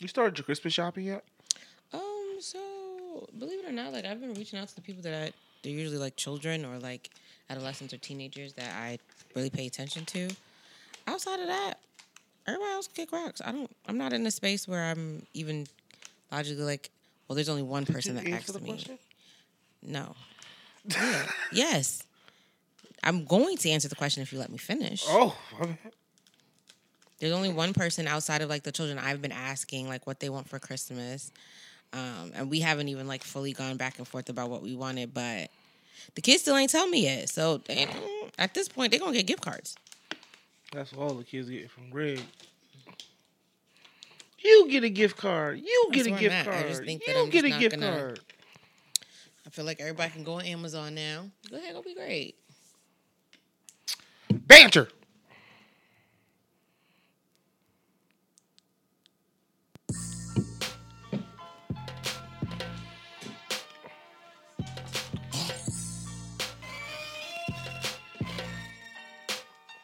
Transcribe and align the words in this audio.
You 0.00 0.08
started 0.08 0.36
your 0.38 0.44
Christmas 0.44 0.74
shopping 0.74 1.04
yet? 1.06 1.24
Um, 1.92 2.36
so 2.40 3.28
believe 3.38 3.60
it 3.60 3.68
or 3.68 3.72
not, 3.72 3.92
like 3.92 4.04
I've 4.04 4.20
been 4.20 4.34
reaching 4.34 4.58
out 4.58 4.68
to 4.68 4.74
the 4.74 4.82
people 4.82 5.02
that 5.02 5.14
I 5.14 5.32
they're 5.62 5.72
usually 5.72 5.98
like 5.98 6.16
children 6.16 6.64
or 6.64 6.78
like 6.78 7.10
adolescents 7.50 7.92
or 7.94 7.98
teenagers 7.98 8.52
that 8.54 8.72
I 8.74 8.98
really 9.34 9.50
pay 9.50 9.66
attention 9.66 10.04
to. 10.06 10.28
Outside 11.06 11.40
of 11.40 11.46
that, 11.46 11.74
everybody 12.46 12.72
else 12.72 12.88
kick 12.88 13.10
rocks. 13.12 13.40
I 13.44 13.52
don't. 13.52 13.70
I'm 13.88 13.98
not 13.98 14.12
in 14.12 14.26
a 14.26 14.30
space 14.30 14.68
where 14.68 14.84
I'm 14.84 15.26
even 15.34 15.66
logically 16.30 16.64
like, 16.64 16.90
well, 17.26 17.34
there's 17.34 17.48
only 17.48 17.62
one 17.62 17.86
person 17.86 18.14
Did 18.14 18.24
that 18.24 18.28
you 18.28 18.34
answer 18.34 18.52
asks 18.52 18.62
me. 18.62 18.68
question? 18.68 18.98
No. 19.82 20.14
Yeah. 20.88 21.26
yes. 21.52 22.02
I'm 23.02 23.24
going 23.24 23.56
to 23.58 23.70
answer 23.70 23.88
the 23.88 23.94
question 23.94 24.22
if 24.22 24.32
you 24.32 24.38
let 24.38 24.50
me 24.50 24.58
finish. 24.58 25.04
Oh. 25.06 25.36
There's 27.18 27.32
only 27.32 27.50
one 27.52 27.72
person 27.72 28.06
outside 28.06 28.42
of 28.42 28.48
like 28.50 28.62
the 28.62 28.72
children 28.72 28.98
I've 28.98 29.22
been 29.22 29.32
asking 29.32 29.88
like 29.88 30.06
what 30.06 30.20
they 30.20 30.28
want 30.28 30.48
for 30.48 30.58
Christmas. 30.58 31.32
Um, 31.92 32.32
and 32.34 32.50
we 32.50 32.60
haven't 32.60 32.88
even 32.88 33.06
like 33.06 33.22
fully 33.22 33.52
gone 33.52 33.76
back 33.76 33.98
and 33.98 34.06
forth 34.06 34.28
about 34.28 34.50
what 34.50 34.62
we 34.62 34.74
wanted, 34.74 35.14
but 35.14 35.50
the 36.14 36.20
kids 36.20 36.42
still 36.42 36.56
ain't 36.56 36.70
tell 36.70 36.86
me 36.88 37.04
yet. 37.04 37.28
So 37.30 37.58
they, 37.58 37.86
at 38.38 38.52
this 38.54 38.68
point, 38.68 38.90
they're 38.90 39.00
gonna 39.00 39.12
get 39.12 39.26
gift 39.26 39.40
cards. 39.42 39.76
that's 40.72 40.92
all 40.92 41.14
the 41.14 41.24
kids 41.24 41.48
get 41.48 41.70
from 41.70 41.88
Greg. 41.90 42.20
You 44.38 44.68
get 44.70 44.84
a 44.84 44.90
gift 44.90 45.16
card. 45.16 45.58
You 45.60 45.88
That's 45.90 45.96
get 46.04 46.06
a 46.06 46.10
where 46.10 46.18
I'm 46.18 46.22
gift 46.22 46.34
at. 46.34 46.46
I 46.48 46.50
card. 46.58 46.68
just 46.68 46.84
think 46.84 47.04
that 47.06 47.16
you 47.16 47.22
I'm 47.22 47.30
get 47.30 47.42
just 47.44 47.46
a 47.46 47.48
not 47.50 47.60
gift 47.60 47.80
gonna- 47.80 47.96
card. 47.96 48.20
I 49.46 49.50
feel 49.50 49.64
like 49.64 49.80
everybody 49.80 50.10
can 50.10 50.24
go 50.24 50.34
on 50.34 50.44
Amazon 50.44 50.94
now. 50.94 51.30
Go 51.50 51.56
ahead, 51.56 51.72
go 51.72 51.82
be 51.82 51.94
great. 51.94 52.34
Banter. 54.30 54.88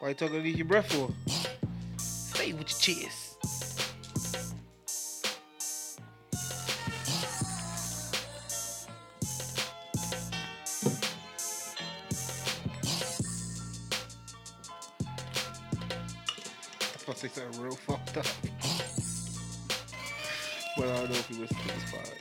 Why 0.03 0.09
you 0.09 0.15
talking 0.15 0.35
underneath 0.35 0.57
your 0.57 0.65
breath 0.65 0.91
for? 0.91 1.09
Say 1.97 2.49
it 2.49 2.57
with 2.57 2.69
your 2.69 3.07
chest. 3.07 3.37
I 16.81 16.87
was 16.91 17.03
about 17.03 17.15
to 17.15 17.21
say 17.21 17.29
something 17.29 17.61
real 17.61 17.77
fucked 17.77 18.17
up. 18.17 18.25
but 20.75 20.85
I 20.85 20.97
don't 20.97 21.11
know 21.11 21.15
if 21.15 21.27
he 21.29 21.35
listens 21.35 21.61
to 21.61 21.67
this 21.67 21.91
pod. 21.91 22.11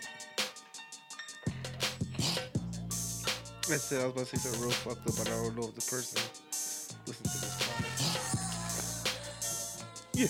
I 3.72 3.76
said 3.76 4.02
I 4.02 4.04
was 4.04 4.12
about 4.14 4.26
to 4.26 4.36
say 4.36 4.48
something 4.48 4.62
real 4.62 4.70
fucked 4.70 5.04
up, 5.08 5.16
but 5.18 5.26
I 5.28 5.30
don't 5.32 5.56
know 5.56 5.66
if 5.66 5.74
the 5.74 5.80
person 5.80 6.22
listens 7.08 7.32
to 7.32 7.40
this. 7.40 7.61
Yeah. 10.14 10.28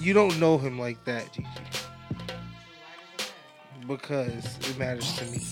You 0.00 0.14
don't 0.14 0.38
know 0.38 0.56
him 0.58 0.78
like 0.78 1.04
that, 1.04 1.32
Gigi. 1.32 1.48
Because 3.86 4.58
it 4.68 4.78
matters 4.78 5.12
to 5.18 5.24
me. 5.26 5.44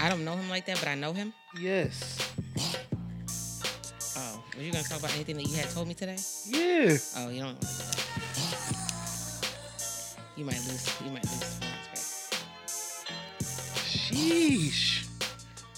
I 0.00 0.08
don't 0.08 0.24
know 0.24 0.34
him 0.36 0.48
like 0.48 0.66
that, 0.66 0.78
but 0.78 0.88
I 0.88 0.94
know 0.94 1.12
him. 1.12 1.32
Yes. 1.60 2.18
Oh, 4.16 4.42
were 4.56 4.62
you 4.62 4.72
gonna 4.72 4.84
talk 4.84 5.00
about 5.00 5.14
anything 5.14 5.36
that 5.36 5.46
you 5.48 5.56
had 5.56 5.68
told 5.70 5.88
me 5.88 5.94
today? 5.94 6.16
Yeah. 6.46 6.96
Oh, 7.16 7.28
you 7.28 7.40
don't 7.40 7.54
want 7.54 7.60
to 7.60 7.66
do 7.66 7.72
that. 7.72 8.06
You 10.36 10.44
might 10.44 10.64
lose. 10.66 11.00
You 11.04 11.10
might 11.10 11.24
lose. 11.24 11.60
Sheesh. 13.84 14.95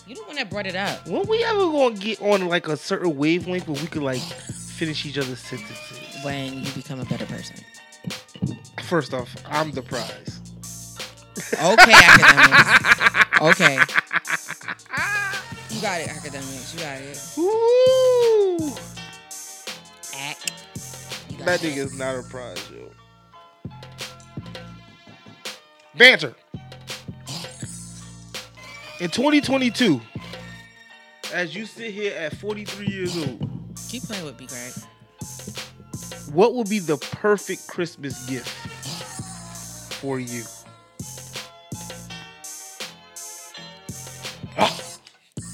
You 0.08 0.14
the 0.14 0.22
one 0.22 0.36
that 0.36 0.48
brought 0.48 0.66
it 0.66 0.74
up. 0.74 1.06
When 1.06 1.26
we 1.26 1.44
ever 1.44 1.58
gonna 1.58 1.94
get 1.94 2.22
on 2.22 2.48
like 2.48 2.66
a 2.66 2.78
certain 2.78 3.14
wavelength 3.18 3.68
where 3.68 3.78
we 3.78 3.86
could 3.88 4.02
like 4.02 4.22
finish 4.22 5.04
each 5.04 5.18
other's 5.18 5.38
sentences? 5.38 6.24
When 6.24 6.64
you 6.64 6.72
become 6.72 6.98
a 6.98 7.04
better 7.04 7.26
person. 7.26 7.56
First 8.84 9.12
off, 9.12 9.28
I'm 9.44 9.70
the 9.72 9.82
prize. 9.82 10.40
Okay, 11.52 11.92
academics. 11.92 13.04
Okay. 13.40 13.78
You 15.70 15.80
got 15.80 16.00
it, 16.00 16.08
academics. 16.08 16.74
You 16.74 16.80
got 16.80 17.00
it. 17.00 17.32
Woo! 17.36 18.72
Act. 20.16 20.52
That 21.44 21.62
it. 21.62 21.74
nigga 21.74 21.76
is 21.76 21.96
not 21.96 22.16
a 22.16 22.22
prize, 22.24 22.60
yo. 22.72 22.90
Banter. 25.96 26.34
In 29.00 29.10
2022, 29.10 30.00
as 31.32 31.54
you 31.54 31.66
sit 31.66 31.92
here 31.92 32.14
at 32.16 32.36
43 32.36 32.86
years 32.86 33.16
old, 33.16 33.40
Keep 33.88 34.02
playing 34.04 34.24
with 34.24 34.38
me, 34.40 34.46
Greg. 34.46 34.72
what 36.32 36.54
would 36.54 36.68
be 36.68 36.78
the 36.80 36.96
perfect 36.96 37.68
Christmas 37.68 38.26
gift 38.28 38.48
for 39.94 40.18
you? 40.18 40.42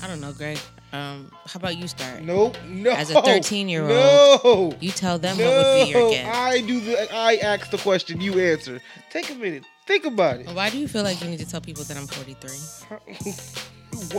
I 0.03 0.07
don't 0.07 0.21
know, 0.21 0.33
Greg. 0.33 0.59
Um, 0.93 1.31
how 1.47 1.59
about 1.59 1.77
you 1.77 1.89
start? 1.89 2.23
Nope, 2.23 2.57
no. 2.69 2.93
As 2.93 3.11
a 3.11 3.15
13-year-old, 3.15 3.91
no. 3.91 4.77
You 4.81 4.91
tell 4.91 5.19
them 5.19 5.37
no, 5.37 5.45
what 5.51 5.79
would 5.79 5.85
be 5.87 5.91
your 5.91 6.11
gift. 6.11 6.29
I 6.29 6.61
do 6.61 6.81
the. 6.81 7.15
I 7.15 7.35
ask 7.37 7.71
the 7.71 7.79
question. 7.79 8.21
You 8.21 8.39
answer. 8.41 8.81
Take 9.11 9.31
a 9.31 9.35
minute. 9.35 9.65
Think 9.87 10.07
about 10.07 10.41
it. 10.41 10.49
Why 10.49 10.71
do 10.71 10.79
you 10.79 10.89
feel 10.89 11.03
like 11.03 11.23
you 11.23 11.29
need 11.29 11.41
to 11.41 11.47
tell 11.49 11.61
people 11.61 11.85
that 11.85 11.97
I'm 11.97 12.07
43? 12.07 12.51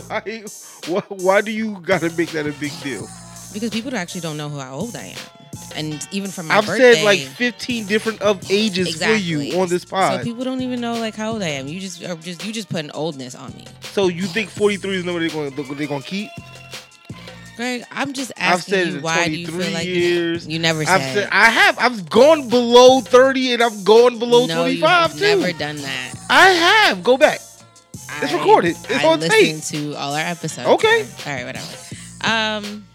why, 0.00 0.44
why? 0.86 1.00
Why 1.08 1.40
do 1.40 1.50
you 1.50 1.80
gotta 1.80 2.10
make 2.10 2.30
that 2.30 2.46
a 2.46 2.52
big 2.52 2.72
deal? 2.82 3.08
Because 3.52 3.70
people 3.70 3.94
actually 3.96 4.20
don't 4.20 4.36
know 4.36 4.48
how 4.48 4.74
old 4.76 4.94
I 4.94 5.06
am. 5.06 5.18
And 5.74 6.08
even 6.12 6.30
from 6.30 6.46
my 6.46 6.58
I've 6.58 6.66
birthday, 6.66 6.94
said 6.94 7.04
like 7.04 7.18
15 7.18 7.86
different 7.86 8.22
of 8.22 8.48
ages 8.50 8.88
exactly. 8.88 9.18
for 9.18 9.42
you 9.44 9.60
on 9.60 9.68
this 9.68 9.84
pod. 9.84 10.20
So 10.20 10.24
people 10.24 10.44
don't 10.44 10.62
even 10.62 10.80
know 10.80 10.94
like 10.94 11.16
how 11.16 11.32
old 11.32 11.42
I 11.42 11.48
am. 11.48 11.66
You 11.66 11.80
just 11.80 12.02
are 12.02 12.14
just 12.16 12.44
you 12.44 12.52
just 12.52 12.68
putting 12.68 12.90
oldness 12.92 13.34
on 13.34 13.52
me. 13.54 13.64
So 13.82 14.08
you 14.08 14.26
think 14.26 14.50
43 14.50 14.96
is 14.96 15.02
the 15.02 15.06
number 15.06 15.20
they're 15.20 15.28
going 15.30 15.54
they're 15.76 15.86
going 15.88 16.02
to 16.02 16.08
keep? 16.08 16.30
Greg, 17.56 17.84
I'm 17.90 18.12
just 18.12 18.32
asking 18.36 18.92
you 18.96 19.00
why 19.00 19.26
do 19.26 19.36
you 19.36 19.46
feel 19.46 19.72
like 19.72 19.86
you, 19.86 19.94
years. 19.94 20.46
you 20.46 20.58
never 20.58 20.80
I've 20.80 20.86
said, 21.00 21.14
said 21.14 21.28
I 21.32 21.46
have. 21.50 21.78
I've 21.78 22.10
gone 22.10 22.48
below 22.50 23.00
30 23.00 23.54
and 23.54 23.62
I've 23.62 23.84
gone 23.84 24.18
below 24.18 24.46
no, 24.46 24.62
25 24.62 24.72
you 24.78 24.86
have 24.86 25.12
too. 25.14 25.20
never 25.20 25.58
done 25.58 25.76
that. 25.76 26.14
I 26.28 26.48
have. 26.50 27.02
Go 27.02 27.16
back. 27.16 27.40
It's 28.22 28.32
recorded. 28.32 28.76
It's 28.88 29.04
I 29.04 29.06
on 29.06 29.20
tape. 29.20 29.62
to 29.64 29.94
all 29.94 30.12
our 30.14 30.20
episodes. 30.20 30.68
Okay. 30.68 31.06
All 31.26 31.32
right, 31.34 31.44
whatever. 31.46 31.76
Um, 32.24 32.86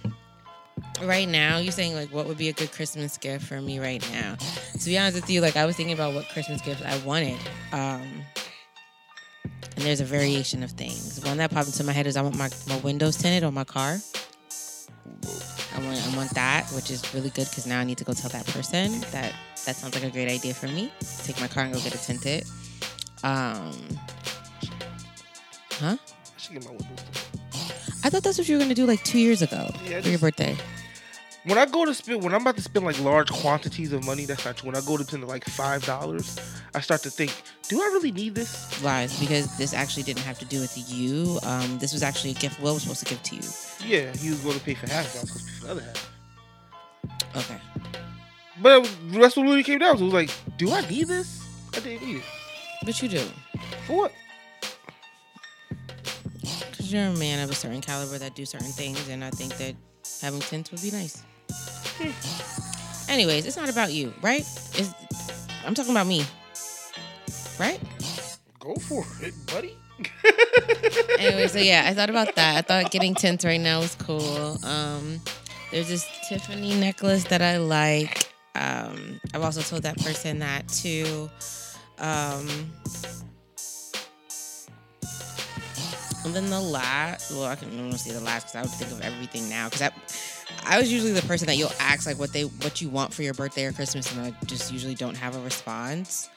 right 1.04 1.28
now, 1.28 1.58
you're 1.58 1.72
saying 1.72 1.96
like 1.96 2.12
what 2.14 2.28
would 2.28 2.38
be 2.38 2.50
a 2.50 2.54
good 2.54 2.72
Christmas 2.72 3.18
gift 3.18 3.46
for 3.46 3.60
me 3.62 3.80
right 3.80 4.08
now? 4.12 4.36
To 4.80 4.86
be 4.86 4.98
honest 4.98 5.16
with 5.16 5.30
you, 5.30 5.42
like 5.42 5.58
I 5.58 5.66
was 5.66 5.76
thinking 5.76 5.94
about 5.94 6.14
what 6.14 6.30
Christmas 6.30 6.62
gift 6.62 6.84
I 6.86 6.98
wanted. 7.00 7.40
Um, 7.72 8.08
and 9.76 9.86
there's 9.86 10.02
a 10.02 10.06
variation 10.06 10.64
of 10.64 10.72
things. 10.72 11.24
One 11.26 11.38
that 11.38 11.52
popped 11.52 11.68
into 11.68 11.84
my 11.84 11.94
head 11.94 12.06
is 12.08 12.16
I 12.18 12.22
want 12.22 12.38
my, 12.38 12.50
my 12.68 12.78
windows 12.78 13.18
tinted 13.18 13.44
on 13.44 13.54
my 13.54 13.64
car. 13.64 13.98
I 15.76 15.80
want 15.86 15.98
I 16.14 16.18
want 16.18 16.30
that, 16.32 16.68
which 16.72 16.90
is 16.92 17.14
really 17.14 17.30
good 17.30 17.48
because 17.50 17.66
now 17.68 17.80
I 17.80 17.84
need 17.84 17.98
to 18.00 18.04
go 18.04 18.14
tell 18.14 18.30
that 18.32 18.46
person 18.48 19.00
that 19.12 19.34
that 19.66 19.76
sounds 19.76 19.94
like 19.96 20.04
a 20.04 20.10
great 20.10 20.30
idea 20.30 20.54
for 20.54 20.68
me. 20.68 20.92
Take 21.24 21.40
my 21.40 21.48
car 21.48 21.64
and 21.64 21.74
go 21.74 21.80
get 21.80 21.94
it 21.96 22.02
tinted. 22.02 22.46
Um, 23.24 23.74
huh? 25.74 25.96
I 25.98 26.38
should 26.38 26.54
get 26.54 26.66
my 26.66 26.72
windows 26.72 26.88
tinted. 26.98 27.42
I 28.04 28.10
thought 28.10 28.24
that's 28.24 28.38
what 28.38 28.50
you 28.50 28.56
were 28.58 28.62
gonna 28.62 28.74
do 28.76 28.86
like 28.86 29.04
two 29.04 29.20
years 29.20 29.42
ago 29.42 29.70
Yeah, 29.86 30.02
for 30.02 30.10
your 30.10 30.20
birthday. 30.20 30.58
When 31.44 31.58
I 31.58 31.66
go 31.66 31.86
to 31.86 31.94
spend, 31.96 32.24
when 32.24 32.36
I'm 32.36 32.42
about 32.42 32.56
to 32.58 32.62
spend 32.62 32.86
like 32.86 33.00
large 33.00 33.32
quantities 33.32 33.94
of 33.94 34.06
money, 34.06 34.26
that's 34.26 34.46
not 34.46 34.58
true. 34.58 34.68
When 34.68 34.76
I 34.76 34.86
go 34.86 34.96
to 34.96 35.04
spend 35.04 35.28
like 35.28 35.44
five 35.46 35.84
dollars, 35.86 36.38
I 36.76 36.82
start 36.82 37.02
to 37.02 37.10
think, 37.10 37.34
do 37.68 37.82
I 37.82 37.86
really 37.86 38.12
need 38.12 38.36
this? 38.36 38.84
Lies, 38.84 39.20
because 39.20 39.58
this 39.58 39.74
actually 39.74 40.04
didn't 40.04 40.22
have 40.22 40.38
to 40.40 40.46
do 40.46 40.60
with 40.60 40.78
you. 40.88 41.40
Um, 41.42 41.80
this 41.80 41.94
was 41.94 42.04
actually 42.04 42.32
a 42.32 42.36
gift 42.36 42.62
Will 42.62 42.76
was 42.76 42.84
supposed 42.84 43.08
to 43.08 43.10
give 43.10 43.24
to 43.24 43.36
you. 43.36 43.42
Yeah, 43.84 44.16
he 44.16 44.30
was 44.30 44.40
going 44.42 44.60
to 44.60 44.64
pay 44.64 44.76
for 44.76 44.88
half. 44.88 45.16
I 45.18 45.22
was 45.22 45.32
supposed 45.32 45.40
to 45.40 45.46
pay 45.46 45.60
for 45.60 45.66
the 45.66 45.72
other 45.72 45.82
half. 45.82 46.10
Okay. 47.36 47.60
But 48.62 48.88
that's 49.14 49.36
what 49.36 49.44
really 49.44 49.64
came 49.64 49.80
down 49.80 49.98
to. 49.98 50.04
It 50.04 50.06
was 50.06 50.14
like, 50.14 50.30
do 50.58 50.72
I 50.72 50.82
need 50.82 51.08
this? 51.08 51.44
I 51.76 51.80
didn't 51.80 52.06
need 52.06 52.18
it. 52.18 52.24
But 52.86 53.02
you 53.02 53.10
do. 53.10 53.26
For 53.88 53.98
what? 53.98 54.12
Because 56.40 56.94
you're 56.94 57.06
a 57.06 57.14
man 57.14 57.44
of 57.44 57.50
a 57.50 57.56
certain 57.56 57.82
caliber 57.82 58.20
that 58.20 58.36
do 58.36 58.46
certain 58.46 58.72
things, 58.72 59.10
and 59.10 59.24
I 59.24 59.32
think 59.32 59.58
that 59.58 59.76
having 60.22 60.42
tints 60.42 60.70
would 60.70 60.84
be 60.84 60.92
nice. 60.92 61.24
Anyways, 63.10 63.46
it's 63.46 63.58
not 63.58 63.70
about 63.70 63.92
you, 63.92 64.14
right? 64.22 64.42
It's, 64.74 64.94
I'm 65.66 65.74
talking 65.74 65.92
about 65.92 66.08
me. 66.08 66.26
Right? 67.60 67.80
Go 68.60 68.76
for 68.76 69.06
it, 69.22 69.34
buddy. 69.48 69.78
anyway, 71.20 71.48
so 71.48 71.60
yeah, 71.60 71.84
I 71.86 71.94
thought 71.94 72.10
about 72.10 72.36
that. 72.36 72.58
I 72.58 72.62
thought 72.62 72.92
getting 72.92 73.14
tints 73.14 73.46
right 73.46 73.60
now 73.60 73.80
was 73.80 73.96
cool. 73.96 74.58
Um, 74.64 75.22
There's 75.72 75.88
this 75.88 76.06
Tiffany 76.28 76.74
necklace 76.80 77.24
that 77.26 77.42
I 77.42 77.58
like. 77.58 78.28
Um, 78.56 79.20
I've 79.34 79.42
also 79.42 79.62
told 79.62 79.84
that 79.84 79.98
person 79.98 80.40
that 80.40 80.68
too. 80.68 81.30
Um, 81.98 82.48
and 86.26 86.34
then 86.36 86.50
the 86.50 86.60
last, 86.60 87.32
well, 87.32 87.46
I 87.46 87.56
can 87.56 87.70
only 87.80 87.98
say 87.98 88.12
the 88.12 88.20
last 88.22 88.48
because 88.48 88.56
I 88.56 88.62
would 88.64 88.72
think 88.72 88.92
of 88.92 89.02
everything 89.02 89.50
now. 89.50 89.70
Because 89.70 89.82
I, 89.82 89.92
I 90.66 90.80
was 90.80 90.92
usually 90.92 91.12
the 91.12 91.22
person 91.24 91.48
that 91.48 91.58
you'll 91.58 91.72
ask 91.80 92.06
like 92.06 92.20
what 92.20 92.32
they, 92.34 92.44
what 92.44 92.82
you 92.82 92.90
want 92.90 93.14
for 93.14 93.24
your 93.24 93.34
birthday 93.34 93.66
or 93.66 93.72
Christmas, 93.74 94.12
and 94.16 94.22
I 94.22 94.46
just 94.46 94.72
usually 94.72 94.96
don't 94.96 95.16
have 95.18 95.36
a 95.36 95.42
response. 95.42 96.30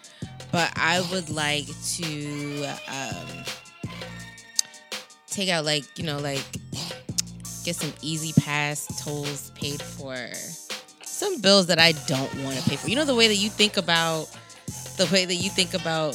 But 0.51 0.73
I 0.77 1.01
would 1.13 1.29
like 1.31 1.67
to 1.97 2.65
um, 2.89 3.45
take 5.29 5.49
out 5.51 5.65
like 5.65 5.85
you 5.99 6.05
know 6.05 6.19
like 6.19 6.43
get 7.65 7.77
some 7.77 7.93
E-ZPass 8.03 9.03
tolls 9.03 9.51
paid 9.55 9.81
for 9.83 10.17
some 11.03 11.41
bills 11.41 11.67
that 11.67 11.79
I 11.79 11.93
don't 12.07 12.33
want 12.43 12.57
to 12.59 12.69
pay 12.69 12.77
for. 12.77 12.89
You 12.89 12.97
know 12.97 13.05
the 13.05 13.15
way 13.15 13.29
that 13.29 13.37
you 13.37 13.51
think 13.51 13.77
about 13.77 14.29
the 14.97 15.09
way 15.13 15.25
that 15.25 15.35
you 15.37 15.51
think 15.51 15.75
about 15.75 16.15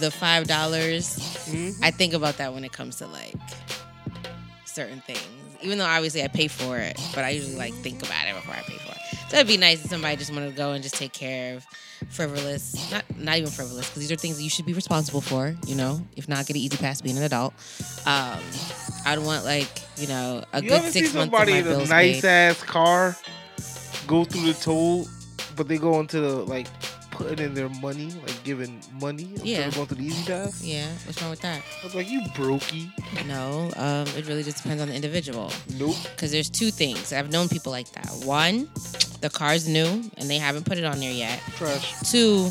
the 0.00 0.10
five 0.10 0.46
dollars. 0.46 1.16
Mhm. 1.46 1.74
I 1.82 1.90
think 1.90 2.14
about 2.14 2.38
that 2.38 2.54
when 2.54 2.64
it 2.64 2.72
comes 2.72 2.96
to 2.96 3.06
like 3.06 3.34
certain 4.64 5.00
things. 5.02 5.20
Even 5.62 5.78
though 5.78 5.84
obviously 5.86 6.22
I 6.22 6.28
pay 6.28 6.48
for 6.48 6.78
it, 6.78 7.00
but 7.14 7.24
I 7.24 7.30
usually 7.30 7.56
like 7.56 7.74
think 7.74 8.02
about 8.02 8.26
it 8.26 8.34
before 8.34 8.54
I 8.54 8.60
pay 8.62 8.76
for 8.78 8.92
it. 8.92 8.98
So 9.30 9.36
it'd 9.36 9.46
be 9.48 9.56
nice 9.56 9.82
if 9.84 9.90
somebody 9.90 10.16
just 10.16 10.32
wanted 10.32 10.50
to 10.50 10.56
go 10.56 10.72
and 10.72 10.82
just 10.82 10.94
take 10.96 11.12
care 11.12 11.56
of 11.56 11.66
frivolous, 12.10 12.90
not 12.90 13.04
not 13.16 13.36
even 13.38 13.50
frivolous, 13.50 13.88
because 13.88 14.00
these 14.00 14.12
are 14.12 14.16
things 14.16 14.36
that 14.36 14.42
you 14.42 14.50
should 14.50 14.66
be 14.66 14.72
responsible 14.74 15.20
for. 15.20 15.54
You 15.66 15.74
know, 15.74 16.04
if 16.16 16.28
not, 16.28 16.46
get 16.46 16.56
an 16.56 16.62
E-ZPass 16.62 17.02
being 17.02 17.16
an 17.16 17.22
adult. 17.22 17.54
Um, 18.06 18.40
I'd 19.06 19.18
want 19.20 19.44
like 19.44 19.68
you 19.96 20.08
know 20.08 20.44
a 20.52 20.62
You 20.62 20.68
good 20.68 20.92
six 20.92 21.14
months 21.14 21.32
somebody 21.32 21.58
in 21.58 21.66
a 21.66 21.86
nice 21.86 22.20
paid. 22.22 22.24
ass 22.24 22.62
car 22.62 23.16
go 24.06 24.24
through 24.24 24.52
the 24.52 24.54
toll, 24.54 25.06
but 25.56 25.68
they 25.68 25.78
go 25.78 26.00
into 26.00 26.20
the 26.20 26.34
like 26.44 26.66
putting 27.12 27.44
in 27.44 27.54
their 27.54 27.68
money, 27.68 28.10
like 28.26 28.42
giving 28.42 28.80
money 29.00 29.28
Yeah. 29.42 29.66
of 29.68 29.74
going 29.74 29.86
through 29.86 29.98
the 29.98 30.06
E-ZPass? 30.06 30.60
Yeah, 30.64 30.88
what's 31.06 31.20
wrong 31.22 31.30
with 31.30 31.40
that? 31.42 31.62
I 31.80 31.84
was 31.84 31.94
like, 31.94 32.08
you 32.10 32.20
brokey. 32.34 32.90
No, 33.26 33.70
um, 33.76 34.06
it 34.16 34.26
really 34.26 34.42
just 34.42 34.62
depends 34.62 34.82
on 34.82 34.88
the 34.88 34.94
individual. 34.94 35.52
Nope. 35.78 35.96
Because 36.14 36.32
there's 36.32 36.50
two 36.50 36.70
things. 36.70 37.12
I've 37.12 37.30
known 37.30 37.48
people 37.48 37.70
like 37.72 37.90
that. 37.92 38.10
One, 38.24 38.68
the 39.20 39.30
car's 39.30 39.68
new 39.68 40.02
and 40.16 40.28
they 40.28 40.38
haven't 40.38 40.64
put 40.66 40.78
it 40.78 40.84
on 40.84 40.98
there 40.98 41.12
yet. 41.12 41.38
Trash. 41.56 42.10
Two, 42.10 42.50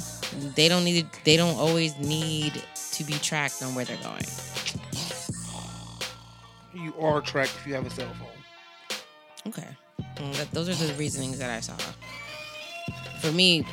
they 0.56 0.70
don't 0.70 0.86
need 0.86 1.06
they 1.26 1.36
don't 1.36 1.58
always 1.58 1.98
need 1.98 2.54
to 2.94 3.04
be 3.04 3.14
tracked 3.14 3.62
on 3.64 3.76
where 3.76 3.84
they're 3.86 3.98
going. 4.04 4.24
You 6.74 6.94
are 7.00 7.20
tracked 7.22 7.54
if 7.60 7.68
you 7.68 7.74
have 7.74 7.86
a 7.86 7.90
cell 7.90 8.08
phone. 8.20 8.28
Okay, 9.48 9.68
that, 10.34 10.52
those 10.52 10.70
are 10.70 10.88
the 10.88 10.94
reasonings 10.94 11.40
that 11.40 11.50
I 11.50 11.60
saw. 11.60 11.76
For 13.20 13.32
me, 13.32 13.66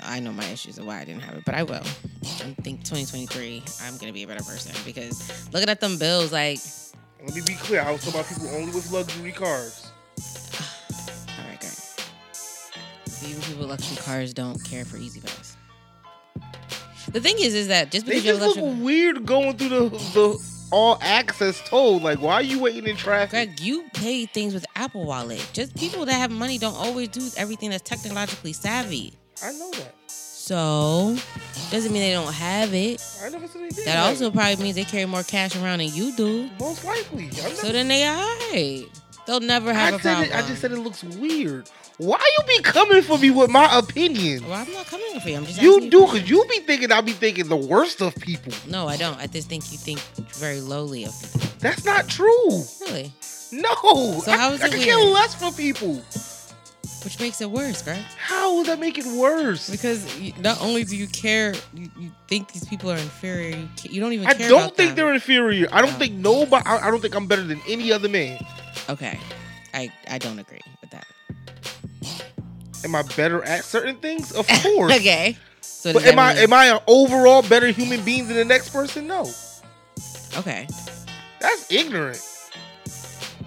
I 0.00 0.20
know 0.20 0.32
my 0.32 0.44
issues 0.46 0.78
of 0.78 0.86
why 0.86 1.00
I 1.00 1.04
didn't 1.04 1.22
have 1.22 1.36
it, 1.36 1.44
but 1.44 1.54
I 1.54 1.62
will. 1.62 1.74
I 1.74 2.54
think 2.62 2.84
2023, 2.84 3.62
I'm 3.82 3.96
gonna 3.98 4.12
be 4.12 4.22
a 4.22 4.26
better 4.26 4.44
person 4.44 4.72
because 4.84 5.46
looking 5.52 5.68
at 5.68 5.80
them 5.80 5.98
bills, 5.98 6.32
like, 6.32 6.58
Let 7.24 7.34
me 7.34 7.40
be 7.46 7.54
clear. 7.54 7.82
I 7.82 7.90
was 7.90 8.04
talking 8.04 8.20
about 8.20 8.28
people 8.28 8.48
only 8.54 8.72
with 8.72 8.90
luxury 8.92 9.32
cars. 9.32 9.90
all 10.20 11.44
right, 11.48 11.60
great. 11.60 12.06
Even 13.28 13.42
people 13.42 13.60
with 13.62 13.70
luxury 13.70 13.96
cars 13.96 14.32
don't 14.34 14.62
care 14.64 14.84
for 14.84 14.96
E-ZPass. 14.96 15.56
The 17.12 17.20
thing 17.20 17.36
is, 17.38 17.54
is 17.54 17.68
that 17.68 17.90
just 17.90 18.06
They 18.06 18.14
because 18.14 18.24
you 18.24 18.32
have 18.32 18.42
just 18.42 18.56
a 18.56 18.60
look 18.60 18.68
luxury 18.68 18.84
weird 18.84 19.26
going 19.26 19.56
through 19.56 19.68
the 19.68 19.88
the 19.88 20.54
all 20.70 20.98
access 21.00 21.60
toll. 21.68 22.00
Like, 22.00 22.20
why 22.20 22.34
are 22.34 22.42
you 22.42 22.58
waiting 22.60 22.86
in 22.86 22.96
traffic? 22.96 23.30
Greg, 23.30 23.60
you 23.60 23.84
pay 23.94 24.26
things 24.26 24.54
with 24.54 24.66
Apple 24.74 25.04
Wallet. 25.04 25.48
Just 25.52 25.76
people 25.76 26.04
that 26.06 26.14
have 26.14 26.30
money 26.30 26.58
don't 26.58 26.74
always 26.74 27.08
do 27.08 27.28
everything 27.36 27.70
that's 27.70 27.88
technologically 27.88 28.52
savvy. 28.52 29.14
I 29.42 29.52
know 29.52 29.70
that. 29.72 29.94
So 30.08 31.16
doesn't 31.70 31.92
mean 31.92 32.02
they 32.02 32.12
don't 32.12 32.32
have 32.32 32.74
it. 32.74 33.02
I 33.22 33.28
never 33.30 33.46
said 33.48 33.62
they 33.62 33.68
did. 33.70 33.86
That 33.86 33.98
also 34.06 34.26
it. 34.28 34.34
probably 34.34 34.62
means 34.62 34.76
they 34.76 34.84
carry 34.84 35.06
more 35.06 35.22
cash 35.22 35.56
around 35.56 35.78
than 35.78 35.88
you 35.94 36.14
do. 36.16 36.50
most 36.60 36.84
likely. 36.84 37.24
I 37.24 37.42
never 37.42 37.54
So 37.54 37.72
then 37.72 37.88
they 37.88 38.06
alright. 38.06 38.86
They'll 39.26 39.40
never 39.40 39.72
have 39.72 39.94
I 39.94 39.96
a 39.96 40.00
problem. 40.00 40.24
it, 40.28 40.34
I 40.34 40.46
just 40.46 40.60
said 40.60 40.72
it 40.72 40.78
looks 40.80 41.02
weird. 41.02 41.70
Why 41.96 42.18
you 42.38 42.44
be 42.46 42.62
coming 42.62 43.00
for 43.02 43.16
me 43.18 43.30
with 43.30 43.48
my 43.50 43.78
opinion? 43.78 44.44
Well, 44.46 44.52
I'm 44.66 44.72
not 44.72 44.84
coming 44.86 45.18
for 45.20 45.28
you. 45.30 45.36
I'm 45.36 45.46
just 45.46 45.62
You 45.62 45.88
do, 45.88 46.04
cause 46.06 46.28
you 46.28 46.44
be 46.50 46.58
thinking 46.58 46.92
I 46.92 47.00
be 47.00 47.12
thinking 47.12 47.48
the 47.48 47.56
worst 47.56 48.02
of 48.02 48.14
people. 48.16 48.52
No, 48.68 48.86
I 48.86 48.96
don't. 48.98 49.18
I 49.18 49.26
just 49.26 49.48
think 49.48 49.70
you 49.72 49.78
think 49.78 50.00
very 50.34 50.60
lowly 50.60 51.04
of 51.04 51.12
people. 51.22 51.48
That's 51.60 51.84
not 51.86 52.08
true. 52.08 52.48
Really, 52.82 53.12
No. 53.52 53.72
So 54.20 54.32
I, 54.32 54.36
how 54.36 54.52
is 54.52 54.60
it 54.60 54.64
could 54.64 54.72
weird? 54.74 54.84
care 54.84 54.98
less 54.98 55.34
for 55.36 55.52
people. 55.56 56.02
Which 57.04 57.20
makes 57.20 57.40
it 57.40 57.50
worse, 57.50 57.82
Greg. 57.82 58.02
How 58.16 58.56
would 58.56 58.66
that 58.66 58.80
make 58.80 58.96
it 58.98 59.04
worse? 59.06 59.68
Because 59.70 60.18
you, 60.18 60.32
not 60.40 60.60
only 60.62 60.84
do 60.84 60.96
you 60.96 61.06
care, 61.06 61.54
you, 61.74 61.90
you 61.98 62.10
think 62.28 62.52
these 62.52 62.64
people 62.64 62.90
are 62.90 62.96
inferior. 62.96 63.56
You, 63.56 63.68
you 63.90 64.00
don't 64.00 64.12
even. 64.14 64.26
I 64.26 64.34
care 64.34 64.48
don't 64.48 64.74
think 64.76 64.90
them. 64.90 64.96
they're 64.96 65.14
inferior. 65.14 65.68
I 65.70 65.80
don't 65.82 65.92
No. 65.92 65.98
think 65.98 66.14
nobody. 66.14 66.64
I, 66.66 66.88
I 66.88 66.90
don't 66.90 67.00
think 67.00 67.14
I'm 67.14 67.26
better 67.26 67.42
than 67.44 67.60
any 67.68 67.92
other 67.92 68.08
man. 68.08 68.44
Okay, 68.88 69.18
I 69.72 69.92
I 70.08 70.18
don't 70.18 70.38
agree 70.38 70.60
with 70.80 70.90
that. 70.90 71.06
Am 72.84 72.94
I 72.94 73.02
better 73.16 73.42
at 73.44 73.64
certain 73.64 73.96
things? 73.96 74.32
Of 74.32 74.46
course. 74.62 74.92
okay. 74.94 75.36
So 75.60 75.92
But 75.92 76.04
am 76.06 76.18
I 76.18 76.34
mean- 76.34 76.42
am 76.44 76.52
I 76.52 76.66
an 76.66 76.78
overall 76.86 77.42
better 77.42 77.68
human 77.68 78.02
being 78.04 78.26
than 78.28 78.36
the 78.36 78.44
next 78.44 78.70
person? 78.70 79.06
No. 79.06 79.30
Okay. 80.36 80.66
That's 81.40 81.70
ignorant. 81.70 82.20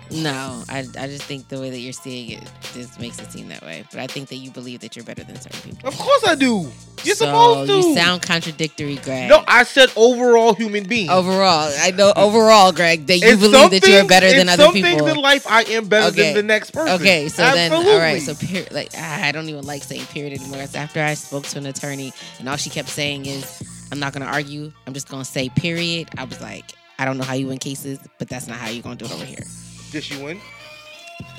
No, 0.09 0.63
I, 0.69 0.79
I 0.97 1.07
just 1.07 1.23
think 1.23 1.49
the 1.49 1.59
way 1.59 1.69
that 1.69 1.79
you're 1.79 1.91
seeing 1.91 2.29
it 2.31 2.43
just 2.73 2.99
makes 2.99 3.19
it 3.19 3.29
seem 3.31 3.49
that 3.49 3.61
way. 3.61 3.83
But 3.91 3.99
I 3.99 4.07
think 4.07 4.29
that 4.29 4.37
you 4.37 4.51
believe 4.51 4.79
that 4.79 4.95
you're 4.95 5.03
better 5.03 5.23
than 5.23 5.39
certain 5.39 5.59
people. 5.61 5.87
Of 5.89 5.97
course 5.97 6.23
I 6.25 6.35
do. 6.35 6.71
You're 7.03 7.15
so 7.15 7.25
supposed 7.25 7.69
to. 7.69 7.75
You 7.77 7.95
sound 7.95 8.21
contradictory, 8.21 8.95
Greg. 8.97 9.29
no, 9.29 9.43
I 9.47 9.63
said 9.63 9.91
overall 9.95 10.53
human 10.53 10.85
being. 10.85 11.09
overall, 11.09 11.71
I 11.79 11.91
know 11.91 12.13
overall, 12.15 12.71
Greg, 12.71 13.05
that 13.07 13.17
you 13.19 13.37
believe 13.37 13.71
that 13.71 13.85
you're 13.87 14.05
better 14.07 14.31
than 14.31 14.47
other 14.49 14.63
some 14.63 14.73
people. 14.73 14.97
things 14.97 15.11
in 15.11 15.21
life, 15.21 15.45
I 15.47 15.63
am 15.63 15.87
better 15.87 16.07
Okay. 16.07 16.27
than 16.27 16.33
the 16.35 16.43
next 16.43 16.71
person. 16.71 16.95
Okay, 17.01 17.27
so 17.29 17.43
Absolutely. 17.43 17.85
then, 17.85 17.93
all 17.95 17.99
right, 18.01 18.21
so 18.21 18.33
period. 18.35 18.71
Like, 18.71 18.89
ah, 18.95 19.23
I 19.25 19.31
don't 19.31 19.47
even 19.49 19.65
like 19.65 19.83
saying 19.83 20.05
period 20.07 20.39
anymore. 20.39 20.61
It's 20.61 20.75
after 20.75 21.01
I 21.03 21.13
spoke 21.15 21.43
to 21.47 21.57
an 21.59 21.65
attorney, 21.65 22.13
and 22.39 22.47
all 22.47 22.55
she 22.57 22.69
kept 22.69 22.89
saying 22.89 23.25
is, 23.25 23.61
"I'm 23.91 23.99
not 23.99 24.13
gonna 24.13 24.25
argue. 24.25 24.71
I'm 24.87 24.93
just 24.93 25.09
gonna 25.09 25.25
say 25.25 25.49
period." 25.49 26.09
I 26.17 26.23
was 26.23 26.39
like, 26.41 26.71
I 26.97 27.05
don't 27.05 27.17
know 27.17 27.25
how 27.25 27.33
you 27.35 27.47
win 27.47 27.59
cases, 27.59 27.99
but 28.17 28.27
that's 28.29 28.47
not 28.47 28.57
how 28.57 28.69
you're 28.69 28.81
gonna 28.83 28.95
do 28.95 29.05
it 29.05 29.11
over 29.13 29.25
here. 29.25 29.45
Did 29.91 30.03
she 30.03 30.21
win? 30.21 30.39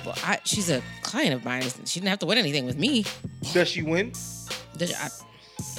Well, 0.05 0.15
I, 0.25 0.39
she's 0.45 0.71
a 0.71 0.83
client 1.03 1.35
of 1.35 1.45
mine. 1.45 1.63
She 1.85 2.01
didn't 2.01 2.11
have 2.11 2.19
to 2.21 2.27
win 2.27 2.39
anything 2.39 2.67
with 2.67 2.79
me. 2.79 3.05
Does 3.53 3.69
she 3.69 3.83
win? 3.83 4.13
I, 4.81 5.09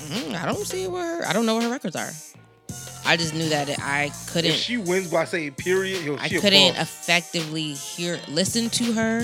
Mm, 0.10 0.34
I 0.34 0.46
don't 0.46 0.66
see 0.66 0.88
where 0.88 1.26
I 1.28 1.34
don't 1.34 1.46
know 1.46 1.56
where 1.56 1.64
her 1.64 1.70
records 1.70 1.96
are. 1.96 2.10
I 3.06 3.16
just 3.18 3.34
knew 3.34 3.50
that 3.50 3.70
I 3.80 4.12
couldn't. 4.28 4.52
If 4.52 4.58
she 4.58 4.78
wins 4.78 5.10
by 5.10 5.26
saying 5.26 5.54
period, 5.54 6.04
yo, 6.04 6.18
I 6.18 6.30
couldn't 6.30 6.76
effectively 6.78 7.74
hear, 7.74 8.20
listen 8.28 8.70
to 8.72 8.94
her, 8.94 9.24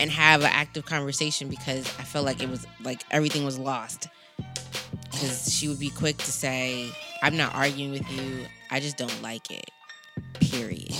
and 0.00 0.10
have 0.10 0.40
an 0.40 0.50
active 0.52 0.84
conversation 0.84 1.48
because 1.48 1.86
I 1.98 2.04
felt 2.04 2.24
like 2.24 2.42
it 2.42 2.48
was 2.48 2.66
like 2.82 3.02
everything 3.10 3.44
was 3.44 3.58
lost. 3.58 4.08
Because 5.10 5.52
she 5.52 5.68
would 5.68 5.78
be 5.78 5.90
quick 5.90 6.16
to 6.18 6.32
say, 6.32 6.90
"I'm 7.22 7.36
not 7.36 7.54
arguing 7.54 7.92
with 7.92 8.10
you. 8.10 8.46
I 8.70 8.80
just 8.80 8.96
don't 8.96 9.22
like 9.22 9.50
it." 9.50 9.70
Period. 10.34 10.94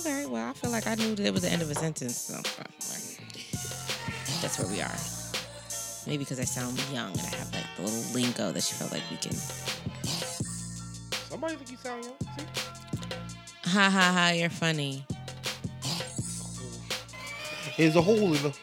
Okay, 0.00 0.24
well, 0.24 0.48
I 0.48 0.54
feel 0.54 0.70
like 0.70 0.86
I 0.86 0.94
knew 0.94 1.14
that 1.14 1.26
it 1.26 1.32
was 1.32 1.42
the 1.42 1.50
end 1.50 1.60
of 1.60 1.70
a 1.70 1.74
sentence. 1.74 2.16
So 2.16 2.34
uh, 2.36 2.64
that's 4.40 4.58
where 4.58 4.66
we 4.68 4.80
are. 4.80 4.96
Maybe 6.06 6.24
because 6.24 6.40
I 6.40 6.44
sound 6.44 6.80
young 6.90 7.10
and 7.10 7.20
I 7.20 7.36
have 7.36 7.52
like 7.52 7.66
the 7.76 7.82
little 7.82 8.14
lingo 8.14 8.50
that 8.50 8.62
she 8.62 8.72
felt 8.76 8.92
like 8.92 9.02
we 9.10 9.18
can. 9.18 9.34
Somebody 11.28 11.56
think 11.56 11.70
you 11.70 11.76
sound 11.76 12.04
young? 12.04 12.14
See? 12.38 12.44
Ha 13.64 13.90
ha 13.90 14.12
ha! 14.12 14.30
You're 14.34 14.48
funny. 14.48 15.04
There's 17.76 17.96
a 17.96 18.00
hole 18.00 18.34
in 18.34 18.42
the. 18.42 18.56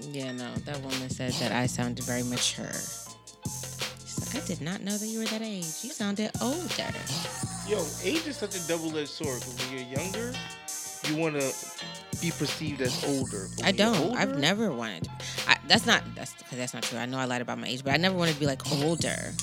Yeah, 0.00 0.32
no, 0.32 0.50
that 0.64 0.80
woman 0.80 1.10
said 1.10 1.32
that 1.34 1.52
I 1.52 1.66
sounded 1.66 2.04
very 2.06 2.22
mature. 2.22 2.72
She's 2.72 4.34
like, 4.34 4.42
I 4.42 4.46
did 4.46 4.62
not 4.62 4.80
know 4.80 4.96
that 4.96 5.06
you 5.06 5.18
were 5.18 5.26
that 5.26 5.42
age. 5.42 5.66
You 5.82 5.90
sounded 5.90 6.30
older. 6.40 6.90
Yo, 7.68 7.84
age 8.02 8.26
is 8.26 8.38
such 8.38 8.56
a 8.56 8.66
double-edged 8.66 9.10
sword. 9.10 9.40
Because 9.40 9.58
when 9.58 9.76
you're 9.76 10.00
younger, 10.00 10.32
you 11.06 11.16
want 11.16 11.38
to 11.38 11.52
be 12.18 12.30
perceived 12.30 12.80
as 12.80 13.04
older. 13.04 13.48
I 13.62 13.72
don't. 13.72 14.16
I've 14.16 14.38
never 14.38 14.72
wanted. 14.72 15.04
To, 15.04 15.10
I, 15.46 15.58
that's 15.66 15.84
not. 15.84 16.02
That's 16.14 16.32
because 16.32 16.56
that's 16.56 16.72
not 16.72 16.82
true. 16.82 16.98
I 16.98 17.04
know 17.04 17.18
I 17.18 17.26
lied 17.26 17.42
about 17.42 17.58
my 17.58 17.68
age, 17.68 17.84
but 17.84 17.92
I 17.92 17.98
never 17.98 18.16
wanted 18.16 18.32
to 18.34 18.40
be 18.40 18.46
like 18.46 18.62
older. 18.82 19.34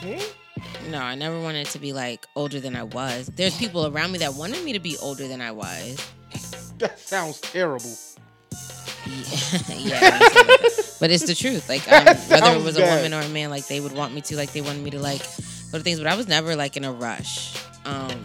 Hmm? 0.00 0.90
No, 0.90 0.98
I 0.98 1.14
never 1.14 1.38
wanted 1.38 1.66
to 1.66 1.78
be 1.78 1.92
like 1.92 2.26
older 2.36 2.58
than 2.58 2.74
I 2.74 2.84
was. 2.84 3.30
There's 3.36 3.54
people 3.58 3.86
around 3.86 4.12
me 4.12 4.20
that 4.20 4.32
wanted 4.32 4.64
me 4.64 4.72
to 4.72 4.80
be 4.80 4.96
older 4.96 5.28
than 5.28 5.42
I 5.42 5.52
was. 5.52 6.10
That 6.78 6.98
sounds 6.98 7.40
terrible. 7.40 7.94
Yeah, 9.68 9.78
yeah 9.78 10.18
but 11.00 11.10
it's 11.10 11.26
the 11.26 11.34
truth. 11.34 11.68
Like 11.68 11.90
um, 11.90 12.04
whether 12.28 12.56
it 12.56 12.62
was 12.62 12.78
a 12.78 12.82
woman 12.82 13.12
or 13.12 13.20
a 13.20 13.28
man, 13.30 13.50
like 13.50 13.66
they 13.66 13.80
would 13.80 13.90
want 13.90 14.14
me 14.14 14.20
to, 14.20 14.36
like 14.36 14.52
they 14.52 14.60
wanted 14.60 14.84
me 14.84 14.90
to 14.90 15.00
like 15.00 15.20
to 15.78 15.84
things, 15.84 15.98
but 15.98 16.06
I 16.06 16.14
was 16.14 16.28
never 16.28 16.56
like 16.56 16.76
in 16.76 16.84
a 16.84 16.92
rush. 16.92 17.56
Um, 17.84 18.24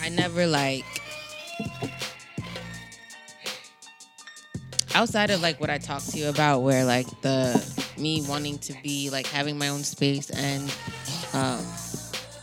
I 0.00 0.08
never 0.08 0.46
like 0.46 0.84
outside 4.94 5.30
of 5.30 5.40
like 5.40 5.60
what 5.60 5.70
I 5.70 5.78
talked 5.78 6.10
to 6.10 6.18
you 6.18 6.28
about, 6.28 6.60
where 6.60 6.84
like 6.84 7.06
the 7.22 7.80
me 7.98 8.22
wanting 8.28 8.58
to 8.58 8.74
be 8.82 9.10
like 9.10 9.26
having 9.26 9.58
my 9.58 9.68
own 9.68 9.84
space 9.84 10.30
and 10.30 10.62
um, 11.34 11.64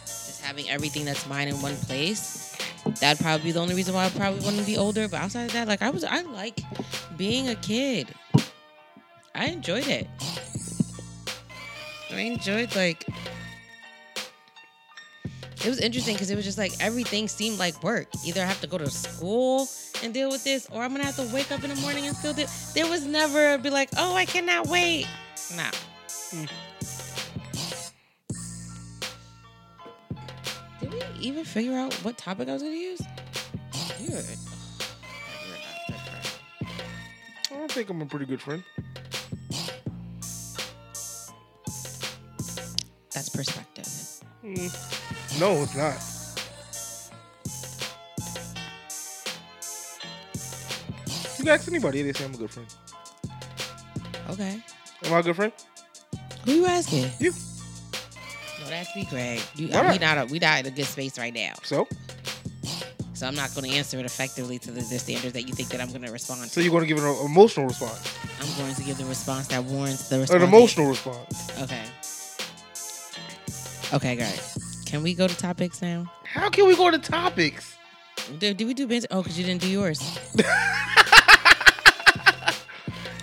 just 0.06 0.42
having 0.42 0.70
everything 0.70 1.06
that's 1.06 1.27
mine 1.27 1.48
in 1.48 1.62
one 1.62 1.75
place. 1.75 2.56
That'd 3.01 3.22
probably 3.22 3.46
be 3.46 3.51
the 3.51 3.60
only 3.60 3.75
reason 3.75 3.94
why 3.94 4.06
I 4.06 4.10
probably 4.10 4.39
to 4.58 4.66
be 4.66 4.77
older. 4.77 5.08
But 5.08 5.22
outside 5.22 5.46
of 5.46 5.54
that, 5.54 5.68
like 5.68 5.82
I 5.82 5.89
was, 5.89 6.04
I 6.04 6.22
like 6.22 6.60
being 7.18 7.50
a 7.50 7.56
kid. 7.56 8.08
I 9.36 9.48
enjoyed 9.48 9.88
it. 9.88 10.08
I 12.17 12.21
enjoyed 12.21 12.75
like 12.75 13.05
it 15.63 15.69
was 15.69 15.79
interesting 15.79 16.15
because 16.15 16.31
it 16.31 16.36
was 16.36 16.45
just 16.45 16.57
like 16.57 16.71
everything 16.79 17.27
seemed 17.27 17.59
like 17.59 17.83
work. 17.83 18.07
Either 18.25 18.41
I 18.41 18.45
have 18.45 18.62
to 18.62 18.67
go 18.67 18.77
to 18.77 18.89
school 18.89 19.67
and 20.03 20.13
deal 20.13 20.29
with 20.29 20.43
this, 20.43 20.67
or 20.71 20.81
I'm 20.81 20.91
gonna 20.91 21.05
have 21.05 21.15
to 21.17 21.33
wake 21.33 21.51
up 21.51 21.63
in 21.63 21.69
the 21.69 21.75
morning 21.77 22.07
and 22.07 22.15
still 22.15 22.33
do. 22.33 22.45
There 22.74 22.88
was 22.88 23.05
never 23.05 23.57
be 23.57 23.69
like, 23.69 23.89
oh, 23.97 24.15
I 24.15 24.25
cannot 24.25 24.67
wait. 24.67 25.07
Nah. 25.55 25.71
Mm. 26.31 26.50
Did 30.79 30.93
we 30.93 31.01
even 31.19 31.43
figure 31.43 31.74
out 31.74 31.93
what 31.95 32.17
topic 32.17 32.50
I 32.50 32.53
was 32.53 32.63
gonna 32.63 32.75
use? 32.75 33.01
You're, 34.00 34.09
you're 34.09 34.21
not 34.21 36.07
good. 36.07 36.67
I 37.51 37.53
don't 37.57 37.71
think 37.71 37.89
I'm 37.89 38.01
a 38.01 38.05
pretty 38.05 38.25
good 38.25 38.41
friend. 38.41 38.63
That's 43.27 43.36
perspective. 43.36 43.86
Mm. 44.43 45.39
No, 45.39 45.63
it's 45.63 45.75
not. 45.75 45.98
You 51.38 51.43
can 51.43 51.48
ask 51.50 51.67
anybody, 51.67 52.03
they 52.03 52.13
say 52.13 52.25
I'm 52.25 52.34
a 52.34 52.38
good 52.38 52.51
friend. 52.51 52.74
Okay. 54.29 54.62
Am 55.05 55.13
I 55.13 55.19
a 55.19 55.24
good 55.24 55.36
friend? 55.36 55.51
Who 56.46 56.51
you 56.53 56.65
asking? 56.65 57.10
You. 57.19 57.31
No, 58.62 58.69
that's 58.69 58.96
me, 58.96 59.05
Greg. 59.10 59.41
You, 59.55 59.67
we 59.67 59.74
not? 59.74 60.01
not 60.01 60.17
a, 60.17 60.25
we 60.25 60.39
not 60.39 60.60
in 60.62 60.65
a 60.67 60.72
good 60.72 60.86
space 60.86 61.19
right 61.19 61.34
now. 61.34 61.53
So, 61.63 61.88
So 63.13 63.27
I'm 63.27 63.36
not 63.36 63.53
going 63.55 63.69
to 63.69 63.75
answer 63.77 64.00
it 64.00 64.05
effectively 64.05 64.57
to 64.60 64.72
the, 64.72 64.81
the 64.81 65.00
standards 65.00 65.34
that 65.34 65.43
you 65.43 65.53
think 65.53 65.69
that 65.69 65.81
I'm 65.81 65.89
going 65.89 66.03
to 66.03 66.12
respond 66.12 66.43
to. 66.43 66.50
so 66.50 66.62
you're 66.62 66.72
going 66.72 66.84
to 66.84 66.88
give 66.88 67.03
an 67.03 67.25
emotional 67.25 67.67
response, 67.67 68.17
I'm 68.39 68.57
going 68.57 68.75
to 68.75 68.84
give 68.84 68.98
the 68.98 69.05
response 69.05 69.48
that 69.48 69.63
warrants 69.63 70.10
the 70.10 70.19
response. 70.19 70.43
an 70.43 70.48
emotional 70.48 70.88
response. 70.88 71.62
Okay. 71.62 71.84
Okay, 73.94 74.15
guys. 74.15 74.84
Can 74.86 75.03
we 75.03 75.13
go 75.13 75.27
to 75.27 75.36
topics 75.38 75.82
now? 75.82 76.12
How 76.24 76.50
can 76.50 76.67
we 76.67 76.75
go 76.75 76.91
to 76.91 76.98
topics? 77.00 77.75
Did, 78.39 78.58
did 78.58 78.67
we 78.67 78.74
do 78.74 78.88
banter? 78.88 79.08
Oh, 79.12 79.22
because 79.22 79.38
you 79.38 79.46
didn't 79.46 79.62
do 79.62 79.70
yours. 79.70 80.20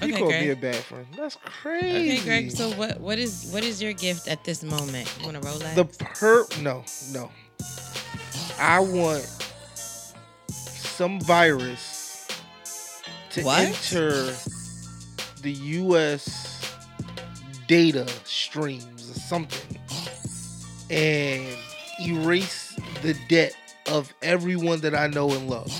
You 0.03 0.11
Okay, 0.11 0.19
called 0.19 0.33
me 0.33 0.51
a 0.51 0.57
bad 0.57 0.75
friend. 0.77 1.07
That's 1.17 1.37
crazy. 1.37 2.19
Okay, 2.19 2.25
Greg. 2.25 2.51
So 2.51 2.69
what 2.73 3.01
what 3.01 3.19
is 3.19 3.49
what 3.53 3.65
is 3.65 3.81
your 3.83 3.95
gift 3.95 4.29
at 4.29 4.45
this 4.45 4.63
moment? 4.63 5.11
You 5.19 5.25
want 5.25 5.41
to 5.41 5.49
roll 5.49 5.57
that? 5.61 5.77
the 5.77 5.85
per 5.87 6.45
no 6.61 6.85
no. 7.13 7.31
I 8.59 8.81
want 8.81 9.23
some 10.59 11.21
virus 11.23 12.29
to 13.31 13.43
What? 13.45 13.61
enter 13.61 14.35
the 15.41 15.53
U.S. 15.53 16.75
data 17.67 18.07
streams 18.25 19.11
or 19.11 19.15
something 19.15 19.79
and 20.91 21.47
erase 22.01 22.79
the 23.03 23.15
debt 23.29 23.55
of 23.91 24.13
everyone 24.23 24.81
that 24.81 24.95
I 24.95 25.07
know 25.09 25.31
and 25.31 25.49
love. 25.49 25.71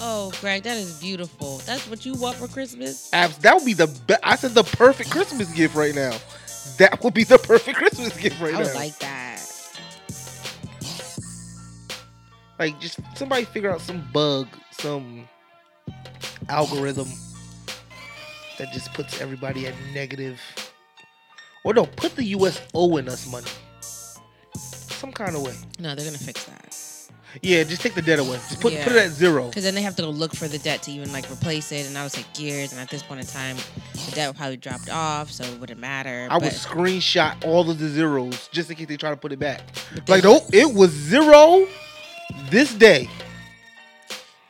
oh, 0.00 0.32
Greg, 0.40 0.62
that 0.64 0.76
is 0.76 1.00
beautiful. 1.00 1.58
That's 1.58 1.88
what 1.88 2.04
you 2.06 2.14
want 2.14 2.36
for 2.36 2.48
Christmas. 2.48 3.12
Abs- 3.12 3.38
That 3.38 3.54
would 3.56 3.64
be 3.64 3.74
the 3.74 3.86
be- 4.06 4.14
I 4.22 4.36
said 4.36 4.52
the 4.52 4.62
perfect 4.64 5.10
Christmas 5.10 5.52
gift 5.52 5.74
right 5.74 5.94
now. 5.94 6.16
That 6.78 7.02
would 7.02 7.14
be 7.14 7.24
the 7.24 7.38
perfect 7.38 7.76
Christmas 7.78 8.16
gift 8.16 8.40
right 8.40 8.54
I 8.54 8.62
now. 8.62 8.68
I 8.68 8.72
like 8.74 8.98
that. 9.00 9.38
Like, 12.58 12.78
just 12.80 13.00
somebody 13.16 13.44
figure 13.44 13.70
out 13.70 13.80
some 13.80 14.06
bug, 14.12 14.46
some 14.72 15.28
algorithm 16.48 17.08
that 18.58 18.72
just 18.72 18.92
puts 18.94 19.20
everybody 19.20 19.66
at 19.66 19.74
negative. 19.92 20.40
Or 21.64 21.74
no, 21.74 21.86
put 21.86 22.14
the 22.16 22.24
US 22.36 22.60
owing 22.74 23.08
us 23.08 23.26
money. 23.30 23.46
Some 25.02 25.10
kind 25.10 25.34
of 25.34 25.42
way. 25.42 25.52
No, 25.80 25.96
they're 25.96 26.04
gonna 26.04 26.16
fix 26.16 26.44
that. 26.44 26.78
Yeah, 27.42 27.64
just 27.64 27.82
take 27.82 27.94
the 27.94 28.02
debt 28.02 28.20
away. 28.20 28.36
Just 28.48 28.60
put 28.60 28.72
Yeah. 28.72 28.84
put 28.84 28.92
it 28.92 28.98
at 29.06 29.10
zero. 29.10 29.48
Because 29.48 29.64
then 29.64 29.74
they 29.74 29.82
have 29.82 29.96
to 29.96 30.02
go 30.02 30.10
look 30.10 30.32
for 30.32 30.46
the 30.46 30.58
debt 30.58 30.84
to 30.84 30.92
even 30.92 31.10
like 31.12 31.28
replace 31.28 31.72
it, 31.72 31.86
and 31.86 31.96
that 31.96 32.04
would 32.04 32.12
take 32.12 32.38
years. 32.38 32.70
And 32.70 32.80
at 32.80 32.88
this 32.88 33.02
point 33.02 33.20
in 33.20 33.26
time, 33.26 33.56
the 34.06 34.12
debt 34.12 34.28
would 34.28 34.36
probably 34.36 34.58
dropped 34.58 34.88
off, 34.90 35.32
so 35.32 35.42
it 35.42 35.58
wouldn't 35.58 35.80
matter. 35.80 36.28
I 36.30 36.34
would 36.34 36.44
But- 36.44 36.52
screenshot 36.52 37.44
all 37.44 37.68
of 37.68 37.80
the 37.80 37.88
zeros 37.88 38.48
just 38.52 38.70
in 38.70 38.76
case 38.76 38.86
they 38.86 38.96
try 38.96 39.10
to 39.10 39.16
put 39.16 39.32
it 39.32 39.40
back. 39.40 39.62
Like, 40.06 40.22
nope, 40.22 40.44
it 40.52 40.72
was 40.72 40.92
zero 40.92 41.66
this 42.50 42.72
day. 42.72 43.10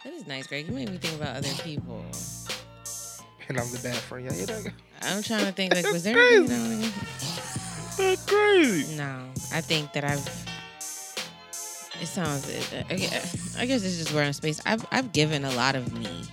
That 0.05 0.13
is 0.13 0.27
nice, 0.27 0.47
Greg. 0.49 0.67
You 0.69 0.75
made 0.75 0.91
me 0.91 0.99
think 0.99 1.15
about 1.15 1.37
other 1.37 1.49
people. 1.65 2.05
And 3.49 3.59
I'm 3.59 3.71
the 3.73 3.79
bad 3.79 3.97
friend. 3.97 4.27
Yeah, 4.27 4.35
yeah, 4.37 4.45
that- 4.45 4.73
I'm 5.01 5.23
trying 5.23 5.47
to 5.47 5.53
think 5.53 5.73
like, 5.75 5.91
was 5.91 6.03
there 6.03 6.19
anything 6.19 6.47
that 6.81 6.89
I 6.89 7.62
crazy. 8.27 8.97
No, 8.97 9.25
I 9.53 9.61
think 9.61 9.93
that 9.93 10.05
I've. 10.05 10.27
It 12.01 12.07
sounds. 12.07 12.47
I 12.91 12.95
guess 12.95 13.57
I 13.57 13.67
guess 13.67 13.85
it's 13.85 13.97
just 13.99 14.13
we're 14.13 14.23
in 14.23 14.33
space. 14.33 14.61
I've 14.67 14.85
I've 14.91 15.13
given 15.13 15.45
a 15.45 15.53
lot 15.53 15.75
of 15.77 15.93
me 15.93 16.25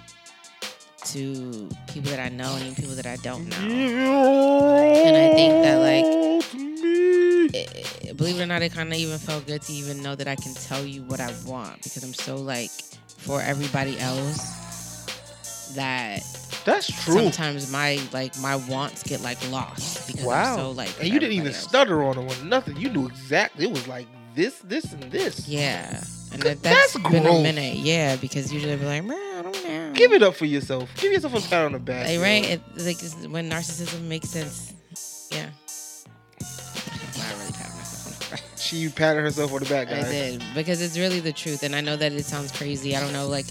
to 1.05 1.69
people 1.87 2.11
that 2.11 2.19
I 2.19 2.29
know 2.29 2.53
and 2.55 2.63
even 2.63 2.75
people 2.75 2.95
that 2.95 3.05
I 3.05 3.15
don't 3.17 3.47
know. 3.47 3.57
And 3.57 5.17
I 5.17 5.33
think 5.35 5.63
that, 5.63 5.75
like. 5.77 6.05
It- 7.51 8.17
believe 8.17 8.37
it 8.39 8.43
or 8.43 8.45
not, 8.45 8.61
it 8.61 8.73
kind 8.73 8.91
of 8.91 8.97
even 8.99 9.17
felt 9.17 9.45
good 9.47 9.61
to 9.61 9.71
even 9.73 10.03
know 10.03 10.13
that 10.15 10.27
I 10.27 10.35
can 10.35 10.53
tell 10.53 10.83
you 10.85 11.03
what 11.03 11.19
I 11.21 11.33
want 11.45 11.81
because 11.83 12.03
I'm 12.03 12.13
so 12.13 12.35
like 12.35 12.69
for 13.17 13.41
everybody 13.41 13.97
else 13.99 14.41
that 15.75 16.23
That's 16.65 16.87
true. 17.03 17.13
sometimes 17.15 17.71
my 17.71 17.99
like 18.13 18.37
my 18.39 18.55
wants 18.55 19.03
get 19.03 19.21
like 19.21 19.37
lost 19.51 20.07
because 20.07 20.25
Wow. 20.25 20.53
I'm 20.53 20.57
so 20.59 20.71
like 20.71 20.93
and 20.99 21.07
you 21.09 21.19
didn't 21.19 21.33
even 21.33 21.47
else. 21.47 21.57
stutter 21.57 22.03
on 22.03 22.17
it 22.17 22.23
one 22.23 22.49
nothing. 22.49 22.77
You 22.77 22.89
knew 22.89 23.07
exactly. 23.07 23.65
It 23.65 23.71
was 23.71 23.87
like 23.87 24.07
this, 24.35 24.59
this, 24.59 24.91
and 24.93 25.03
this. 25.11 25.47
Yeah. 25.47 26.01
And 26.31 26.41
that, 26.43 26.61
that's 26.61 26.93
that's 26.93 27.09
been 27.11 27.23
growth. 27.23 27.39
a 27.39 27.43
minute, 27.43 27.77
yeah, 27.77 28.15
because 28.15 28.53
usually 28.53 28.73
I'd 28.73 28.79
be 28.79 28.85
like, 28.85 29.03
"Meh, 29.03 29.15
I 29.15 29.41
don't 29.41 29.63
know. 29.63 29.91
Give 29.93 30.13
it 30.13 30.21
up 30.21 30.35
for 30.35 30.45
yourself. 30.45 30.87
Give 30.97 31.11
yourself 31.11 31.33
a 31.43 31.49
pat 31.49 31.65
on 31.65 31.71
the 31.71 31.79
back. 31.79 32.05
Like, 32.07 32.19
right? 32.19 32.45
It, 32.47 32.61
like 32.77 32.97
when 33.31 33.49
narcissism 33.49 34.01
makes 34.03 34.29
sense. 34.29 34.73
Yeah. 35.31 35.47
Not 36.39 37.33
really 37.37 37.51
patting 37.51 37.75
myself 37.75 38.05
on 38.05 38.19
the 38.29 38.35
back. 38.35 38.43
She 38.57 38.89
patted 38.89 39.21
herself 39.21 39.51
on 39.53 39.59
the 39.63 39.69
back, 39.69 39.87
I 39.89 40.03
did 40.03 40.43
because 40.53 40.81
it's 40.81 40.97
really 40.97 41.19
the 41.19 41.33
truth, 41.33 41.63
and 41.63 41.75
I 41.75 41.81
know 41.81 41.95
that 41.95 42.11
it 42.13 42.25
sounds 42.25 42.51
crazy. 42.51 42.95
I 42.95 42.99
don't 42.99 43.13
know, 43.13 43.27
like, 43.27 43.45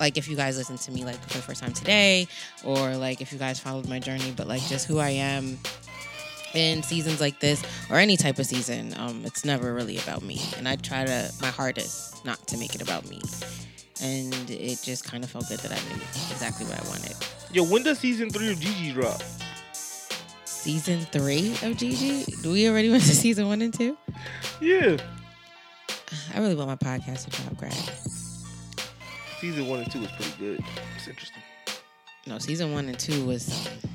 like 0.00 0.16
if 0.16 0.28
you 0.28 0.36
guys 0.36 0.56
listen 0.56 0.76
to 0.78 0.90
me 0.92 1.04
like 1.04 1.16
for 1.20 1.28
the 1.36 1.42
first 1.42 1.62
time 1.62 1.72
today, 1.72 2.26
or 2.64 2.96
like 2.96 3.20
if 3.20 3.32
you 3.32 3.38
guys 3.38 3.58
followed 3.58 3.88
my 3.88 3.98
journey, 3.98 4.32
but 4.36 4.46
like 4.46 4.62
just 4.62 4.86
who 4.86 4.98
I 4.98 5.10
am 5.10 5.58
in 6.54 6.82
seasons 6.82 7.20
like 7.20 7.38
this 7.40 7.62
or 7.90 7.96
any 7.96 8.16
type 8.16 8.38
of 8.38 8.46
season, 8.46 8.94
um, 8.98 9.22
it's 9.24 9.44
never 9.44 9.74
really 9.74 9.98
about 9.98 10.22
me, 10.22 10.40
and 10.56 10.68
I 10.68 10.76
try 10.76 11.04
to 11.04 11.30
my 11.40 11.48
hardest 11.48 12.24
not 12.24 12.44
to 12.48 12.56
make 12.56 12.74
it 12.74 12.82
about 12.82 13.08
me. 13.08 13.20
And 14.02 14.34
it 14.50 14.80
just 14.82 15.04
kind 15.04 15.24
of 15.24 15.30
felt 15.30 15.48
good 15.48 15.58
that 15.60 15.72
I 15.72 15.88
knew 15.88 16.02
exactly 16.30 16.66
what 16.66 16.78
I 16.78 16.88
wanted. 16.88 17.14
Yo, 17.52 17.64
when 17.64 17.82
does 17.82 17.98
season 17.98 18.28
three 18.28 18.52
of 18.52 18.60
Gigi 18.60 18.92
drop? 18.92 19.22
Season 20.44 21.00
three 21.00 21.52
of 21.62 21.76
Gigi? 21.78 22.24
Do 22.42 22.52
we 22.52 22.68
already 22.68 22.90
went 22.90 23.04
to 23.04 23.14
season 23.14 23.46
one 23.48 23.62
and 23.62 23.72
two? 23.72 23.96
Yeah. 24.60 24.98
I 26.34 26.40
really 26.40 26.54
want 26.54 26.68
my 26.68 26.76
podcast 26.76 27.24
to 27.24 27.42
drop, 27.42 27.56
Greg. 27.56 27.72
Season 29.40 29.66
one 29.68 29.80
and 29.80 29.90
two 29.90 30.00
was 30.00 30.10
pretty 30.12 30.32
good. 30.38 30.64
It's 30.96 31.08
interesting. 31.08 31.42
No, 32.26 32.38
season 32.38 32.72
one 32.72 32.88
and 32.88 32.98
two 32.98 33.24
was. 33.26 33.66
Um, 33.66 33.90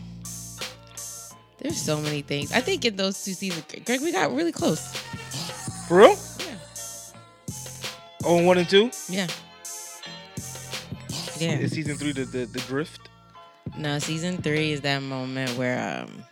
there's 1.58 1.80
so 1.82 2.00
many 2.00 2.22
things. 2.22 2.52
I 2.52 2.62
think 2.62 2.86
in 2.86 2.96
those 2.96 3.24
two 3.24 3.34
seasons, 3.34 3.66
Greg, 3.86 4.02
we 4.02 4.12
got 4.12 4.34
really 4.34 4.52
close. 4.52 4.96
For 5.88 5.98
real? 5.98 6.18
Yeah. 6.40 6.56
Oh, 8.24 8.38
and 8.38 8.48
one 8.48 8.58
and 8.58 8.70
two? 8.70 8.92
Yeah. 9.10 9.28
Yeah. 11.38 11.58
Is 11.58 11.72
season 11.72 11.98
three 11.98 12.14
the, 12.14 12.26
the, 12.26 12.46
the 12.46 12.60
drift? 12.62 13.10
No, 13.78 14.00
season 14.00 14.42
three 14.42 14.72
is 14.72 14.82
that 14.82 15.02
moment 15.02 15.58
where 15.58 16.06
um 16.06 16.24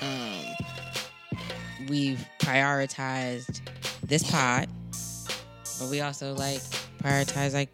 um 0.00 0.44
we've 1.88 2.26
prioritized 2.40 3.60
this 4.02 4.30
pod, 4.30 4.68
but 5.78 5.88
we 5.88 6.00
also 6.00 6.34
like 6.34 6.60
prioritize 7.02 7.54
like 7.54 7.70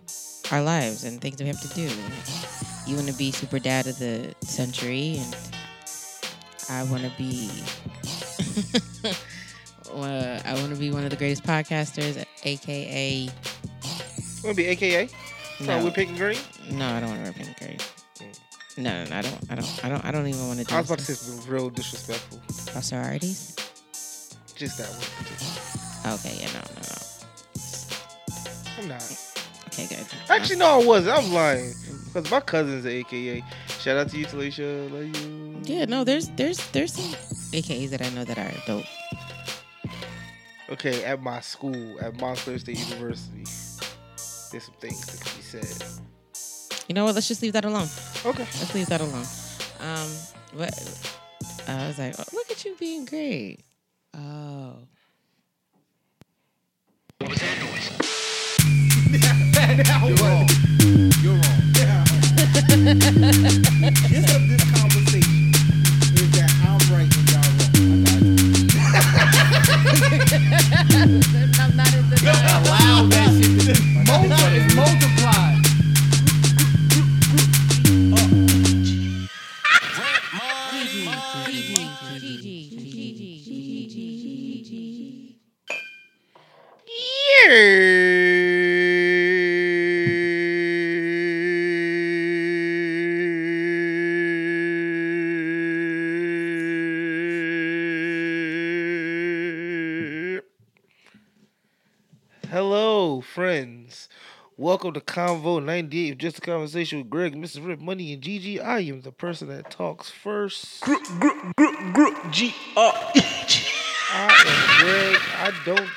our 0.50 0.62
lives 0.62 1.04
and 1.04 1.20
things 1.20 1.36
that 1.36 1.44
we 1.44 1.48
have 1.48 1.60
to 1.60 1.74
do. 1.74 1.90
You 2.86 2.96
want 2.96 3.08
to 3.08 3.14
be 3.14 3.30
super 3.30 3.58
dad 3.58 3.86
of 3.86 3.98
the 3.98 4.34
century, 4.40 5.18
and 5.18 5.36
I 6.68 6.82
want 6.84 7.02
to 7.04 7.12
be 7.16 7.50
Uh, 9.92 10.40
I 10.46 10.54
want 10.54 10.70
to 10.72 10.78
be 10.78 10.90
one 10.90 11.04
of 11.04 11.10
the 11.10 11.16
greatest 11.16 11.42
podcasters, 11.42 12.24
aka. 12.44 13.28
Wanna 14.42 14.54
be 14.54 14.66
AKA? 14.66 15.08
No. 15.60 15.90
Pink 15.90 16.10
and 16.10 16.18
green? 16.18 16.38
no, 16.70 16.88
I 16.88 17.00
don't 17.00 17.10
want 17.10 17.20
to 17.20 17.24
wear 17.24 17.32
pink 17.32 17.58
green. 17.58 17.78
No, 18.78 19.04
no, 19.04 19.10
no, 19.10 19.16
I 19.16 19.22
don't. 19.22 19.38
I 19.50 19.54
don't. 19.54 19.84
I 19.84 19.88
don't. 19.90 20.04
I 20.06 20.10
don't 20.10 20.26
even 20.26 20.48
want 20.48 20.60
to 20.60 20.64
do. 20.64 20.74
I 20.74 20.78
was 20.78 20.88
about 20.90 20.98
to 21.00 21.14
say 21.14 21.50
real 21.50 21.68
disrespectful. 21.68 22.40
Oh, 22.74 22.80
sororities. 22.80 23.54
Just 24.54 24.78
that 24.78 24.88
one. 24.88 26.14
Okay, 26.14 26.38
yeah, 26.40 26.46
no, 26.54 26.60
no. 26.74 26.81
I'm 28.82 28.88
not. 28.88 29.18
Okay, 29.68 29.86
good. 29.86 30.04
Actually, 30.28 30.56
no, 30.56 30.80
I 30.80 30.84
wasn't. 30.84 31.16
I'm 31.16 31.32
lying. 31.32 31.72
Because 32.12 32.30
my 32.30 32.40
cousin's 32.40 32.84
an 32.84 32.90
AKA. 32.90 33.44
Shout 33.78 33.96
out 33.96 34.08
to 34.10 34.18
you, 34.18 34.26
Talisha. 34.26 34.90
Love 34.90 35.16
you. 35.16 35.60
Yeah, 35.62 35.84
no, 35.86 36.04
there's 36.04 36.28
there's 36.30 36.58
there's 36.72 36.92
some 36.92 37.14
AKAs 37.52 37.90
that 37.90 38.02
I 38.02 38.10
know 38.10 38.24
that 38.24 38.38
are 38.38 38.52
dope. 38.66 38.84
Okay, 40.70 41.04
at 41.04 41.22
my 41.22 41.40
school, 41.40 41.98
at 42.00 42.18
Montclair 42.20 42.58
State 42.58 42.78
University, 42.90 43.44
there's 44.50 44.64
some 44.64 44.74
things 44.80 45.06
that 45.06 45.20
can 45.24 45.36
be 45.36 45.42
said. 45.42 45.84
You 46.88 46.94
know 46.94 47.04
what? 47.04 47.14
Let's 47.14 47.28
just 47.28 47.42
leave 47.42 47.52
that 47.52 47.64
alone. 47.64 47.88
Okay. 48.24 48.42
Let's 48.42 48.74
leave 48.74 48.88
that 48.88 49.00
alone. 49.00 49.26
Um, 49.80 50.10
but 50.56 50.74
I 51.68 51.86
was 51.86 51.98
like, 51.98 52.14
oh, 52.18 52.24
look 52.32 52.50
at 52.50 52.64
you 52.64 52.76
being 52.78 53.04
great. 53.04 53.60
Oh, 54.14 54.76
You're 59.72 59.84
wrong. 60.16 60.48
You're 61.22 61.32
wrong. 61.32 61.60
The 63.80 63.90
gist 64.06 64.28
of 64.36 64.42
this 64.46 64.60
conversation 64.76 65.48
is 66.12 66.28
that 66.36 66.52
I'm 66.60 66.76
right 66.92 67.08
and 67.08 67.26
y'all 67.32 67.48
wrong. 67.56 67.80
I'm 71.58 71.72
not 71.74 71.88
in 71.94 72.04
the 72.10 72.16
Allow 72.20 73.08
that 73.08 73.30
shit 73.32 73.64
to 73.64 74.76
multiply. 74.76 75.21
Welcome 104.62 104.92
to 104.92 105.00
Convo 105.00 105.60
98, 105.60 106.18
just 106.18 106.38
a 106.38 106.40
conversation 106.40 106.98
with 106.98 107.10
Greg, 107.10 107.34
Mrs. 107.34 107.66
Rip, 107.66 107.80
Money, 107.80 108.12
and 108.12 108.22
Gigi. 108.22 108.60
I 108.60 108.78
am 108.78 109.00
the 109.00 109.10
person 109.10 109.48
that 109.48 109.72
talks 109.72 110.08
first. 110.08 110.80
Group, 110.80 111.02
group, 111.18 111.56
group, 111.56 111.92
group. 111.92 112.30
G 112.30 112.54
R 112.76 112.94
E 113.16 113.20
G. 113.48 113.66
I 114.12 114.44
am 114.46 114.84
Greg. 114.84 115.20
I 115.36 115.52
don't 115.64 115.90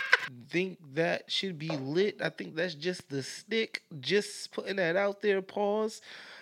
think 0.50 0.79
that 0.95 1.31
should 1.31 1.60
be 1.60 1.67
lit. 1.67 2.19
I 2.24 2.29
think 2.29 2.55
that's 2.55 2.74
just 2.74 3.07
the 3.07 3.22
stick. 3.22 3.84
Just 4.00 4.51
putting 4.51 4.77
that 4.77 4.95
out 4.95 5.22
there. 5.22 5.43
Pause. 5.43 6.01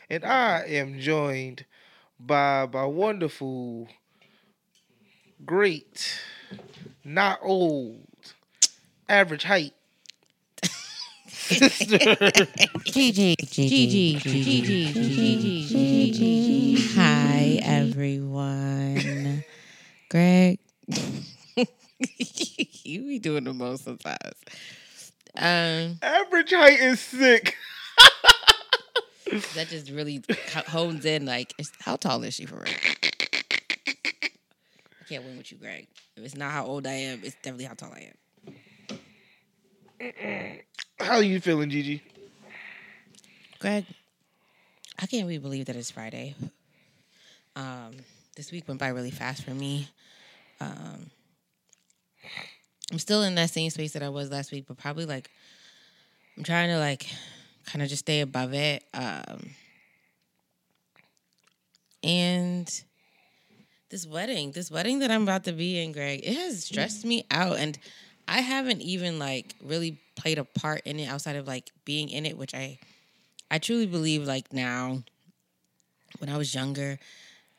And 0.09 0.23
I 0.23 0.63
am 0.65 1.01
joined 1.01 1.65
by 2.17 2.69
my 2.71 2.85
wonderful, 2.85 3.89
great, 5.45 6.21
not 7.03 7.39
old, 7.43 8.07
average 9.09 9.43
height. 9.43 9.73
Sister. 11.43 11.99
Hi, 16.95 17.59
everyone. 17.63 19.43
Greg, 20.09 20.59
you 22.83 23.01
be 23.01 23.19
doing 23.19 23.43
the 23.43 23.53
most 23.53 23.83
sometimes. 23.83 24.17
Um, 25.35 25.99
average 26.01 26.51
height 26.51 26.79
is 26.79 26.99
sick. 27.01 27.57
that 29.55 29.67
just 29.67 29.89
really 29.89 30.23
hones 30.67 31.03
in. 31.05 31.25
Like, 31.25 31.53
how 31.81 31.97
tall 31.97 32.23
is 32.23 32.35
she 32.35 32.45
for 32.45 32.55
real? 32.55 32.73
I 33.87 35.05
can't 35.09 35.25
win 35.25 35.37
with 35.37 35.51
you, 35.51 35.57
Greg. 35.57 35.87
If 36.15 36.23
it's 36.23 36.37
not 36.37 36.51
how 36.51 36.65
old 36.65 36.87
I 36.87 36.93
am, 36.93 37.19
it's 37.23 37.35
definitely 37.35 37.65
how 37.65 37.73
tall 37.73 37.91
I 37.93 38.11
am. 38.11 38.13
How 40.99 41.15
are 41.15 41.23
you 41.23 41.39
feeling, 41.39 41.69
Gigi? 41.69 42.01
Greg, 43.59 43.85
I 44.99 45.05
can't 45.05 45.23
really 45.27 45.37
believe 45.37 45.65
that 45.65 45.75
it's 45.75 45.91
Friday. 45.91 46.35
Um, 47.55 47.91
this 48.35 48.51
week 48.51 48.67
went 48.67 48.79
by 48.79 48.89
really 48.89 49.11
fast 49.11 49.43
for 49.43 49.51
me. 49.51 49.87
Um, 50.59 51.09
I'm 52.91 52.99
still 52.99 53.23
in 53.23 53.35
that 53.35 53.49
same 53.49 53.69
space 53.69 53.93
that 53.93 54.03
I 54.03 54.09
was 54.09 54.31
last 54.31 54.51
week, 54.51 54.65
but 54.67 54.77
probably 54.77 55.05
like 55.05 55.29
I'm 56.37 56.43
trying 56.43 56.69
to 56.69 56.77
like 56.77 57.07
kind 57.65 57.81
of 57.81 57.89
just 57.89 58.01
stay 58.01 58.21
above 58.21 58.53
it. 58.53 58.83
Um, 58.93 59.49
and 62.03 62.83
this 63.89 64.05
wedding, 64.05 64.51
this 64.51 64.69
wedding 64.69 64.99
that 64.99 65.11
I'm 65.11 65.23
about 65.23 65.45
to 65.45 65.53
be 65.53 65.79
in, 65.79 65.91
Greg, 65.91 66.21
it 66.23 66.35
has 66.35 66.65
stressed 66.65 67.05
me 67.05 67.25
out, 67.31 67.57
and 67.57 67.77
I 68.27 68.41
haven't 68.41 68.81
even 68.81 69.19
like 69.19 69.55
really 69.61 69.99
played 70.15 70.37
a 70.37 70.43
part 70.43 70.81
in 70.85 70.99
it 70.99 71.07
outside 71.07 71.35
of 71.35 71.47
like 71.47 71.71
being 71.85 72.09
in 72.09 72.25
it, 72.25 72.37
which 72.37 72.53
I 72.53 72.79
I 73.51 73.59
truly 73.59 73.85
believe 73.85 74.25
like 74.25 74.53
now 74.53 75.03
when 76.19 76.29
I 76.29 76.37
was 76.37 76.53
younger, 76.53 76.99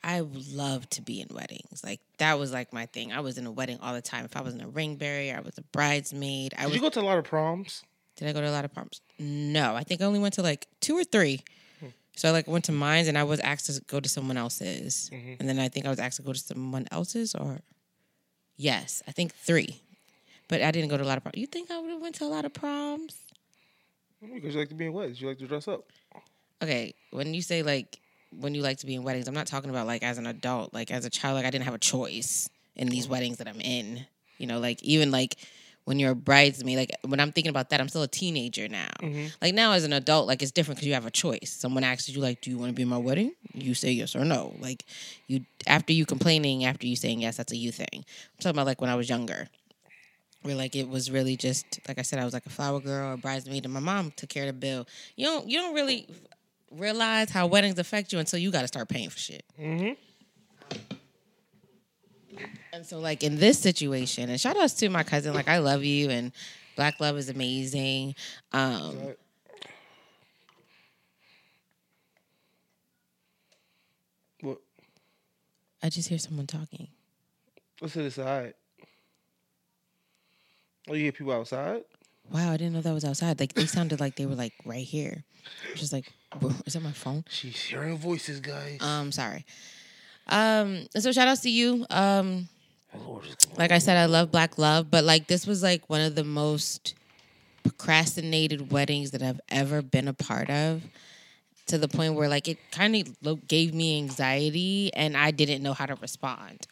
I 0.02 0.20
loved 0.20 0.92
to 0.92 1.02
be 1.02 1.20
in 1.20 1.28
weddings. 1.34 1.82
Like 1.82 2.00
that 2.18 2.38
was 2.38 2.52
like 2.52 2.72
my 2.72 2.86
thing. 2.86 3.12
I 3.12 3.20
was 3.20 3.38
in 3.38 3.46
a 3.46 3.50
wedding 3.50 3.78
all 3.82 3.94
the 3.94 4.02
time. 4.02 4.24
If 4.24 4.36
I 4.36 4.42
was 4.42 4.54
in 4.54 4.60
a 4.60 4.68
ring 4.68 4.96
bearer, 4.96 5.36
I 5.36 5.40
was 5.40 5.56
a 5.58 5.62
bridesmaid. 5.62 6.54
I 6.56 6.62
Did 6.62 6.66
was 6.66 6.74
you 6.76 6.80
go 6.82 6.90
to 6.90 7.00
a 7.00 7.02
lot 7.02 7.18
of 7.18 7.24
proms? 7.24 7.82
did 8.16 8.28
I 8.28 8.32
go 8.32 8.40
to 8.40 8.48
a 8.48 8.52
lot 8.52 8.64
of 8.64 8.72
proms? 8.72 9.00
No, 9.18 9.74
I 9.74 9.82
think 9.82 10.00
I 10.00 10.04
only 10.04 10.20
went 10.20 10.34
to 10.34 10.42
like 10.42 10.66
two 10.80 10.96
or 10.96 11.04
three. 11.04 11.42
Hmm. 11.80 11.88
So 12.16 12.28
I 12.28 12.32
like 12.32 12.46
went 12.46 12.64
to 12.66 12.72
mines 12.72 13.08
and 13.08 13.18
I 13.18 13.24
was 13.24 13.40
asked 13.40 13.66
to 13.66 13.80
go 13.86 13.98
to 13.98 14.08
someone 14.08 14.36
else's. 14.36 15.10
Mm-hmm. 15.12 15.34
And 15.40 15.48
then 15.48 15.58
I 15.58 15.68
think 15.68 15.86
I 15.86 15.90
was 15.90 15.98
asked 15.98 16.16
to 16.18 16.22
go 16.22 16.32
to 16.32 16.38
someone 16.38 16.86
else's 16.92 17.34
or 17.34 17.60
yes, 18.56 19.02
I 19.08 19.12
think 19.12 19.34
three. 19.34 19.80
But 20.54 20.62
I 20.62 20.70
didn't 20.70 20.88
go 20.88 20.96
to 20.96 21.02
a 21.02 21.04
lot 21.04 21.16
of 21.16 21.24
proms. 21.24 21.36
You 21.36 21.48
think 21.48 21.68
I 21.72 21.80
would 21.80 21.90
have 21.90 22.00
went 22.00 22.14
to 22.16 22.24
a 22.24 22.30
lot 22.30 22.44
of 22.44 22.54
proms? 22.54 23.16
Because 24.22 24.54
you 24.54 24.60
like 24.60 24.68
to 24.68 24.76
be 24.76 24.86
in 24.86 24.92
weddings. 24.92 25.20
You 25.20 25.26
like 25.26 25.38
to 25.38 25.48
dress 25.48 25.66
up. 25.66 25.90
okay, 26.62 26.94
when 27.10 27.34
you 27.34 27.42
say 27.42 27.64
like 27.64 27.98
when 28.38 28.54
you 28.54 28.62
like 28.62 28.78
to 28.78 28.86
be 28.86 28.94
in 28.94 29.02
weddings, 29.02 29.26
I'm 29.26 29.34
not 29.34 29.48
talking 29.48 29.68
about 29.68 29.88
like 29.88 30.04
as 30.04 30.16
an 30.16 30.28
adult, 30.28 30.72
like 30.72 30.92
as 30.92 31.04
a 31.04 31.10
child, 31.10 31.34
like 31.34 31.44
I 31.44 31.50
didn't 31.50 31.64
have 31.64 31.74
a 31.74 31.78
choice 31.78 32.48
in 32.76 32.88
these 32.88 33.08
weddings 33.08 33.38
that 33.38 33.48
I'm 33.48 33.60
in. 33.60 34.06
You 34.38 34.46
know, 34.46 34.60
like 34.60 34.80
even 34.84 35.10
like 35.10 35.34
when 35.86 35.98
you're 35.98 36.12
a 36.12 36.14
bridesmaid, 36.14 36.78
like 36.78 36.92
when 37.04 37.18
I'm 37.18 37.32
thinking 37.32 37.50
about 37.50 37.70
that, 37.70 37.80
I'm 37.80 37.88
still 37.88 38.04
a 38.04 38.08
teenager 38.08 38.68
now. 38.68 38.92
Mm-hmm. 39.00 39.26
Like 39.42 39.54
now 39.54 39.72
as 39.72 39.82
an 39.82 39.92
adult, 39.92 40.28
like 40.28 40.40
it's 40.40 40.52
different 40.52 40.76
because 40.76 40.86
you 40.86 40.94
have 40.94 41.04
a 41.04 41.10
choice. 41.10 41.50
Someone 41.50 41.82
asks 41.82 42.08
you 42.08 42.22
like, 42.22 42.42
"Do 42.42 42.50
you 42.52 42.58
want 42.58 42.70
to 42.70 42.74
be 42.74 42.82
in 42.82 42.88
my 42.88 42.98
wedding?" 42.98 43.32
You 43.52 43.74
say 43.74 43.90
yes 43.90 44.14
or 44.14 44.24
no. 44.24 44.54
Like 44.60 44.84
you 45.26 45.46
after 45.66 45.92
you 45.92 46.06
complaining, 46.06 46.64
after 46.64 46.86
you 46.86 46.94
saying 46.94 47.22
yes, 47.22 47.38
that's 47.38 47.50
a 47.50 47.56
you 47.56 47.72
thing. 47.72 47.88
I'm 47.92 48.38
talking 48.38 48.54
about 48.54 48.66
like 48.66 48.80
when 48.80 48.90
I 48.90 48.94
was 48.94 49.08
younger 49.08 49.48
where 50.44 50.54
like 50.54 50.76
it 50.76 50.88
was 50.88 51.10
really 51.10 51.36
just 51.36 51.80
like 51.88 51.98
I 51.98 52.02
said, 52.02 52.18
I 52.18 52.24
was 52.24 52.34
like 52.34 52.44
a 52.44 52.50
flower 52.50 52.78
girl, 52.78 53.14
a 53.14 53.16
bridesmaid, 53.16 53.64
and 53.64 53.72
my 53.72 53.80
mom 53.80 54.12
took 54.14 54.28
care 54.28 54.42
of 54.42 54.48
the 54.48 54.52
bill. 54.52 54.86
You 55.16 55.26
don't 55.26 55.48
you 55.48 55.58
don't 55.58 55.74
really 55.74 56.06
realize 56.70 57.30
how 57.30 57.46
weddings 57.46 57.78
affect 57.78 58.12
you 58.12 58.18
until 58.18 58.38
you 58.38 58.50
got 58.50 58.60
to 58.60 58.68
start 58.68 58.88
paying 58.88 59.08
for 59.08 59.18
shit. 59.18 59.44
Mm-hmm. 59.58 59.92
And 62.74 62.84
so 62.84 62.98
like 62.98 63.22
in 63.22 63.38
this 63.38 63.58
situation, 63.58 64.28
and 64.28 64.38
shout 64.38 64.56
outs 64.56 64.74
to 64.74 64.88
my 64.90 65.02
cousin, 65.02 65.32
like 65.32 65.48
I 65.48 65.58
love 65.58 65.82
you, 65.82 66.10
and 66.10 66.30
Black 66.76 67.00
Love 67.00 67.16
is 67.16 67.30
amazing. 67.30 68.14
Um, 68.52 69.14
What? 74.40 74.58
I 75.82 75.88
just 75.88 76.10
hear 76.10 76.18
someone 76.18 76.46
talking. 76.46 76.88
What's 77.78 77.94
to 77.94 78.02
the 78.02 78.10
side? 78.10 78.52
Oh, 80.88 80.94
you 80.94 81.02
hear 81.04 81.12
people 81.12 81.32
outside? 81.32 81.82
Wow, 82.30 82.52
I 82.52 82.56
didn't 82.56 82.74
know 82.74 82.80
that 82.80 82.92
was 82.92 83.04
outside. 83.04 83.38
Like 83.40 83.54
they 83.54 83.66
sounded 83.66 84.00
like 84.00 84.16
they 84.16 84.26
were 84.26 84.34
like 84.34 84.52
right 84.64 84.84
here. 84.84 85.24
Just 85.74 85.92
like, 85.92 86.10
is 86.66 86.72
that 86.72 86.80
my 86.80 86.92
phone? 86.92 87.24
She's 87.28 87.60
hearing 87.60 87.96
voices, 87.98 88.40
guys. 88.40 88.80
Um, 88.80 89.12
sorry. 89.12 89.44
Um, 90.28 90.86
so 90.96 91.12
shout 91.12 91.28
outs 91.28 91.42
to 91.42 91.50
you. 91.50 91.86
Um, 91.90 92.48
Lord, 92.94 93.26
is 93.26 93.36
like 93.56 93.72
I 93.72 93.78
said, 93.78 93.96
I 93.96 94.06
love 94.06 94.30
Black 94.30 94.58
Love, 94.58 94.90
but 94.90 95.04
like 95.04 95.26
this 95.26 95.46
was 95.46 95.62
like 95.62 95.88
one 95.88 96.00
of 96.00 96.14
the 96.14 96.24
most 96.24 96.94
procrastinated 97.62 98.70
weddings 98.72 99.10
that 99.12 99.22
I've 99.22 99.40
ever 99.48 99.82
been 99.82 100.08
a 100.08 100.14
part 100.14 100.50
of. 100.50 100.82
To 101.68 101.78
the 101.78 101.88
point 101.88 102.14
where 102.14 102.28
like 102.28 102.46
it 102.46 102.58
kind 102.72 102.94
of 102.94 103.48
gave 103.48 103.72
me 103.72 103.96
anxiety, 103.96 104.92
and 104.94 105.16
I 105.16 105.30
didn't 105.30 105.62
know 105.62 105.72
how 105.72 105.86
to 105.86 105.94
respond. 105.94 106.66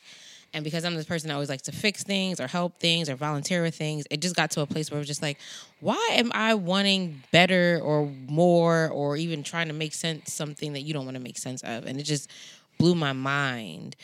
And 0.55 0.65
because 0.65 0.85
I'm 0.85 0.95
this 0.95 1.07
person 1.07 1.29
that 1.29 1.35
always 1.35 1.49
likes 1.49 1.63
to 1.63 1.73
fix 1.73 2.03
things 2.03 2.39
or 2.39 2.47
help 2.47 2.79
things 2.79 3.09
or 3.09 3.17
volunteer 3.17 3.63
with 3.63 3.75
things, 3.75 4.05
it 4.11 4.21
just 4.21 4.37
got 4.37 4.51
to 4.53 4.61
a 4.61 4.67
place 4.67 4.91
where 4.91 4.99
it 4.99 5.01
was 5.01 5.09
just 5.09 5.23
like, 5.23 5.39
why 5.81 6.11
am 6.13 6.31
I 6.35 6.55
wanting 6.55 7.23
better 7.33 7.81
or 7.83 8.07
more 8.29 8.89
or 8.89 9.17
even 9.17 9.43
trying 9.43 9.69
to 9.69 9.75
make 9.75 9.95
sense 9.95 10.33
something 10.33 10.75
that 10.75 10.83
you 10.83 10.93
don't 10.93 11.07
want 11.07 11.17
to 11.17 11.23
make 11.23 11.39
sense 11.39 11.63
of? 11.63 11.87
And 11.87 11.99
it 11.99 12.03
just 12.03 12.31
blew 12.79 12.95
my 12.95 13.13
mind. 13.13 13.97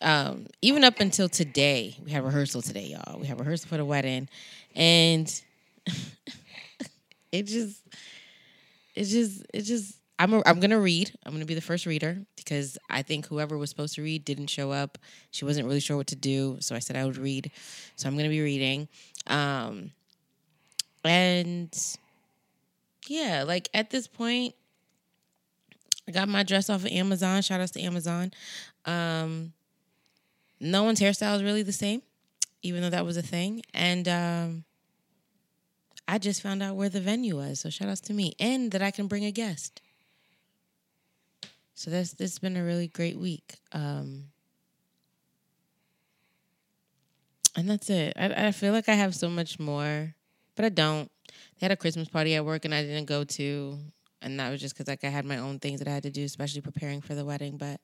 Um, 0.00 0.46
even 0.62 0.84
up 0.84 1.00
until 1.00 1.28
today, 1.28 1.96
we 2.04 2.12
have 2.12 2.24
rehearsal 2.24 2.62
today, 2.62 2.86
y'all. 2.86 3.18
We 3.18 3.26
have 3.26 3.40
rehearsal 3.40 3.68
for 3.68 3.76
the 3.76 3.84
wedding, 3.84 4.28
and 4.76 5.28
it 7.32 7.42
just, 7.44 7.82
it 8.94 9.04
just, 9.04 9.44
it 9.52 9.62
just. 9.62 9.97
I'm 10.18 10.32
a, 10.34 10.42
I'm 10.46 10.60
gonna 10.60 10.80
read. 10.80 11.12
I'm 11.24 11.32
gonna 11.32 11.44
be 11.44 11.54
the 11.54 11.60
first 11.60 11.86
reader 11.86 12.18
because 12.36 12.76
I 12.90 13.02
think 13.02 13.26
whoever 13.26 13.56
was 13.56 13.70
supposed 13.70 13.94
to 13.94 14.02
read 14.02 14.24
didn't 14.24 14.48
show 14.48 14.72
up. 14.72 14.98
She 15.30 15.44
wasn't 15.44 15.66
really 15.66 15.80
sure 15.80 15.96
what 15.96 16.08
to 16.08 16.16
do, 16.16 16.56
so 16.60 16.74
I 16.74 16.80
said 16.80 16.96
I 16.96 17.04
would 17.04 17.16
read. 17.16 17.50
So 17.96 18.08
I'm 18.08 18.16
gonna 18.16 18.28
be 18.28 18.40
reading, 18.40 18.88
um, 19.28 19.92
and 21.04 21.96
yeah, 23.06 23.44
like 23.46 23.68
at 23.72 23.90
this 23.90 24.08
point, 24.08 24.54
I 26.08 26.12
got 26.12 26.28
my 26.28 26.42
dress 26.42 26.68
off 26.70 26.84
of 26.84 26.90
Amazon. 26.90 27.42
Shout 27.42 27.60
outs 27.60 27.72
to 27.72 27.82
Amazon. 27.82 28.32
Um, 28.86 29.52
no 30.60 30.82
one's 30.82 31.00
hairstyle 31.00 31.36
is 31.36 31.42
really 31.42 31.62
the 31.62 31.72
same, 31.72 32.02
even 32.62 32.82
though 32.82 32.90
that 32.90 33.04
was 33.04 33.16
a 33.16 33.22
thing. 33.22 33.62
And 33.74 34.08
um, 34.08 34.64
I 36.06 36.18
just 36.18 36.42
found 36.42 36.62
out 36.62 36.76
where 36.76 36.88
the 36.88 37.00
venue 37.00 37.36
was. 37.36 37.60
So 37.60 37.70
shout 37.70 37.88
outs 37.88 38.00
to 38.02 38.12
me. 38.14 38.34
And 38.40 38.72
that 38.72 38.82
I 38.82 38.90
can 38.90 39.06
bring 39.06 39.24
a 39.24 39.30
guest. 39.30 39.80
So 41.78 41.92
that's 41.92 42.14
this 42.14 42.32
has 42.32 42.38
been 42.40 42.56
a 42.56 42.64
really 42.64 42.88
great 42.88 43.16
week. 43.16 43.54
Um, 43.70 44.24
and 47.56 47.70
that's 47.70 47.88
it. 47.88 48.14
I, 48.16 48.48
I 48.48 48.50
feel 48.50 48.72
like 48.72 48.88
I 48.88 48.94
have 48.94 49.14
so 49.14 49.28
much 49.28 49.60
more, 49.60 50.12
but 50.56 50.64
I 50.64 50.70
don't. 50.70 51.08
They 51.28 51.66
had 51.66 51.70
a 51.70 51.76
Christmas 51.76 52.08
party 52.08 52.34
at 52.34 52.44
work 52.44 52.64
and 52.64 52.74
I 52.74 52.82
didn't 52.82 53.06
go 53.06 53.22
to. 53.22 53.78
And 54.20 54.40
that 54.40 54.50
was 54.50 54.60
just 54.60 54.74
because 54.74 54.88
like 54.88 55.04
I 55.04 55.08
had 55.08 55.24
my 55.24 55.38
own 55.38 55.60
things 55.60 55.78
that 55.78 55.86
I 55.86 55.92
had 55.92 56.02
to 56.02 56.10
do, 56.10 56.24
especially 56.24 56.62
preparing 56.62 57.00
for 57.00 57.14
the 57.14 57.24
wedding. 57.24 57.56
But 57.58 57.80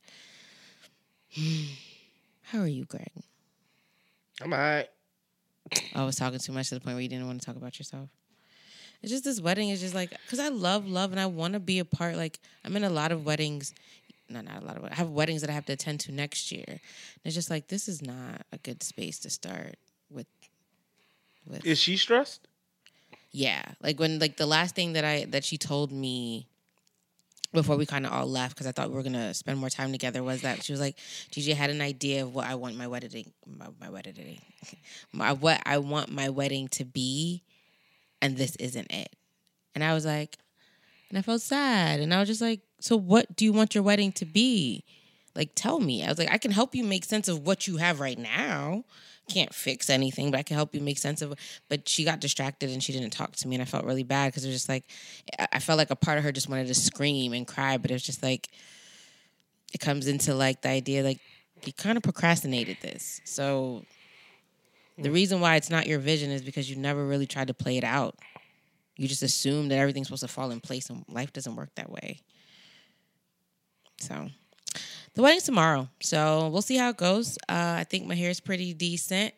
how 2.43 2.59
are 2.59 2.67
you, 2.67 2.87
Greg? 2.87 3.13
I'm 4.43 4.53
alright. 4.53 4.89
I 5.95 6.03
was 6.03 6.17
talking 6.17 6.41
too 6.41 6.51
much 6.51 6.71
to 6.71 6.75
the 6.75 6.81
point 6.81 6.97
where 6.97 7.03
you 7.03 7.09
didn't 7.09 7.29
want 7.29 7.41
to 7.41 7.47
talk 7.47 7.55
about 7.55 7.79
yourself. 7.79 8.11
It's 9.05 9.12
just 9.12 9.25
this 9.25 9.38
wedding 9.38 9.69
is 9.69 9.83
just 9.83 9.95
like 9.95 10.11
because 10.25 10.40
I 10.40 10.49
love 10.49 10.88
love 10.88 11.11
and 11.11 11.21
I 11.21 11.27
want 11.27 11.53
to 11.53 11.61
be 11.61 11.79
a 11.79 11.85
part. 11.85 12.17
Like 12.17 12.38
I'm 12.64 12.75
in 12.75 12.85
a 12.85 12.88
lot 12.90 13.12
of 13.12 13.27
weddings, 13.27 13.75
no, 14.31 14.40
not 14.40 14.62
a 14.62 14.64
lot 14.64 14.79
of. 14.79 14.85
I 14.85 14.95
have 14.95 15.11
weddings 15.11 15.43
that 15.43 15.51
I 15.51 15.53
have 15.53 15.67
to 15.67 15.75
attend 15.75 16.01
to 16.01 16.12
next 16.12 16.51
year. 16.51 16.64
And 16.67 16.81
it's 17.23 17.35
just 17.35 17.51
like 17.51 17.69
this 17.69 17.87
is 17.87 18.01
not 18.01 18.47
a 18.51 18.57
good 18.57 18.83
space 18.83 19.19
to 19.21 19.29
start 19.29 19.77
with. 20.11 20.27
With 21.47 21.67
Is 21.67 21.79
she 21.79 21.99
stressed? 21.99 22.49
yeah, 23.31 23.62
like 23.83 24.01
when 24.01 24.21
like 24.21 24.38
the 24.38 24.47
last 24.47 24.75
thing 24.75 24.95
that 24.95 25.05
I 25.05 25.27
that 25.27 25.45
she 25.45 25.59
told 25.59 25.93
me 25.93 26.47
before 27.53 27.77
we 27.77 27.85
kind 27.85 28.07
of 28.07 28.12
all 28.12 28.27
left 28.27 28.55
because 28.55 28.67
I 28.67 28.73
thought 28.73 28.88
we 28.88 28.97
were 28.97 29.03
gonna 29.03 29.35
spend 29.35 29.59
more 29.59 29.69
time 29.69 29.93
together 29.93 30.23
was 30.23 30.40
that 30.40 30.64
she 30.64 30.73
was 30.73 30.81
like, 30.81 30.97
DJ 31.31 31.55
had 31.55 31.69
an 31.69 31.83
idea 31.83 32.23
of 32.23 32.35
what 32.35 32.47
I 32.47 32.55
want 32.55 32.77
my 32.77 32.87
wedding 32.87 33.33
my, 33.47 33.67
my 33.81 33.90
wedding 33.90 34.40
my 35.12 35.33
what 35.33 35.61
I 35.67 35.77
want 35.79 36.11
my 36.11 36.31
wedding 36.31 36.69
to 36.69 36.85
be, 36.87 37.43
and 38.25 38.39
this 38.39 38.57
isn't 38.57 38.91
it. 38.91 39.15
And 39.75 39.85
I 39.85 39.93
was 39.93 40.07
like, 40.07 40.39
and 41.11 41.19
I 41.19 41.23
felt 41.23 41.43
sad, 41.43 42.01
and 42.01 42.13
I 42.15 42.19
was 42.19 42.29
just 42.29 42.41
like, 42.41 42.63
so 42.81 42.97
what 42.97 43.37
do 43.37 43.45
you 43.45 43.53
want 43.53 43.75
your 43.75 43.85
wedding 43.85 44.13
to 44.13 44.25
be? 44.25 44.83
Like, 45.37 45.51
tell 45.55 45.79
me. 45.79 46.03
I 46.03 46.09
was 46.09 46.19
like, 46.19 46.33
I 46.33 46.39
can 46.39 46.51
help 46.51 46.75
you 46.75 46.85
make 46.85 47.05
sense 47.05 47.29
of 47.29 47.47
what 47.47 47.67
you 47.67 47.77
have 47.77 48.01
right 48.01 48.19
now. 48.19 48.85
Can't 49.29 49.55
fix 49.55 49.91
anything, 49.91 50.31
but 50.31 50.39
I 50.39 50.43
can 50.43 50.57
help 50.57 50.75
you 50.75 50.81
make 50.81 50.97
sense 50.97 51.21
of. 51.23 51.35
But 51.69 51.89
she 51.89 52.05
got 52.05 52.21
distracted 52.21 52.71
and 52.71 52.83
she 52.83 52.93
didn't 52.93 53.11
talk 53.11 53.37
to 53.37 53.49
me, 53.49 53.57
and 53.57 53.63
I 53.63 53.67
felt 53.67 53.85
really 53.85 54.05
bad 54.05 54.29
because 54.29 54.45
it 54.45 54.49
was 54.49 54.57
just 54.57 54.69
like, 54.71 54.85
I- 55.39 55.49
I 55.53 55.59
felt 55.59 55.77
like 55.77 55.91
a 55.91 55.97
part 55.97 56.17
of 56.17 56.25
her 56.25 56.33
just 56.33 56.49
wanted 56.49 56.69
to 56.69 56.75
scream 56.75 57.35
and 57.35 57.47
cry, 57.47 57.77
but 57.77 57.91
it 57.91 57.95
was 57.95 58.03
just 58.03 58.23
like, 58.23 58.49
it 59.75 59.81
comes 59.81 60.07
into 60.07 60.35
like 60.35 60.63
the 60.63 60.71
idea 60.71 61.03
like 61.03 61.21
you 61.67 61.73
kind 61.73 61.97
of 61.99 62.03
procrastinated 62.03 62.79
this. 62.81 63.21
So 63.25 63.85
the 64.99 65.11
reason 65.11 65.41
why 65.41 65.57
it's 65.57 65.71
not 65.71 65.87
your 65.87 65.99
vision 65.99 66.31
is 66.31 66.43
because 66.43 66.71
you 66.71 66.77
never 66.77 67.05
really 67.05 67.27
tried 67.27 67.49
to 67.49 67.55
play 67.55 67.77
it 67.77 67.85
out. 67.85 68.17
You 68.97 69.09
just 69.09 69.23
assume 69.23 69.69
that 69.69 69.79
everything's 69.79 70.07
supposed 70.07 70.23
to 70.23 70.29
fall 70.29 70.51
in 70.51 70.61
place, 70.61 70.89
and 70.89 71.05
life 71.09 71.33
doesn't 71.33 71.57
work 71.57 71.75
that 71.75 71.91
way. 71.91 72.21
So 74.01 74.29
the 75.15 75.23
wedding's 75.23 75.45
tomorrow, 75.45 75.89
so 76.01 76.49
we'll 76.49 76.63
see 76.63 76.77
how 76.77 76.91
it 76.91 76.97
goes. 76.97 77.37
Uh, 77.49 77.77
I 77.79 77.85
think 77.85 78.07
my 78.07 78.15
hair 78.15 78.31
is 78.31 78.41
pretty 78.41 78.73
decent. 78.73 79.35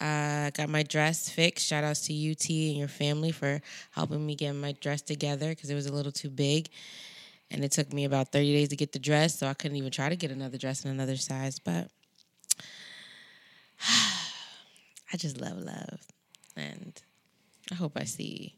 Uh, 0.00 0.50
got 0.50 0.68
my 0.68 0.82
dress 0.82 1.28
fixed. 1.28 1.66
Shout 1.66 1.84
outs 1.84 2.06
to 2.08 2.12
UT 2.12 2.48
and 2.48 2.76
your 2.76 2.88
family 2.88 3.30
for 3.30 3.60
helping 3.92 4.26
me 4.26 4.34
get 4.34 4.52
my 4.52 4.72
dress 4.80 5.00
together 5.00 5.50
because 5.50 5.70
it 5.70 5.76
was 5.76 5.86
a 5.86 5.92
little 5.92 6.10
too 6.10 6.30
big. 6.30 6.68
And 7.52 7.62
it 7.64 7.70
took 7.70 7.92
me 7.92 8.04
about 8.04 8.32
30 8.32 8.52
days 8.52 8.68
to 8.70 8.76
get 8.76 8.92
the 8.92 8.98
dress, 8.98 9.38
so 9.38 9.46
I 9.46 9.54
couldn't 9.54 9.76
even 9.76 9.92
try 9.92 10.08
to 10.08 10.16
get 10.16 10.32
another 10.32 10.58
dress 10.58 10.84
in 10.84 10.90
another 10.90 11.16
size. 11.16 11.60
But 11.60 11.88
I 15.12 15.16
just 15.16 15.40
love 15.40 15.58
love. 15.58 16.00
And 16.56 17.00
I 17.70 17.74
hope 17.74 17.92
I 17.96 18.04
see 18.04 18.54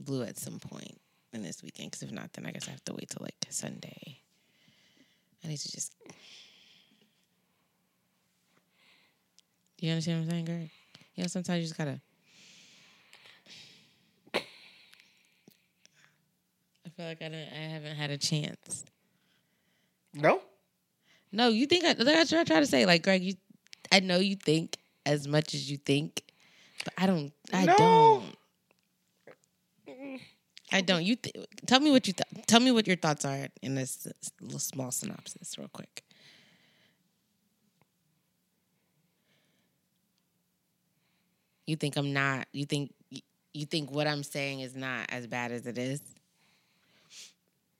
Blue 0.00 0.22
at 0.22 0.38
some 0.38 0.58
point 0.58 0.98
in 1.32 1.42
this 1.42 1.62
weekend. 1.62 1.90
Because 1.90 2.02
if 2.02 2.12
not, 2.12 2.32
then 2.32 2.46
I 2.46 2.50
guess 2.50 2.68
I 2.68 2.70
have 2.70 2.84
to 2.84 2.94
wait 2.94 3.10
till 3.10 3.22
like 3.22 3.34
Sunday. 3.50 4.18
I 5.44 5.48
need 5.48 5.58
to 5.58 5.72
just. 5.72 5.94
You 9.78 9.90
understand 9.90 10.18
what 10.18 10.24
I'm 10.24 10.30
saying, 10.30 10.44
Greg? 10.44 10.70
You 11.16 11.24
know, 11.24 11.28
sometimes 11.28 11.58
you 11.58 11.64
just 11.64 11.76
gotta. 11.76 12.00
I 14.34 14.40
feel 16.96 17.06
like 17.06 17.22
I 17.22 17.28
don't. 17.28 17.34
I 17.34 17.68
haven't 17.68 17.96
had 17.96 18.10
a 18.10 18.18
chance. 18.18 18.84
No. 20.14 20.40
No, 21.32 21.48
you 21.48 21.66
think 21.66 21.84
I, 21.84 21.94
what 21.94 22.08
I 22.08 22.24
try 22.44 22.60
to 22.60 22.66
say. 22.66 22.84
Like, 22.84 23.02
Greg, 23.02 23.22
you, 23.22 23.34
I 23.90 24.00
know 24.00 24.18
you 24.18 24.36
think 24.36 24.76
as 25.06 25.26
much 25.26 25.54
as 25.54 25.70
you 25.70 25.76
think, 25.76 26.22
but 26.84 26.94
I 26.96 27.06
don't. 27.06 27.32
I 27.52 27.66
No. 27.66 27.76
don't. 27.76 28.36
I 30.72 30.80
don't. 30.80 31.04
You 31.04 31.16
th- 31.16 31.46
tell 31.66 31.80
me 31.80 31.90
what 31.90 32.06
you 32.06 32.12
th- 32.14 32.46
tell 32.46 32.60
me 32.60 32.70
what 32.72 32.86
your 32.86 32.96
thoughts 32.96 33.24
are 33.24 33.48
in 33.62 33.74
this 33.74 34.06
little 34.40 34.58
small 34.58 34.90
synopsis, 34.90 35.58
real 35.58 35.68
quick. 35.68 36.02
You 41.66 41.76
think 41.76 41.96
I'm 41.96 42.12
not? 42.12 42.48
You 42.52 42.64
think 42.64 42.92
you 43.54 43.66
think 43.66 43.90
what 43.90 44.06
I'm 44.06 44.22
saying 44.22 44.60
is 44.60 44.74
not 44.74 45.06
as 45.10 45.26
bad 45.26 45.52
as 45.52 45.66
it 45.66 45.78
is? 45.78 46.00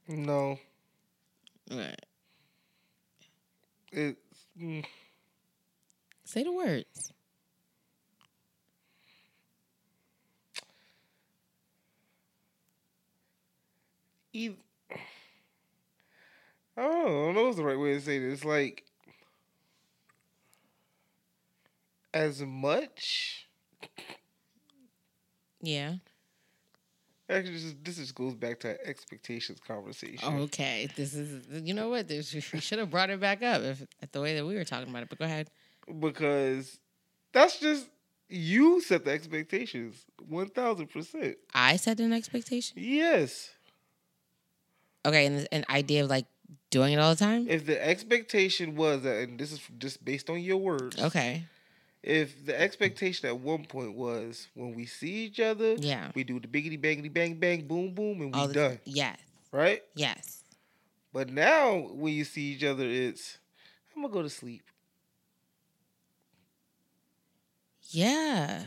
No. 0.08 0.58
Right. 1.70 2.04
It's 3.92 4.18
mm, 4.60 4.84
Say 6.32 6.44
the 6.44 6.52
words. 6.52 7.12
I 14.34 14.54
don't 16.74 17.34
know 17.34 17.44
what's 17.44 17.58
the 17.58 17.64
right 17.64 17.78
way 17.78 17.92
to 17.92 18.00
say 18.00 18.18
this. 18.18 18.46
Like, 18.46 18.84
as 22.14 22.40
much. 22.40 23.46
Yeah. 25.60 25.96
Actually, 27.28 27.52
this, 27.52 27.64
is, 27.64 27.74
this 27.82 27.96
just 27.98 28.14
goes 28.14 28.34
back 28.34 28.58
to 28.60 28.86
expectations 28.86 29.60
conversation. 29.60 30.34
Okay, 30.40 30.88
this 30.96 31.12
is 31.12 31.44
you 31.62 31.74
know 31.74 31.90
what 31.90 32.08
this, 32.08 32.32
we 32.32 32.40
should 32.40 32.78
have 32.78 32.88
brought 32.88 33.10
it 33.10 33.20
back 33.20 33.42
up 33.42 33.60
if 33.60 33.84
the 34.12 34.22
way 34.22 34.34
that 34.34 34.46
we 34.46 34.54
were 34.54 34.64
talking 34.64 34.88
about 34.88 35.02
it. 35.02 35.10
But 35.10 35.18
go 35.18 35.26
ahead. 35.26 35.50
Because 36.00 36.78
that's 37.32 37.58
just 37.58 37.86
you 38.28 38.80
set 38.80 39.04
the 39.04 39.10
expectations. 39.10 40.04
One 40.28 40.48
thousand 40.48 40.88
percent. 40.90 41.36
I 41.54 41.76
set 41.76 42.00
an 42.00 42.12
expectation. 42.12 42.76
Yes. 42.80 43.50
Okay, 45.04 45.26
and 45.26 45.48
an 45.50 45.64
idea 45.68 46.04
of 46.04 46.10
like 46.10 46.26
doing 46.70 46.92
it 46.92 46.98
all 46.98 47.10
the 47.14 47.18
time. 47.18 47.46
If 47.48 47.66
the 47.66 47.84
expectation 47.84 48.76
was 48.76 49.02
that, 49.02 49.16
and 49.28 49.38
this 49.38 49.52
is 49.52 49.60
just 49.78 50.04
based 50.04 50.30
on 50.30 50.40
your 50.40 50.58
words. 50.58 51.00
Okay, 51.02 51.44
If 52.02 52.46
the 52.46 52.58
expectation 52.58 53.28
at 53.28 53.36
one 53.38 53.64
point 53.64 53.94
was 53.94 54.48
when 54.54 54.74
we 54.74 54.86
see 54.86 55.24
each 55.24 55.40
other, 55.40 55.74
yeah. 55.74 56.10
we 56.14 56.22
do 56.24 56.38
the 56.38 56.46
biggity 56.48 56.80
bangity 56.80 57.12
bang 57.12 57.34
bang 57.34 57.66
boom 57.66 57.92
boom 57.94 58.20
and 58.22 58.32
we 58.34 58.40
All 58.40 58.46
the- 58.48 58.54
done, 58.54 58.80
Yes, 58.84 59.18
right? 59.50 59.82
yes. 59.94 60.44
But 61.12 61.30
now 61.30 61.76
when 61.78 62.14
you 62.14 62.24
see 62.24 62.52
each 62.54 62.64
other, 62.64 62.84
it's 62.86 63.38
I'm 63.94 64.02
gonna 64.02 64.14
go 64.14 64.22
to 64.22 64.30
sleep. 64.30 64.62
Yeah. 67.92 68.64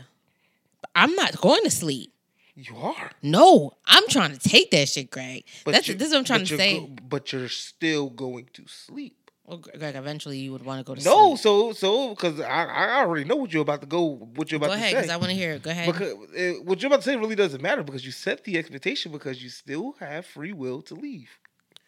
I'm 0.94 1.14
not 1.14 1.40
going 1.40 1.62
to 1.64 1.70
sleep. 1.70 2.12
You 2.54 2.74
are, 2.78 3.10
No, 3.22 3.72
I'm 3.84 4.08
trying 4.08 4.32
to 4.32 4.38
take 4.38 4.70
that 4.70 4.88
shit, 4.88 5.10
Greg. 5.10 5.44
but 5.64 5.72
That's 5.72 5.88
you- 5.88 5.94
this 5.94 6.08
is 6.08 6.12
what 6.14 6.20
I'm 6.20 6.24
trying 6.24 6.46
to 6.46 6.56
say. 6.56 6.78
go- 6.78 6.86
but 7.06 7.30
you're 7.30 7.50
still 7.50 8.08
going 8.08 8.48
to 8.54 8.66
sleep. 8.66 9.30
Well, 9.44 9.58
Greg, 9.58 9.94
eventually 9.94 10.38
you 10.38 10.52
would 10.52 10.64
want 10.64 10.80
to 10.80 10.84
go 10.84 10.94
to 10.94 11.04
No, 11.04 11.36
sleep. 11.36 11.44
No, 11.44 11.72
so 11.72 11.72
so 11.72 12.08
because 12.14 12.40
I 12.40 12.64
I 12.64 13.00
already 13.02 13.24
know 13.24 13.36
what 13.36 13.52
you're 13.52 13.62
about 13.62 13.82
to 13.82 13.86
go. 13.86 14.02
What 14.36 14.50
you're 14.50 14.56
about 14.56 14.68
Go 14.68 14.72
to 14.72 14.78
ahead, 14.78 14.90
say. 14.92 14.96
because 15.02 15.10
I 15.10 15.16
want 15.18 15.30
to 15.30 15.36
hear 15.36 15.52
it. 15.52 15.62
Go 15.62 15.70
ahead. 15.70 15.86
Because 15.86 16.12
uh, 16.14 16.62
what 16.64 16.80
you're 16.80 16.88
about 16.88 17.02
to 17.02 17.08
say 17.10 17.14
really 17.16 17.36
doesn't 17.36 17.62
matter 17.62 17.82
because 17.84 18.04
you 18.06 18.10
set 18.10 18.42
the 18.44 18.56
expectation 18.58 19.12
because 19.12 19.42
you 19.42 19.50
still 19.50 19.92
have 20.00 20.24
free 20.26 20.52
will 20.54 20.80
to 20.82 20.94
leave. 20.94 21.28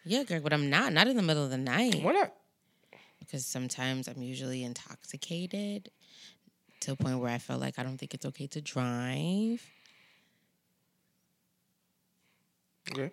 yeah, 0.05 0.23
Greg, 0.23 0.43
but 0.45 0.53
I'm 0.53 0.69
not. 0.71 0.93
Not 0.93 1.09
in 1.09 1.17
the 1.17 1.23
middle 1.23 1.43
of 1.45 1.51
the 1.51 1.57
night. 1.59 2.03
Why 2.03 2.13
not? 2.13 2.35
because 3.21 3.45
sometimes 3.45 4.07
I'm 4.07 4.23
usually 4.23 4.63
intoxicated 4.65 5.91
to 6.81 6.93
a 6.93 6.97
point 6.97 7.19
where 7.19 7.31
I 7.31 7.39
felt 7.39 7.61
like 7.61 7.79
I 7.79 7.83
don't 7.83 7.99
think 7.99 8.15
it's 8.15 8.27
okay 8.27 8.47
to 8.49 8.61
drive. 8.61 9.63
Okay. 12.91 13.11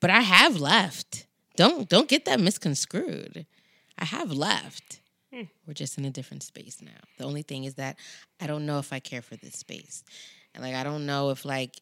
But 0.00 0.10
I 0.10 0.20
have 0.20 0.60
left. 0.60 1.26
Don't 1.56 1.88
don't 1.88 2.08
get 2.08 2.24
that 2.24 2.40
misconstrued. 2.40 3.46
I 3.98 4.04
have 4.04 4.32
left. 4.32 5.00
Hmm. 5.32 5.42
We're 5.66 5.74
just 5.74 5.98
in 5.98 6.04
a 6.04 6.10
different 6.10 6.42
space 6.42 6.78
now. 6.80 7.00
The 7.18 7.24
only 7.24 7.42
thing 7.42 7.64
is 7.64 7.74
that 7.74 7.98
I 8.40 8.46
don't 8.46 8.66
know 8.66 8.78
if 8.78 8.92
I 8.92 8.98
care 8.98 9.22
for 9.22 9.36
this 9.36 9.56
space. 9.56 10.02
And 10.54 10.64
like 10.64 10.74
I 10.74 10.82
don't 10.82 11.06
know 11.06 11.30
if 11.30 11.44
like 11.44 11.78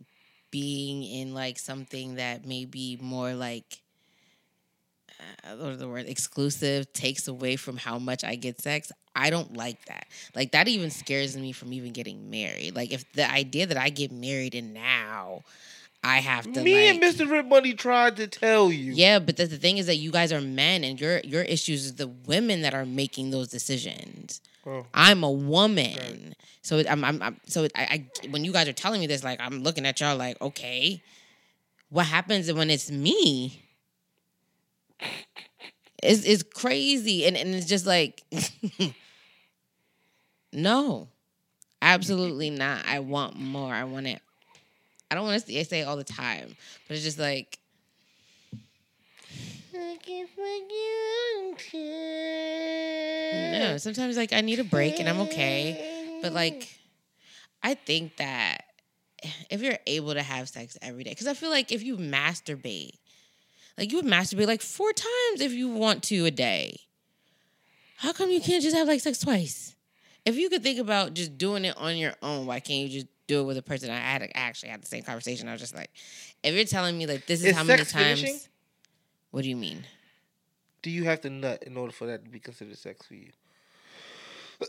being 0.50 1.04
in 1.04 1.34
like 1.34 1.58
something 1.58 2.16
that 2.16 2.44
may 2.46 2.64
be 2.64 2.98
more 3.00 3.34
like 3.34 3.82
uh, 5.44 5.56
what 5.56 5.72
is 5.72 5.78
the 5.78 5.88
word 5.88 6.06
exclusive 6.06 6.92
takes 6.92 7.28
away 7.28 7.56
from 7.56 7.76
how 7.76 7.98
much 7.98 8.24
I 8.24 8.34
get 8.36 8.60
sex. 8.60 8.92
I 9.16 9.30
don't 9.30 9.56
like 9.56 9.84
that. 9.86 10.06
Like 10.34 10.52
that 10.52 10.68
even 10.68 10.90
scares 10.90 11.36
me 11.36 11.52
from 11.52 11.72
even 11.72 11.92
getting 11.92 12.30
married. 12.30 12.76
Like 12.76 12.92
if 12.92 13.10
the 13.12 13.28
idea 13.30 13.66
that 13.66 13.76
I 13.76 13.88
get 13.90 14.12
married 14.12 14.54
and 14.54 14.72
now 14.74 15.42
I 16.04 16.18
have 16.18 16.44
to 16.52 16.62
Me 16.62 16.74
like, 16.88 16.94
and 16.94 17.02
Mr. 17.02 17.28
Rip 17.28 17.46
Money 17.46 17.74
tried 17.74 18.16
to 18.18 18.28
tell 18.28 18.70
you. 18.70 18.92
yeah, 18.92 19.18
but 19.18 19.36
the, 19.36 19.46
the 19.46 19.56
thing 19.56 19.78
is 19.78 19.86
that 19.86 19.96
you 19.96 20.12
guys 20.12 20.32
are 20.32 20.40
men, 20.40 20.84
and 20.84 21.00
your 21.00 21.18
your 21.24 21.42
issues 21.42 21.84
is 21.86 21.94
the 21.96 22.06
women 22.06 22.62
that 22.62 22.72
are 22.72 22.86
making 22.86 23.30
those 23.30 23.48
decisions. 23.48 24.40
Oh. 24.64 24.86
I'm 24.94 25.24
a 25.24 25.30
woman, 25.30 25.96
Right. 25.96 26.34
so 26.62 26.82
I'm, 26.88 27.04
I'm, 27.04 27.20
I'm 27.20 27.40
so 27.46 27.64
I, 27.74 28.06
I 28.22 28.28
when 28.30 28.44
you 28.44 28.52
guys 28.52 28.68
are 28.68 28.72
telling 28.72 29.00
me 29.00 29.08
this, 29.08 29.24
like 29.24 29.40
I'm 29.40 29.64
looking 29.64 29.84
at 29.86 30.00
y'all 30.00 30.16
like, 30.16 30.40
okay, 30.40 31.02
what 31.88 32.06
happens 32.06 32.52
when 32.52 32.70
it's 32.70 32.90
me? 32.92 33.64
It's 36.02 36.24
it's 36.24 36.42
crazy, 36.42 37.26
and 37.26 37.36
and 37.36 37.54
it's 37.54 37.66
just 37.66 37.86
like, 37.86 38.22
no, 40.52 41.08
absolutely 41.82 42.50
not. 42.50 42.86
I 42.86 43.00
want 43.00 43.36
more. 43.36 43.72
I 43.74 43.84
want 43.84 44.06
it. 44.06 44.20
I 45.10 45.14
don't 45.14 45.24
want 45.24 45.44
to 45.44 45.64
say 45.64 45.82
all 45.82 45.96
the 45.96 46.04
time, 46.04 46.56
but 46.86 46.94
it's 46.96 47.04
just 47.04 47.18
like. 47.18 47.58
No, 53.52 53.76
sometimes 53.78 54.16
like 54.16 54.32
I 54.32 54.40
need 54.40 54.58
a 54.58 54.64
break 54.64 54.98
and 55.00 55.08
I'm 55.08 55.20
okay. 55.22 56.18
But 56.22 56.32
like, 56.32 56.78
I 57.62 57.74
think 57.74 58.16
that 58.16 58.64
if 59.50 59.62
you're 59.62 59.78
able 59.86 60.14
to 60.14 60.22
have 60.22 60.48
sex 60.48 60.78
every 60.82 61.04
day, 61.04 61.10
because 61.10 61.26
I 61.26 61.34
feel 61.34 61.50
like 61.50 61.72
if 61.72 61.82
you 61.82 61.96
masturbate, 61.96 62.92
like 63.78 63.90
you 63.92 63.96
would 63.98 64.04
masturbate 64.04 64.46
like 64.46 64.60
four 64.60 64.92
times 64.92 65.40
if 65.40 65.52
you 65.52 65.68
want 65.68 66.02
to 66.04 66.26
a 66.26 66.30
day. 66.30 66.80
How 67.98 68.12
come 68.12 68.30
you 68.30 68.40
can't 68.40 68.62
just 68.62 68.76
have 68.76 68.88
like 68.88 69.00
sex 69.00 69.18
twice? 69.20 69.74
If 70.24 70.36
you 70.36 70.50
could 70.50 70.62
think 70.62 70.78
about 70.78 71.14
just 71.14 71.38
doing 71.38 71.64
it 71.64 71.76
on 71.78 71.96
your 71.96 72.12
own, 72.22 72.46
why 72.46 72.60
can't 72.60 72.80
you 72.80 72.88
just 72.88 73.06
do 73.26 73.40
it 73.40 73.44
with 73.44 73.56
a 73.56 73.62
person? 73.62 73.90
I 73.90 73.96
had 73.96 74.22
I 74.22 74.30
actually 74.34 74.68
had 74.70 74.82
the 74.82 74.86
same 74.86 75.02
conversation. 75.02 75.48
I 75.48 75.52
was 75.52 75.60
just 75.60 75.74
like, 75.74 75.90
if 76.42 76.54
you're 76.54 76.64
telling 76.64 76.98
me 76.98 77.06
like 77.06 77.26
this 77.26 77.40
is 77.40 77.46
Is 77.46 77.56
how 77.56 77.64
many 77.64 77.84
times, 77.84 78.20
finishing? 78.20 78.38
what 79.30 79.42
do 79.42 79.48
you 79.48 79.56
mean? 79.56 79.84
Do 80.82 80.90
you 80.90 81.04
have 81.04 81.20
to 81.22 81.30
nut 81.30 81.62
in 81.64 81.76
order 81.76 81.92
for 81.92 82.06
that 82.06 82.24
to 82.24 82.30
be 82.30 82.40
considered 82.40 82.76
sex 82.78 83.06
for 83.06 83.14
you? 83.14 83.30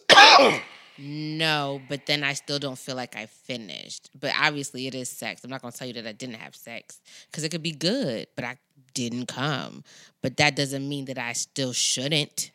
No, 1.01 1.81
but 1.87 2.05
then 2.07 2.25
I 2.25 2.33
still 2.33 2.59
don't 2.59 2.77
feel 2.77 2.95
like 2.97 3.15
I 3.15 3.25
finished. 3.25 4.09
But 4.19 4.33
obviously, 4.37 4.85
it 4.85 4.93
is 4.93 5.07
sex. 5.09 5.41
I'm 5.45 5.49
not 5.49 5.61
gonna 5.61 5.71
tell 5.71 5.87
you 5.87 5.93
that 5.93 6.05
I 6.05 6.11
didn't 6.11 6.35
have 6.35 6.53
sex 6.55 6.99
because 7.31 7.45
it 7.45 7.49
could 7.49 7.63
be 7.63 7.71
good, 7.71 8.27
but 8.35 8.43
I 8.43 8.57
didn't 8.93 9.27
come. 9.27 9.83
But 10.21 10.37
that 10.37 10.55
doesn't 10.55 10.87
mean 10.87 11.05
that 11.05 11.17
I 11.17 11.33
still 11.33 11.73
shouldn't. 11.73 12.51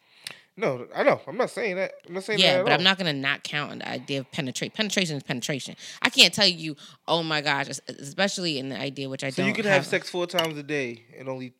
No, 0.56 0.86
I 0.94 1.02
know. 1.02 1.20
I'm 1.26 1.36
not 1.36 1.50
saying 1.50 1.76
that. 1.76 1.92
I'm 2.06 2.14
not 2.14 2.22
saying 2.22 2.38
that. 2.38 2.44
Yeah, 2.44 2.62
but 2.62 2.70
I'm 2.72 2.84
not 2.84 2.96
gonna 2.96 3.12
not 3.12 3.42
count 3.42 3.72
on 3.72 3.78
the 3.80 3.88
idea 3.88 4.20
of 4.20 4.30
penetrate. 4.30 4.72
Penetration 4.72 5.16
is 5.16 5.22
penetration. 5.24 5.74
I 6.00 6.10
can't 6.10 6.32
tell 6.32 6.46
you. 6.46 6.76
Oh 7.08 7.24
my 7.24 7.40
gosh, 7.40 7.68
especially 7.88 8.58
in 8.58 8.68
the 8.68 8.78
idea 8.78 9.08
which 9.08 9.24
I 9.24 9.30
So 9.30 9.42
don't. 9.42 9.48
you 9.48 9.54
can 9.54 9.64
have 9.64 9.84
sex 9.84 10.08
four 10.10 10.28
times 10.28 10.56
a 10.56 10.62
day 10.62 11.02
and 11.18 11.28
only 11.28 11.54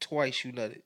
twice 0.00 0.44
you 0.44 0.52
nutted. 0.52 0.82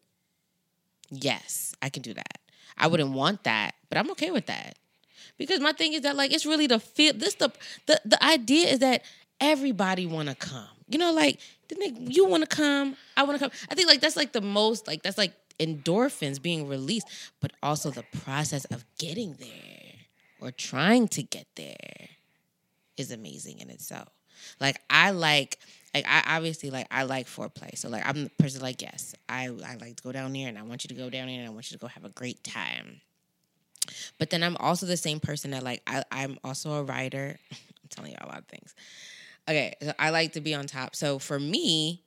Yes, 1.11 1.75
I 1.83 1.89
can 1.89 2.03
do 2.03 2.15
that. 2.15 2.39
I 2.77 2.87
wouldn't 2.87 3.11
want 3.13 3.43
that, 3.45 3.75
but 3.89 3.99
I'm 3.99 4.11
okay 4.13 4.31
with 4.31 4.47
that. 4.47 4.77
Because 5.37 5.59
my 5.59 5.73
thing 5.73 5.95
is 5.95 6.03
that 6.03 6.15
like 6.15 6.33
it's 6.33 6.47
really 6.47 6.69
the 6.69 6.79
feel 6.79 7.13
this 7.13 7.35
the 7.35 7.51
the, 7.87 8.01
the 8.05 8.25
idea 8.25 8.69
is 8.69 8.79
that 8.81 9.03
everybody 9.41 10.07
wanna 10.07 10.37
come. 10.37 10.69
You 10.89 10.99
know, 10.99 11.13
like 11.13 11.41
the 11.69 11.75
nigga, 11.77 12.15
you 12.15 12.27
wanna 12.27 12.47
come, 12.47 12.97
I 13.17 13.23
wanna 13.23 13.39
come. 13.39 13.51
I 13.71 13.75
think 13.75 13.89
like 13.89 14.01
that's 14.01 14.17
like 14.17 14.33
the 14.33 14.41
most 14.41 14.87
like 14.87 15.03
that's 15.03 15.19
like 15.19 15.33
endorphins 15.59 16.41
being 16.41 16.69
released, 16.69 17.09
but 17.41 17.53
also 17.63 17.91
the 17.91 18.05
process 18.23 18.65
of 18.67 18.85
getting 18.99 19.35
there 19.35 19.93
or 20.41 20.51
trying 20.51 21.09
to 21.09 21.23
get 21.23 21.47
there 21.57 22.09
is 22.97 23.11
amazing 23.11 23.59
in 23.61 23.71
itself. 23.71 24.09
Like 24.61 24.81
I 24.89 25.11
like 25.11 25.59
like 25.95 26.07
I 26.09 26.37
obviously 26.37 26.71
like 26.71 26.87
I 26.91 27.03
like 27.05 27.27
foreplay. 27.27 27.77
So 27.77 27.89
like 27.89 28.07
I'm 28.07 28.25
the 28.25 28.31
person 28.31 28.63
like 28.63 28.83
yes, 28.83 29.15
I 29.29 29.47
I 29.47 29.77
like 29.81 29.97
to 29.97 30.03
go 30.03 30.13
down 30.13 30.33
there 30.33 30.49
and 30.49 30.59
I 30.59 30.63
want 30.63 30.85
you 30.85 30.89
to 30.89 30.95
go 30.95 31.11
down 31.11 31.27
there 31.27 31.39
and 31.39 31.47
I 31.47 31.51
want 31.51 31.71
you 31.71 31.77
to 31.77 31.81
go 31.81 31.89
have 31.89 32.05
a 32.05 32.11
great 32.11 32.43
time. 32.45 33.01
But 34.19 34.31
then 34.31 34.43
I'm 34.43 34.57
also 34.59 34.87
the 34.87 34.97
same 34.97 35.21
person 35.21 35.51
that 35.53 35.63
like 35.63 35.83
I 35.87 36.05
I'm 36.11 36.39
also 36.45 36.73
a 36.75 36.83
writer. 36.83 37.39
I'm 37.53 37.89
telling 37.89 38.13
you 38.13 38.19
a 38.21 38.27
lot 38.27 38.39
of 38.39 38.47
things. 38.47 38.75
Okay, 39.49 39.75
so 39.81 39.93
I 39.99 40.11
like 40.11 40.35
to 40.35 40.43
be 40.43 40.55
on 40.55 40.67
top. 40.67 40.95
So 40.95 41.19
for 41.19 41.41
me, 41.41 42.03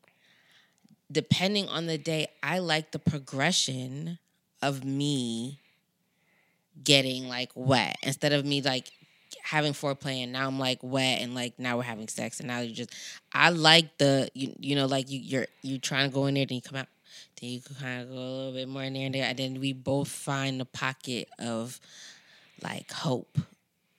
depending 1.11 1.67
on 1.69 1.87
the 1.87 1.97
day, 1.97 2.27
I 2.43 2.59
like 2.59 2.91
the 2.91 2.99
progression 2.99 4.19
of 4.61 4.85
me 4.85 5.59
getting 6.83 7.27
like 7.27 7.51
wet 7.55 7.95
instead 8.03 8.31
of 8.31 8.45
me 8.45 8.61
like 8.61 8.91
having 9.43 9.73
foreplay 9.73 10.23
and 10.23 10.31
now 10.31 10.47
I'm 10.47 10.59
like 10.59 10.79
wet 10.81 11.21
and 11.21 11.35
like 11.35 11.57
now 11.59 11.77
we're 11.77 11.83
having 11.83 12.07
sex 12.07 12.39
and 12.39 12.47
now 12.47 12.59
you 12.59 12.73
just 12.73 12.93
I 13.33 13.49
like 13.49 13.97
the 13.97 14.29
you 14.33 14.53
you 14.59 14.75
know 14.75 14.85
like 14.85 15.09
you 15.09 15.19
you're 15.19 15.47
you 15.61 15.79
trying 15.79 16.09
to 16.09 16.13
go 16.13 16.27
in 16.27 16.35
there 16.35 16.45
then 16.45 16.55
you 16.55 16.61
come 16.61 16.77
out 16.77 16.87
then 17.39 17.49
you 17.49 17.61
kind 17.79 18.01
of 18.01 18.09
go 18.09 18.15
a 18.15 18.17
little 18.17 18.53
bit 18.53 18.67
more 18.67 18.83
in 18.83 18.93
there 18.93 19.05
and 19.05 19.15
there 19.15 19.25
and 19.25 19.37
then 19.37 19.59
we 19.59 19.73
both 19.73 20.07
find 20.07 20.59
the 20.59 20.65
pocket 20.65 21.27
of 21.39 21.79
like 22.63 22.91
hope 22.91 23.37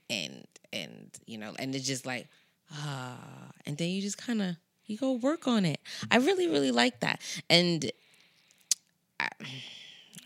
and 0.08 0.46
and 0.72 1.10
you 1.26 1.38
know 1.38 1.54
and 1.58 1.74
it's 1.74 1.86
just 1.86 2.06
like 2.06 2.28
ah 2.72 3.50
and 3.66 3.76
then 3.78 3.88
you 3.90 4.00
just 4.00 4.18
kind 4.18 4.42
of 4.42 4.56
you 4.86 4.96
go 4.98 5.12
work 5.12 5.46
on 5.46 5.64
it 5.64 5.80
I 6.10 6.16
really 6.16 6.48
really 6.48 6.70
like 6.72 7.00
that 7.00 7.20
and 7.48 7.90
I 9.20 9.28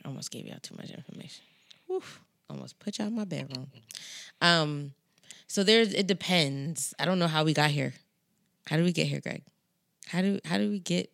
almost 0.05 0.31
gave 0.31 0.47
y'all 0.47 0.59
too 0.63 0.75
much 0.77 0.91
information 0.91 1.45
Oof, 1.91 2.21
almost 2.51 2.79
put 2.79 2.99
y'all 2.99 3.09
in 3.09 3.15
my 3.15 3.25
bedroom 3.25 3.69
um, 4.41 4.93
so 5.49 5.63
there's 5.63 5.93
it 5.95 6.07
depends. 6.07 6.95
I 6.99 7.05
don't 7.05 7.19
know 7.19 7.29
how 7.29 7.45
we 7.45 7.55
got 7.55 7.71
here. 7.71 7.95
How 8.69 8.77
do 8.77 8.85
we 8.85 8.93
get 8.93 9.07
here, 9.07 9.21
Greg? 9.21 9.43
How 10.07 10.23
do 10.23 10.41
how 10.45 10.59
do 10.59 10.71
we 10.71 10.79
get 10.79 11.11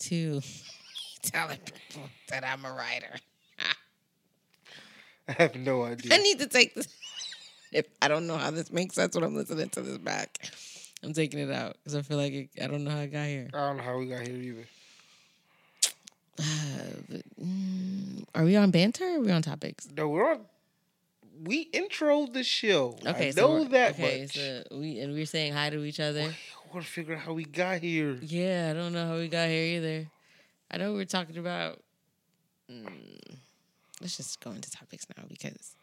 to 0.00 0.40
telling 1.22 1.58
people 1.58 2.08
that 2.28 2.44
I'm 2.44 2.64
a 2.64 2.72
writer? 2.72 3.14
I 5.28 5.32
have 5.32 5.56
no 5.56 5.84
idea. 5.84 6.14
I 6.14 6.18
need 6.18 6.38
to 6.40 6.46
take 6.46 6.74
this. 6.74 6.88
If 7.72 7.86
I 8.00 8.08
don't 8.08 8.26
know 8.26 8.36
how 8.36 8.50
this 8.50 8.70
makes 8.72 8.94
sense 8.94 9.14
when 9.14 9.24
I'm 9.24 9.34
listening 9.34 9.68
to 9.70 9.80
this 9.82 9.98
back, 9.98 10.38
I'm 11.02 11.12
taking 11.12 11.38
it 11.40 11.50
out 11.50 11.76
because 11.78 11.94
I 11.94 12.02
feel 12.02 12.16
like 12.16 12.32
it, 12.32 12.48
I 12.62 12.66
don't 12.66 12.84
know 12.84 12.90
how 12.90 13.00
I 13.00 13.06
got 13.06 13.26
here. 13.26 13.48
I 13.52 13.58
don't 13.58 13.76
know 13.76 13.82
how 13.82 13.98
we 13.98 14.06
got 14.06 14.26
here 14.26 14.36
either. 14.36 14.66
But, 16.36 17.22
mm, 17.42 18.24
are 18.34 18.44
we 18.44 18.56
on 18.56 18.70
banter? 18.70 19.04
or 19.04 19.16
Are 19.16 19.20
we 19.20 19.30
on 19.30 19.42
topics? 19.42 19.88
No, 19.96 20.08
we're 20.08 20.30
on. 20.32 20.40
We 21.44 21.62
intro 21.72 22.26
the 22.26 22.42
show. 22.42 22.98
Okay, 23.06 23.28
I 23.28 23.30
so 23.30 23.40
know 23.42 23.52
we're- 23.54 23.68
that 23.68 23.92
okay, 23.94 24.22
much. 24.22 24.34
so 24.36 24.62
we 24.72 24.98
and 25.00 25.12
we're 25.12 25.26
saying 25.26 25.52
hi 25.52 25.70
to 25.70 25.84
each 25.84 26.00
other. 26.00 26.22
I 26.22 26.72
want 26.74 26.84
to 26.84 26.90
figure 26.92 27.14
out 27.14 27.20
how 27.20 27.32
we 27.32 27.44
got 27.44 27.80
here. 27.80 28.18
Yeah, 28.22 28.68
I 28.70 28.72
don't 28.74 28.92
know 28.92 29.06
how 29.06 29.16
we 29.16 29.28
got 29.28 29.48
here 29.48 29.76
either. 29.78 30.08
I 30.70 30.76
know 30.78 30.94
we 30.94 31.02
are 31.02 31.06
talking 31.06 31.38
about. 31.38 31.80
Mm, 32.70 32.88
let's 34.00 34.16
just 34.16 34.40
go 34.40 34.50
into 34.50 34.70
topics 34.70 35.06
now 35.16 35.24
because 35.28 35.74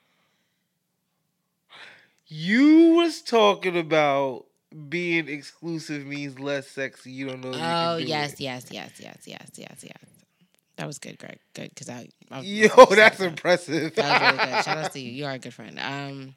You 2.28 2.96
was 2.96 3.22
talking 3.22 3.78
about 3.78 4.46
being 4.90 5.30
exclusive 5.30 6.06
means 6.06 6.40
less 6.40 6.68
sexy. 6.68 7.12
You 7.12 7.28
don't 7.28 7.42
know. 7.42 7.52
Oh 7.54 7.98
yes, 7.98 8.40
yes, 8.40 8.68
yes, 8.72 8.92
yes, 9.00 9.18
yes, 9.26 9.50
yes, 9.56 9.84
yes. 9.84 10.04
That 10.78 10.88
was 10.88 11.00
good, 11.00 11.18
Greg. 11.18 11.40
Good 11.54 11.70
because 11.70 11.90
I, 11.90 12.08
I 12.32 12.42
Yo, 12.42 12.68
that's 12.86 13.20
impressive. 13.22 13.96
That 13.96 14.22
was 14.22 14.32
really 14.40 14.52
good. 14.52 14.66
Shout 14.66 14.78
out 14.78 14.92
to 14.94 15.00
you. 15.02 15.12
You 15.12 15.26
are 15.26 15.34
a 15.34 15.40
good 15.40 15.54
friend. 15.54 15.80
Um, 15.80 16.36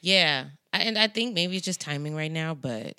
yeah, 0.00 0.46
I, 0.72 0.80
and 0.80 0.98
I 0.98 1.08
think 1.08 1.34
maybe 1.34 1.56
it's 1.56 1.64
just 1.64 1.80
timing 1.80 2.14
right 2.14 2.30
now, 2.30 2.54
but 2.54 2.94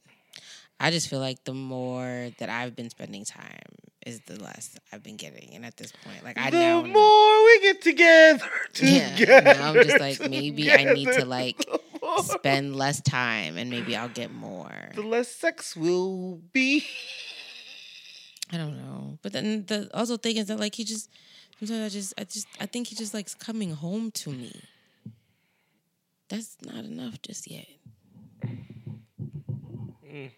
I 0.79 0.91
just 0.91 1.07
feel 1.07 1.19
like 1.19 1.43
the 1.45 1.53
more 1.53 2.29
that 2.39 2.49
I've 2.49 2.75
been 2.75 2.89
spending 2.89 3.23
time 3.23 3.59
is 4.05 4.19
the 4.21 4.41
less 4.41 4.77
I've 4.91 5.03
been 5.03 5.15
getting. 5.15 5.55
And 5.55 5.65
at 5.65 5.77
this 5.77 5.93
point, 6.03 6.23
like 6.23 6.37
I 6.37 6.49
the 6.49 6.59
now 6.59 6.83
more 6.83 7.43
we 7.45 7.61
get 7.61 7.81
together, 7.81 8.43
Yeah, 8.81 9.15
together 9.15 9.53
now 9.53 9.69
I'm 9.69 9.83
just 9.83 9.99
like, 9.99 10.19
maybe 10.29 10.71
I 10.71 10.83
need 10.93 11.11
to, 11.13 11.25
like, 11.25 11.65
more- 12.05 12.23
spend 12.23 12.75
less 12.75 13.01
time 13.01 13.57
and 13.57 13.69
maybe 13.69 13.95
I'll 13.95 14.09
get 14.09 14.31
more. 14.33 14.71
the 14.95 15.01
less 15.01 15.27
sex 15.29 15.75
will 15.75 16.39
be. 16.53 16.85
I 18.53 18.57
don't 18.57 18.77
know. 18.77 19.17
But 19.21 19.33
then 19.33 19.65
the 19.65 19.89
also 19.93 20.17
thing 20.17 20.37
is 20.37 20.47
that 20.47 20.59
like 20.59 20.75
he 20.75 20.83
just 20.83 21.09
sometimes 21.59 21.81
I 21.83 21.89
just 21.89 22.13
I 22.17 22.23
just 22.25 22.47
I 22.61 22.65
think 22.67 22.87
he 22.87 22.95
just 22.95 23.13
likes 23.13 23.33
coming 23.33 23.71
home 23.73 24.11
to 24.11 24.29
me. 24.29 24.53
That's 26.29 26.57
not 26.63 26.85
enough 26.85 27.21
just 27.21 27.49
yet. 27.49 27.67
Mm. 30.11 30.31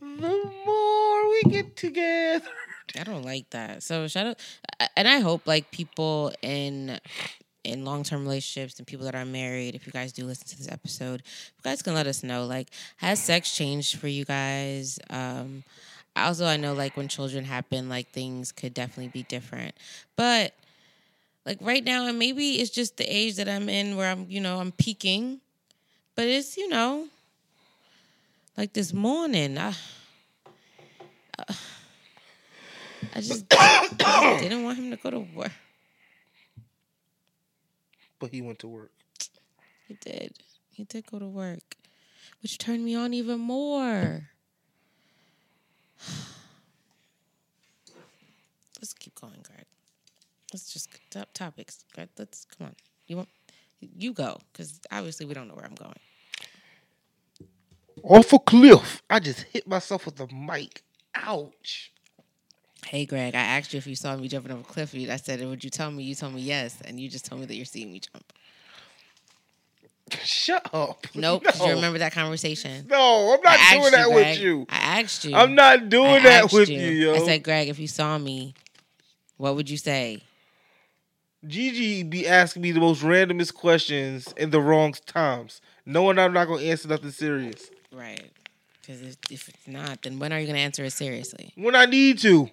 The 0.00 0.52
more 0.66 1.28
we 1.30 1.42
get 1.50 1.76
together. 1.76 2.44
I 2.98 3.04
don't 3.04 3.22
like 3.24 3.50
that. 3.50 3.82
So 3.82 4.08
shout 4.08 4.26
out, 4.26 4.38
and 4.96 5.06
I 5.06 5.20
hope 5.20 5.46
like 5.46 5.70
people 5.70 6.32
in 6.42 6.98
in 7.68 7.84
long 7.84 8.02
term 8.02 8.22
relationships 8.22 8.78
and 8.78 8.86
people 8.86 9.04
that 9.06 9.14
are 9.14 9.24
married, 9.24 9.74
if 9.74 9.86
you 9.86 9.92
guys 9.92 10.12
do 10.12 10.24
listen 10.24 10.46
to 10.48 10.56
this 10.56 10.68
episode, 10.68 11.22
you 11.56 11.62
guys 11.62 11.82
can 11.82 11.94
let 11.94 12.06
us 12.06 12.22
know. 12.22 12.46
Like, 12.46 12.68
has 12.96 13.22
sex 13.22 13.54
changed 13.54 13.96
for 13.96 14.08
you 14.08 14.24
guys? 14.24 14.98
Um, 15.10 15.64
also, 16.16 16.46
I 16.46 16.56
know 16.56 16.72
like 16.72 16.96
when 16.96 17.08
children 17.08 17.44
happen, 17.44 17.88
like 17.88 18.08
things 18.08 18.50
could 18.50 18.74
definitely 18.74 19.08
be 19.08 19.22
different, 19.24 19.74
but 20.16 20.54
like 21.46 21.58
right 21.60 21.84
now, 21.84 22.06
and 22.06 22.18
maybe 22.18 22.60
it's 22.60 22.70
just 22.70 22.96
the 22.96 23.04
age 23.04 23.36
that 23.36 23.48
I'm 23.48 23.68
in 23.68 23.96
where 23.96 24.10
I'm, 24.10 24.26
you 24.28 24.40
know, 24.40 24.58
I'm 24.58 24.72
peaking, 24.72 25.40
but 26.16 26.26
it's 26.26 26.56
you 26.56 26.68
know, 26.68 27.06
like 28.56 28.72
this 28.72 28.92
morning, 28.92 29.58
I. 29.58 29.74
I 33.14 33.20
just, 33.20 33.46
I 33.52 33.88
just 33.96 33.98
didn't 34.42 34.64
want 34.64 34.76
him 34.76 34.90
to 34.90 34.96
go 34.96 35.10
to 35.10 35.20
work. 35.20 35.52
But 38.18 38.30
he 38.30 38.42
went 38.42 38.58
to 38.60 38.68
work. 38.68 38.92
He 39.86 39.94
did. 39.94 40.34
He 40.72 40.84
did 40.84 41.06
go 41.06 41.18
to 41.18 41.26
work, 41.26 41.76
which 42.42 42.58
turned 42.58 42.84
me 42.84 42.94
on 42.94 43.14
even 43.14 43.40
more. 43.40 44.28
Let's 48.80 48.92
keep 48.94 49.14
going, 49.14 49.40
Greg. 49.42 49.66
Let's 50.52 50.72
just 50.72 50.88
top 51.10 51.32
topics. 51.34 51.84
Greg, 51.94 52.08
let's 52.16 52.44
come 52.44 52.68
on. 52.68 52.76
You 53.06 53.16
want 53.16 53.28
you 53.80 54.12
go 54.12 54.38
because 54.52 54.80
obviously 54.90 55.26
we 55.26 55.34
don't 55.34 55.48
know 55.48 55.54
where 55.54 55.64
I'm 55.64 55.74
going. 55.74 55.98
Off 58.02 58.32
a 58.32 58.38
cliff. 58.38 59.02
I 59.10 59.18
just 59.18 59.42
hit 59.42 59.66
myself 59.66 60.06
with 60.06 60.16
the 60.16 60.28
mic. 60.32 60.82
Ouch. 61.14 61.92
Hey, 62.88 63.04
Greg, 63.04 63.34
I 63.34 63.40
asked 63.40 63.74
you 63.74 63.78
if 63.78 63.86
you 63.86 63.94
saw 63.94 64.16
me 64.16 64.28
jumping 64.28 64.50
off 64.50 64.60
a 64.60 64.64
cliff. 64.64 64.94
You- 64.94 65.12
I 65.12 65.16
said, 65.16 65.44
"Would 65.46 65.62
you 65.62 65.68
tell 65.68 65.90
me?" 65.90 66.04
You 66.04 66.14
told 66.14 66.32
me 66.34 66.40
yes, 66.40 66.78
and 66.86 66.98
you 66.98 67.10
just 67.10 67.26
told 67.26 67.42
me 67.42 67.46
that 67.46 67.54
you're 67.54 67.66
seeing 67.66 67.92
me 67.92 68.00
jump. 68.00 68.32
Shut 70.24 70.70
up. 70.72 71.06
Nope, 71.14 71.44
No. 71.58 71.66
you 71.66 71.74
remember 71.74 71.98
that 71.98 72.12
conversation. 72.12 72.86
No, 72.88 73.34
I'm 73.34 73.42
not 73.42 73.58
doing 73.58 73.82
asked 73.84 73.92
that 73.92 74.10
with 74.10 74.38
you. 74.40 74.66
I 74.70 75.00
asked 75.02 75.24
you. 75.26 75.34
I'm 75.36 75.54
not 75.54 75.90
doing 75.90 76.22
that 76.22 76.50
with 76.50 76.70
you, 76.70 76.80
yo. 76.80 77.14
I 77.14 77.18
said, 77.18 77.42
Greg, 77.42 77.68
if 77.68 77.78
you 77.78 77.88
saw 77.88 78.16
me, 78.16 78.54
what 79.36 79.54
would 79.54 79.68
you 79.68 79.76
say? 79.76 80.22
Gigi 81.46 82.02
be 82.04 82.26
asking 82.26 82.62
me 82.62 82.72
the 82.72 82.80
most 82.80 83.02
randomest 83.02 83.52
questions 83.52 84.32
in 84.38 84.48
the 84.50 84.62
wrong 84.62 84.94
times, 85.04 85.60
knowing 85.84 86.18
I'm 86.18 86.32
not 86.32 86.48
gonna 86.48 86.62
answer 86.62 86.88
nothing 86.88 87.10
serious. 87.10 87.70
Right. 87.92 88.30
Because 88.80 89.02
if, 89.02 89.16
if 89.30 89.48
it's 89.50 89.68
not, 89.68 90.00
then 90.02 90.18
when 90.18 90.32
are 90.32 90.40
you 90.40 90.46
going 90.46 90.56
to 90.56 90.62
answer 90.62 90.82
it 90.82 90.94
seriously? 90.94 91.52
When 91.56 91.74
I 91.74 91.84
need 91.84 92.18
to, 92.20 92.48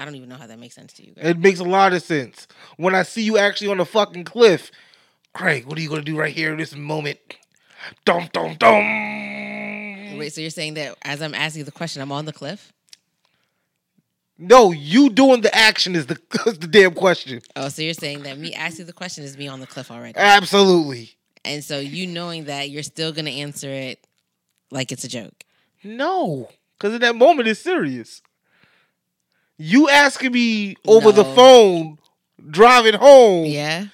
I 0.00 0.04
don't 0.06 0.14
even 0.14 0.30
know 0.30 0.36
how 0.36 0.46
that 0.46 0.58
makes 0.58 0.74
sense 0.74 0.94
to 0.94 1.06
you. 1.06 1.12
It 1.16 1.38
makes 1.38 1.60
a 1.60 1.64
lot 1.64 1.92
of 1.92 2.02
sense. 2.02 2.48
When 2.78 2.94
I 2.94 3.02
see 3.02 3.22
you 3.22 3.36
actually 3.36 3.68
on 3.68 3.76
the 3.76 3.84
fucking 3.84 4.24
cliff, 4.24 4.70
Craig, 5.34 5.66
what 5.66 5.76
are 5.76 5.82
you 5.82 5.90
gonna 5.90 6.00
do 6.00 6.16
right 6.16 6.32
here 6.32 6.52
in 6.52 6.58
this 6.58 6.74
moment? 6.74 7.18
Dum 8.06 8.28
dum 8.32 8.54
dum. 8.54 10.18
Wait, 10.18 10.32
so 10.32 10.40
you're 10.40 10.50
saying 10.50 10.74
that 10.74 10.96
as 11.02 11.20
I'm 11.20 11.34
asking 11.34 11.64
the 11.64 11.72
question, 11.72 12.00
I'm 12.00 12.12
on 12.12 12.24
the 12.24 12.32
cliff? 12.32 12.72
No, 14.38 14.72
you 14.72 15.10
doing 15.10 15.42
the 15.42 15.54
action 15.54 15.94
is 15.94 16.06
the 16.06 16.18
is 16.46 16.58
the 16.58 16.66
damn 16.66 16.94
question. 16.94 17.42
Oh, 17.54 17.68
so 17.68 17.82
you're 17.82 17.92
saying 17.92 18.22
that 18.22 18.38
me 18.38 18.54
asking 18.54 18.86
the 18.86 18.94
question 18.94 19.22
is 19.22 19.36
me 19.36 19.48
on 19.48 19.60
the 19.60 19.66
cliff 19.66 19.90
already. 19.90 20.16
Absolutely. 20.16 21.16
And 21.44 21.62
so 21.62 21.78
you 21.78 22.06
knowing 22.06 22.44
that 22.44 22.70
you're 22.70 22.82
still 22.82 23.12
going 23.12 23.26
to 23.26 23.30
answer 23.30 23.68
it 23.68 24.06
like 24.70 24.92
it's 24.92 25.04
a 25.04 25.08
joke. 25.08 25.44
No, 25.82 26.48
because 26.78 26.94
in 26.94 27.00
that 27.02 27.16
moment 27.16 27.48
it's 27.48 27.60
serious. 27.60 28.22
You 29.62 29.90
asking 29.90 30.32
me 30.32 30.76
over 30.86 31.12
the 31.12 31.22
phone 31.22 31.98
driving 32.48 32.94
home, 32.94 33.44
Yeah? 33.44 33.88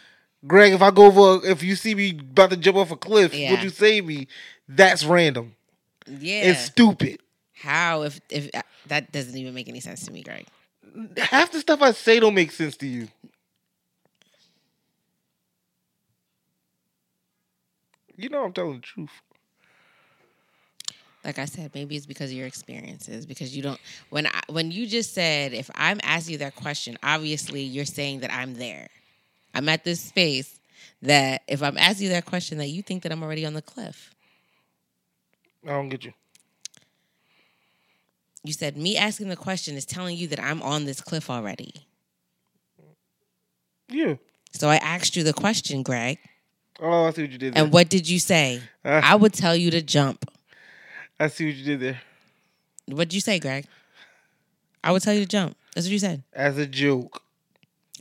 Greg. 0.47 0.73
If 0.73 0.81
I 0.81 0.93
go 0.93 1.07
over, 1.07 1.45
if 1.45 1.65
you 1.65 1.75
see 1.75 1.93
me 1.97 2.11
about 2.11 2.51
to 2.51 2.57
jump 2.57 2.77
off 2.77 2.93
a 2.93 2.97
cliff, 2.97 3.35
Yeah. 3.35 3.51
would 3.51 3.65
you 3.65 3.71
save 3.71 4.07
me? 4.07 4.29
That's 4.69 5.05
random. 5.05 5.57
Yeah. 6.07 6.43
It's 6.43 6.67
stupid. 6.67 7.19
How 7.53 8.03
if 8.03 8.21
if 8.31 8.49
uh, 8.55 8.63
that 8.87 9.11
doesn't 9.11 9.37
even 9.37 9.55
make 9.55 9.69
any 9.69 9.81
sense 9.81 10.07
to 10.07 10.13
me, 10.13 10.23
Greg? 10.23 10.47
Half 11.17 11.51
the 11.51 11.59
stuff 11.59 11.83
I 11.83 11.91
say 11.91 12.21
don't 12.21 12.35
make 12.35 12.53
sense 12.53 12.77
to 12.77 12.87
you. 12.87 13.09
You 18.17 18.29
know 18.29 18.45
I'm 18.45 18.53
telling 18.53 18.75
the 18.77 18.81
truth. 18.83 19.11
Like 21.27 21.39
I 21.41 21.45
said, 21.45 21.73
maybe 21.75 21.97
it's 21.97 22.07
because 22.07 22.31
of 22.31 22.37
your 22.37 22.47
experiences. 22.47 23.27
Because 23.27 23.55
you 23.55 23.63
don't 23.63 23.81
when 24.11 24.27
I, 24.29 24.41
when 24.49 24.71
you 24.71 24.87
just 24.87 25.13
said 25.13 25.53
if 25.53 25.69
I'm 25.75 26.01
asking 26.05 26.33
you 26.35 26.39
that 26.39 26.55
question, 26.55 26.97
obviously 27.03 27.63
you're 27.63 27.85
saying 27.85 28.21
that 28.21 28.33
I'm 28.33 28.55
there. 28.55 28.89
I'm 29.53 29.69
at 29.69 29.85
this 29.85 30.01
space 30.01 30.59
that 31.03 31.43
if 31.49 31.63
I'm 31.63 31.77
asking 31.77 32.07
you 32.07 32.13
that 32.13 32.25
question, 32.27 32.59
that 32.59 32.69
you 32.69 32.81
think 32.83 33.03
that 33.03 33.13
I'm 33.13 33.23
already 33.23 33.45
on 33.45 33.55
the 33.55 33.63
cliff. 33.63 34.15
I 35.65 35.71
don't 35.71 35.89
get 35.89 36.05
you. 36.05 36.13
You 38.45 38.53
said 38.53 38.77
me 38.77 38.97
asking 38.97 39.29
the 39.29 39.37
question 39.37 39.77
is 39.77 39.85
telling 39.85 40.17
you 40.17 40.29
that 40.29 40.41
I'm 40.41 40.63
on 40.63 40.85
this 40.85 41.01
cliff 41.01 41.29
already. 41.29 41.75
Yeah. 43.89 44.15
So 44.53 44.69
I 44.69 44.77
asked 44.77 45.17
you 45.17 45.25
the 45.25 45.33
question, 45.33 45.83
Greg, 45.83 46.19
Oh, 46.79 47.07
I 47.07 47.11
see 47.13 47.23
what 47.23 47.31
you 47.33 47.39
did 47.39 47.55
there. 47.55 47.65
and 47.65 47.73
what 47.73 47.89
did 47.89 48.09
you 48.09 48.19
say? 48.19 48.61
Ah, 48.85 49.01
I 49.13 49.17
would 49.17 49.33
tell 49.33 49.57
you 49.57 49.71
to 49.73 49.83
jump. 49.83 50.31
I 51.19 51.29
see 51.29 51.47
what 51.47 51.55
you 51.57 51.65
did 51.65 51.81
there. 51.81 52.01
What 52.87 53.09
did 53.09 53.15
you 53.15 53.21
say, 53.21 53.39
Greg? 53.39 53.67
I 54.85 54.93
would 54.93 55.03
tell 55.03 55.15
you 55.15 55.21
to 55.21 55.27
jump. 55.27 55.57
That's 55.75 55.87
what 55.87 55.93
you 55.93 55.99
said. 55.99 56.23
As 56.33 56.59
a 56.59 56.67
joke. 56.67 57.23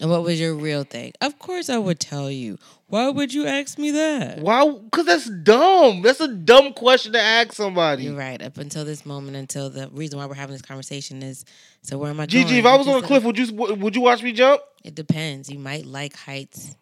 And 0.02 0.10
what 0.10 0.24
was 0.24 0.40
your 0.40 0.54
real 0.54 0.84
thing? 0.84 1.14
Of 1.22 1.40
course 1.40 1.70
I 1.70 1.78
would 1.78 2.02
tell 2.02 2.30
you. 2.30 2.58
Why 2.88 3.10
would 3.10 3.34
you 3.34 3.48
ask 3.48 3.78
me 3.80 3.92
that? 3.92 4.40
Why? 4.40 4.70
Because 4.70 5.06
that's 5.06 5.30
dumb. 5.30 6.02
That's 6.02 6.20
a 6.20 6.28
dumb 6.28 6.74
question 6.74 7.14
to 7.14 7.22
ask 7.22 7.54
somebody. 7.54 8.04
You're 8.04 8.16
right. 8.16 8.42
Up 8.42 8.58
until 8.58 8.84
this 8.84 9.06
moment, 9.06 9.38
until 9.38 9.70
the 9.70 9.88
reason 9.90 10.20
why 10.20 10.26
we're 10.26 10.36
having 10.36 10.54
this 10.54 10.62
conversation 10.62 11.24
is 11.24 11.46
so 11.82 11.98
where 11.98 12.10
am 12.10 12.20
I 12.20 12.26
Gigi, 12.26 12.44
going? 12.44 12.60
if 12.60 12.66
I 12.66 12.76
was 12.76 12.88
on 12.88 13.02
a 13.04 13.08
cliff, 13.08 13.24
would 13.24 13.38
you 13.38 13.54
would 13.54 13.96
you 13.96 14.02
watch 14.02 14.22
me 14.22 14.34
jump? 14.34 14.62
It 14.84 14.96
depends. 14.96 15.50
You 15.50 15.60
might 15.60 15.86
like 15.86 16.14
heights. 16.14 16.76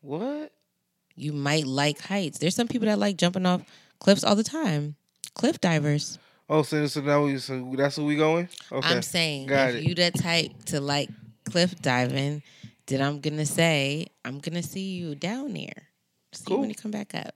What? 0.00 0.52
You 1.14 1.32
might 1.32 1.66
like 1.66 2.00
heights. 2.00 2.38
There's 2.38 2.56
some 2.56 2.68
people 2.68 2.86
that 2.88 2.98
like 2.98 3.16
jumping 3.16 3.46
off 3.46 3.62
cliffs 4.02 4.24
all 4.24 4.34
the 4.34 4.42
time. 4.42 4.96
Cliff 5.34 5.60
divers. 5.60 6.18
Oh, 6.48 6.62
so, 6.62 6.86
so 6.86 7.00
now 7.00 7.24
we 7.24 7.38
so 7.38 7.72
that's 7.76 7.96
where 7.96 8.06
we 8.06 8.16
going? 8.16 8.48
Okay. 8.70 8.88
I'm 8.88 9.00
saying 9.02 9.46
got 9.46 9.70
if 9.70 9.76
it. 9.76 9.84
you 9.84 9.94
that 9.94 10.14
type 10.14 10.50
to 10.66 10.80
like 10.80 11.08
cliff 11.48 11.80
diving, 11.80 12.42
then 12.86 13.00
I'm 13.00 13.20
gonna 13.20 13.46
say 13.46 14.08
I'm 14.24 14.40
gonna 14.40 14.62
see 14.62 14.92
you 14.94 15.14
down 15.14 15.54
there. 15.54 15.88
See 16.32 16.42
you 16.42 16.48
Cool. 16.48 16.60
when 16.60 16.68
you 16.68 16.74
come 16.74 16.90
back 16.90 17.14
up. 17.14 17.34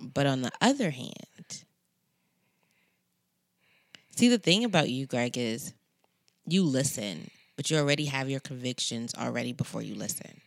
But 0.00 0.26
on 0.26 0.40
the 0.42 0.50
other 0.60 0.90
hand, 0.90 1.62
see 4.16 4.28
the 4.28 4.38
thing 4.38 4.64
about 4.64 4.88
you, 4.88 5.06
Greg, 5.06 5.36
is 5.36 5.74
you 6.46 6.64
listen, 6.64 7.30
but 7.56 7.70
you 7.70 7.76
already 7.76 8.06
have 8.06 8.28
your 8.30 8.40
convictions 8.40 9.14
already 9.14 9.52
before 9.52 9.82
you 9.82 9.94
listen. 9.94 10.40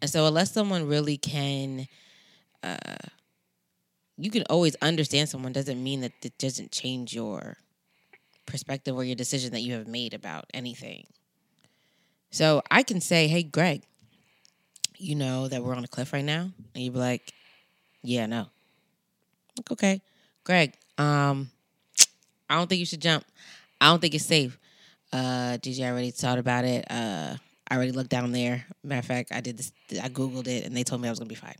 And 0.00 0.10
so 0.10 0.26
unless 0.26 0.52
someone 0.52 0.86
really 0.86 1.16
can 1.16 1.88
uh 2.62 2.76
you 4.18 4.30
can 4.30 4.42
always 4.50 4.74
understand 4.82 5.28
someone 5.28 5.52
doesn't 5.52 5.82
mean 5.82 6.00
that 6.00 6.12
it 6.22 6.36
doesn't 6.38 6.72
change 6.72 7.14
your 7.14 7.56
perspective 8.46 8.96
or 8.96 9.04
your 9.04 9.14
decision 9.14 9.52
that 9.52 9.60
you 9.60 9.74
have 9.74 9.86
made 9.86 10.12
about 10.12 10.46
anything. 10.52 11.06
So 12.30 12.62
I 12.70 12.82
can 12.82 13.00
say, 13.00 13.28
hey, 13.28 13.44
Greg, 13.44 13.82
you 14.96 15.14
know 15.14 15.46
that 15.48 15.62
we're 15.62 15.74
on 15.74 15.84
a 15.84 15.88
cliff 15.88 16.12
right 16.12 16.24
now? 16.24 16.50
And 16.74 16.84
you'd 16.84 16.94
be 16.94 16.98
like, 16.98 17.32
yeah, 18.02 18.26
no. 18.26 18.48
Like, 19.56 19.70
okay. 19.72 20.02
Greg, 20.42 20.74
um, 20.98 21.50
I 22.50 22.56
don't 22.56 22.68
think 22.68 22.80
you 22.80 22.86
should 22.86 23.00
jump. 23.00 23.24
I 23.80 23.86
don't 23.86 24.00
think 24.00 24.14
it's 24.14 24.26
safe. 24.26 24.58
Uh, 25.12 25.58
DJ 25.58 25.88
already 25.88 26.10
thought 26.10 26.38
about 26.38 26.64
it. 26.64 26.84
Uh, 26.90 27.36
I 27.70 27.76
already 27.76 27.92
looked 27.92 28.10
down 28.10 28.32
there. 28.32 28.66
Matter 28.82 28.98
of 28.98 29.04
fact, 29.04 29.30
I 29.32 29.40
did 29.40 29.58
this. 29.58 29.72
I 30.02 30.08
googled 30.08 30.48
it, 30.48 30.64
and 30.64 30.76
they 30.76 30.82
told 30.82 31.00
me 31.00 31.08
I 31.08 31.12
was 31.12 31.18
gonna 31.18 31.28
be 31.28 31.34
fine. 31.34 31.54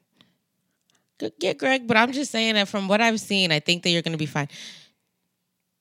Yeah, 1.41 1.53
Greg, 1.55 1.87
but 1.87 1.97
I'm 1.97 2.13
just 2.13 2.31
saying 2.31 2.55
that 2.55 2.69
from 2.69 2.89
what 2.89 3.01
I've 3.01 3.21
seen, 3.21 3.51
I 3.51 3.61
think 3.61 3.83
that 3.83 3.91
you're 3.91 4.03
going 4.03 4.13
to 4.13 4.19
be 4.19 4.27
fine. 4.27 4.49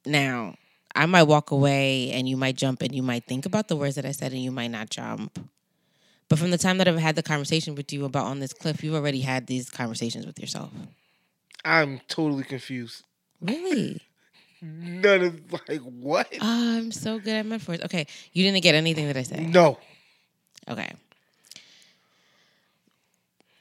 Now, 0.05 0.55
I 0.95 1.05
might 1.05 1.23
walk 1.23 1.51
away 1.51 2.11
and 2.11 2.27
you 2.27 2.37
might 2.37 2.55
jump 2.55 2.81
and 2.81 2.93
you 2.93 3.03
might 3.03 3.25
think 3.25 3.45
about 3.45 3.67
the 3.67 3.75
words 3.75 3.95
that 3.95 4.05
I 4.05 4.11
said 4.11 4.31
and 4.31 4.41
you 4.41 4.51
might 4.51 4.71
not 4.71 4.89
jump. 4.89 5.39
But 6.29 6.39
from 6.39 6.51
the 6.51 6.57
time 6.57 6.77
that 6.79 6.87
I've 6.87 6.97
had 6.97 7.15
the 7.15 7.23
conversation 7.23 7.75
with 7.75 7.93
you 7.93 8.03
about 8.05 8.25
on 8.25 8.39
this 8.39 8.51
cliff, 8.51 8.83
you've 8.83 8.95
already 8.95 9.21
had 9.21 9.47
these 9.47 9.69
conversations 9.69 10.25
with 10.25 10.39
yourself. 10.39 10.71
I'm 11.63 12.01
totally 12.07 12.43
confused. 12.43 13.03
Really? 13.41 14.01
None 14.61 15.21
of 15.21 15.53
like 15.69 15.81
what? 15.81 16.27
Oh, 16.41 16.77
I'm 16.77 16.91
so 16.91 17.19
good 17.19 17.35
at 17.35 17.45
metaphors. 17.45 17.81
Okay, 17.81 18.07
you 18.33 18.43
didn't 18.43 18.63
get 18.63 18.73
anything 18.75 19.07
that 19.07 19.15
I 19.17 19.23
said. 19.23 19.47
No. 19.47 19.77
Okay. 20.67 20.91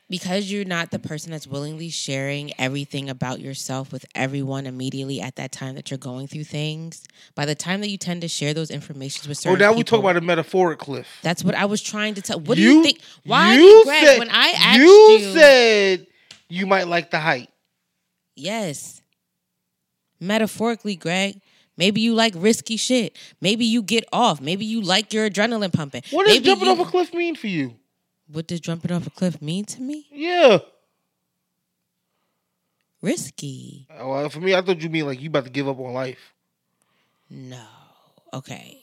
Because 0.09 0.53
you're 0.53 0.65
not 0.65 0.93
the 0.93 1.01
person 1.01 1.33
that's 1.33 1.49
willingly 1.49 1.89
sharing 1.91 2.53
everything 2.61 3.11
about 3.11 3.41
yourself 3.41 3.91
with 3.93 4.07
everyone 4.15 4.65
immediately 4.67 5.21
at 5.21 5.35
that 5.35 5.51
time 5.51 5.75
that 5.75 5.91
you're 5.91 5.99
going 5.99 6.29
through 6.29 6.45
things, 6.45 7.05
by 7.35 7.45
the 7.45 7.57
time 7.57 7.81
that 7.81 7.89
you 7.89 7.99
tend 7.99 8.21
to 8.21 8.29
share 8.29 8.55
those 8.55 8.71
informations 8.71 9.27
with 9.27 9.39
oh, 9.39 9.41
certain 9.51 9.57
Oh, 9.63 9.65
now 9.65 9.71
people, 9.73 9.79
we 9.79 9.83
talk 9.85 9.99
about 10.01 10.17
a 10.17 10.21
metaphoric 10.21 10.79
cliff. 10.79 11.09
That's 11.23 11.43
what 11.43 11.57
I 11.57 11.65
was 11.65 11.83
trying 11.83 12.15
to 12.15 12.23
tell. 12.23 12.39
What 12.39 12.55
do 12.57 12.63
you 12.63 12.85
think? 12.85 13.01
Why, 13.25 13.55
you 13.57 13.83
Greg? 13.85 14.05
said- 14.05 14.19
when 14.21 14.31
I 14.31 14.55
asked 14.57 14.79
you, 14.79 14.87
you, 14.87 15.33
said 15.33 16.07
you 16.49 16.67
might 16.67 16.87
like 16.87 17.11
the 17.11 17.19
height. 17.19 17.51
yes, 18.37 19.03
metaphorically, 20.21 20.95
Greg. 20.97 21.41
Maybe 21.79 22.01
you 22.01 22.15
like 22.15 22.33
risky 22.37 22.77
shit. 22.79 23.15
Maybe 23.41 23.67
you 23.67 23.83
get 23.83 24.05
off. 24.13 24.41
Maybe 24.41 24.65
you 24.65 24.81
like 24.81 25.13
your 25.13 25.29
adrenaline 25.29 25.73
pumping. 25.73 26.03
What 26.11 26.27
does 26.27 26.37
Maybe 26.37 26.47
jumping 26.47 26.69
you- 26.69 26.73
off 26.73 26.87
a 26.87 26.91
cliff 26.91 27.13
mean 27.13 27.35
for 27.37 27.49
you? 27.49 27.75
What 28.31 28.47
does 28.47 28.61
jumping 28.61 28.93
off 28.93 29.07
a 29.07 29.11
cliff 29.11 29.41
mean 29.41 29.65
to 29.67 29.81
me? 29.81 30.07
Yeah. 30.11 30.59
Risky. 33.03 33.87
Oh, 33.97 34.11
well, 34.11 34.29
for 34.29 34.41
me, 34.41 34.55
I 34.55 34.63
thought 34.63 34.81
you 34.81 34.91
mean 34.91 35.07
like 35.07 35.21
you 35.21 35.29
about 35.29 35.45
to 35.45 35.51
give 35.51 35.69
up 35.69 35.79
on 35.79 35.93
life. 35.93 36.35
No. 37.31 37.65
Okay. 38.33 38.81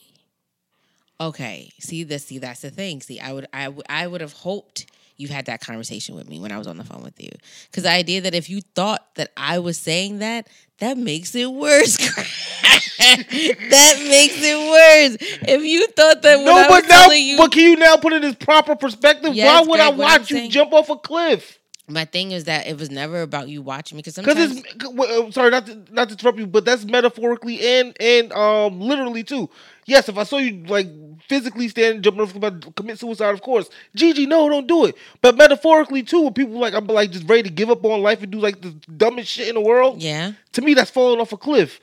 Okay. 1.20 1.72
See 1.78 2.04
this. 2.04 2.26
See 2.26 2.38
that's 2.38 2.60
the 2.60 2.70
thing. 2.70 3.00
See, 3.00 3.20
I 3.20 3.32
would, 3.32 3.46
I 3.52 3.68
would, 3.68 3.86
I 3.88 4.06
would 4.06 4.20
have 4.20 4.32
hoped 4.32 4.86
you 5.16 5.28
had 5.28 5.46
that 5.46 5.60
conversation 5.60 6.14
with 6.14 6.28
me 6.28 6.38
when 6.40 6.50
I 6.52 6.58
was 6.58 6.66
on 6.66 6.76
the 6.76 6.84
phone 6.84 7.02
with 7.02 7.20
you, 7.20 7.30
because 7.70 7.84
the 7.84 7.90
idea 7.90 8.20
that 8.22 8.34
if 8.34 8.48
you 8.50 8.60
thought 8.74 9.14
that 9.14 9.30
I 9.36 9.58
was 9.60 9.78
saying 9.78 10.18
that, 10.18 10.48
that 10.78 10.98
makes 10.98 11.34
it 11.34 11.50
worse. 11.50 11.96
that 12.98 13.96
makes 14.08 14.36
it 14.38 14.56
worse. 14.56 15.16
If 15.48 15.64
you 15.64 15.86
thought 15.88 16.22
that 16.22 16.40
no, 16.40 16.52
I 16.56 16.68
was 16.68 16.82
but 16.82 16.88
now, 16.88 17.10
you, 17.10 17.36
but 17.36 17.52
can 17.52 17.62
you 17.62 17.76
now 17.76 17.96
put 17.96 18.12
it 18.12 18.24
in 18.24 18.34
proper 18.34 18.74
perspective? 18.76 19.34
Yes, 19.34 19.46
Why 19.46 19.68
would 19.70 19.80
I 19.80 19.90
Greg, 19.90 19.92
I'm 19.92 19.98
watch 19.98 20.30
you 20.30 20.36
saying- 20.38 20.50
jump 20.50 20.72
off 20.72 20.90
a 20.90 20.96
cliff? 20.96 21.58
my 21.86 22.06
thing 22.06 22.32
is 22.32 22.44
that 22.44 22.66
it 22.66 22.78
was 22.78 22.90
never 22.90 23.20
about 23.20 23.46
you 23.46 23.60
watching 23.60 23.96
me, 23.96 24.00
because 24.00 24.14
sometimes 24.14 24.56
it's 24.56 24.68
c- 24.82 24.88
well, 24.94 25.26
uh, 25.26 25.30
sorry, 25.30 25.50
not 25.50 25.66
to, 25.66 25.74
not 25.90 26.08
to 26.08 26.14
interrupt 26.14 26.38
you, 26.38 26.46
but 26.46 26.64
that's 26.64 26.86
metaphorically 26.86 27.60
and 27.60 27.94
and 28.00 28.32
um 28.32 28.80
literally 28.80 29.22
too. 29.22 29.50
Yes, 29.86 30.08
if 30.08 30.16
I 30.16 30.24
saw 30.24 30.38
you 30.38 30.64
like 30.66 30.88
physically 31.28 31.68
standing 31.68 32.02
jumping 32.02 32.22
off 32.22 32.34
about 32.34 32.74
commit 32.74 32.98
suicide, 32.98 33.34
of 33.34 33.42
course, 33.42 33.68
Gigi, 33.94 34.26
no, 34.26 34.48
don't 34.48 34.66
do 34.66 34.86
it. 34.86 34.96
But 35.20 35.36
metaphorically 35.36 36.02
too, 36.02 36.22
when 36.22 36.32
people 36.34 36.58
like 36.58 36.74
I'm 36.74 36.86
like 36.86 37.10
just 37.10 37.28
ready 37.28 37.44
to 37.44 37.50
give 37.50 37.70
up 37.70 37.84
on 37.84 38.02
life 38.02 38.22
and 38.22 38.30
do 38.32 38.38
like 38.38 38.60
the 38.60 38.70
dumbest 38.96 39.28
shit 39.30 39.48
in 39.48 39.54
the 39.54 39.60
world. 39.60 40.02
yeah. 40.02 40.32
To 40.52 40.62
me, 40.62 40.74
that's 40.74 40.90
falling 40.90 41.20
off 41.20 41.32
a 41.32 41.36
cliff. 41.36 41.80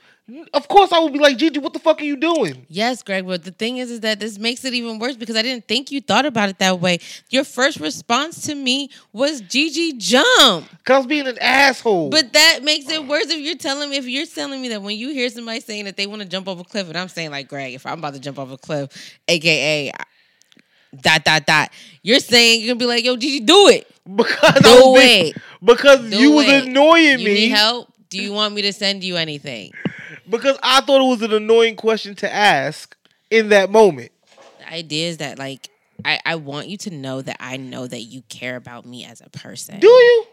Of 0.54 0.68
course, 0.68 0.92
I 0.92 1.00
would 1.00 1.12
be 1.12 1.18
like, 1.18 1.36
Gigi, 1.36 1.58
what 1.58 1.72
the 1.72 1.78
fuck 1.80 2.00
are 2.00 2.04
you 2.04 2.16
doing? 2.16 2.64
Yes, 2.68 3.02
Greg, 3.02 3.26
but 3.26 3.42
the 3.44 3.50
thing 3.50 3.78
is, 3.78 3.90
is 3.90 4.00
that 4.00 4.20
this 4.20 4.38
makes 4.38 4.64
it 4.64 4.72
even 4.72 4.98
worse 5.00 5.16
because 5.16 5.36
I 5.36 5.42
didn't 5.42 5.66
think 5.66 5.90
you 5.90 6.00
thought 6.00 6.24
about 6.24 6.48
it 6.48 6.58
that 6.60 6.80
way. 6.80 7.00
Your 7.30 7.42
first 7.44 7.80
response 7.80 8.42
to 8.46 8.54
me 8.54 8.88
was 9.12 9.40
Gigi 9.40 9.94
jump. 9.94 10.68
Cause 10.84 10.94
I 10.94 10.96
was 10.98 11.06
being 11.06 11.26
an 11.26 11.38
asshole. 11.40 12.08
But 12.10 12.32
that 12.34 12.60
makes 12.62 12.88
it 12.88 13.04
worse 13.06 13.26
if 13.26 13.40
you're 13.40 13.56
telling 13.56 13.90
me 13.90 13.96
if 13.96 14.06
you're 14.06 14.24
telling 14.26 14.62
me 14.62 14.68
that 14.68 14.80
when 14.80 14.96
you 14.96 15.10
hear 15.10 15.28
somebody 15.28 15.60
saying 15.60 15.84
that 15.86 15.96
they 15.96 16.06
want 16.06 16.22
to 16.22 16.28
jump 16.28 16.46
off 16.48 16.60
a 16.60 16.64
cliff, 16.64 16.88
and 16.88 16.96
I'm 16.96 17.08
saying 17.08 17.30
like 17.32 17.48
Greg, 17.48 17.74
if 17.74 17.84
I'm 17.84 17.98
about 17.98 18.14
to 18.14 18.20
jump 18.20 18.38
off 18.38 18.50
a 18.52 18.56
cliff, 18.56 19.18
aka 19.28 19.90
dot 21.00 21.24
dot 21.24 21.46
dot, 21.46 21.70
you're 22.02 22.20
saying 22.20 22.60
you're 22.60 22.68
gonna 22.74 22.78
be 22.78 22.86
like, 22.86 23.04
yo, 23.04 23.16
Gigi, 23.16 23.40
do 23.40 23.68
it. 23.68 23.86
because 24.16 24.38
I 24.42 24.60
Do 24.60 24.94
being- 24.94 25.32
because 25.64 26.10
Do 26.10 26.16
you 26.18 26.32
was 26.32 26.48
annoying 26.48 27.18
You 27.20 27.26
me. 27.28 27.34
need 27.34 27.48
help? 27.50 27.91
Do 28.12 28.22
you 28.22 28.32
want 28.32 28.54
me 28.54 28.62
to 28.62 28.72
send 28.72 29.02
you 29.02 29.16
anything? 29.16 29.72
Because 30.28 30.58
I 30.62 30.80
thought 30.82 31.00
it 31.00 31.08
was 31.08 31.22
an 31.22 31.32
annoying 31.32 31.76
question 31.76 32.14
to 32.16 32.32
ask 32.32 32.96
in 33.30 33.48
that 33.48 33.70
moment. 33.70 34.12
The 34.60 34.72
idea 34.72 35.08
is 35.08 35.16
that 35.18 35.38
like 35.38 35.68
I, 36.04 36.20
I 36.24 36.34
want 36.36 36.68
you 36.68 36.76
to 36.78 36.90
know 36.90 37.22
that 37.22 37.36
I 37.40 37.56
know 37.56 37.86
that 37.86 38.02
you 38.02 38.22
care 38.28 38.56
about 38.56 38.84
me 38.84 39.04
as 39.04 39.20
a 39.20 39.30
person. 39.30 39.80
Do 39.80 39.88
you? 39.88 40.26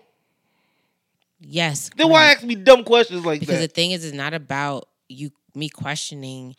Yes. 1.41 1.89
Then 1.95 2.09
why 2.09 2.25
ask 2.25 2.43
me 2.43 2.55
dumb 2.55 2.84
questions 2.84 3.25
like 3.25 3.39
that? 3.39 3.47
because 3.47 3.61
the 3.61 3.67
thing 3.67 3.91
is 3.91 4.03
it's 4.03 4.13
not 4.13 4.34
about 4.34 4.88
you 5.07 5.32
me 5.55 5.69
questioning 5.69 6.55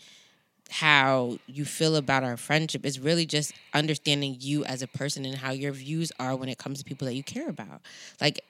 how 0.71 1.37
you 1.47 1.65
feel 1.65 1.97
about 1.97 2.23
our 2.23 2.37
friendship 2.37 2.87
it's 2.87 2.99
really 2.99 3.27
just 3.27 3.53
understanding 3.75 4.37
you 4.39 4.65
as 4.65 4.83
a 4.83 4.87
person 4.87 5.25
and 5.25 5.35
how 5.37 5.51
your 5.51 5.73
views 5.73 6.13
are 6.21 6.37
when 6.37 6.49
it 6.49 6.59
comes 6.59 6.79
to 6.79 6.85
people 6.85 7.07
that 7.07 7.15
you 7.15 7.25
care 7.25 7.49
about 7.49 7.81
like 8.21 8.41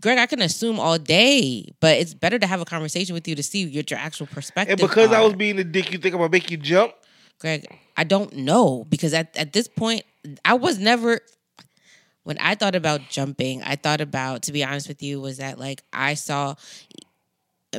greg 0.00 0.18
i 0.18 0.26
can 0.26 0.40
assume 0.42 0.78
all 0.78 0.98
day 0.98 1.66
but 1.80 1.96
it's 1.96 2.14
better 2.14 2.38
to 2.38 2.46
have 2.46 2.60
a 2.60 2.64
conversation 2.64 3.14
with 3.14 3.26
you 3.28 3.34
to 3.34 3.42
see 3.42 3.64
what 3.76 3.90
your 3.90 3.98
actual 3.98 4.26
perspective 4.26 4.78
and 4.80 4.88
because 4.88 5.12
I 5.12 5.20
was 5.20 5.34
being 5.34 5.58
a 5.58 5.64
dick, 5.64 5.92
you 5.92 5.98
think 5.98 6.14
I'm 6.14 6.20
gonna 6.20 6.30
make 6.30 6.50
you 6.50 6.56
jump? 6.56 6.92
greg 7.38 7.66
i 7.96 8.04
don't 8.04 8.34
know 8.34 8.84
because 8.88 9.12
at, 9.14 9.36
at 9.36 9.52
this 9.52 9.68
point 9.68 10.02
i 10.44 10.54
was 10.54 10.78
never 10.78 11.20
when 12.22 12.38
i 12.38 12.54
thought 12.54 12.74
about 12.74 13.08
jumping 13.08 13.62
i 13.64 13.76
thought 13.76 14.00
about 14.00 14.42
to 14.42 14.52
be 14.52 14.64
honest 14.64 14.88
with 14.88 15.02
you 15.02 15.20
was 15.20 15.38
that 15.38 15.58
like 15.58 15.82
i 15.92 16.14
saw 16.14 16.54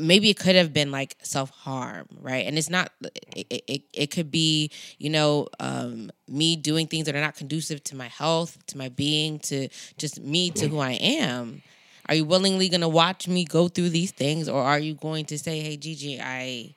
maybe 0.01 0.30
it 0.30 0.38
could 0.38 0.55
have 0.55 0.74
been 0.74 0.91
like 0.91 1.16
self-harm 1.22 2.07
right? 2.22 2.45
And 2.45 2.57
it's 2.57 2.70
not 2.70 2.91
it, 3.36 3.63
it, 3.68 3.82
it 3.93 4.07
could 4.07 4.32
be 4.32 4.72
you 4.97 5.09
know 5.09 5.47
um, 5.59 6.11
me 6.28 6.55
doing 6.55 6.88
things 6.88 7.05
that 7.05 7.16
are 7.16 7.22
not 7.22 7.36
conducive 7.36 7.84
to 7.86 7.95
my 7.95 8.07
health 8.07 8.57
to 8.68 8.78
my 8.78 8.89
being 8.89 9.39
to 9.39 9.70
just 9.97 10.20
me 10.22 10.51
to 10.51 10.68
who 10.68 10.80
i 10.80 10.91
am 10.93 11.61
are 12.07 12.15
you 12.15 12.25
willingly 12.25 12.69
going 12.69 12.81
to 12.81 12.87
watch 12.89 13.27
me 13.27 13.45
go 13.45 13.67
through 13.67 13.89
these 13.89 14.11
things 14.11 14.47
or 14.47 14.61
are 14.61 14.79
you 14.79 14.93
going 14.93 15.25
to 15.25 15.37
say 15.37 15.59
hey 15.61 15.75
gigi 15.77 16.19
i 16.21 16.73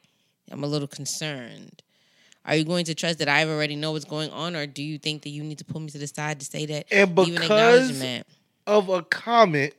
am 0.50 0.62
a 0.64 0.66
little 0.66 0.88
concerned 0.88 1.82
are 2.44 2.56
you 2.56 2.64
going 2.64 2.84
to 2.84 2.94
trust 2.94 3.18
that 3.18 3.28
i 3.28 3.44
already 3.44 3.76
know 3.76 3.92
what's 3.92 4.04
going 4.04 4.30
on 4.30 4.56
or 4.56 4.66
do 4.66 4.82
you 4.82 4.98
think 4.98 5.22
that 5.22 5.30
you 5.30 5.42
need 5.44 5.58
to 5.58 5.64
pull 5.64 5.80
me 5.80 5.88
to 5.90 5.98
the 5.98 6.06
side 6.06 6.38
to 6.40 6.46
say 6.46 6.64
that 6.66 6.86
And 6.90 7.18
even 7.18 7.40
because 7.40 7.90
acknowledgement 7.90 8.26
of 8.66 8.88
a 8.90 9.02
comment, 9.02 9.72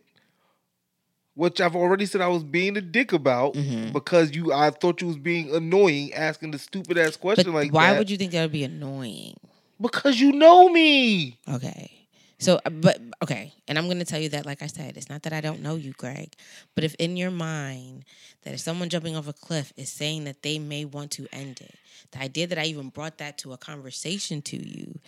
which 1.35 1.61
I've 1.61 1.75
already 1.75 2.05
said 2.07 2.21
I 2.21 2.27
was 2.27 2.43
being 2.43 2.75
a 2.75 2.81
dick 2.81 3.13
about, 3.13 3.53
Mhm. 3.53 3.93
because 3.93 4.35
you, 4.35 4.51
I 4.51 4.71
thought 4.71 4.99
you 5.01 5.07
was 5.07 5.17
being 5.17 5.53
annoying, 5.55 6.11
asking 6.13 6.51
the 6.51 6.59
stupid 6.59 6.97
ass 6.97 7.11
but 7.11 7.19
question 7.21 7.53
like 7.53 7.71
why 7.71 7.91
that. 7.91 7.97
would 7.99 8.09
you 8.09 8.17
think 8.17 8.31
that 8.31 8.41
would 8.41 8.51
be 8.51 8.63
annoying 8.63 9.35
Because 9.79 10.19
you 10.19 10.31
know 10.31 10.69
me. 10.69 11.37
Okay. 11.47 11.98
So, 12.39 12.59
uh, 12.65 12.69
but 12.69 12.99
okay, 13.21 13.53
and 13.67 13.77
I'm 13.77 13.85
going 13.85 13.99
to 13.99 14.05
tell 14.05 14.19
you 14.19 14.29
that, 14.29 14.45
like 14.45 14.61
I 14.61 14.67
said, 14.67 14.95
it's 14.97 15.09
not 15.09 15.23
that 15.23 15.33
I 15.33 15.41
don't 15.41 15.61
know 15.61 15.75
you, 15.75 15.93
Greg, 15.93 16.33
but 16.73 16.83
if 16.85 16.95
in 16.95 17.17
your 17.17 17.31
mind 17.31 18.05
that 18.43 18.53
if 18.53 18.61
someone 18.61 18.89
jumping 18.89 19.15
off 19.17 19.27
a 19.27 19.33
cliff 19.33 19.73
is 19.75 19.89
saying 19.91 20.23
that 20.23 20.41
they 20.41 20.57
may 20.57 20.85
want 20.85 21.11
to 21.11 21.27
end 21.33 21.59
it, 21.61 21.75
the 22.11 22.19
idea 22.21 22.47
that 22.47 22.57
I 22.57 22.65
even 22.65 22.89
brought 22.89 23.17
that 23.17 23.37
to 23.39 23.51
a 23.53 23.57
conversation 23.57 24.41
to 24.43 24.57
you, 24.57 24.99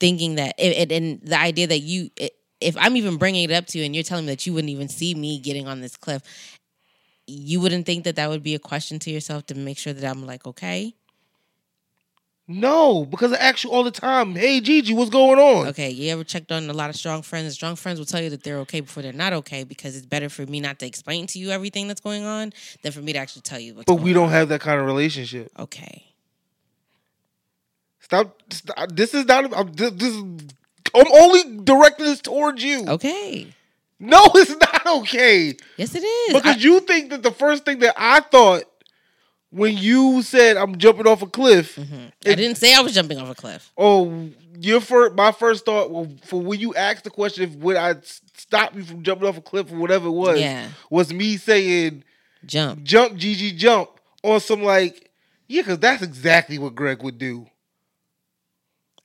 thinking 0.00 0.34
that, 0.36 0.56
it, 0.58 0.90
and 0.90 1.20
the 1.22 1.38
idea 1.38 1.68
that 1.68 1.80
you, 1.80 2.10
it, 2.16 2.34
if 2.60 2.76
I'm 2.78 2.96
even 2.96 3.16
bringing 3.16 3.48
it 3.48 3.52
up 3.52 3.66
to 3.68 3.78
you 3.78 3.84
and 3.84 3.94
you're 3.94 4.04
telling 4.04 4.26
me 4.26 4.32
that 4.32 4.46
you 4.46 4.52
wouldn't 4.52 4.70
even 4.70 4.88
see 4.88 5.14
me 5.14 5.38
getting 5.38 5.68
on 5.68 5.80
this 5.80 5.96
cliff, 5.96 6.22
you 7.26 7.60
wouldn't 7.60 7.86
think 7.86 8.04
that 8.04 8.16
that 8.16 8.28
would 8.28 8.42
be 8.42 8.54
a 8.56 8.58
question 8.58 8.98
to 9.00 9.10
yourself 9.10 9.46
to 9.46 9.54
make 9.54 9.78
sure 9.78 9.92
that 9.92 10.08
I'm 10.08 10.26
like, 10.26 10.46
okay, 10.46 10.94
No, 12.48 13.04
because 13.06 13.32
I 13.32 13.36
ask 13.36 13.62
you 13.62 13.70
all 13.70 13.84
the 13.84 13.90
time, 13.92 14.34
hey 14.34 14.60
Gigi, 14.60 14.92
what's 14.92 15.10
going 15.10 15.38
on? 15.38 15.68
Okay, 15.68 15.90
you 15.90 16.12
ever 16.12 16.24
checked 16.24 16.50
on 16.50 16.68
a 16.68 16.72
lot 16.72 16.90
of 16.90 16.96
strong 16.96 17.22
friends? 17.22 17.54
Strong 17.54 17.76
friends 17.76 17.98
will 18.00 18.06
tell 18.06 18.20
you 18.20 18.30
that 18.30 18.42
they're 18.42 18.58
okay 18.58 18.80
before 18.80 19.02
they're 19.02 19.12
not 19.12 19.32
okay 19.32 19.62
because 19.64 19.96
it's 19.96 20.04
better 20.06 20.28
for 20.28 20.44
me 20.46 20.60
not 20.60 20.78
to 20.80 20.86
explain 20.86 21.26
to 21.28 21.38
you 21.38 21.50
everything 21.50 21.86
that's 21.86 22.00
going 22.00 22.24
on 22.24 22.52
than 22.82 22.90
for 22.92 23.00
me 23.00 23.12
to 23.12 23.18
actually 23.18 23.42
tell 23.42 23.60
you 23.60 23.74
what's 23.74 23.86
But 23.86 24.00
we 24.00 24.12
don't 24.12 24.24
on. 24.26 24.30
have 24.32 24.48
that 24.48 24.60
kind 24.60 24.80
of 24.80 24.86
relationship. 24.86 25.50
Okay. 25.58 26.04
Stop. 28.00 28.42
stop. 28.52 28.90
This 28.90 29.14
is 29.14 29.24
not. 29.26 29.56
I'm, 29.56 29.72
this, 29.72 29.92
this. 29.92 30.14
I'm 30.94 31.12
only 31.12 31.58
directing 31.64 32.06
this 32.06 32.20
towards 32.20 32.62
you. 32.62 32.84
Okay. 32.88 33.46
No, 34.00 34.20
it's 34.34 34.50
not 34.50 34.86
okay. 35.02 35.56
Yes, 35.76 35.94
it 35.94 36.00
is. 36.02 36.34
Because 36.34 36.56
I- 36.56 36.58
you 36.58 36.80
think 36.80 37.10
that 37.10 37.22
the 37.22 37.30
first 37.30 37.64
thing 37.64 37.78
that 37.78 37.94
I 37.96 38.18
thought 38.20 38.64
when 39.52 39.76
you 39.76 40.22
said 40.22 40.56
I'm 40.56 40.76
jumping 40.78 41.06
off 41.06 41.22
a 41.22 41.26
cliff, 41.26 41.76
Mhm. 41.76 42.10
I 42.26 42.34
didn't 42.34 42.56
say 42.56 42.74
I 42.74 42.80
was 42.80 42.94
jumping 42.94 43.18
off 43.18 43.30
a 43.30 43.34
cliff. 43.34 43.70
oh, 43.78 44.28
your 44.58 44.80
first, 44.80 45.14
my 45.14 45.30
first 45.32 45.64
thought 45.64 45.90
well, 45.90 46.08
for 46.24 46.40
when 46.40 46.58
you 46.58 46.74
asked 46.74 47.04
the 47.04 47.10
question 47.10 47.44
if 47.44 47.54
would 47.56 47.76
I 47.76 47.94
stop 48.36 48.74
you 48.74 48.82
from 48.84 49.02
jumping 49.02 49.28
off 49.28 49.36
a 49.38 49.40
cliff 49.42 49.70
or 49.70 49.76
whatever 49.76 50.08
it 50.08 50.12
was, 50.12 50.40
Yeah. 50.40 50.68
was 50.90 51.12
me 51.12 51.36
saying 51.36 52.02
Jump. 52.46 52.82
jump, 52.82 53.16
Gigi, 53.16 53.52
jump 53.52 53.90
on 54.24 54.40
some 54.40 54.62
like, 54.62 55.10
yeah, 55.48 55.62
because 55.62 55.78
that's 55.78 56.02
exactly 56.02 56.58
what 56.58 56.74
Greg 56.74 57.02
would 57.02 57.18
do. 57.18 57.46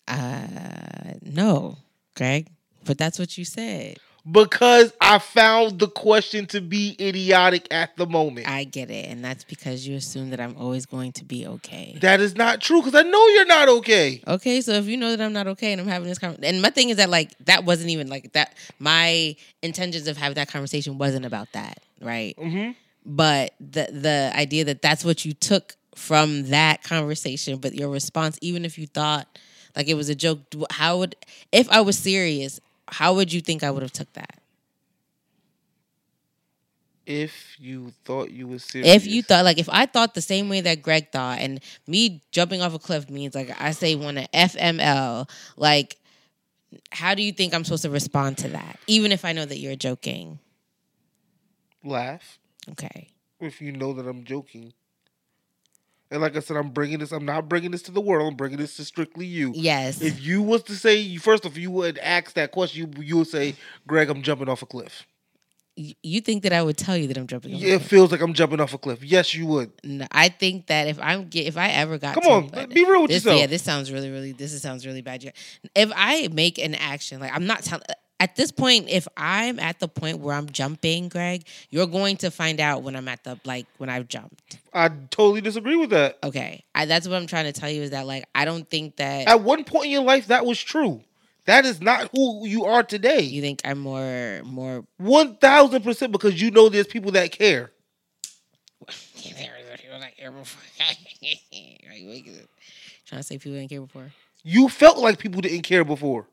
Uh, 0.08 1.14
no, 1.22 1.78
Greg. 2.16 2.48
But 2.86 2.98
that's 2.98 3.20
what 3.20 3.38
you 3.38 3.44
said. 3.46 3.98
Because 4.30 4.92
I 5.00 5.20
found 5.20 5.80
the 5.80 5.88
question 5.88 6.46
to 6.48 6.62
be 6.62 6.96
idiotic 7.00 7.68
at 7.72 7.96
the 7.96 8.06
moment. 8.06 8.48
I 8.48 8.66
get 8.66 8.90
it, 8.90 9.10
and 9.10 9.24
that's 9.24 9.44
because 9.44 9.88
you 9.88 9.96
assume 9.96 10.32
that 10.32 10.40
I'm 10.40 10.56
always 10.58 10.86
going 10.86 11.14
to 11.14 11.26
be 11.26 11.48
okay. 11.48 11.98
that 12.02 12.20
is 12.20 12.36
not 12.36 12.62
true 12.62 12.82
because 12.82 12.96
I 12.96 13.04
know 13.04 13.28
you're 13.30 13.46
not 13.46 13.70
okay. 13.70 14.22
Okay, 14.28 14.62
so 14.62 14.74
if 14.74 14.88
you 14.88 14.98
know 14.98 15.16
that 15.16 15.24
I'm 15.24 15.34
not 15.34 15.48
okay 15.48 15.72
and 15.72 15.80
I'm 15.80 15.88
having 15.88 16.08
this 16.08 16.20
conversation, 16.20 16.56
and 16.56 16.62
my 16.62 16.70
thing 16.70 16.90
is 16.90 16.98
that 16.98 17.10
like 17.10 17.38
that 17.46 17.64
wasn't 17.64 17.90
even 17.92 18.08
like 18.08 18.34
that. 18.34 18.56
My 18.80 19.36
intentions 19.62 20.08
of 20.08 20.18
having 20.18 20.36
that 20.36 20.50
conversation 20.50 20.98
wasn't 20.98 21.26
about 21.26 21.52
that, 21.54 21.80
right? 22.02 22.36
Mm-hmm. 22.38 22.72
But 23.06 23.54
the 23.60 23.88
the 23.92 24.32
idea 24.36 24.66
that 24.66 24.82
that's 24.82 25.06
what 25.06 25.24
you 25.24 25.34
took 25.34 25.76
from 25.96 26.50
that 26.50 26.84
conversation, 26.84 27.58
but 27.58 27.74
your 27.74 27.90
response, 27.90 28.38
even 28.42 28.66
if 28.66 28.78
you 28.78 28.88
thought 28.88 29.28
like 29.76 29.88
it 29.88 29.94
was 29.94 30.10
a 30.10 30.16
joke, 30.16 30.40
how 30.72 30.98
would 30.98 31.16
if 31.52 31.70
I 31.70 31.82
was 31.82 31.98
serious, 31.98 32.60
how 32.90 33.14
would 33.16 33.32
you 33.34 33.42
think 33.42 33.64
I 33.64 33.72
would 33.72 33.82
have 33.84 33.92
took 33.94 34.12
that? 34.14 34.40
If 37.06 37.56
you 37.58 37.94
thought 38.04 38.32
you 38.32 38.48
were 38.48 38.60
serious, 38.60 38.94
If 38.96 39.08
you 39.08 39.24
thought 39.24 39.46
like 39.46 39.58
if 39.58 39.70
I 39.70 39.86
thought 39.86 40.14
the 40.14 40.22
same 40.22 40.50
way 40.50 40.60
that 40.62 40.82
Greg 40.82 41.10
thought, 41.12 41.40
and 41.40 41.62
me 41.88 42.22
jumping 42.32 42.62
off 42.62 42.74
a 42.74 42.80
cliff 42.80 43.10
means 43.10 43.34
like 43.34 43.56
I 43.62 43.72
say 43.72 43.96
want 43.96 44.18
to 44.18 44.28
FML, 44.34 45.30
like 45.56 45.98
how 46.92 47.16
do 47.16 47.24
you 47.24 47.32
think 47.32 47.54
I'm 47.54 47.64
supposed 47.64 47.84
to 47.84 47.90
respond 47.90 48.38
to 48.40 48.50
that? 48.50 48.78
Even 48.88 49.14
if 49.14 49.24
I 49.24 49.32
know 49.32 49.46
that 49.46 49.58
you're 49.58 49.78
joking. 49.78 50.40
laugh, 51.84 52.40
Okay. 52.72 53.08
if 53.40 53.62
you 53.62 53.72
know 53.72 53.94
that 53.94 54.06
I'm 54.06 54.26
joking. 54.26 54.74
And 56.10 56.22
like 56.22 56.36
I 56.38 56.40
said, 56.40 56.56
I'm 56.58 56.70
bringing 56.70 57.00
this. 57.00 57.12
I'm 57.12 57.26
not 57.26 57.50
bringing 57.50 57.72
this 57.72 57.82
to 57.84 57.92
the 57.92 58.00
world. 58.02 58.30
I'm 58.32 58.38
bringing 58.38 58.58
this 58.58 58.78
to 58.78 58.86
strictly 58.86 59.26
you. 59.26 59.52
Yes. 59.56 60.02
If 60.02 60.24
you 60.24 60.42
was 60.42 60.64
to 60.64 60.76
say 60.76 61.18
first, 61.18 61.46
if 61.46 61.58
you 61.58 61.70
would 61.72 61.98
ask 61.98 62.34
that 62.34 62.52
question, 62.52 62.94
you 62.98 63.04
you 63.04 63.18
would 63.18 63.28
say, 63.28 63.56
"Greg, 63.88 64.10
I'm 64.10 64.22
jumping 64.22 64.48
off 64.48 64.62
a 64.62 64.66
cliff." 64.66 65.06
Y- 65.78 65.94
you 66.02 66.22
think 66.22 66.42
that 66.44 66.54
I 66.54 66.64
would 66.64 66.78
tell 66.78 66.96
you 66.98 67.08
that 67.08 67.18
I'm 67.18 67.28
jumping? 67.28 67.52
off 67.54 67.58
a 67.58 67.62
cliff. 67.62 67.74
It 67.74 67.78
cliff. 67.80 67.90
feels 67.90 68.12
like 68.12 68.22
I'm 68.22 68.34
jumping 68.34 68.60
off 68.60 68.74
a 68.74 68.78
cliff. 68.78 69.04
Yes, 69.04 69.34
you 69.36 69.46
would. 69.48 69.72
No, 69.84 70.08
I 70.12 70.30
think 70.30 70.68
that 70.68 70.88
if 70.88 70.98
I'm 71.02 71.28
get, 71.28 71.46
if 71.46 71.58
I 71.58 71.70
ever 71.70 71.98
got 71.98 72.16
Come 72.16 72.24
to, 72.52 72.60
on, 72.62 72.70
be 72.70 72.84
real 72.86 73.02
with 73.04 73.12
this, 73.12 73.24
yourself. 73.26 73.42
Yeah, 73.42 73.48
this 73.48 73.62
sounds 73.64 73.92
really, 73.92 74.10
really. 74.10 74.32
This 74.32 74.54
is- 74.54 74.62
sounds 74.62 74.86
really 74.88 75.02
bad. 75.02 75.24
Yeah. 75.24 75.32
If 75.76 75.92
I 75.96 76.30
make 76.30 76.58
an 76.58 76.74
action, 76.74 77.20
like 77.20 77.32
I'm 77.36 77.46
not 77.46 77.64
telling. 77.64 77.84
At 78.20 78.36
this 78.36 78.52
point, 78.52 78.90
if 78.90 79.08
I'm 79.16 79.60
at 79.60 79.80
the 79.80 79.88
point 79.88 80.20
where 80.20 80.36
I'm 80.36 80.50
jumping, 80.50 81.08
Greg, 81.08 81.46
you're 81.70 81.86
going 81.86 82.18
to 82.18 82.32
find 82.32 82.60
out 82.60 82.82
when 82.82 82.96
I'm 82.96 83.08
at 83.08 83.24
the 83.24 83.40
like 83.46 83.68
when 83.78 83.90
I've 83.90 84.08
jumped. 84.08 84.58
I 84.74 84.90
totally 84.90 85.42
disagree 85.42 85.76
with 85.76 85.92
that. 85.92 86.18
Okay, 86.24 86.64
I, 86.74 86.86
that's 86.86 87.08
what 87.08 87.16
I'm 87.16 87.28
trying 87.28 87.46
to 87.46 87.60
tell 87.60 87.70
you 87.70 87.84
is 87.84 87.92
that 87.92 88.08
like 88.08 88.26
I 88.34 88.46
don't 88.46 88.68
think 88.68 88.96
that 88.96 89.28
At 89.28 89.42
one 89.42 89.64
point 89.64 89.86
in 89.86 89.92
your 89.92 90.04
life, 90.04 90.28
that 90.28 90.46
was 90.46 90.60
true. 90.62 91.02
That 91.46 91.66
is 91.66 91.80
not 91.80 92.10
who 92.12 92.46
you 92.46 92.66
are 92.66 92.84
today. 92.84 93.22
you 93.22 93.42
think 93.42 93.62
I'm 93.64 93.80
more 93.80 94.42
more. 94.44 94.84
One 94.98 95.36
thousand 95.36 95.84
percent 95.84 96.12
because 96.12 96.42
you 96.42 96.50
know 96.52 96.70
there's 96.70 96.88
people 96.88 97.12
that 97.12 97.32
care. 97.32 97.72
Trying 103.06 103.22
to 103.22 103.24
say 103.24 103.38
people 103.38 103.54
didn't 103.58 103.70
care 103.70 103.82
before. 103.82 104.12
You 104.44 104.70
felt 104.70 104.98
like 104.98 105.20
people 105.20 105.42
didn't 105.42 105.62
care 105.62 105.84
before. 105.86 106.28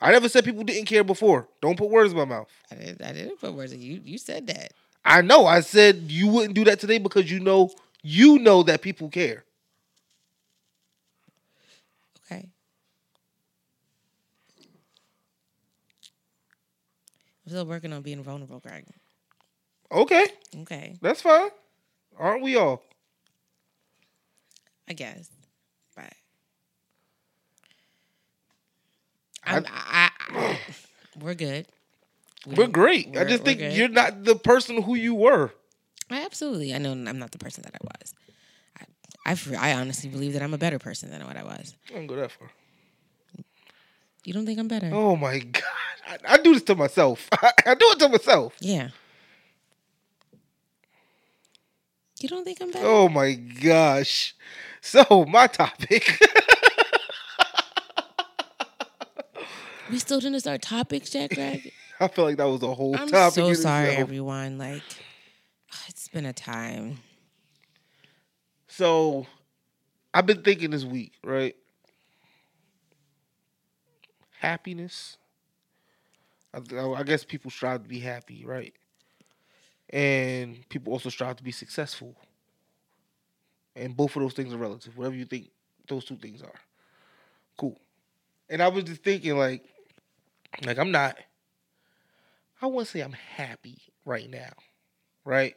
I 0.00 0.12
never 0.12 0.28
said 0.28 0.44
people 0.44 0.62
didn't 0.64 0.86
care 0.86 1.04
before. 1.04 1.48
Don't 1.60 1.76
put 1.78 1.90
words 1.90 2.12
in 2.12 2.18
my 2.18 2.24
mouth. 2.24 2.48
I 2.70 2.74
didn't. 2.76 3.02
I 3.02 3.12
didn't 3.12 3.38
put 3.40 3.54
words. 3.54 3.72
in 3.72 3.80
You 3.80 4.00
you 4.04 4.18
said 4.18 4.46
that. 4.48 4.72
I 5.04 5.22
know. 5.22 5.46
I 5.46 5.60
said 5.60 6.10
you 6.10 6.28
wouldn't 6.28 6.54
do 6.54 6.64
that 6.64 6.80
today 6.80 6.98
because 6.98 7.30
you 7.30 7.40
know 7.40 7.70
you 8.02 8.38
know 8.38 8.62
that 8.64 8.82
people 8.82 9.08
care. 9.08 9.44
Okay. 12.24 12.50
I'm 17.46 17.50
still 17.50 17.66
working 17.66 17.92
on 17.92 18.02
being 18.02 18.22
vulnerable, 18.22 18.60
Greg. 18.60 18.84
Okay, 19.90 20.26
Okay, 20.62 20.96
that's 21.00 21.22
fine. 21.22 21.50
Aren't 22.18 22.42
we 22.42 22.56
all? 22.56 22.82
I 24.88 24.94
guess. 24.94 25.30
But 25.94 26.12
I- 29.46 29.56
I'm, 29.56 29.64
I, 29.68 30.10
I, 30.30 30.58
we're 31.20 31.34
good. 31.34 31.66
We 32.46 32.54
We're 32.54 32.66
great. 32.68 33.08
I 33.08 33.20
we're- 33.20 33.28
just 33.30 33.42
think 33.44 33.58
good. 33.60 33.72
you're 33.72 33.88
not 33.88 34.24
the 34.24 34.36
person 34.36 34.82
who 34.82 34.94
you 34.94 35.14
were. 35.14 35.52
I 36.10 36.24
absolutely. 36.24 36.72
I 36.74 36.78
know 36.78 36.92
I'm 36.92 37.18
not 37.18 37.32
the 37.32 37.38
person 37.38 37.64
that 37.64 37.74
I 37.74 37.78
was. 37.84 38.14
I, 39.26 39.32
I, 39.32 39.70
I 39.70 39.74
honestly 39.80 40.08
believe 40.08 40.34
that 40.34 40.42
I'm 40.42 40.54
a 40.54 40.58
better 40.58 40.78
person 40.78 41.10
than 41.10 41.26
what 41.26 41.36
I 41.36 41.42
was. 41.42 41.74
I 41.90 41.94
don't 41.94 42.06
go 42.06 42.14
that 42.16 42.30
far. 42.30 42.50
You 44.24 44.32
don't 44.32 44.46
think 44.46 44.58
I'm 44.58 44.68
better? 44.68 44.90
Oh 44.92 45.16
my 45.16 45.38
god, 45.58 45.62
I, 46.08 46.18
I 46.34 46.36
do 46.38 46.52
this 46.54 46.62
to 46.64 46.74
myself. 46.76 47.28
I, 47.32 47.74
do 47.74 47.86
it 47.90 47.98
to 48.00 48.08
myself. 48.08 48.54
Yeah. 48.60 48.88
You 52.20 52.28
don't 52.28 52.44
think 52.44 52.60
I'm 52.60 52.70
better? 52.70 52.86
Oh 52.86 53.08
my 53.08 53.34
gosh. 53.34 54.34
So 54.80 55.24
my 55.28 55.46
topic. 55.48 56.18
We 59.90 59.98
still 59.98 60.20
didn't 60.20 60.40
start 60.40 60.62
topics 60.62 61.14
yet, 61.14 61.30
Greg. 61.30 61.72
I 62.00 62.08
feel 62.08 62.24
like 62.24 62.36
that 62.36 62.44
was 62.44 62.62
a 62.62 62.74
whole 62.74 62.94
I'm 62.96 63.08
topic. 63.08 63.34
so 63.34 63.46
in 63.48 63.54
sorry, 63.54 63.88
itself. 63.88 64.00
everyone. 64.00 64.58
Like, 64.58 64.82
it's 65.88 66.08
been 66.08 66.26
a 66.26 66.32
time. 66.32 66.98
So 68.68 69.26
I've 70.12 70.26
been 70.26 70.42
thinking 70.42 70.70
this 70.70 70.84
week, 70.84 71.12
right? 71.24 71.56
Happiness. 74.40 75.16
I, 76.52 76.60
I 76.80 77.02
guess 77.02 77.24
people 77.24 77.50
strive 77.50 77.82
to 77.82 77.88
be 77.88 78.00
happy, 78.00 78.44
right? 78.44 78.74
And 79.90 80.68
people 80.68 80.92
also 80.92 81.08
strive 81.08 81.36
to 81.36 81.44
be 81.44 81.52
successful. 81.52 82.14
And 83.74 83.96
both 83.96 84.16
of 84.16 84.22
those 84.22 84.32
things 84.32 84.52
are 84.52 84.58
relative, 84.58 84.96
whatever 84.96 85.14
you 85.16 85.26
think 85.26 85.50
those 85.88 86.04
two 86.04 86.16
things 86.16 86.42
are. 86.42 86.54
Cool. 87.56 87.78
And 88.48 88.62
I 88.62 88.68
was 88.68 88.84
just 88.84 89.02
thinking, 89.02 89.36
like, 89.36 89.64
like 90.64 90.78
I'm 90.78 90.90
not. 90.90 91.16
I 92.62 92.66
wouldn't 92.66 92.88
say 92.88 93.00
I'm 93.00 93.12
happy 93.12 93.78
right 94.04 94.30
now, 94.30 94.52
right? 95.24 95.54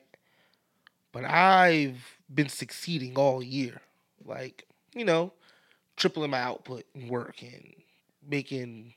But 1.12 1.26
I've 1.26 2.18
been 2.34 2.50
succeeding 2.50 3.16
all 3.16 3.42
year. 3.42 3.82
Like, 4.26 4.66
you 4.94 5.06
know, 5.06 5.34
tripling 5.96 6.32
my 6.32 6.42
output 6.42 6.84
and 6.94 7.10
work 7.10 7.42
and 7.42 7.74
making 8.28 8.94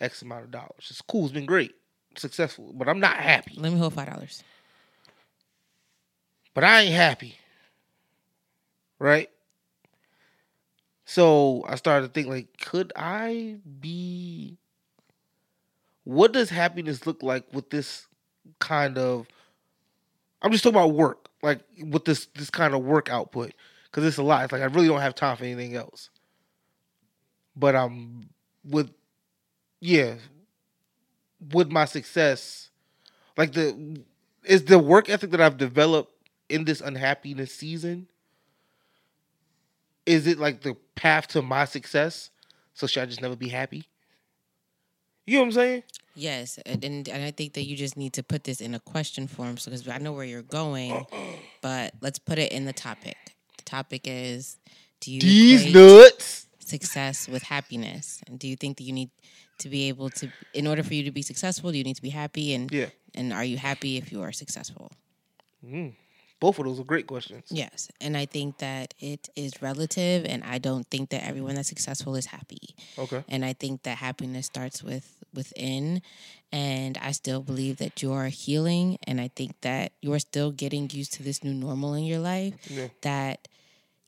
X 0.00 0.22
amount 0.22 0.44
of 0.44 0.50
dollars. 0.50 0.88
It's 0.88 1.02
cool. 1.02 1.24
It's 1.24 1.34
been 1.34 1.46
great. 1.46 1.74
Successful. 2.16 2.72
But 2.74 2.88
I'm 2.88 3.00
not 3.00 3.16
happy. 3.16 3.54
Let 3.56 3.72
me 3.72 3.78
hold 3.78 3.94
five 3.94 4.10
dollars. 4.10 4.42
But 6.54 6.64
I 6.64 6.82
ain't 6.82 6.94
happy. 6.94 7.36
Right? 8.98 9.28
So 11.04 11.64
I 11.68 11.76
started 11.76 12.08
to 12.08 12.12
think 12.12 12.28
like, 12.28 12.58
could 12.58 12.92
I 12.96 13.56
be 13.80 14.56
what 16.06 16.32
does 16.32 16.50
happiness 16.50 17.04
look 17.04 17.20
like 17.22 17.44
with 17.52 17.68
this 17.70 18.06
kind 18.60 18.96
of 18.96 19.26
I'm 20.40 20.52
just 20.52 20.62
talking 20.62 20.78
about 20.78 20.94
work, 20.94 21.28
like 21.42 21.60
with 21.82 22.04
this 22.04 22.26
this 22.36 22.48
kind 22.48 22.74
of 22.74 22.84
work 22.84 23.10
output. 23.10 23.52
Cause 23.90 24.04
it's 24.04 24.18
a 24.18 24.22
lot. 24.22 24.44
It's 24.44 24.52
like 24.52 24.62
I 24.62 24.66
really 24.66 24.86
don't 24.86 25.00
have 25.00 25.14
time 25.16 25.36
for 25.36 25.44
anything 25.44 25.74
else. 25.74 26.10
But 27.56 27.74
I'm 27.74 28.28
with 28.64 28.90
yeah. 29.80 30.14
With 31.52 31.70
my 31.70 31.84
success, 31.86 32.70
like 33.36 33.52
the 33.52 34.00
is 34.44 34.64
the 34.66 34.78
work 34.78 35.10
ethic 35.10 35.30
that 35.32 35.40
I've 35.40 35.58
developed 35.58 36.12
in 36.48 36.64
this 36.64 36.80
unhappiness 36.80 37.52
season 37.52 38.06
is 40.06 40.26
it 40.26 40.38
like 40.38 40.62
the 40.62 40.76
path 40.94 41.26
to 41.28 41.42
my 41.42 41.64
success 41.64 42.30
so 42.74 42.86
should 42.86 43.02
i 43.02 43.06
just 43.06 43.20
never 43.20 43.36
be 43.36 43.48
happy 43.48 43.88
you 45.26 45.36
know 45.36 45.40
what 45.42 45.46
i'm 45.46 45.52
saying 45.52 45.82
Yes, 46.18 46.58
and, 46.64 46.82
and 46.82 47.10
I 47.10 47.30
think 47.30 47.52
that 47.52 47.66
you 47.66 47.76
just 47.76 47.94
need 47.94 48.14
to 48.14 48.22
put 48.22 48.44
this 48.44 48.62
in 48.62 48.74
a 48.74 48.80
question 48.80 49.28
form, 49.28 49.58
so 49.58 49.70
because 49.70 49.86
I 49.86 49.98
know 49.98 50.14
where 50.14 50.24
you're 50.24 50.40
going, 50.40 51.04
but 51.60 51.92
let's 52.00 52.18
put 52.18 52.38
it 52.38 52.52
in 52.52 52.64
the 52.64 52.72
topic. 52.72 53.18
The 53.58 53.64
topic 53.64 54.02
is: 54.06 54.56
Do 55.00 55.12
you 55.12 55.20
these 55.20 55.74
nuts 55.74 56.46
success 56.58 57.28
with 57.28 57.42
happiness? 57.42 58.22
And 58.26 58.38
do 58.38 58.48
you 58.48 58.56
think 58.56 58.78
that 58.78 58.84
you 58.84 58.94
need 58.94 59.10
to 59.58 59.68
be 59.68 59.88
able 59.88 60.08
to, 60.08 60.30
in 60.54 60.66
order 60.66 60.82
for 60.82 60.94
you 60.94 61.04
to 61.04 61.10
be 61.10 61.20
successful, 61.20 61.70
do 61.70 61.76
you 61.76 61.84
need 61.84 61.96
to 61.96 62.02
be 62.02 62.08
happy? 62.08 62.54
And 62.54 62.72
yeah 62.72 62.86
and 63.16 63.32
are 63.32 63.44
you 63.44 63.56
happy 63.56 63.96
if 63.96 64.12
you 64.12 64.22
are 64.22 64.32
successful? 64.32 64.92
Mm. 65.64 65.94
Both 66.40 66.58
of 66.58 66.64
those 66.66 66.80
are 66.80 66.84
great 66.84 67.06
questions 67.06 67.44
Yes, 67.50 67.88
and 68.00 68.16
I 68.16 68.26
think 68.26 68.58
that 68.58 68.94
it 68.98 69.28
is 69.36 69.62
relative, 69.62 70.24
and 70.24 70.42
I 70.42 70.58
don't 70.58 70.86
think 70.86 71.10
that 71.10 71.24
everyone 71.24 71.54
that's 71.54 71.68
successful 71.68 72.16
is 72.16 72.26
happy. 72.26 72.74
okay 72.98 73.22
And 73.28 73.44
I 73.44 73.52
think 73.52 73.82
that 73.84 73.98
happiness 73.98 74.46
starts 74.46 74.82
with 74.82 75.22
within, 75.32 76.02
and 76.50 76.98
I 76.98 77.12
still 77.12 77.40
believe 77.42 77.76
that 77.78 78.02
you 78.02 78.12
are 78.12 78.26
healing, 78.28 78.98
and 79.06 79.20
I 79.20 79.28
think 79.28 79.60
that 79.60 79.92
you 80.02 80.12
are 80.12 80.18
still 80.18 80.50
getting 80.50 80.90
used 80.90 81.12
to 81.14 81.22
this 81.22 81.44
new 81.44 81.54
normal 81.54 81.94
in 81.94 82.04
your 82.04 82.18
life. 82.20 82.54
yeah 82.68 82.88
That 83.02 83.48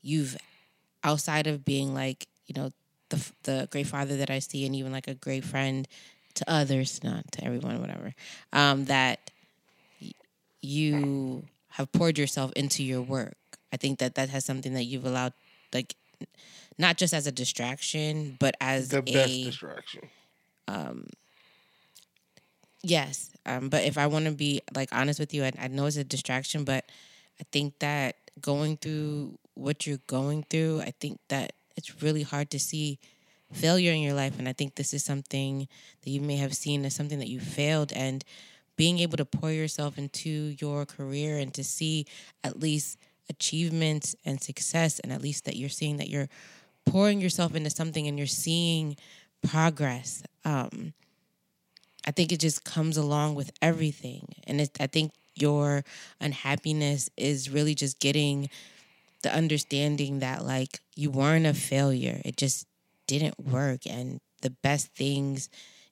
you've 0.02 0.36
outside 1.04 1.46
of 1.46 1.64
being 1.64 1.94
like 1.94 2.26
you 2.46 2.54
know 2.54 2.70
the 3.10 3.18
the 3.44 3.68
great 3.70 3.86
father 3.86 4.16
that 4.16 4.30
I 4.30 4.40
see, 4.40 4.66
and 4.66 4.74
even 4.74 4.90
like 4.92 5.06
a 5.08 5.14
great 5.14 5.44
friend 5.44 5.86
to 6.34 6.44
others, 6.50 7.02
not 7.04 7.30
to 7.32 7.44
everyone, 7.44 7.80
whatever. 7.80 8.14
Um, 8.52 8.86
that 8.86 9.30
you 10.60 11.44
have 11.78 11.90
poured 11.92 12.18
yourself 12.18 12.52
into 12.54 12.82
your 12.82 13.00
work. 13.00 13.36
I 13.72 13.76
think 13.76 14.00
that 14.00 14.16
that 14.16 14.28
has 14.28 14.44
something 14.44 14.74
that 14.74 14.84
you've 14.84 15.06
allowed, 15.06 15.32
like, 15.72 15.94
not 16.76 16.96
just 16.96 17.14
as 17.14 17.26
a 17.26 17.32
distraction, 17.32 18.36
but 18.38 18.56
as 18.60 18.88
The 18.90 19.02
best 19.02 19.30
a 19.30 19.44
distraction. 19.44 20.08
Um. 20.66 21.06
Yes. 22.82 23.30
Um, 23.46 23.68
but 23.70 23.84
if 23.84 23.96
I 23.98 24.06
want 24.06 24.26
to 24.26 24.32
be 24.32 24.60
like 24.74 24.88
honest 24.92 25.18
with 25.18 25.32
you, 25.34 25.44
I, 25.44 25.52
I 25.58 25.68
know 25.68 25.86
it's 25.86 25.96
a 25.96 26.04
distraction, 26.04 26.64
but 26.64 26.84
I 27.40 27.44
think 27.50 27.78
that 27.78 28.16
going 28.40 28.76
through 28.76 29.38
what 29.54 29.86
you're 29.86 29.98
going 30.06 30.44
through, 30.50 30.82
I 30.82 30.92
think 31.00 31.18
that 31.28 31.52
it's 31.76 32.02
really 32.02 32.22
hard 32.22 32.50
to 32.50 32.58
see 32.58 32.98
failure 33.52 33.92
in 33.92 34.00
your 34.00 34.14
life. 34.14 34.38
And 34.38 34.48
I 34.48 34.52
think 34.52 34.74
this 34.74 34.94
is 34.94 35.04
something 35.04 35.66
that 36.02 36.10
you 36.10 36.20
may 36.20 36.36
have 36.36 36.54
seen 36.54 36.84
as 36.84 36.94
something 36.94 37.18
that 37.18 37.28
you 37.28 37.40
failed 37.40 37.92
and 37.92 38.24
being 38.78 39.00
able 39.00 39.18
to 39.18 39.24
pour 39.26 39.50
yourself 39.50 39.98
into 39.98 40.56
your 40.60 40.86
career 40.86 41.36
and 41.36 41.52
to 41.52 41.62
see 41.62 42.06
at 42.42 42.58
least 42.58 42.96
achievements 43.28 44.16
and 44.24 44.40
success 44.40 45.00
and 45.00 45.12
at 45.12 45.20
least 45.20 45.44
that 45.44 45.56
you're 45.56 45.68
seeing 45.68 45.98
that 45.98 46.08
you're 46.08 46.28
pouring 46.86 47.20
yourself 47.20 47.54
into 47.54 47.68
something 47.68 48.06
and 48.06 48.16
you're 48.16 48.26
seeing 48.26 48.96
progress. 49.46 50.22
Um, 50.46 50.94
I 52.06 52.12
think 52.12 52.32
it 52.32 52.40
just 52.40 52.64
comes 52.64 52.96
along 52.96 53.34
with 53.34 53.50
everything. 53.60 54.28
And 54.46 54.62
it, 54.62 54.70
I 54.80 54.86
think 54.86 55.12
your 55.34 55.84
unhappiness 56.20 57.10
is 57.16 57.50
really 57.50 57.74
just 57.74 57.98
getting 57.98 58.48
the 59.22 59.34
understanding 59.34 60.20
that, 60.20 60.46
like, 60.46 60.80
you 60.94 61.10
weren't 61.10 61.46
a 61.46 61.52
failure. 61.52 62.22
It 62.24 62.36
just 62.36 62.66
didn't 63.06 63.38
work. 63.38 63.80
And 63.86 64.20
the 64.42 64.50
best 64.50 64.94
things 64.94 65.50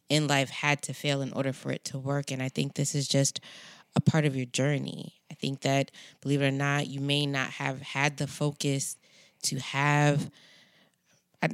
in 0.09 0.27
life 0.27 0.51
had 0.51 0.83
to 0.83 0.95
fail 0.95 1.21
in 1.23 1.33
order 1.33 1.53
for 1.53 1.71
it 1.71 1.85
to 1.87 1.99
work. 1.99 2.31
And 2.31 2.43
I 2.43 2.49
think 2.49 2.75
this 2.75 2.95
is 2.95 3.09
just 3.09 3.41
a 3.95 4.01
part 4.01 4.25
of 4.25 4.37
your 4.37 4.47
journey. 4.47 5.15
I 5.31 5.35
think 5.35 5.63
that, 5.63 5.91
believe 6.21 6.43
it 6.43 6.47
or 6.47 6.51
not, 6.51 6.87
you 6.87 7.01
may 7.01 7.27
not 7.27 7.51
have 7.51 7.81
had 7.83 8.17
the 8.17 8.27
focus 8.27 8.97
to 9.43 9.59
have 9.59 10.31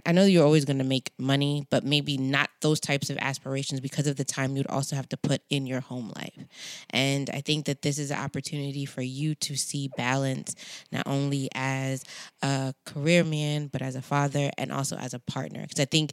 I, 0.07 0.13
know 0.13 0.25
you're 0.25 0.45
always 0.45 0.65
going 0.65 0.79
to 0.79 0.85
make 0.85 1.11
money, 1.19 1.67
but 1.71 1.85
maybe 1.85 2.17
not 2.17 2.51
those 2.61 2.81
types 2.81 3.11
of 3.11 3.19
aspirations 3.19 3.81
because 3.81 4.07
of 4.07 4.17
the 4.17 4.25
time 4.25 4.57
you'd 4.57 4.67
also 4.69 4.97
have 4.97 5.09
to 5.11 5.17
put 5.17 5.43
in 5.51 5.67
your 5.67 5.81
home 5.81 6.13
life. 6.17 6.47
And 6.91 7.29
I 7.31 7.41
think 7.41 7.67
that 7.67 7.83
this 7.83 7.99
is 7.99 8.11
an 8.11 8.19
opportunity 8.19 8.85
for 8.85 9.03
you 9.03 9.35
to 9.37 9.57
see 9.57 9.91
balance, 9.97 10.55
not 10.91 11.07
only 11.07 11.49
as 11.55 12.05
a 12.43 12.75
career 12.85 13.25
man, 13.25 13.69
but 13.69 13.83
as 13.83 13.97
a 13.97 14.03
father 14.03 14.51
and 14.57 14.73
also 14.73 14.97
as 14.97 15.15
a 15.15 15.19
partner. 15.19 15.63
Because 15.63 15.81
I 15.81 15.87
think 15.87 16.13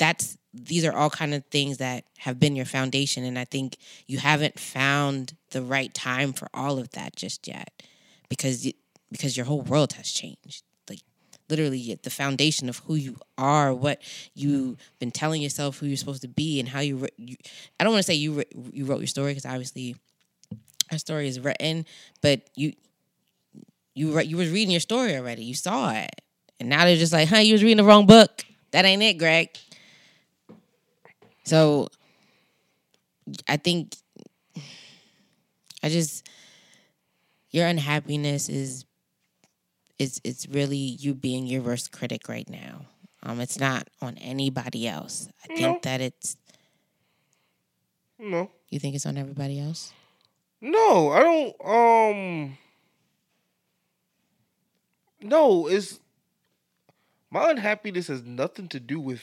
that's 0.00 0.38
these 0.52 0.84
are 0.84 0.92
all 0.92 1.10
kind 1.10 1.34
of 1.34 1.44
things 1.46 1.78
that 1.78 2.04
have 2.18 2.40
been 2.40 2.56
your 2.56 2.66
foundation 2.66 3.24
and 3.24 3.38
i 3.38 3.44
think 3.44 3.76
you 4.08 4.18
haven't 4.18 4.58
found 4.58 5.34
the 5.50 5.62
right 5.62 5.94
time 5.94 6.32
for 6.32 6.48
all 6.52 6.78
of 6.80 6.90
that 6.90 7.14
just 7.14 7.46
yet 7.46 7.82
because 8.28 8.68
because 9.12 9.36
your 9.36 9.46
whole 9.46 9.62
world 9.62 9.92
has 9.92 10.10
changed 10.10 10.64
like 10.88 11.00
literally 11.50 11.98
the 12.02 12.10
foundation 12.10 12.68
of 12.68 12.78
who 12.78 12.94
you 12.94 13.16
are, 13.36 13.74
what 13.74 14.00
you've 14.34 14.76
been 15.00 15.10
telling 15.10 15.42
yourself 15.42 15.78
who 15.78 15.86
you're 15.86 15.96
supposed 15.96 16.22
to 16.22 16.28
be, 16.28 16.60
and 16.60 16.68
how 16.68 16.80
you. 16.80 17.06
you 17.16 17.36
I 17.78 17.84
don't 17.84 17.92
want 17.92 18.04
to 18.04 18.06
say 18.06 18.14
you 18.14 18.44
you 18.72 18.84
wrote 18.84 19.00
your 19.00 19.08
story 19.08 19.32
because 19.32 19.44
obviously 19.46 19.96
our 20.92 20.98
story 20.98 21.28
is 21.28 21.40
written, 21.40 21.84
but 22.22 22.48
you 22.56 22.72
you 23.94 24.18
you 24.20 24.36
was 24.36 24.50
reading 24.50 24.70
your 24.70 24.80
story 24.80 25.16
already. 25.16 25.44
You 25.44 25.54
saw 25.54 25.90
it, 25.90 26.20
and 26.58 26.68
now 26.68 26.84
they're 26.84 26.96
just 26.96 27.12
like, 27.12 27.28
"Huh, 27.28 27.38
you 27.38 27.52
was 27.52 27.62
reading 27.62 27.78
the 27.78 27.84
wrong 27.84 28.06
book. 28.06 28.44
That 28.70 28.84
ain't 28.84 29.02
it, 29.02 29.18
Greg." 29.18 29.50
So, 31.50 31.88
I 33.48 33.56
think 33.56 33.96
I 35.82 35.88
just 35.88 36.28
your 37.50 37.66
unhappiness 37.66 38.48
is 38.48 38.84
it's 39.98 40.20
it's 40.22 40.46
really 40.46 40.76
you 40.76 41.12
being 41.12 41.48
your 41.48 41.62
worst 41.62 41.90
critic 41.90 42.28
right 42.28 42.48
now. 42.48 42.82
Um, 43.24 43.40
it's 43.40 43.58
not 43.58 43.88
on 44.00 44.16
anybody 44.18 44.86
else. 44.86 45.28
I 45.42 45.48
think 45.48 45.60
No. 45.60 45.80
that 45.82 46.00
it's. 46.00 46.36
No. 48.16 48.52
You 48.68 48.78
think 48.78 48.94
it's 48.94 49.04
on 49.04 49.18
everybody 49.18 49.58
else? 49.58 49.92
No, 50.60 51.08
I 51.10 51.20
don't. 51.20 51.56
Um. 51.66 52.58
No, 55.20 55.66
it's 55.66 55.98
my 57.28 57.50
unhappiness 57.50 58.06
has 58.06 58.22
nothing 58.22 58.68
to 58.68 58.78
do 58.78 59.00
with 59.00 59.22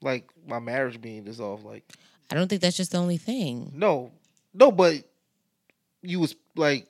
like 0.00 0.28
my 0.46 0.58
marriage 0.58 1.00
being 1.00 1.24
dissolved. 1.24 1.64
Like, 1.64 1.84
I 2.30 2.34
don't 2.34 2.48
think 2.48 2.62
that's 2.62 2.76
just 2.76 2.92
the 2.92 2.98
only 2.98 3.16
thing. 3.16 3.72
no, 3.74 4.12
no, 4.54 4.70
but 4.72 5.04
you 6.02 6.20
was 6.20 6.34
like, 6.56 6.86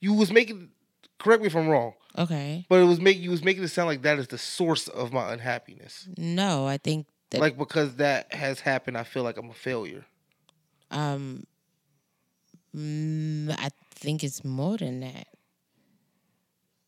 you 0.00 0.12
was 0.14 0.32
making. 0.32 0.70
Correct 1.18 1.40
me 1.40 1.46
if 1.46 1.54
I'm 1.54 1.68
wrong, 1.68 1.94
Okay. 2.18 2.66
but 2.68 2.80
it 2.80 2.84
was 2.84 3.00
make 3.00 3.16
you 3.16 3.30
was 3.30 3.44
making 3.44 3.62
it 3.62 3.68
sound 3.68 3.86
like 3.86 4.02
that 4.02 4.18
is 4.18 4.26
the 4.26 4.38
source 4.38 4.88
of 4.88 5.12
my 5.12 5.32
unhappiness. 5.32 6.08
No, 6.16 6.66
I 6.66 6.78
think 6.78 7.06
that 7.30 7.40
Like 7.40 7.56
because 7.56 7.94
that 7.96 8.32
has 8.34 8.58
happened, 8.60 8.98
I 8.98 9.04
feel 9.04 9.22
like 9.22 9.36
I'm 9.36 9.48
a 9.50 9.54
failure. 9.54 10.04
um, 10.90 11.44
mm, 12.76 13.54
I 13.56 13.70
think 13.94 14.24
it's 14.24 14.44
more 14.44 14.76
than 14.76 15.00
that. 15.00 15.28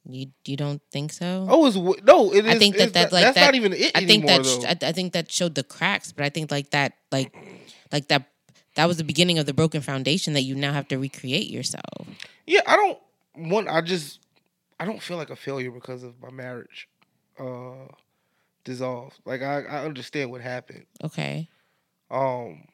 You 0.07 0.27
you 0.45 0.57
don't 0.57 0.83
think 0.93 1.13
so? 1.13 1.47
Oh, 1.49 1.67
it's 1.67 1.77
no. 1.77 2.33
It 2.33 2.45
is. 2.45 2.55
I 2.55 2.59
think 2.59 2.77
that 2.77 2.93
that 2.93 3.13
like 3.13 3.25
that's 3.25 3.37
that. 3.37 3.47
not 3.47 3.55
even 3.55 3.73
it 3.73 3.93
I 3.95 4.05
think 4.05 4.25
anymore. 4.25 4.45
that 4.45 4.79
sh- 4.79 4.85
I, 4.85 4.89
I 4.89 4.93
think 4.93 5.15
that 5.15 5.31
showed 5.33 5.55
the 5.55 5.63
cracks, 5.63 6.13
but 6.13 6.25
I 6.25 6.29
think 6.29 6.51
like 6.51 6.71
that 6.71 6.93
like 7.11 7.35
like 7.91 8.09
that 8.09 8.29
that 8.75 8.87
was 8.87 8.99
the 8.99 9.05
beginning 9.05 9.39
of 9.39 9.47
the 9.47 9.55
broken 9.55 9.81
foundation 9.81 10.35
that 10.35 10.43
you 10.43 10.55
now 10.55 10.73
have 10.73 10.89
to 10.89 10.99
recreate 10.99 11.49
yourself. 11.49 12.07
yeah, 12.47 12.61
I 12.67 12.77
don't 12.77 12.99
want. 13.51 13.69
I 13.69 13.81
just 13.81 14.21
I 14.79 14.85
don't 14.85 15.01
feel 15.01 15.17
like 15.17 15.31
a 15.31 15.37
failure 15.37 15.71
because 15.71 16.03
of 16.03 16.21
my 16.21 16.31
marriage 16.31 16.89
uh 17.39 17.89
dissolved. 18.65 19.19
Like 19.25 19.43
I 19.43 19.63
I 19.63 19.85
understand 19.85 20.31
what 20.31 20.41
happened. 20.41 20.87
Okay. 21.03 21.49
Um. 22.11 22.67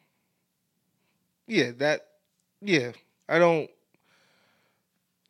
Yeah, 1.47 1.71
that. 1.79 2.07
Yeah, 2.61 2.93
I 3.29 3.39
don't. 3.39 3.71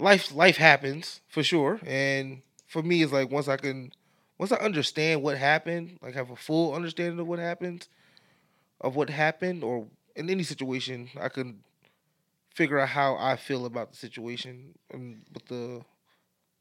Life 0.01 0.35
life 0.35 0.57
happens 0.57 1.21
for 1.29 1.43
sure, 1.43 1.79
and 1.87 2.41
for 2.67 2.83
me, 2.83 3.03
it's 3.03 3.13
like 3.13 3.31
once 3.31 3.49
I 3.49 3.57
can, 3.59 3.93
once 4.39 4.51
I 4.51 4.57
understand 4.57 5.23
what 5.23 5.37
happened, 5.37 5.99
like 6.03 6.15
have 6.15 6.31
a 6.31 6.37
full 6.37 6.75
understanding 6.75 7.21
of 7.21 7.27
what 7.27 7.39
happens, 7.39 7.89
of 8.81 8.97
what 8.97 9.11
happened, 9.11 9.63
or 9.63 9.87
in 10.17 10.31
any 10.31 10.43
situation, 10.43 11.11
I 11.21 11.29
can 11.29 11.61
figure 12.55 12.79
out 12.79 12.91
how 12.91 13.17
I 13.17 13.37
feel 13.37 13.67
about 13.67 13.91
the 13.93 13.97
situation 13.97 14.75
and 14.91 15.23
with 15.35 15.47
the, 15.47 15.83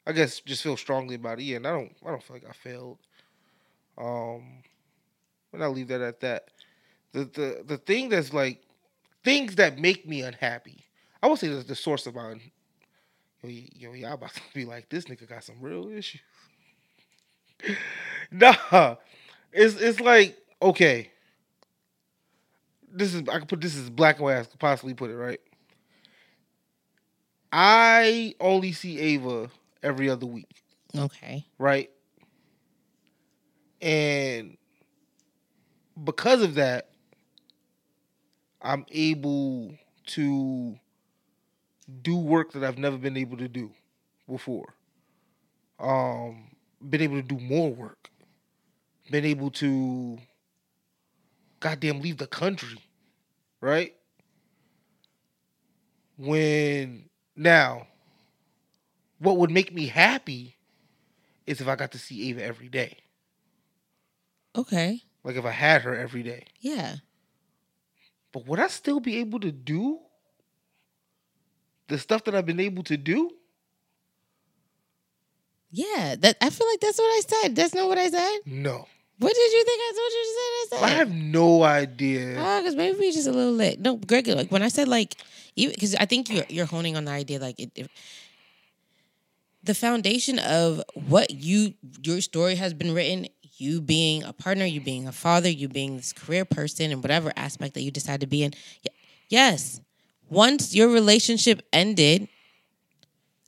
I 0.07 0.11
guess 0.13 0.41
just 0.41 0.63
feel 0.63 0.77
strongly 0.77 1.15
about 1.15 1.39
it. 1.39 1.43
Yeah, 1.43 1.57
and 1.57 1.67
I 1.67 1.71
don't 1.71 1.95
I 2.05 2.09
don't 2.09 2.23
feel 2.23 2.35
like 2.35 2.49
I 2.49 2.53
failed. 2.53 2.99
Um, 3.97 4.63
and 5.53 5.63
I'll 5.63 5.71
leave 5.71 5.89
that 5.89 6.01
at 6.01 6.19
that. 6.21 6.49
The 7.13 7.25
the 7.25 7.63
the 7.65 7.77
thing 7.77 8.09
that's 8.09 8.33
like 8.33 8.61
things 9.23 9.55
that 9.55 9.79
make 9.79 10.07
me 10.07 10.23
unhappy. 10.23 10.85
I 11.23 11.27
would 11.27 11.39
say 11.39 11.47
that's 11.49 11.67
the 11.67 11.75
source 11.75 12.05
of 12.07 12.15
my. 12.15 12.35
Yo, 13.43 13.49
yo, 13.75 13.93
y'all 13.93 14.13
about 14.13 14.33
to 14.33 14.41
be 14.53 14.65
like 14.65 14.89
this 14.89 15.05
nigga 15.05 15.27
got 15.27 15.43
some 15.43 15.55
real 15.61 15.89
issues. 15.89 16.21
nah, 18.31 18.95
it's 19.51 19.75
it's 19.75 19.99
like 19.99 20.37
okay. 20.61 21.11
This 22.91 23.13
is 23.13 23.21
I 23.29 23.37
can 23.37 23.47
put 23.47 23.61
this 23.61 23.77
as 23.77 23.89
black 23.89 24.15
and 24.17 24.25
white 24.25 24.35
as 24.37 24.47
I 24.47 24.49
could 24.51 24.59
possibly 24.59 24.93
put 24.93 25.11
it 25.11 25.15
right. 25.15 25.39
I 27.51 28.35
only 28.39 28.71
see 28.73 28.99
Ava 28.99 29.49
every 29.81 30.09
other 30.09 30.25
week, 30.25 30.63
Okay. 30.95 31.45
right? 31.57 31.89
And 33.81 34.57
because 36.03 36.41
of 36.43 36.55
that, 36.55 36.89
I'm 38.61 38.85
able 38.91 39.73
to 40.07 40.77
do 42.01 42.15
work 42.17 42.53
that 42.53 42.63
I've 42.63 42.77
never 42.77 42.97
been 42.97 43.17
able 43.17 43.37
to 43.37 43.47
do 43.47 43.71
before. 44.27 44.75
Um, 45.79 46.51
been 46.87 47.01
able 47.01 47.15
to 47.15 47.21
do 47.21 47.39
more 47.39 47.73
work. 47.73 48.09
Been 49.11 49.25
able 49.25 49.51
to 49.51 50.19
goddamn 51.59 52.01
leave 52.01 52.17
the 52.17 52.27
country, 52.27 52.79
right? 53.61 53.95
When 56.17 57.09
now, 57.35 57.87
what 59.19 59.37
would 59.37 59.51
make 59.51 59.73
me 59.73 59.87
happy 59.87 60.57
is 61.47 61.61
if 61.61 61.67
I 61.67 61.75
got 61.75 61.91
to 61.93 61.97
see 61.97 62.29
Ava 62.29 62.43
every 62.43 62.69
day. 62.69 62.97
Okay. 64.55 65.01
Like 65.23 65.35
if 65.35 65.45
I 65.45 65.51
had 65.51 65.81
her 65.81 65.95
every 65.95 66.23
day. 66.23 66.45
Yeah. 66.59 66.95
But 68.31 68.45
would 68.45 68.59
I 68.59 68.67
still 68.67 68.99
be 68.99 69.17
able 69.17 69.39
to 69.39 69.51
do 69.51 69.99
the 71.89 71.97
stuff 71.99 72.23
that 72.25 72.35
I've 72.35 72.45
been 72.45 72.59
able 72.59 72.83
to 72.83 72.97
do? 72.97 73.31
Yeah, 75.71 76.15
that 76.19 76.37
I 76.41 76.49
feel 76.49 76.67
like 76.67 76.79
that's 76.79 76.97
what 76.97 77.05
I 77.05 77.21
said. 77.27 77.55
That's 77.55 77.73
not 77.75 77.87
what 77.87 77.97
I 77.97 78.09
said. 78.09 78.39
No, 78.45 78.87
What 79.19 79.33
did 79.33 79.53
you 79.53 79.63
think 79.65 79.81
I 79.81 79.91
told 79.97 80.11
you 80.13 80.23
to 80.23 80.69
say? 80.69 80.77
I 80.77 80.85
I 80.85 80.89
have 80.97 81.11
no 81.11 81.63
idea. 81.63 82.35
Oh, 82.39 82.59
because 82.61 82.75
maybe 82.75 82.97
we 82.97 83.11
just 83.11 83.27
a 83.27 83.31
little 83.31 83.53
lit. 83.53 83.79
No, 83.79 83.97
Greg, 83.97 84.27
like 84.27 84.51
when 84.51 84.63
I 84.63 84.69
said 84.69 84.87
like, 84.87 85.15
even 85.55 85.73
because 85.75 85.93
I 85.95 86.05
think 86.05 86.29
you're 86.29 86.45
you're 86.49 86.65
honing 86.65 86.95
on 86.97 87.05
the 87.05 87.11
idea 87.11 87.39
like 87.39 87.59
it, 87.59 87.71
it- 87.75 87.91
the 89.61 89.75
foundation 89.75 90.39
of 90.39 90.81
what 90.93 91.31
you 91.31 91.73
your 92.01 92.21
story 92.21 92.55
has 92.55 92.73
been 92.73 92.93
written. 92.93 93.27
You 93.61 93.81
being 93.81 94.23
a 94.23 94.31
partner, 94.31 94.63
you 94.63 94.79
being 94.79 95.05
a 95.05 95.11
father, 95.11 95.49
you 95.49 95.67
being 95.67 95.97
this 95.97 96.13
career 96.13 96.45
person, 96.45 96.91
and 96.93 97.03
whatever 97.03 97.33
aspect 97.35 97.73
that 97.73 97.81
you 97.81 97.91
decide 97.91 98.21
to 98.21 98.27
be 98.27 98.41
in. 98.41 98.53
Yes, 99.27 99.81
once 100.29 100.73
your 100.75 100.89
relationship 100.89 101.61
ended, 101.73 102.27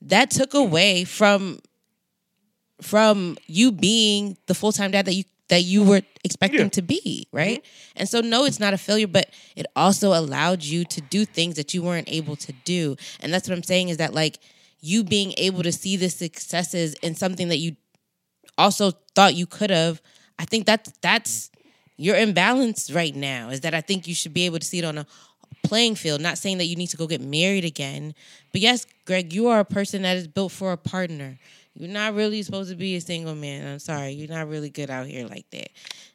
that 0.02 0.30
took 0.30 0.54
away 0.54 1.04
from 1.04 1.60
from 2.80 3.36
you 3.46 3.70
being 3.70 4.36
the 4.46 4.54
full 4.54 4.72
time 4.72 4.90
dad 4.90 5.06
that 5.06 5.14
you 5.14 5.24
that 5.48 5.62
you 5.62 5.82
were 5.84 6.00
expecting 6.24 6.60
Yeah. 6.60 6.68
to 6.68 6.82
be, 6.82 7.28
right? 7.30 7.62
And 7.94 8.08
so 8.08 8.20
no, 8.20 8.44
it's 8.44 8.58
not 8.58 8.72
a 8.72 8.78
failure, 8.78 9.06
but 9.06 9.28
it 9.54 9.66
also 9.76 10.14
allowed 10.18 10.62
you 10.62 10.84
to 10.86 11.00
do 11.02 11.24
things 11.26 11.56
that 11.56 11.74
you 11.74 11.82
weren't 11.82 12.08
able 12.10 12.36
to 12.36 12.52
do. 12.64 12.96
And 13.20 13.32
that's 13.32 13.48
what 13.48 13.54
I'm 13.56 13.62
saying 13.62 13.90
is 13.90 13.98
that 13.98 14.14
like 14.14 14.38
you 14.80 15.04
being 15.04 15.34
able 15.36 15.62
to 15.62 15.70
see 15.72 15.96
the 15.96 16.08
successes 16.08 16.94
in 17.02 17.14
something 17.14 17.48
that 17.48 17.58
you 17.58 17.76
also 18.56 18.92
thought 19.14 19.34
you 19.34 19.46
could 19.46 19.70
have, 19.70 20.00
I 20.38 20.44
think 20.46 20.64
that's 20.66 20.90
that's 21.02 21.50
your 21.98 22.16
imbalance 22.16 22.90
right 22.90 23.14
now. 23.14 23.50
Is 23.50 23.60
that 23.60 23.74
I 23.74 23.82
think 23.82 24.08
you 24.08 24.14
should 24.14 24.32
be 24.34 24.46
able 24.46 24.58
to 24.58 24.66
see 24.66 24.78
it 24.78 24.84
on 24.84 24.98
a 24.98 25.06
playing 25.62 25.94
field. 25.94 26.20
Not 26.20 26.38
saying 26.38 26.58
that 26.58 26.66
you 26.66 26.76
need 26.76 26.88
to 26.88 26.96
go 26.96 27.06
get 27.06 27.20
married 27.20 27.64
again, 27.64 28.14
but 28.52 28.60
yes, 28.60 28.86
Greg, 29.06 29.32
you 29.32 29.48
are 29.48 29.60
a 29.60 29.64
person 29.64 30.02
that 30.02 30.16
is 30.16 30.28
built 30.28 30.52
for 30.52 30.72
a 30.72 30.76
partner. 30.76 31.38
You're 31.74 31.88
not 31.90 32.14
really 32.14 32.42
supposed 32.42 32.70
to 32.70 32.76
be 32.76 32.96
a 32.96 33.00
single 33.00 33.34
man. 33.34 33.66
I'm 33.66 33.78
sorry, 33.78 34.12
you're 34.12 34.28
not 34.28 34.48
really 34.48 34.68
good 34.68 34.90
out 34.90 35.06
here 35.06 35.26
like 35.26 35.48
that. 35.50 35.68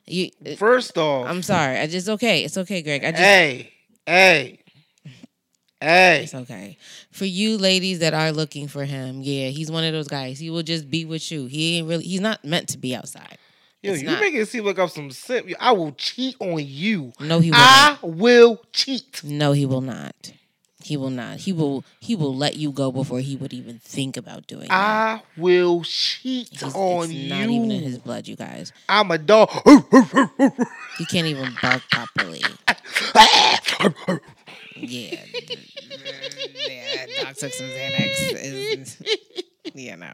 You, 0.06 0.30
uh, 0.46 0.56
First 0.56 0.98
off, 0.98 1.28
I'm 1.28 1.42
sorry. 1.42 1.78
I 1.80 1.88
just 1.88 2.08
okay. 2.08 2.44
It's 2.44 2.58
okay, 2.58 2.82
Greg. 2.82 3.04
I 3.04 3.12
just 3.12 3.24
hey, 3.24 3.74
hey, 4.06 4.60
hey. 5.82 6.24
It's 6.24 6.36
okay. 6.36 6.78
For 7.12 7.26
you 7.26 7.58
ladies 7.58 8.00
that 8.00 8.14
are 8.14 8.32
looking 8.32 8.68
for 8.68 8.86
him, 8.86 9.22
yeah, 9.22 9.48
he's 9.48 9.72
one 9.72 9.84
of 9.84 9.94
those 9.94 10.08
guys. 10.08 10.38
He 10.40 10.50
will 10.50 10.64
just 10.64 10.90
be 10.90 11.06
with 11.06 11.32
you. 11.32 11.48
He 11.48 11.78
ain't 11.78 11.88
really 11.88 12.04
he's 12.04 12.22
not 12.22 12.46
meant 12.46 12.70
to 12.70 12.78
be 12.78 12.96
outside. 12.96 13.38
Yo, 13.84 13.94
It's 13.94 14.02
you 14.02 14.08
not. 14.10 14.20
making 14.20 14.42
it 14.42 14.48
seem 14.48 14.66
like 14.66 14.80
I'm 14.80 14.88
some 14.90 15.12
simp. 15.12 15.52
I 15.60 15.72
will 15.72 15.92
cheat 15.94 16.36
on 16.40 16.58
you. 16.60 17.14
No, 17.20 17.40
he 17.40 17.52
will 17.52 17.58
I 17.60 17.98
will 18.02 18.62
cheat. 18.74 19.24
No, 19.24 19.52
he 19.52 19.66
will 19.66 19.82
not. 19.82 20.34
He 20.84 20.96
will 20.98 21.10
not. 21.10 21.38
He 21.40 21.52
will 21.54 21.84
he 22.00 22.16
will 22.16 22.36
let 22.36 22.56
you 22.56 22.72
go 22.72 22.92
before 22.92 23.20
he 23.20 23.36
would 23.36 23.54
even 23.54 23.78
think 23.80 24.16
about 24.18 24.48
doing 24.48 24.68
that. 24.70 24.72
I 24.72 25.22
will 25.36 25.84
cheat 25.84 26.50
He's, 26.50 26.64
on 26.76 27.04
it's 27.06 27.14
you. 27.14 27.30
not 27.30 27.50
even 27.50 27.72
in 27.72 27.84
his 27.84 27.98
blood, 28.00 28.28
you 28.28 28.36
guys. 28.36 28.72
I'm 28.88 29.12
a 29.12 29.18
dog. 29.18 29.50
He 30.98 31.06
can't 31.06 31.28
even 31.28 31.54
bark 31.62 31.84
properly. 31.92 32.42
Yeah. 34.76 35.20
yeah, 36.68 37.06
Doc 37.24 37.36
took 37.36 37.52
some 37.54 37.68
Xanax. 37.68 39.02
Yeah, 39.74 39.96
no. 39.96 40.12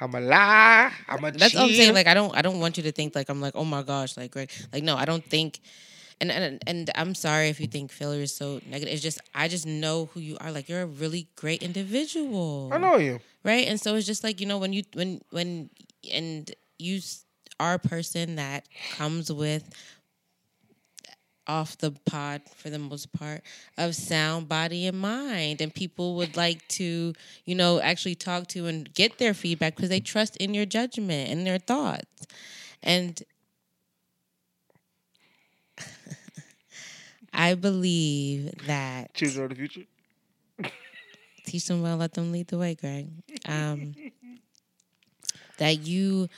I'm 0.00 0.14
a 0.14 0.20
lie. 0.20 0.92
I'm 1.08 1.24
a 1.24 1.30
That's 1.30 1.52
cheat. 1.52 1.60
what 1.60 1.68
I'm 1.70 1.74
saying. 1.74 1.94
Like 1.94 2.06
I 2.06 2.14
don't 2.14 2.36
I 2.36 2.42
don't 2.42 2.60
want 2.60 2.76
you 2.76 2.82
to 2.84 2.92
think 2.92 3.14
like 3.14 3.28
I'm 3.28 3.40
like, 3.40 3.54
oh 3.56 3.64
my 3.64 3.82
gosh, 3.82 4.16
like 4.16 4.30
Greg. 4.32 4.50
Like 4.72 4.82
no, 4.82 4.96
I 4.96 5.04
don't 5.04 5.24
think 5.24 5.60
and 6.20 6.30
and 6.30 6.62
and 6.66 6.90
I'm 6.94 7.14
sorry 7.14 7.48
if 7.48 7.60
you 7.60 7.66
think 7.66 7.90
failure 7.92 8.22
is 8.22 8.34
so 8.34 8.60
negative. 8.68 8.92
It's 8.94 9.02
just 9.02 9.20
I 9.34 9.48
just 9.48 9.66
know 9.66 10.06
who 10.14 10.20
you 10.20 10.36
are. 10.40 10.50
Like 10.52 10.68
you're 10.68 10.82
a 10.82 10.86
really 10.86 11.28
great 11.36 11.62
individual. 11.62 12.70
I 12.72 12.78
know 12.78 12.96
you. 12.96 13.20
Right? 13.44 13.66
And 13.68 13.80
so 13.80 13.94
it's 13.94 14.06
just 14.06 14.24
like, 14.24 14.40
you 14.40 14.46
know, 14.46 14.58
when 14.58 14.72
you 14.72 14.82
when 14.94 15.20
when 15.30 15.70
and 16.12 16.50
you 16.78 16.96
s- 16.98 17.24
are 17.60 17.74
a 17.74 17.78
person 17.78 18.36
that 18.36 18.66
comes 18.96 19.30
with 19.32 19.68
off 21.46 21.76
the 21.78 21.90
pod 22.06 22.42
for 22.56 22.70
the 22.70 22.78
most 22.78 23.12
part 23.12 23.42
of 23.76 23.94
sound 23.94 24.48
body 24.48 24.86
and 24.86 24.98
mind 24.98 25.60
and 25.60 25.74
people 25.74 26.14
would 26.16 26.36
like 26.36 26.66
to 26.68 27.12
you 27.44 27.54
know 27.54 27.80
actually 27.80 28.14
talk 28.14 28.46
to 28.46 28.66
and 28.66 28.92
get 28.94 29.18
their 29.18 29.34
feedback 29.34 29.76
because 29.76 29.88
they 29.90 30.00
trust 30.00 30.36
in 30.38 30.54
your 30.54 30.64
judgment 30.66 31.30
and 31.30 31.46
their 31.46 31.58
thoughts 31.58 32.26
and 32.82 33.22
i 37.32 37.54
believe 37.54 38.52
that 38.66 39.12
Children 39.14 39.44
of 39.44 39.50
the 39.50 39.56
future. 39.56 39.82
teach 41.44 41.66
them 41.66 41.82
well, 41.82 41.96
let 41.96 42.14
them 42.14 42.32
lead 42.32 42.48
the 42.48 42.58
way, 42.58 42.74
Greg. 42.74 43.08
Um, 43.46 43.94
that 45.58 45.80
you, 45.80 46.28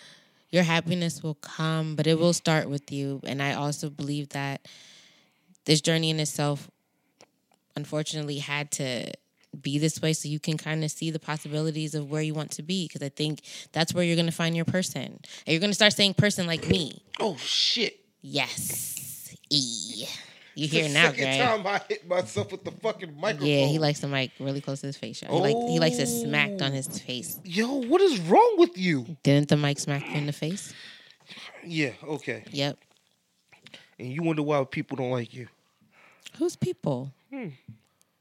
your 0.50 0.62
happiness 0.62 1.22
will 1.22 1.34
come, 1.36 1.94
but 1.96 2.06
it 2.06 2.18
will 2.18 2.32
start 2.32 2.68
with 2.68 2.90
you. 2.92 3.20
And 3.24 3.42
I 3.42 3.54
also 3.54 3.88
believe 3.88 4.30
that 4.30 4.66
this 5.66 5.80
journey 5.80 6.10
in 6.10 6.18
itself, 6.18 6.70
unfortunately, 7.76 8.38
had 8.38 8.70
to 8.72 9.12
be 9.60 9.78
this 9.78 10.00
way 10.02 10.12
so 10.12 10.28
you 10.28 10.38
can 10.40 10.56
kind 10.58 10.84
of 10.84 10.90
see 10.90 11.10
the 11.10 11.18
possibilities 11.18 11.94
of 11.94 12.10
where 12.10 12.22
you 12.22 12.34
want 12.34 12.50
to 12.52 12.62
be. 12.62 12.86
Because 12.88 13.02
I 13.02 13.08
think 13.08 13.40
that's 13.72 13.94
where 13.94 14.04
you're 14.04 14.16
going 14.16 14.26
to 14.26 14.32
find 14.32 14.56
your 14.56 14.64
person. 14.64 15.02
And 15.02 15.20
you're 15.46 15.60
going 15.60 15.70
to 15.70 15.74
start 15.74 15.92
saying 15.92 16.14
person 16.14 16.46
like 16.46 16.66
me. 16.68 17.02
Oh 17.20 17.36
shit. 17.36 18.00
Yes. 18.22 19.34
E. 19.50 20.06
You 20.54 20.66
hear 20.66 20.88
now, 20.88 21.10
second 21.10 21.38
time 21.38 21.66
I 21.66 21.82
hit 21.86 22.08
myself 22.08 22.50
with 22.50 22.64
the 22.64 22.70
fucking 22.70 23.14
microphone. 23.20 23.46
Yeah, 23.46 23.66
he 23.66 23.78
likes 23.78 24.00
the 24.00 24.08
mic 24.08 24.30
really 24.40 24.62
close 24.62 24.80
to 24.80 24.86
his 24.86 24.96
face. 24.96 25.20
y'all. 25.20 25.44
He 25.44 25.52
like 25.54 25.68
he 25.70 25.78
likes 25.78 25.98
it 25.98 26.06
smacked 26.06 26.62
on 26.62 26.72
Oh. 26.72 26.74
his 26.74 26.86
face. 26.98 27.38
Yo, 27.44 27.68
what 27.82 28.00
is 28.00 28.18
wrong 28.20 28.54
with 28.56 28.76
you? 28.78 29.18
Didn't 29.22 29.50
the 29.50 29.58
mic 29.58 29.78
smack 29.78 30.08
you 30.08 30.14
in 30.16 30.24
the 30.24 30.32
face? 30.32 30.72
Yeah, 31.62 31.90
okay. 32.02 32.42
Yep. 32.52 32.78
And 33.98 34.10
you 34.10 34.22
wonder 34.22 34.42
why 34.42 34.64
people 34.64 34.96
don't 34.96 35.10
like 35.10 35.34
you. 35.34 35.48
Who's 36.38 36.56
people? 36.56 37.12
Hmm. 37.32 37.48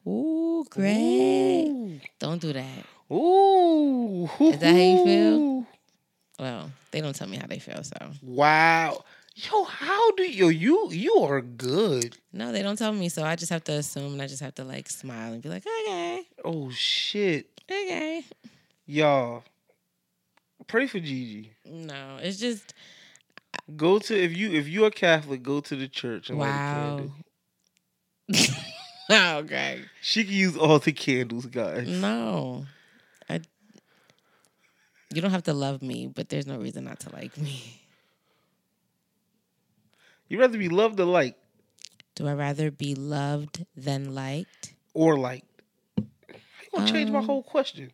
Ooh, 0.07 0.65
great. 0.69 2.01
Don't 2.19 2.39
do 2.41 2.53
that. 2.53 2.85
Ooh. 3.11 4.29
Is 4.39 4.59
that 4.59 4.73
how 4.73 4.81
you 4.81 4.97
feel? 5.03 5.65
Well, 6.39 6.71
they 6.91 7.01
don't 7.01 7.15
tell 7.15 7.27
me 7.27 7.37
how 7.37 7.47
they 7.47 7.59
feel, 7.59 7.83
so 7.83 7.97
Wow. 8.21 9.03
Yo, 9.35 9.63
how 9.65 10.11
do 10.11 10.23
you 10.23 10.47
you 10.49 10.89
you 10.91 11.15
are 11.17 11.41
good. 11.41 12.17
no, 12.31 12.51
they 12.51 12.61
don't 12.61 12.77
tell 12.77 12.93
me. 12.93 13.09
So 13.09 13.23
I 13.23 13.35
just 13.35 13.51
have 13.51 13.63
to 13.65 13.73
assume, 13.73 14.13
and 14.13 14.21
I 14.21 14.27
just 14.27 14.41
have 14.41 14.55
to 14.55 14.63
like 14.63 14.89
smile 14.89 15.33
and 15.33 15.41
be 15.41 15.49
like, 15.49 15.65
okay, 15.65 16.21
Oh 16.43 16.69
shit. 16.71 17.49
okay. 17.69 18.23
Y'all. 18.85 19.43
Pray 20.67 20.87
for 20.87 20.99
Gigi. 20.99 21.51
No, 21.65 22.17
it's 22.21 22.37
just 22.39 22.73
Go 23.75 23.97
to 23.99 24.15
if 24.15 24.35
you 24.37 24.51
if 24.51 24.67
you're 24.67 24.87
a 24.87 24.91
Catholic, 24.91 25.41
go 25.41 25.59
to 25.59 25.75
the 25.75 25.87
church 25.87 26.29
and 26.29 26.39
light 26.39 26.49
a 26.49 26.51
wow. 26.51 26.97
candle. 26.97 27.11
oh, 29.09 29.41
Greg. 29.43 29.87
She 30.01 30.23
can 30.23 30.33
use 30.33 30.57
all 30.57 30.79
the 30.79 30.91
candles, 30.91 31.45
guys. 31.45 31.87
No, 31.87 32.65
I. 33.29 33.41
You 35.13 35.21
don't 35.21 35.31
have 35.31 35.43
to 35.43 35.53
love 35.53 35.81
me, 35.81 36.07
but 36.07 36.29
there's 36.29 36.47
no 36.47 36.57
reason 36.57 36.83
not 36.83 36.99
to 37.01 37.13
like 37.13 37.37
me. 37.37 37.81
You'd 40.27 40.39
rather 40.39 40.57
be 40.57 40.69
loved 40.69 40.99
or 40.99 41.05
liked 41.05 41.37
Do 42.15 42.27
I 42.27 42.33
rather 42.33 42.71
be 42.71 42.95
loved 42.95 43.63
than 43.77 44.15
liked? 44.15 44.73
or 44.93 45.17
liked. 45.19 45.45
How 45.97 46.03
you 46.03 46.69
gonna 46.79 46.91
change 46.91 47.11
my 47.11 47.19
Um, 47.19 47.25
whole 47.25 47.43
question? 47.43 47.91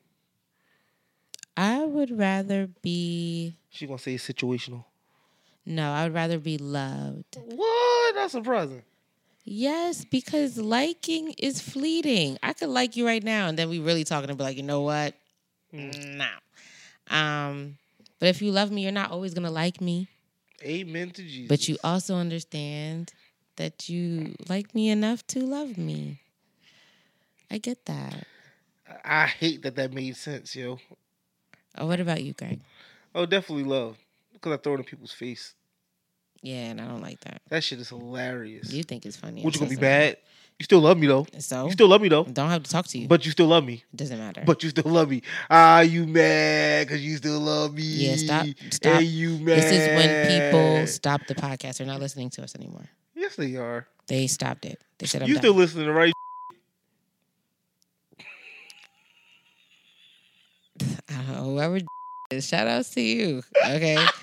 I 1.57 1.83
would 1.83 2.17
rather 2.17 2.67
be 2.81 3.57
She 3.69 3.85
gonna 3.85 3.99
say 3.99 4.13
it's 4.15 4.27
situational. 4.27 4.85
no, 5.65 5.91
I 5.91 6.03
would 6.05 6.13
rather 6.13 6.39
be 6.39 6.57
loved. 6.57 7.37
What? 7.43 8.15
That's 8.15 8.31
surprising. 8.31 8.83
Yes, 9.43 10.05
because 10.05 10.57
liking 10.57 11.33
is 11.37 11.61
fleeting. 11.61 12.37
I 12.43 12.53
could 12.53 12.69
like 12.69 12.95
you 12.95 13.05
right 13.05 13.23
now, 13.23 13.47
and 13.47 13.57
then 13.57 13.69
we 13.69 13.79
really 13.79 14.03
talking 14.03 14.29
and 14.29 14.37
be 14.37 14.43
like, 14.43 14.57
you 14.57 14.63
know 14.63 14.81
what? 14.81 15.15
No. 15.71 16.27
Um, 17.09 17.77
but 18.19 18.29
if 18.29 18.41
you 18.41 18.51
love 18.51 18.71
me, 18.71 18.83
you're 18.83 18.91
not 18.91 19.11
always 19.11 19.33
gonna 19.33 19.51
like 19.51 19.81
me. 19.81 20.07
Amen 20.63 21.09
to 21.11 21.23
Jesus. 21.23 21.47
But 21.47 21.67
you 21.67 21.77
also 21.83 22.15
understand 22.15 23.13
that 23.55 23.89
you 23.89 24.35
like 24.47 24.75
me 24.75 24.89
enough 24.89 25.25
to 25.27 25.39
love 25.39 25.77
me. 25.77 26.19
I 27.49 27.57
get 27.57 27.85
that. 27.85 28.27
I 29.03 29.25
hate 29.25 29.63
that 29.63 29.75
that 29.75 29.91
made 29.91 30.15
sense, 30.15 30.55
yo. 30.55 30.79
Oh, 31.77 31.87
what 31.87 31.99
about 31.99 32.23
you, 32.23 32.33
Greg? 32.33 32.59
Oh, 33.15 33.25
definitely 33.25 33.63
love 33.63 33.97
because 34.33 34.53
I 34.53 34.57
throw 34.57 34.75
it 34.75 34.79
in 34.79 34.83
people's 34.83 35.11
face. 35.11 35.55
Yeah, 36.41 36.71
and 36.71 36.81
I 36.81 36.87
don't 36.87 37.01
like 37.01 37.19
that. 37.21 37.41
That 37.49 37.63
shit 37.63 37.79
is 37.79 37.89
hilarious. 37.89 38.71
You 38.73 38.83
think 38.83 39.05
it's 39.05 39.17
funny. 39.17 39.43
What 39.43 39.53
you 39.53 39.59
gonna 39.59 39.69
be 39.69 39.75
sorry. 39.75 39.87
bad? 39.87 40.17
You 40.59 40.63
still 40.63 40.79
love 40.81 40.97
me 40.97 41.07
though. 41.07 41.25
So 41.39 41.65
You 41.65 41.71
still 41.71 41.87
love 41.87 42.01
me 42.01 42.09
though. 42.09 42.23
don't 42.23 42.49
have 42.49 42.63
to 42.63 42.69
talk 42.69 42.85
to 42.87 42.97
you. 42.97 43.07
But 43.07 43.25
you 43.25 43.31
still 43.31 43.47
love 43.47 43.63
me. 43.63 43.83
it 43.93 43.97
doesn't 43.97 44.17
matter. 44.19 44.43
But 44.45 44.61
you 44.63 44.69
still 44.69 44.91
love 44.91 45.09
me. 45.09 45.21
Ah, 45.49 45.81
you 45.81 46.05
mad 46.05 46.87
because 46.87 47.03
you 47.03 47.17
still 47.17 47.39
love 47.39 47.73
me. 47.73 47.81
Yeah, 47.83 48.15
stop- 48.15 48.45
stop. 48.71 48.93
Hey, 48.99 49.03
you 49.03 49.37
mad. 49.39 49.57
this 49.57 49.71
is 49.71 49.87
when 49.95 50.27
people 50.27 50.87
stop 50.87 51.25
the 51.27 51.35
podcast. 51.35 51.77
They're 51.77 51.87
not 51.87 51.99
listening 51.99 52.29
to 52.31 52.43
us 52.43 52.55
anymore. 52.55 52.85
Yes, 53.15 53.35
they 53.35 53.55
are. 53.55 53.87
They 54.07 54.27
stopped 54.27 54.65
it. 54.65 54.79
They 54.99 55.05
said 55.07 55.23
I'm 55.23 55.27
you 55.29 55.35
done. 55.35 55.41
still 55.41 55.53
listening, 55.53 55.89
right? 55.89 56.13
Whoever 61.37 61.79
is, 62.31 62.47
shout 62.47 62.67
outs 62.67 62.89
to 62.91 63.01
you. 63.01 63.43
Okay. 63.65 63.97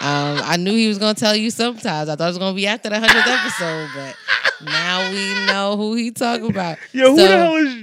Um, 0.00 0.40
I 0.44 0.56
knew 0.58 0.72
he 0.72 0.88
was 0.88 0.98
gonna 0.98 1.14
tell 1.14 1.34
you 1.36 1.50
sometimes. 1.50 2.08
I 2.08 2.16
thought 2.16 2.24
it 2.24 2.28
was 2.28 2.38
gonna 2.38 2.54
be 2.56 2.66
after 2.66 2.88
the 2.90 2.98
hundredth 3.00 3.26
episode, 3.26 3.88
but 3.94 4.16
now 4.70 5.10
we 5.10 5.46
know 5.46 5.76
who 5.76 5.94
he 5.94 6.10
talking 6.10 6.50
about. 6.50 6.78
Yo, 6.92 7.10
who 7.12 7.16
So- 7.18 7.28
the 7.28 7.36
hell 7.36 7.56
is? 7.56 7.82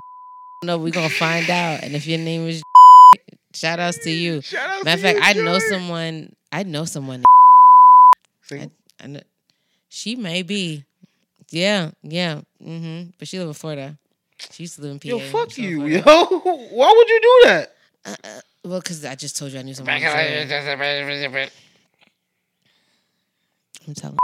No, 0.64 0.78
we're 0.78 0.92
gonna 0.92 1.10
find 1.10 1.50
out. 1.50 1.82
And 1.84 1.96
if 1.96 2.06
your 2.06 2.20
name 2.20 2.48
is 2.48 2.62
shout 3.56 3.80
outs 3.80 3.98
to 4.04 4.12
you. 4.12 4.42
Shout 4.42 4.70
out 4.70 4.86
Matter 4.86 4.98
of 4.98 5.02
to 5.02 5.08
you, 5.16 5.22
fact, 5.22 5.26
I 5.38 5.40
know 5.42 5.44
Jordan. 5.60 5.70
someone 5.70 6.36
I 6.52 6.64
know 6.64 6.86
someone 6.86 7.24
Sing- 8.44 8.72
I 9.04 9.08
know, 9.08 9.22
she 9.90 10.16
may 10.16 10.44
be. 10.44 10.84
Yeah, 11.50 11.92
yeah. 12.04 12.42
Mm-hmm. 12.64 13.10
But 13.18 13.28
she 13.28 13.40
live 13.40 13.48
in 13.48 13.54
Florida. 13.56 13.98
She 14.52 14.64
used 14.64 14.76
to 14.76 14.82
live 14.84 14.92
in 14.92 15.00
PA. 15.00 15.08
Yo, 15.08 15.20
fuck 15.20 15.58
you, 15.58 15.86
yo. 15.86 16.02
Florida. 16.02 16.36
Why 16.76 16.94
would 16.96 17.10
you 17.10 17.20
do 17.22 17.42
that? 17.50 17.74
Uh, 18.06 18.16
uh, 18.24 18.42
well, 18.64 18.80
because 18.80 19.04
I 19.04 19.16
just 19.16 19.38
told 19.38 19.52
you 19.52 19.60
I 19.60 19.64
knew 19.64 19.74
someone. 19.74 20.00
I'm 23.88 23.94
telling. 23.94 24.18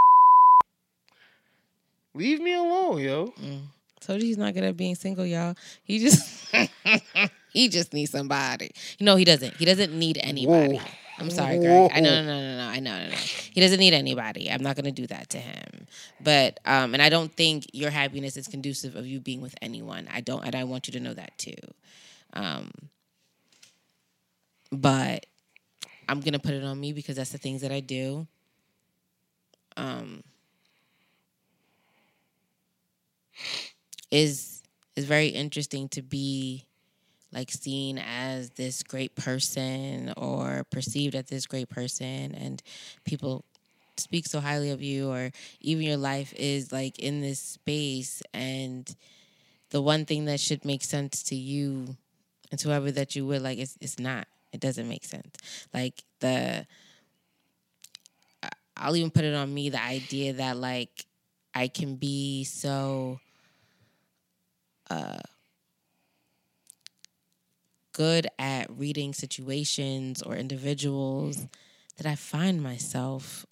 Leave 2.14 2.40
me 2.40 2.54
alone, 2.54 2.98
yo. 3.00 3.26
Mm. 3.40 3.60
Told 4.00 4.20
you 4.20 4.28
he's 4.28 4.38
not 4.38 4.54
good 4.54 4.64
at 4.64 4.76
being 4.76 4.94
single, 4.94 5.26
y'all. 5.26 5.54
He 5.82 5.98
just 5.98 6.54
he 7.52 7.68
just 7.68 7.92
needs 7.92 8.10
somebody. 8.10 8.70
No, 9.00 9.16
he 9.16 9.24
doesn't. 9.24 9.54
He 9.54 9.64
doesn't 9.64 9.96
need 9.96 10.18
anybody. 10.22 10.76
Whoa. 10.76 10.84
I'm 11.20 11.30
sorry, 11.30 11.58
Greg. 11.58 11.90
I 11.92 12.00
know, 12.00 12.22
no, 12.22 12.26
no, 12.26 12.40
no, 12.40 12.56
no. 12.58 12.68
I 12.68 12.78
know, 12.78 12.96
no, 12.96 13.08
no. 13.08 13.16
He 13.16 13.60
doesn't 13.60 13.80
need 13.80 13.92
anybody. 13.92 14.50
I'm 14.50 14.62
not 14.62 14.76
gonna 14.76 14.92
do 14.92 15.06
that 15.08 15.30
to 15.30 15.38
him. 15.38 15.86
But 16.20 16.60
um, 16.64 16.94
and 16.94 17.02
I 17.02 17.08
don't 17.08 17.34
think 17.34 17.66
your 17.72 17.90
happiness 17.90 18.36
is 18.36 18.46
conducive 18.46 18.94
of 18.94 19.06
you 19.06 19.20
being 19.20 19.40
with 19.40 19.54
anyone. 19.60 20.08
I 20.12 20.20
don't, 20.20 20.44
and 20.44 20.54
I 20.54 20.64
want 20.64 20.86
you 20.86 20.92
to 20.92 21.00
know 21.00 21.14
that 21.14 21.36
too. 21.36 21.56
Um, 22.34 22.70
but 24.70 25.26
I'm 26.08 26.20
gonna 26.20 26.38
put 26.38 26.54
it 26.54 26.62
on 26.62 26.78
me 26.78 26.92
because 26.92 27.16
that's 27.16 27.30
the 27.30 27.38
things 27.38 27.62
that 27.62 27.72
I 27.72 27.80
do. 27.80 28.26
Um, 29.78 30.22
is 34.10 34.62
is 34.96 35.04
very 35.04 35.28
interesting 35.28 35.88
to 35.90 36.02
be 36.02 36.64
like 37.32 37.50
seen 37.50 37.98
as 37.98 38.50
this 38.50 38.82
great 38.82 39.14
person 39.16 40.12
or 40.16 40.64
perceived 40.70 41.14
as 41.14 41.26
this 41.26 41.46
great 41.46 41.68
person 41.68 42.34
and 42.34 42.62
people 43.04 43.44
speak 43.98 44.26
so 44.26 44.40
highly 44.40 44.70
of 44.70 44.82
you 44.82 45.10
or 45.10 45.30
even 45.60 45.84
your 45.84 45.96
life 45.96 46.32
is 46.36 46.72
like 46.72 46.98
in 46.98 47.20
this 47.20 47.40
space 47.40 48.22
and 48.34 48.96
the 49.70 49.82
one 49.82 50.04
thing 50.06 50.26
that 50.26 50.40
should 50.40 50.64
make 50.64 50.84
sense 50.84 51.22
to 51.24 51.36
you 51.36 51.96
and 52.50 52.60
to 52.60 52.68
whoever 52.68 52.90
that 52.92 53.16
you 53.16 53.26
would 53.26 53.42
like 53.42 53.58
it's, 53.58 53.76
it's 53.80 53.98
not. 53.98 54.26
It 54.52 54.60
doesn't 54.60 54.88
make 54.88 55.04
sense. 55.04 55.36
Like 55.74 56.02
the 56.20 56.66
i'll 58.78 58.96
even 58.96 59.10
put 59.10 59.24
it 59.24 59.34
on 59.34 59.52
me 59.52 59.70
the 59.70 59.82
idea 59.82 60.32
that 60.32 60.56
like 60.56 61.06
i 61.54 61.68
can 61.68 61.96
be 61.96 62.44
so 62.44 63.20
uh 64.90 65.18
good 67.98 68.28
at 68.38 68.70
reading 68.70 69.12
situations 69.12 70.22
or 70.22 70.36
individuals 70.36 71.48
that 71.96 72.06
I 72.06 72.14
find 72.14 72.62
myself 72.62 73.44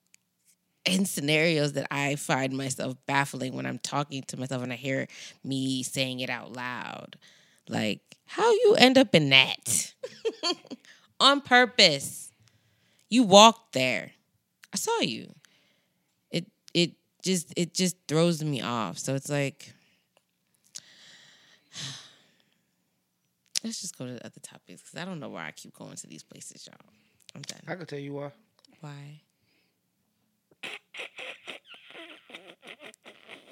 in 0.85 1.05
scenarios 1.05 1.73
that 1.73 1.89
I 1.91 2.15
find 2.15 2.57
myself 2.57 2.95
baffling 3.07 3.55
when 3.55 3.67
I'm 3.67 3.81
talking 3.81 4.23
to 4.29 4.37
myself 4.37 4.63
and 4.63 4.73
I 4.73 4.77
hear 4.77 5.09
me 5.43 5.83
saying 5.83 6.21
it 6.21 6.31
out 6.31 6.53
loud. 6.53 7.17
Like, 7.69 8.01
how 8.25 8.49
you 8.49 8.77
end 8.79 8.97
up 8.97 9.17
in 9.17 9.31
that? 9.31 9.93
On 11.21 11.41
purpose. 11.41 12.31
You 13.11 13.25
walked 13.25 13.73
there. 13.73 14.13
I 14.77 14.79
saw 14.79 15.01
you. 15.01 15.35
It 16.31 16.45
it 16.75 16.93
just 17.23 17.51
it 17.57 17.73
just 17.73 17.97
throws 18.07 18.45
me 18.45 18.61
off. 18.61 18.99
So 18.99 19.15
it's 19.15 19.31
like 19.31 19.73
Let's 23.65 23.81
just 23.81 23.97
go 23.97 24.05
to 24.05 24.13
the 24.13 24.27
other 24.27 24.39
topics 24.43 24.83
because 24.83 25.01
I 25.01 25.07
don't 25.07 25.19
know 25.19 25.31
why 25.31 25.47
I 25.47 25.53
keep 25.53 25.75
going 25.75 25.97
to 25.97 26.07
these 26.07 26.23
places, 26.23 26.67
y'all. 26.67 26.77
I'm 27.35 27.41
done. 27.41 27.61
I 27.67 27.75
can 27.77 27.87
tell 27.87 27.99
you 27.99 28.13
why. 28.13 28.33
Why? 28.83 29.23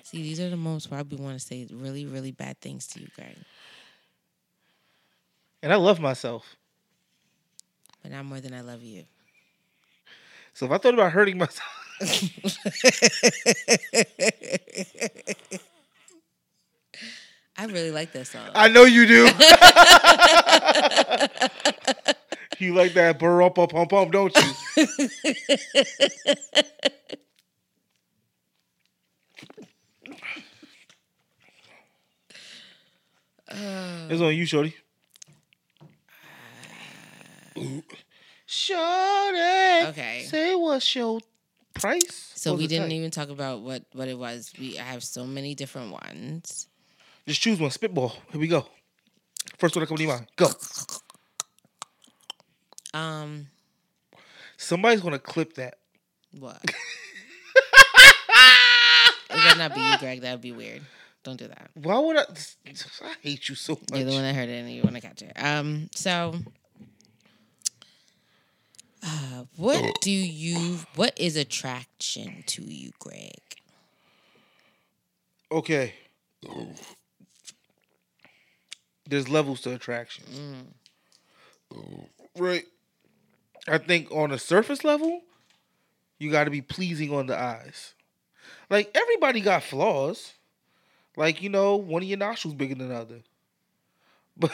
See, 0.03 0.23
these 0.23 0.41
are 0.41 0.51
the 0.51 0.59
moments 0.59 0.91
where 0.91 1.01
I 1.01 1.03
be 1.05 1.17
want 1.17 1.41
to 1.41 1.45
say 1.45 1.67
really, 1.73 2.05
really 2.05 2.33
bad 2.33 2.61
things 2.61 2.87
to 2.89 3.01
you, 3.01 3.09
Greg, 3.17 3.35
And 5.63 5.73
I 5.73 5.77
love 5.77 6.01
myself. 6.01 6.55
but 8.03 8.13
not 8.13 8.27
more 8.27 8.41
than 8.41 8.53
I 8.53 8.61
love 8.61 8.83
you. 8.83 9.05
So 10.55 10.67
if 10.67 10.73
I 10.73 10.79
thought 10.79 10.95
about 10.95 11.11
hurting 11.13 11.37
myself, 11.37 11.69
I 17.57 17.67
really 17.67 17.91
like 17.91 18.13
that 18.13 18.27
song. 18.27 18.49
I 18.55 18.69
know 18.69 18.85
you 18.85 19.07
do. 19.07 19.25
you 22.65 22.75
like 22.75 22.95
that 22.95 23.19
burr 23.19 23.43
up 23.43 23.59
up 23.59 23.73
pump 23.73 23.91
pump, 23.91 24.13
don't 24.13 24.37
you? 24.37 24.43
it's 34.09 34.21
on 34.21 34.35
you, 34.35 34.47
Shorty. 34.47 34.75
Uh, 37.57 37.81
Shorty. 38.55 39.89
Okay. 39.89 40.27
Say 40.29 40.55
what's 40.55 40.95
your 40.95 41.21
price? 41.75 42.33
so 42.37 42.53
What's 42.53 42.61
we 42.63 42.67
didn't 42.69 42.91
type? 42.91 42.93
even 42.93 43.11
talk 43.11 43.29
about 43.31 43.63
what 43.63 43.83
what 43.93 44.07
it 44.07 44.17
was. 44.17 44.53
We 44.61 44.79
I 44.79 44.83
have 44.83 45.03
so 45.03 45.25
many 45.27 45.57
different 45.57 45.91
ones. 45.91 46.69
Just 47.27 47.41
choose 47.41 47.59
one. 47.59 47.71
Spitball. 47.71 48.15
Here 48.31 48.41
we 48.41 48.47
go. 48.47 48.67
First 49.59 49.75
one 49.75 49.81
that 49.83 49.89
comes 49.89 50.01
to 50.01 50.07
mind. 50.07 50.27
Go. 50.37 50.49
Um, 52.93 53.49
Somebody's 54.57 55.01
gonna 55.01 55.19
clip 55.19 55.55
that. 55.55 55.79
what? 56.39 56.61
it 56.65 56.73
better 59.31 59.59
not 59.59 59.75
be 59.75 59.81
you, 59.81 59.99
Greg. 59.99 60.21
That 60.21 60.33
would 60.33 60.41
be 60.43 60.53
weird. 60.53 60.83
Don't 61.25 61.39
do 61.39 61.49
that. 61.49 61.71
Why 61.75 61.99
would 61.99 62.17
I? 62.17 62.25
I 63.03 63.15
hate 63.21 63.49
you 63.49 63.57
so 63.57 63.73
much. 63.73 63.99
You're 63.99 64.05
the 64.05 64.13
one 64.13 64.23
that 64.23 64.35
heard 64.35 64.49
it 64.49 64.59
and 64.61 64.71
you 64.71 64.83
want 64.83 64.95
to 64.95 65.01
catch 65.01 65.23
it. 65.23 65.33
Um, 65.37 65.89
so 65.95 66.37
uh, 69.05 69.45
what 69.57 70.01
do 70.01 70.11
you 70.11 70.79
what 70.97 71.19
is 71.19 71.37
attraction 71.37 72.43
to 72.47 72.63
you, 72.63 72.91
Greg? 72.99 73.41
Okay. 75.51 75.95
There's 79.07 79.29
levels 79.29 79.61
to 79.63 79.75
attraction. 79.75 80.25
Right. 82.39 82.65
I 83.69 83.79
think 83.79 84.11
on 84.11 84.33
a 84.33 84.39
surface 84.39 84.85
level, 84.85 85.23
you 86.19 86.31
got 86.31 86.45
to 86.45 86.51
be 86.51 86.63
pleasing 86.63 87.13
on 87.15 87.27
the 87.27 87.39
eyes. 87.39 87.95
Like 88.71 88.91
everybody 88.97 89.41
got 89.41 89.63
flaws. 89.63 90.35
Like 91.17 91.43
you 91.43 91.49
know, 91.51 91.77
one 91.77 92.03
of 92.03 92.09
your 92.09 92.19
nostrils 92.19 92.55
bigger 92.55 92.75
than 92.75 92.89
the 92.89 92.97
other. 92.97 93.21
But 94.37 94.51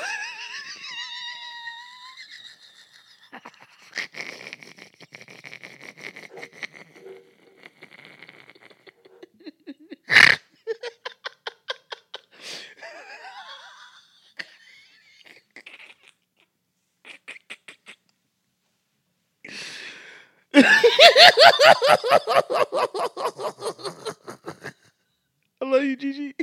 I 25.63 25.65
love 25.65 25.83
you, 25.85 25.97
Gigi. 25.97 26.35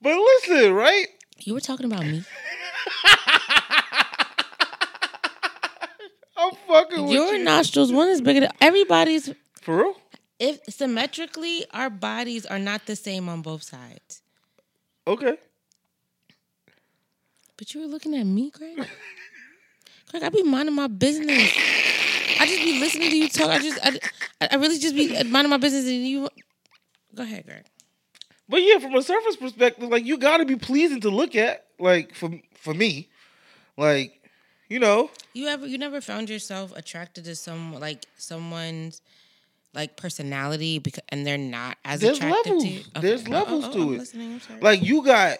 but 0.00 0.16
listen, 0.16 0.72
right? 0.72 1.06
You 1.38 1.54
were 1.54 1.60
talking 1.60 1.86
about 1.86 2.04
me. 2.04 2.24
I'm 6.36 6.52
fucking 6.68 7.02
with 7.04 7.12
Your 7.12 7.34
you. 7.34 7.44
nostrils, 7.44 7.92
one 7.92 8.08
is 8.08 8.20
bigger 8.20 8.40
than 8.40 8.50
everybody's. 8.60 9.32
For 9.60 9.76
real? 9.78 9.94
If 10.38 10.60
symmetrically, 10.68 11.64
our 11.72 11.88
bodies 11.90 12.44
are 12.46 12.58
not 12.58 12.86
the 12.86 12.96
same 12.96 13.28
on 13.28 13.42
both 13.42 13.62
sides. 13.62 14.22
Okay. 15.06 15.36
But 17.56 17.74
you 17.74 17.80
were 17.82 17.86
looking 17.86 18.16
at 18.16 18.24
me, 18.26 18.50
Greg. 18.50 18.88
Greg, 20.12 20.22
I 20.22 20.28
be 20.28 20.42
minding 20.42 20.74
my 20.74 20.86
business. 20.88 21.52
I 22.38 22.46
just 22.46 22.60
be 22.62 22.78
listening 22.78 23.10
to 23.10 23.16
you 23.16 23.28
talk. 23.28 23.48
I 23.48 23.58
just, 23.58 23.78
I, 23.82 23.98
I 24.52 24.56
really 24.56 24.78
just 24.78 24.94
be 24.94 25.08
minding 25.24 25.48
my 25.50 25.56
business, 25.56 25.86
and 25.86 26.06
you. 26.06 26.28
Go 27.14 27.22
ahead, 27.22 27.46
Greg. 27.46 27.64
But 28.48 28.62
yeah, 28.62 28.78
from 28.78 28.94
a 28.94 29.02
surface 29.02 29.36
perspective, 29.36 29.88
like 29.88 30.04
you 30.04 30.18
gotta 30.18 30.44
be 30.44 30.56
pleasing 30.56 31.00
to 31.00 31.10
look 31.10 31.34
at. 31.34 31.64
Like 31.78 32.14
for 32.14 32.30
for 32.54 32.74
me, 32.74 33.08
like 33.78 34.20
you 34.68 34.78
know, 34.78 35.10
You 35.32 35.48
ever 35.48 35.66
you 35.66 35.78
never 35.78 36.02
found 36.02 36.28
yourself 36.28 36.76
attracted 36.76 37.24
to 37.24 37.34
some 37.34 37.72
like 37.80 38.04
someone's 38.18 39.00
like 39.72 39.96
personality 39.96 40.78
because 40.78 41.02
and 41.08 41.26
they're 41.26 41.38
not 41.38 41.78
as 41.86 42.00
There's 42.00 42.18
attractive 42.18 42.52
levels. 42.52 42.54
Oh, 42.54 42.58
oh, 42.58 42.60
to 42.60 42.68
you? 42.68 42.82
There's 43.00 43.28
levels 43.28 43.68
to 43.70 43.82
I'm 43.82 43.94
it. 43.94 43.98
listening, 43.98 44.40
like 44.60 44.82
you 44.82 45.02
got. 45.02 45.38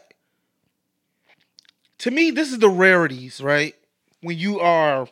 To 1.99 2.11
me, 2.11 2.31
this 2.31 2.51
is 2.51 2.59
the 2.59 2.70
rarities, 2.70 3.41
right? 3.41 3.75
When 4.23 4.39
you 4.39 4.61
are 4.61 5.09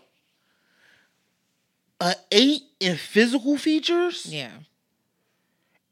a 2.00 2.14
eight 2.32 2.62
in 2.80 2.96
physical 2.96 3.58
features, 3.58 4.26
yeah. 4.26 4.50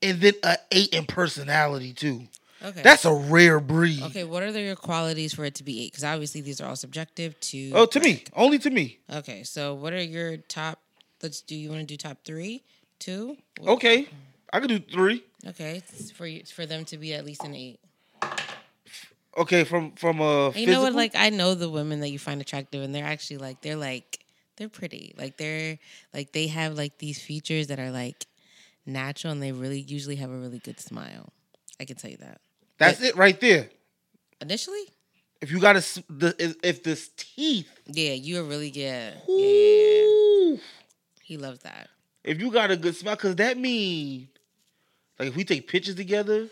and 0.03 0.21
then 0.21 0.35
a 0.43 0.57
eight 0.73 0.95
in 0.95 1.05
personality 1.05 1.93
too. 1.93 2.23
Okay. 2.65 2.83
That's 2.83 3.05
a 3.05 3.13
rare 3.13 3.61
breed. 3.61 4.03
okay. 4.05 4.25
What 4.25 4.43
are 4.43 4.51
your 4.51 4.75
qualities 4.75 5.35
for 5.35 5.45
it 5.45 5.55
to 5.57 5.65
be 5.65 5.85
eight? 5.85 5.93
Because 5.93 6.05
obviously 6.05 6.41
these 6.41 6.61
are 6.61 6.69
all 6.69 6.77
subjective 6.77 7.39
to. 7.41 7.71
Oh, 7.73 7.87
to 7.87 8.01
me, 8.01 8.25
only 8.35 8.59
to 8.59 8.71
me. 8.71 8.99
Okay, 9.13 9.45
so 9.45 9.75
what 9.75 9.93
are 9.93 10.03
your 10.03 10.39
top? 10.39 10.81
Let's 11.23 11.41
do. 11.41 11.55
You 11.55 11.69
want 11.71 11.81
to 11.83 11.87
do 11.87 11.97
top 11.97 12.19
three, 12.25 12.65
two? 12.99 13.37
Okay, 13.65 14.09
I 14.53 14.61
could 14.61 14.69
do 14.69 14.81
three. 14.81 15.25
Okay, 15.47 15.83
it's 15.89 16.11
for 16.11 16.27
you 16.27 16.45
for 16.45 16.67
them 16.67 16.85
to 16.87 16.99
be 16.99 17.15
at 17.15 17.25
least 17.25 17.45
an 17.45 17.55
eight. 17.55 17.79
Okay, 19.37 19.65
from 19.65 19.93
from 19.93 20.21
a 20.21 20.51
you 20.53 20.67
know 20.67 20.83
what? 20.83 20.95
Like 20.95 21.15
I 21.15 21.31
know 21.31 21.55
the 21.55 21.71
women 21.71 22.01
that 22.01 22.09
you 22.09 22.19
find 22.19 22.41
attractive, 22.41 22.83
and 22.83 22.95
they're 22.95 23.05
actually 23.05 23.39
like 23.39 23.61
they're 23.61 23.77
like 23.77 24.25
they're 24.57 24.69
pretty. 24.69 25.15
Like 25.17 25.37
they're 25.37 25.79
like 26.13 26.33
they 26.33 26.49
have 26.49 26.75
like 26.75 26.99
these 26.99 27.21
features 27.21 27.69
that 27.69 27.79
are 27.79 27.91
like 27.91 28.27
natural, 28.87 29.33
and 29.33 29.43
they 29.43 29.53
really 29.53 29.81
usually 29.81 30.17
have 30.17 30.31
a 30.31 30.37
really 30.37 30.59
good 30.59 30.81
smile. 30.81 31.33
I 31.81 31.85
can 31.85 31.97
tell 31.97 32.11
you 32.11 32.17
that. 32.19 32.41
that's 32.79 33.01
it 33.01 33.17
right 33.17 33.39
there. 33.41 33.69
Initially, 34.41 34.83
If 35.41 35.51
you 35.53 35.61
got 35.61 35.75
to 35.75 36.05
the 36.09 36.57
if, 36.63 36.83
this 36.83 37.11
teeth, 37.17 37.69
yeah, 37.87 38.13
you 38.13 38.41
are 38.41 38.45
really 38.45 38.71
yeah, 38.71 39.13
yeah. 39.29 40.57
He 41.23 41.37
loves 41.37 41.61
that. 41.61 41.89
if 42.25 42.41
you 42.41 42.51
got 42.51 42.71
a 42.71 42.77
good 42.77 42.97
smile, 42.97 43.15
because 43.15 43.37
that 43.37 43.59
mean 43.59 44.29
like 45.19 45.29
if 45.29 45.37
we 45.37 45.45
take 45.45 45.69
pictures 45.69 45.95
together, 45.95 46.49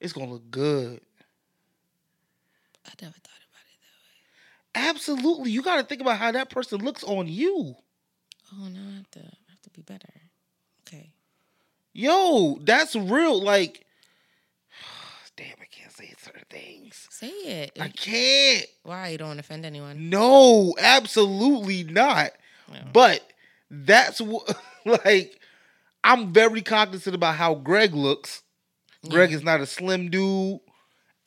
it's 0.00 0.12
gonna 0.12 0.30
look 0.30 0.50
good. 0.50 1.00
I 2.86 2.90
never 3.00 3.14
thought 3.14 3.42
about 3.48 3.64
it. 3.66 3.78
That 4.74 4.82
way. 4.82 4.88
Absolutely, 4.90 5.50
you 5.50 5.62
got 5.62 5.76
to 5.76 5.84
think 5.84 6.00
about 6.00 6.18
how 6.18 6.32
that 6.32 6.50
person 6.50 6.84
looks 6.84 7.04
on 7.04 7.28
you. 7.28 7.74
Oh 8.54 8.68
no, 8.68 8.80
I 8.80 8.96
have 8.96 9.10
to 9.12 9.20
I 9.20 9.50
have 9.50 9.62
to 9.62 9.70
be 9.70 9.82
better. 9.82 10.08
Okay. 10.86 11.10
Yo, 11.94 12.58
that's 12.62 12.94
real. 12.96 13.40
Like, 13.42 13.84
damn, 15.36 15.54
I 15.60 15.66
can't 15.70 15.92
say 15.92 16.12
certain 16.18 16.44
things. 16.50 17.06
Say 17.10 17.28
it. 17.28 17.72
I 17.80 17.88
can't. 17.88 18.66
Why 18.82 19.08
you 19.08 19.18
don't 19.18 19.28
want 19.28 19.38
to 19.38 19.44
offend 19.44 19.64
anyone? 19.66 20.08
No, 20.10 20.74
absolutely 20.78 21.84
not. 21.84 22.32
No. 22.70 22.78
But 22.92 23.20
that's 23.70 24.20
what, 24.20 24.54
like, 25.04 25.38
I'm 26.04 26.32
very 26.32 26.62
cognizant 26.62 27.14
about 27.14 27.36
how 27.36 27.54
Greg 27.54 27.94
looks. 27.94 28.42
Greg 29.08 29.30
Yeah. 29.30 29.36
is 29.36 29.42
not 29.42 29.60
a 29.60 29.66
slim 29.66 30.10
dude. 30.10 30.60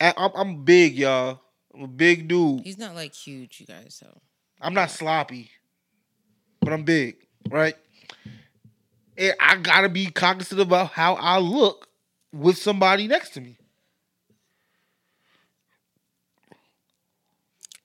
I'm, 0.00 0.30
I'm 0.34 0.64
big, 0.64 0.96
y'all. 0.96 1.40
I'm 1.76 1.84
a 1.84 1.88
big 1.88 2.28
dude. 2.28 2.62
He's 2.62 2.78
not 2.78 2.94
like 2.94 3.14
huge, 3.14 3.60
you 3.60 3.66
guys. 3.66 3.94
So 3.94 4.06
I'm 4.60 4.74
not 4.74 4.90
sloppy, 4.90 5.50
but 6.60 6.72
I'm 6.72 6.84
big, 6.84 7.16
right? 7.50 7.76
And 9.18 9.34
I 9.40 9.56
gotta 9.56 9.88
be 9.88 10.06
cognizant 10.06 10.60
about 10.60 10.88
how 10.88 11.14
I 11.14 11.38
look 11.38 11.88
with 12.32 12.56
somebody 12.56 13.06
next 13.06 13.30
to 13.30 13.40
me. 13.40 13.58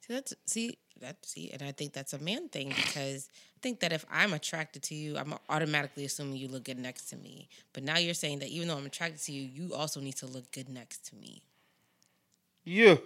See 0.01 0.13
that's 0.13 0.33
see 0.45 0.77
that 1.01 1.25
see, 1.25 1.49
and 1.51 1.61
I 1.61 1.71
think 1.71 1.93
that's 1.93 2.13
a 2.13 2.19
man 2.19 2.47
thing 2.49 2.69
because 2.69 3.29
I 3.57 3.59
think 3.61 3.79
that 3.81 3.91
if 3.91 4.05
I'm 4.11 4.33
attracted 4.33 4.83
to 4.83 4.95
you, 4.95 5.17
I'm 5.17 5.33
automatically 5.49 6.05
assuming 6.05 6.37
you 6.37 6.47
look 6.47 6.63
good 6.63 6.79
next 6.79 7.09
to 7.09 7.17
me. 7.17 7.49
But 7.73 7.83
now 7.83 7.97
you're 7.97 8.13
saying 8.13 8.39
that 8.39 8.49
even 8.49 8.67
though 8.67 8.77
I'm 8.77 8.85
attracted 8.85 9.21
to 9.23 9.31
you, 9.31 9.41
you 9.41 9.73
also 9.73 9.99
need 9.99 10.15
to 10.17 10.27
look 10.27 10.51
good 10.51 10.69
next 10.69 11.09
to 11.09 11.15
me. 11.15 11.41
Yeah. 12.63 12.97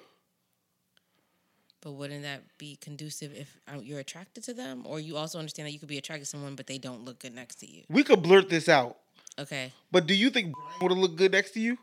But 1.86 1.92
wouldn't 1.92 2.24
that 2.24 2.42
be 2.58 2.78
conducive 2.82 3.32
if 3.36 3.56
uh, 3.72 3.80
you're 3.80 4.00
attracted 4.00 4.44
to 4.46 4.56
them, 4.56 4.82
or 4.86 5.00
you 5.00 5.18
also 5.18 5.38
understand 5.38 5.68
that 5.68 5.72
you 5.72 5.78
could 5.78 5.88
be 5.88 6.00
attracted 6.00 6.26
to 6.26 6.30
someone 6.30 6.56
but 6.56 6.66
they 6.66 6.80
don't 6.80 7.06
look 7.06 7.20
good 7.20 7.36
next 7.36 7.58
to 7.60 7.72
you? 7.72 7.84
We 7.90 8.04
could 8.04 8.24
blurt 8.24 8.50
this 8.50 8.68
out. 8.68 8.98
Okay. 9.38 9.72
But 9.92 10.08
do 10.08 10.16
you 10.16 10.32
think 10.32 10.54
Brian 10.56 10.80
would 10.82 10.92
have 10.94 10.98
looked 10.98 11.16
good 11.18 11.32
next 11.34 11.52
to 11.52 11.60
you? 11.60 11.78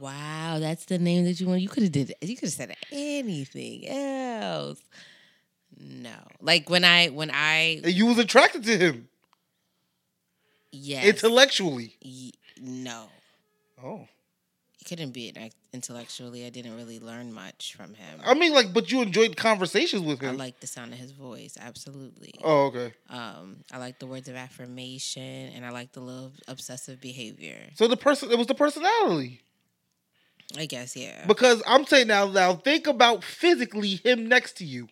Wow, 0.00 0.56
that's 0.60 0.86
the 0.86 0.98
name 0.98 1.24
that 1.26 1.38
you 1.38 1.46
want. 1.46 1.60
You 1.60 1.68
could 1.68 1.82
have 1.82 1.92
did. 1.92 2.14
You 2.22 2.36
could 2.36 2.46
have 2.46 2.54
said 2.54 2.74
anything 2.90 3.86
else. 3.86 4.80
No, 5.78 6.14
like 6.40 6.70
when 6.70 6.84
I 6.84 7.08
when 7.08 7.30
I 7.30 7.82
you 7.84 8.06
was 8.06 8.16
attracted 8.18 8.64
to 8.64 8.78
him 8.78 9.08
yes 10.72 11.04
intellectually. 11.04 11.96
y- 12.02 12.30
no, 12.62 13.04
Oh. 13.84 14.08
Couldn't 14.88 15.10
be 15.10 15.28
an 15.28 15.50
intellectually. 15.72 16.46
I 16.46 16.50
didn't 16.50 16.76
really 16.76 16.98
learn 16.98 17.32
much 17.32 17.74
from 17.76 17.94
him. 17.94 18.20
I 18.24 18.34
mean, 18.34 18.54
like, 18.54 18.72
but 18.72 18.90
you 18.90 19.02
enjoyed 19.02 19.36
conversations 19.36 20.02
with 20.02 20.20
him. 20.20 20.30
I 20.30 20.32
like 20.32 20.60
the 20.60 20.66
sound 20.66 20.92
of 20.92 20.98
his 20.98 21.12
voice. 21.12 21.58
Absolutely. 21.60 22.34
oh, 22.42 22.66
okay. 22.66 22.92
Um, 23.10 23.58
I 23.72 23.78
like 23.78 23.98
the 23.98 24.06
words 24.06 24.28
of 24.28 24.36
affirmation, 24.36 25.52
and 25.54 25.66
I 25.66 25.70
like 25.70 25.92
the 25.92 26.00
little 26.00 26.32
obsessive 26.46 27.00
behavior. 27.00 27.58
So 27.74 27.86
the 27.86 27.96
person, 27.96 28.30
it 28.30 28.38
was 28.38 28.46
the 28.46 28.54
personality. 28.54 29.42
I 30.56 30.64
guess 30.64 30.96
yeah. 30.96 31.26
Because 31.26 31.62
I'm 31.66 31.84
saying 31.84 32.06
now, 32.06 32.26
now 32.26 32.54
think 32.54 32.86
about 32.86 33.22
physically 33.22 33.96
him 33.96 34.28
next 34.28 34.56
to 34.58 34.64
you. 34.64 34.88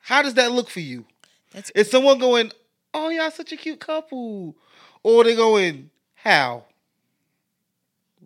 How 0.00 0.22
does 0.22 0.34
that 0.34 0.52
look 0.52 0.68
for 0.68 0.80
you? 0.80 1.06
That's 1.52 1.70
Is 1.70 1.90
someone 1.90 2.18
going, 2.18 2.52
"Oh, 2.92 3.08
y'all 3.08 3.30
such 3.30 3.52
a 3.52 3.56
cute 3.56 3.80
couple," 3.80 4.56
or 5.02 5.24
they 5.24 5.34
going, 5.34 5.90
"How?" 6.14 6.66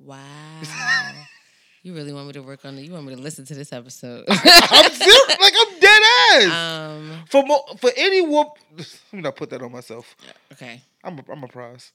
Wow. 0.04 1.12
you 1.82 1.94
really 1.94 2.12
want 2.12 2.26
me 2.26 2.32
to 2.34 2.42
work 2.42 2.64
on 2.64 2.78
it? 2.78 2.82
You 2.82 2.92
want 2.92 3.06
me 3.06 3.14
to 3.14 3.20
listen 3.20 3.44
to 3.46 3.54
this 3.54 3.72
episode? 3.72 4.24
I'm 4.28 4.90
serious, 4.92 5.28
like 5.40 5.54
I'm 5.58 5.80
dead 5.80 6.02
ass. 6.30 6.44
um. 6.52 7.24
for 7.28 7.44
mo- 7.44 7.64
for 7.78 7.90
any 7.96 8.20
let 8.26 8.56
me 9.12 9.20
not 9.20 9.36
put 9.36 9.50
that 9.50 9.62
on 9.62 9.72
myself. 9.72 10.16
Okay. 10.52 10.82
I'm 11.04 11.18
a, 11.18 11.22
I'm 11.30 11.42
a 11.42 11.48
prize. 11.48 11.92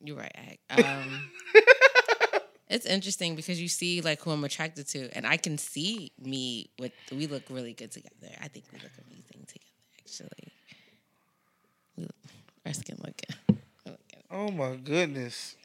You're 0.00 0.16
right. 0.16 0.32
Ag. 0.70 0.84
Um, 0.84 1.30
it's 2.68 2.86
interesting 2.86 3.36
because 3.36 3.60
you 3.60 3.68
see 3.68 4.00
like 4.00 4.20
who 4.22 4.30
I'm 4.32 4.42
attracted 4.44 4.88
to, 4.88 5.08
and 5.16 5.26
I 5.26 5.36
can 5.36 5.58
see 5.58 6.12
me 6.18 6.70
with. 6.78 6.92
We 7.12 7.26
look 7.26 7.44
really 7.50 7.72
good 7.72 7.92
together. 7.92 8.34
I 8.40 8.48
think 8.48 8.64
we 8.72 8.78
look 8.80 8.90
amazing 9.06 9.46
together. 9.46 9.64
Actually, 10.00 10.52
we 11.96 12.02
look, 12.04 12.16
our 12.66 12.72
skin 12.72 12.98
look 13.04 13.14
good. 13.16 13.58
Oh 14.34 14.50
my 14.50 14.76
goodness. 14.76 15.56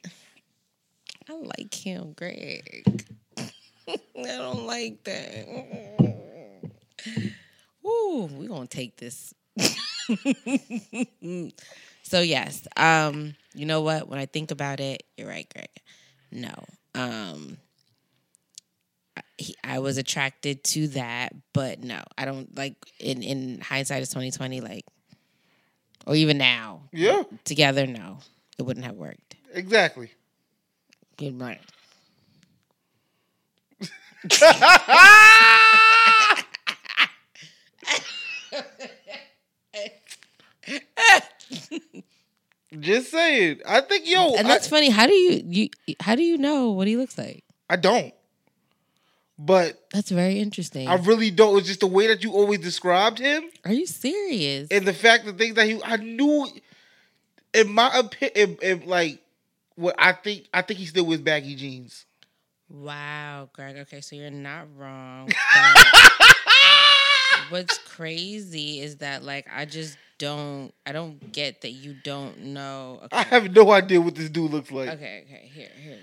I 1.30 1.34
like 1.34 1.74
him, 1.74 2.14
Greg. 2.14 3.06
I 3.38 3.98
don't 4.16 4.66
like 4.66 5.04
that. 5.04 5.48
Woo, 7.84 8.26
we 8.26 8.48
gonna 8.48 8.68
take 8.68 8.98
this. 8.98 9.34
so 12.04 12.20
yes, 12.22 12.68
um, 12.78 13.36
you 13.54 13.66
know 13.66 13.82
what? 13.82 14.08
When 14.08 14.20
I 14.20 14.26
think 14.26 14.52
about 14.52 14.80
it, 14.80 15.04
you're 15.18 15.28
right, 15.28 15.48
Greg. 15.54 15.70
No, 16.32 16.54
um, 16.96 17.58
I, 19.16 19.22
he, 19.38 19.56
I 19.64 19.80
was 19.80 19.98
attracted 19.98 20.64
to 20.66 20.88
that, 20.90 21.34
but 21.54 21.84
no, 21.84 22.02
I 22.18 22.26
don't 22.26 22.56
like. 22.58 22.76
In 23.00 23.24
in 23.24 23.62
hindsight, 23.62 24.02
it's 24.02 24.12
twenty 24.12 24.32
twenty. 24.32 24.62
Like, 24.62 24.86
or 26.06 26.16
even 26.16 26.38
now, 26.38 26.84
Yeah, 26.92 27.24
together, 27.46 27.86
no, 27.88 28.20
it 28.58 28.64
wouldn't 28.64 28.86
have 28.86 28.96
worked. 28.96 29.36
exactly. 29.54 30.12
Good 31.18 31.34
morning. 31.34 31.60
Just 42.80 43.12
saying. 43.12 43.62
I 43.66 43.82
think 43.82 44.08
yo, 44.08 44.36
and 44.36 44.46
I, 44.46 44.50
that's 44.52 44.68
funny. 44.68 44.90
How 44.90 45.08
do 45.08 45.14
you 45.14 45.42
you 45.48 45.96
how 46.02 46.16
do 46.16 46.22
you 46.22 46.38
know 46.38 46.72
what 46.72 46.88
he 46.88 46.98
looks 46.98 47.18
like? 47.18 47.44
I 47.70 47.78
don't. 47.78 48.14
But 49.40 49.80
That's 49.94 50.10
very 50.10 50.40
interesting. 50.40 50.88
I 50.88 50.96
really 50.96 51.30
don't. 51.32 51.58
It's 51.60 51.68
just 51.68 51.80
the 51.82 51.88
way 51.88 52.08
that 52.08 52.24
you 52.24 52.32
always 52.34 52.60
described 52.60 53.20
him 53.20 53.44
Are 53.66 53.72
you 53.74 53.86
serious? 53.86 54.68
and 54.72 54.86
the 54.86 54.94
fact 54.94 55.26
that 55.26 55.38
things 55.38 55.56
that 55.56 55.68
he 55.68 55.80
I 55.84 55.98
knew 55.98 56.48
in 57.54 57.72
my 57.72 57.92
opinion 57.98 58.58
like 58.86 59.22
what 59.78 59.96
I 59.98 60.12
think 60.12 60.48
I 60.54 60.62
think 60.62 60.80
he 60.80 60.86
still 60.86 61.06
wears 61.06 61.22
baggy 61.22 61.56
jeans. 61.56 62.06
wow, 62.70 63.50
Greg. 63.54 63.78
Okay, 63.78 64.02
so 64.02 64.16
you're 64.16 64.30
not 64.30 64.68
wrong. 64.76 65.30
what's 67.50 67.78
crazy 67.78 68.82
is 68.82 68.98
that 68.98 69.24
like 69.24 69.48
I 69.54 69.66
just 69.66 69.98
don't 70.18 70.74
I 70.86 70.92
don't 70.92 71.32
get 71.32 71.62
that 71.62 71.72
you 71.72 71.96
don't 72.04 72.40
know. 72.40 73.00
Okay. 73.04 73.18
I 73.18 73.24
have 73.24 73.54
no 73.54 73.72
idea 73.72 74.02
what 74.02 74.16
this 74.16 74.30
dude 74.30 74.52
looks 74.52 74.72
like. 74.72 74.90
Okay, 74.90 75.24
okay. 75.26 75.50
Here, 75.54 75.70
here. 75.82 76.00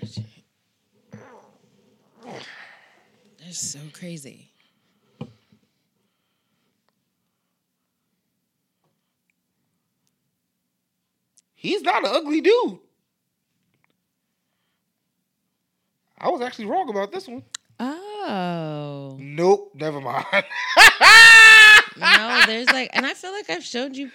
That's 3.39 3.59
so 3.59 3.79
crazy. 3.93 4.49
He's 11.53 11.81
not 11.81 12.05
an 12.05 12.11
ugly 12.13 12.41
dude. 12.41 12.79
I 16.19 16.29
was 16.29 16.41
actually 16.41 16.65
wrong 16.65 16.89
about 16.89 17.11
this 17.11 17.27
one. 17.27 17.43
Oh. 17.79 19.17
Nope, 19.19 19.71
never 19.75 19.99
mind. 20.01 20.25
No, 21.97 22.41
there's 22.45 22.67
like, 22.71 22.89
and 22.93 23.05
I 23.05 23.13
feel 23.13 23.31
like 23.31 23.49
I've 23.49 23.63
showed 23.63 23.95
you. 23.95 24.11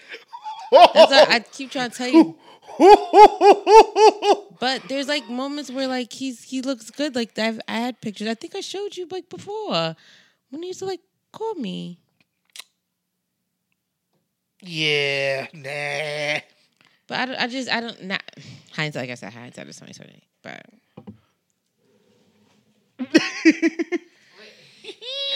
That's 0.71 0.95
what 1.11 1.31
I 1.31 1.41
keep 1.41 1.71
trying 1.71 1.91
to 1.91 1.97
tell 1.97 2.09
you. 2.09 2.37
But 4.61 4.83
there's 4.89 5.09
like 5.09 5.29
moments 5.31 5.71
where 5.71 5.87
like 5.89 6.13
he's 6.13 6.43
he 6.45 6.61
looks 6.61 6.91
good. 6.91 7.15
Like 7.15 7.39
I've, 7.39 7.59
I 7.67 7.79
had 7.79 8.01
pictures. 8.03 8.29
I 8.29 8.35
think 8.35 8.55
I 8.55 8.61
showed 8.61 8.97
you 8.97 9.07
like 9.11 9.31
before 9.31 9.97
when 10.51 10.63
he 10.63 10.69
used 10.69 10.81
to 10.81 10.85
like 10.87 11.01
call 11.33 11.55
me. 11.55 11.99
yeah, 14.63 15.47
nah. 15.55 16.41
But 17.07 17.31
I, 17.31 17.45
I 17.45 17.47
just 17.47 17.71
I 17.71 17.81
don't 17.81 18.03
not 18.05 18.23
hindsight. 18.73 19.05
Like 19.05 19.11
I 19.11 19.15
said, 19.15 19.33
hindsight 19.33 19.67
is 19.69 19.77
twenty 19.79 19.95
twenty. 19.95 20.23
But 20.43 20.67
are 23.01 23.07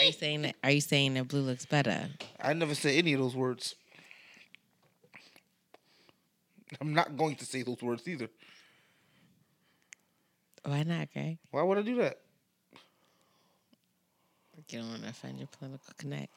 you 0.04 0.12
saying 0.12 0.42
that? 0.42 0.56
Are 0.62 0.70
you 0.70 0.80
saying 0.80 1.14
that 1.14 1.28
blue 1.28 1.42
looks 1.42 1.66
better? 1.66 2.08
I 2.40 2.52
never 2.52 2.74
said 2.74 2.94
any 2.94 3.14
of 3.14 3.20
those 3.20 3.34
words. 3.34 3.74
I'm 6.80 6.94
not 6.94 7.16
going 7.16 7.36
to 7.36 7.46
say 7.46 7.62
those 7.62 7.82
words 7.82 8.06
either. 8.08 8.28
Why 10.64 10.82
not, 10.82 11.12
Greg? 11.12 11.38
Why 11.50 11.62
would 11.62 11.78
I 11.78 11.82
do 11.82 11.96
that? 11.96 12.18
You 14.70 14.80
don't 14.80 14.88
want 14.88 15.02
to 15.02 15.10
offend 15.10 15.38
your 15.38 15.48
political 15.48 15.92
connect. 15.98 16.30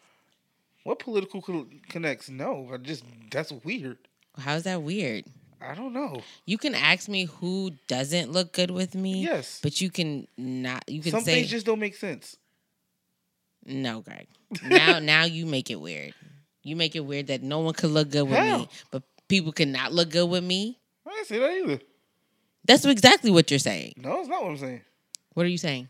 What 0.83 0.99
political 0.99 1.41
co- 1.41 1.67
connects? 1.89 2.29
No, 2.29 2.69
I 2.73 2.77
just 2.77 3.03
that's 3.31 3.51
weird. 3.51 3.97
How's 4.37 4.63
that 4.63 4.81
weird? 4.81 5.25
I 5.61 5.73
don't 5.73 5.93
know. 5.93 6.21
You 6.45 6.57
can 6.57 6.75
ask 6.75 7.09
me 7.09 7.25
who 7.25 7.71
doesn't 7.87 8.31
look 8.31 8.53
good 8.53 8.69
with 8.71 8.93
me. 8.95 9.23
Yes. 9.23 9.59
But 9.61 9.81
you 9.81 9.89
can 9.89 10.27
not. 10.37 10.83
You 10.87 11.01
can 11.01 11.11
Some 11.11 11.21
say 11.21 11.35
things 11.35 11.49
just 11.49 11.65
don't 11.65 11.79
make 11.79 11.95
sense. 11.95 12.37
no, 13.65 14.01
Greg. 14.01 14.27
Now, 14.63 14.99
now 15.13 15.23
you 15.25 15.45
make 15.45 15.69
it 15.71 15.79
weird. 15.81 16.13
You 16.63 16.75
make 16.75 16.95
it 16.95 17.01
weird 17.01 17.27
that 17.27 17.41
no 17.43 17.59
one 17.59 17.73
could 17.73 17.91
look 17.91 18.11
good 18.11 18.23
with 18.23 18.37
How? 18.37 18.57
me, 18.59 18.69
but 18.91 19.03
people 19.27 19.51
could 19.51 19.67
not 19.69 19.93
look 19.93 20.09
good 20.09 20.29
with 20.29 20.43
me. 20.43 20.77
I 21.05 21.11
didn't 21.11 21.27
say 21.27 21.39
that 21.39 21.51
either. 21.51 21.79
That's 22.65 22.85
exactly 22.85 23.31
what 23.31 23.49
you're 23.49 23.59
saying. 23.59 23.93
No, 23.97 24.19
it's 24.19 24.27
not 24.29 24.43
what 24.43 24.51
I'm 24.51 24.57
saying. 24.57 24.81
What 25.33 25.45
are 25.45 25.49
you 25.49 25.57
saying? 25.57 25.87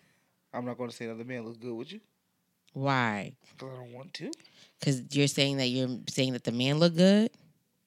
I'm 0.53 0.65
not 0.65 0.77
going 0.77 0.89
to 0.89 0.95
say 0.95 1.05
another 1.05 1.23
man 1.23 1.43
looks 1.45 1.57
good 1.57 1.73
with 1.73 1.91
you 1.91 1.99
Why? 2.73 3.33
because 3.57 3.73
I 3.73 3.77
don't 3.77 3.93
want 3.93 4.13
to. 4.15 4.31
Because 4.79 5.01
you're 5.15 5.27
saying 5.27 5.57
that 5.57 5.67
you're 5.67 5.89
saying 6.09 6.33
that 6.33 6.43
the 6.43 6.51
man 6.51 6.77
look 6.79 6.95
good. 6.95 7.31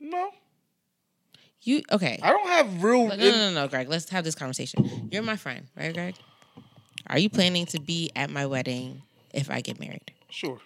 No, 0.01 0.31
You 1.63 1.83
okay? 1.93 2.19
I 2.23 2.31
don't 2.31 2.47
have 2.47 2.83
real. 2.83 3.09
No, 3.09 3.17
no, 3.17 3.31
no, 3.31 3.53
no, 3.53 3.69
Greg. 3.69 3.89
Let's 3.89 4.09
have 4.11 4.25
this 4.25 4.35
conversation. 4.35 5.09
You're 5.13 5.23
my 5.23 5.37
friend, 5.37 5.67
right, 5.77 5.93
Greg? 5.93 6.15
Are 7.07 7.19
you 7.19 7.29
planning 7.29 7.67
to 7.67 7.81
be 7.81 8.11
at 8.17 8.31
my 8.31 8.47
wedding 8.47 9.03
if 9.35 9.51
I 9.51 9.61
get 9.61 9.79
married? 9.79 10.13
Sure. 10.31 10.59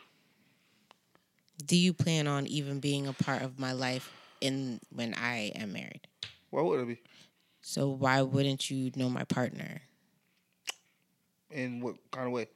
Do 1.67 1.77
you 1.77 1.93
plan 1.93 2.27
on 2.27 2.47
even 2.47 2.81
being 2.81 3.07
a 3.07 3.13
part 3.13 3.43
of 3.43 3.59
my 3.59 3.73
life 3.73 4.13
in 4.41 4.81
when 4.95 5.15
I 5.15 5.53
am 5.57 5.73
married? 5.73 6.07
Why 6.51 6.63
would 6.63 6.81
it 6.81 6.89
be? 6.89 7.01
So 7.63 7.89
why 7.89 8.23
wouldn't 8.23 8.71
you 8.71 8.93
know 8.95 9.09
my 9.09 9.25
partner? 9.25 9.81
In 11.51 11.81
what 11.81 11.97
kind 12.11 12.27
of 12.27 12.33
way? 12.33 12.49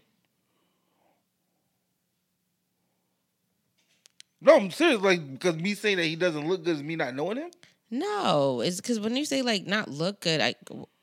No, 4.40 4.56
I'm 4.56 4.70
serious. 4.70 5.00
Like, 5.00 5.32
because 5.32 5.56
me 5.56 5.74
saying 5.74 5.96
that 5.96 6.04
he 6.04 6.14
doesn't 6.14 6.46
look 6.46 6.64
good 6.64 6.76
is 6.76 6.82
me 6.82 6.94
not 6.94 7.14
knowing 7.14 7.38
him. 7.38 7.50
No, 7.90 8.60
it's 8.60 8.76
because 8.76 9.00
when 9.00 9.16
you 9.16 9.24
say 9.24 9.42
like 9.42 9.66
not 9.66 9.88
look 9.88 10.20
good, 10.20 10.40
I 10.40 10.54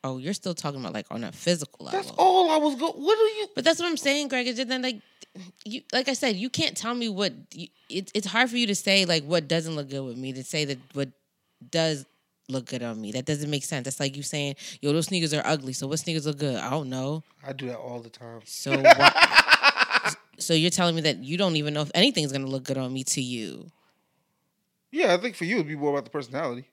oh 0.04 0.18
you're 0.18 0.34
still 0.34 0.54
talking 0.54 0.80
about 0.80 0.94
like 0.94 1.08
on 1.10 1.24
a 1.24 1.32
physical 1.32 1.86
level. 1.86 2.00
That's 2.00 2.14
all 2.18 2.52
I 2.52 2.58
was 2.58 2.76
going. 2.76 2.94
What 2.94 3.18
are 3.18 3.38
you? 3.40 3.48
But 3.56 3.64
that's 3.64 3.80
what 3.80 3.88
I'm 3.88 3.98
saying, 3.98 4.28
Greg. 4.28 4.48
Is 4.48 4.64
then 4.64 4.82
like 4.82 5.02
you 5.66 5.82
like 5.92 6.10
I 6.10 6.14
said, 6.14 6.36
you 6.36 6.50
can't 6.50 6.78
tell 6.78 6.94
me 6.94 7.10
what 7.10 7.34
you, 7.54 7.68
it's 7.90 8.12
it's 8.14 8.28
hard 8.28 8.50
for 8.50 8.58
you 8.58 8.68
to 8.68 8.76
say 8.76 9.06
like 9.06 9.24
what 9.24 9.48
doesn't 9.48 9.76
look 9.76 9.90
good 9.90 10.06
with 10.06 10.18
me 10.18 10.34
to 10.34 10.44
say 10.44 10.66
that 10.66 10.78
what 10.94 11.10
does 11.72 12.06
look 12.50 12.68
good 12.68 12.84
on 12.84 13.02
me. 13.02 13.12
That 13.12 13.26
doesn't 13.26 13.50
make 13.50 13.64
sense. 13.64 13.86
That's 13.86 14.00
like 14.00 14.16
you 14.16 14.24
saying, 14.24 14.56
yo, 14.82 14.94
those 14.94 15.08
sneakers 15.08 15.34
are 15.34 15.42
ugly. 15.46 15.74
So 15.74 15.88
what 15.88 15.98
sneakers 15.98 16.28
look 16.28 16.38
good? 16.38 16.58
I 16.58 16.70
don't 16.70 16.90
know. 16.90 17.24
I 17.46 17.54
do 17.54 17.68
that 17.68 17.78
all 17.78 18.00
the 18.00 18.10
time. 18.10 18.42
So 18.46 18.72
what, 18.82 20.16
so 20.38 20.54
you're 20.54 20.70
telling 20.70 20.96
me 20.96 21.02
that 21.02 21.18
you 21.18 21.38
don't 21.38 21.56
even 21.56 21.74
know 21.74 21.82
if 21.82 21.92
anything's 21.96 22.32
gonna 22.32 22.46
look 22.46 22.64
good 22.64 22.78
on 22.78 22.94
me 22.94 23.04
to 23.06 23.22
you. 23.22 23.72
Yeah, 24.92 25.14
I 25.14 25.18
think 25.18 25.36
for 25.36 25.46
you 25.46 25.56
it'd 25.56 25.68
be 25.68 25.76
more 25.76 25.92
about 25.92 26.06
the 26.06 26.12
personality. 26.12 26.70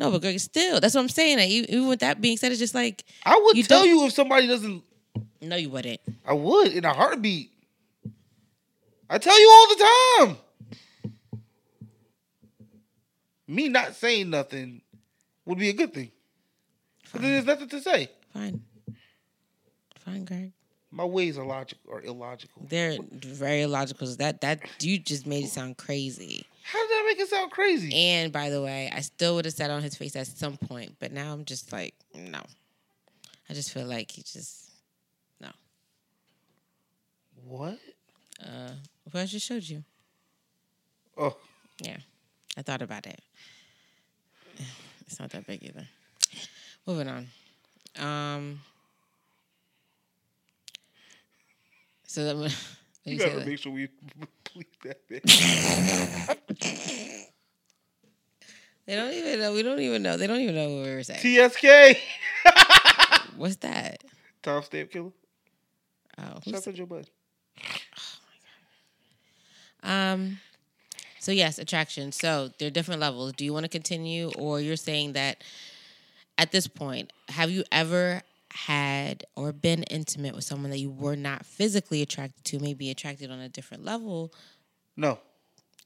No, 0.00 0.10
but 0.10 0.22
Greg, 0.22 0.40
still, 0.40 0.80
that's 0.80 0.94
what 0.94 1.02
I'm 1.02 1.10
saying. 1.10 1.36
That 1.36 1.48
even 1.48 1.86
with 1.86 2.00
that 2.00 2.22
being 2.22 2.38
said, 2.38 2.50
it's 2.52 2.58
just 2.58 2.74
like 2.74 3.04
I 3.26 3.38
would 3.38 3.54
You 3.54 3.62
tell 3.64 3.84
you 3.84 4.06
if 4.06 4.14
somebody 4.14 4.46
doesn't. 4.46 4.82
no, 5.42 5.56
you 5.56 5.68
wouldn't. 5.68 6.00
I 6.26 6.32
would 6.32 6.68
in 6.72 6.86
a 6.86 6.92
heartbeat. 6.94 7.50
I 9.10 9.18
tell 9.18 9.38
you 9.38 9.50
all 9.52 9.68
the 9.68 9.84
time. 10.26 10.36
Me 13.46 13.68
not 13.68 13.94
saying 13.94 14.30
nothing 14.30 14.80
would 15.44 15.58
be 15.58 15.68
a 15.68 15.74
good 15.74 15.92
thing. 15.92 16.10
But 17.12 17.20
there's 17.20 17.44
nothing 17.44 17.68
to 17.68 17.82
say. 17.82 18.08
Fine, 18.32 18.62
fine, 19.98 20.24
Greg. 20.24 20.52
My 20.90 21.04
ways 21.04 21.36
are 21.36 21.44
logical 21.44 21.92
or 21.92 22.00
illogical. 22.02 22.62
They're 22.66 22.96
very 23.12 23.62
illogical. 23.62 24.06
That 24.16 24.40
that 24.40 24.60
you 24.80 24.98
just 24.98 25.26
made 25.26 25.44
it 25.44 25.50
sound 25.50 25.76
crazy. 25.76 26.46
How 26.72 26.86
did 26.86 26.90
that 26.90 27.04
make 27.06 27.18
it 27.18 27.28
sound 27.28 27.50
crazy? 27.50 27.92
And 27.92 28.32
by 28.32 28.48
the 28.48 28.62
way, 28.62 28.92
I 28.94 29.00
still 29.00 29.34
would 29.34 29.44
have 29.44 29.54
sat 29.54 29.70
on 29.70 29.82
his 29.82 29.96
face 29.96 30.14
at 30.14 30.28
some 30.28 30.56
point, 30.56 30.94
but 31.00 31.10
now 31.10 31.32
I'm 31.32 31.44
just 31.44 31.72
like, 31.72 31.94
no. 32.14 32.40
I 33.48 33.54
just 33.54 33.72
feel 33.72 33.86
like 33.86 34.12
he 34.12 34.22
just 34.22 34.70
no. 35.40 35.48
what? 37.44 37.78
Uh, 38.40 38.70
well, 39.12 39.22
I 39.24 39.26
just 39.26 39.44
showed 39.44 39.64
you. 39.64 39.82
Oh, 41.18 41.36
Yeah, 41.82 41.96
I 42.56 42.62
thought 42.62 42.82
about 42.82 43.06
it. 43.06 43.20
It's 45.06 45.18
not 45.18 45.30
that 45.30 45.44
big 45.44 45.64
either. 45.64 45.88
Moving 46.86 47.08
on. 47.08 47.26
Um. 47.98 48.60
So 52.06 52.24
that 52.24 52.36
you 53.04 53.14
you 53.14 53.18
gotta 53.18 53.44
make 53.46 53.58
sure 53.58 53.72
we 53.72 53.88
bleep 54.44 54.66
that 54.84 55.08
bitch. 55.08 55.26
they 58.86 58.96
don't 58.96 59.12
even 59.12 59.40
know. 59.40 59.52
We 59.52 59.62
don't 59.62 59.80
even 59.80 60.02
know. 60.02 60.16
They 60.16 60.26
don't 60.26 60.40
even 60.40 60.54
know 60.54 60.68
what 60.68 60.86
we 60.86 60.94
were 60.94 61.02
saying. 61.02 61.48
TSK. 61.50 61.98
What's 63.36 63.56
that? 63.56 64.04
Tom 64.42 64.62
Stamp 64.62 64.90
Killer. 64.90 65.12
Oh, 66.18 66.40
Shout 66.46 66.68
out 66.68 66.74
Joe 66.74 66.86
Bud. 66.86 67.08
Um, 69.82 70.40
so 71.20 71.32
yes, 71.32 71.58
attraction. 71.58 72.12
So 72.12 72.50
there 72.58 72.68
are 72.68 72.70
different 72.70 73.00
levels. 73.00 73.32
Do 73.32 73.46
you 73.46 73.54
want 73.54 73.64
to 73.64 73.68
continue, 73.70 74.30
or 74.36 74.60
you're 74.60 74.76
saying 74.76 75.14
that 75.14 75.42
at 76.36 76.52
this 76.52 76.66
point, 76.66 77.14
have 77.30 77.50
you 77.50 77.64
ever 77.72 78.20
had 78.52 79.24
or 79.36 79.52
been 79.52 79.82
intimate 79.84 80.34
with 80.34 80.44
someone 80.44 80.70
that 80.70 80.78
you 80.78 80.90
were 80.90 81.16
not 81.16 81.46
physically 81.46 82.02
attracted 82.02 82.44
to, 82.44 82.58
maybe 82.58 82.90
attracted 82.90 83.30
on 83.30 83.38
a 83.40 83.48
different 83.48 83.84
level? 83.84 84.32
No, 84.96 85.18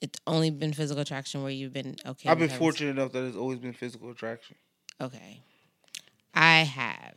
It's 0.00 0.18
only 0.26 0.50
been 0.50 0.72
physical 0.72 1.02
attraction 1.02 1.42
where 1.42 1.52
you've 1.52 1.72
been 1.72 1.96
okay. 2.06 2.28
I've 2.28 2.38
been 2.38 2.48
fortunate 2.48 2.90
enough 2.90 3.12
that 3.12 3.24
it's 3.24 3.36
always 3.36 3.58
been 3.58 3.72
physical 3.74 4.10
attraction. 4.10 4.56
Okay, 5.00 5.40
I 6.34 6.58
have. 6.62 7.14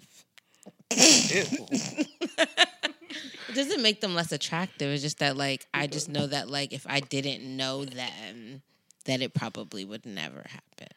It 3.49 3.55
doesn't 3.55 3.81
make 3.81 4.01
them 4.01 4.13
less 4.13 4.31
attractive. 4.31 4.91
It's 4.91 5.01
just 5.01 5.19
that 5.19 5.37
like 5.37 5.65
I 5.73 5.87
just 5.87 6.09
know 6.09 6.27
that 6.27 6.49
like 6.49 6.73
if 6.73 6.85
I 6.87 6.99
didn't 6.99 7.43
know 7.43 7.85
them, 7.85 8.61
that 9.05 9.21
it 9.21 9.33
probably 9.33 9.85
would 9.85 10.05
never 10.05 10.43
happen. 10.47 10.89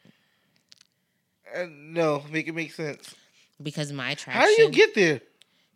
And 1.55 1.95
no, 1.95 2.25
make 2.31 2.49
it 2.49 2.55
make 2.55 2.73
sense. 2.73 3.15
Because 3.63 3.93
my 3.93 4.13
attraction 4.13 4.41
How 4.41 4.47
do 4.47 4.63
you 4.63 4.71
get 4.71 4.95
there? 4.95 5.21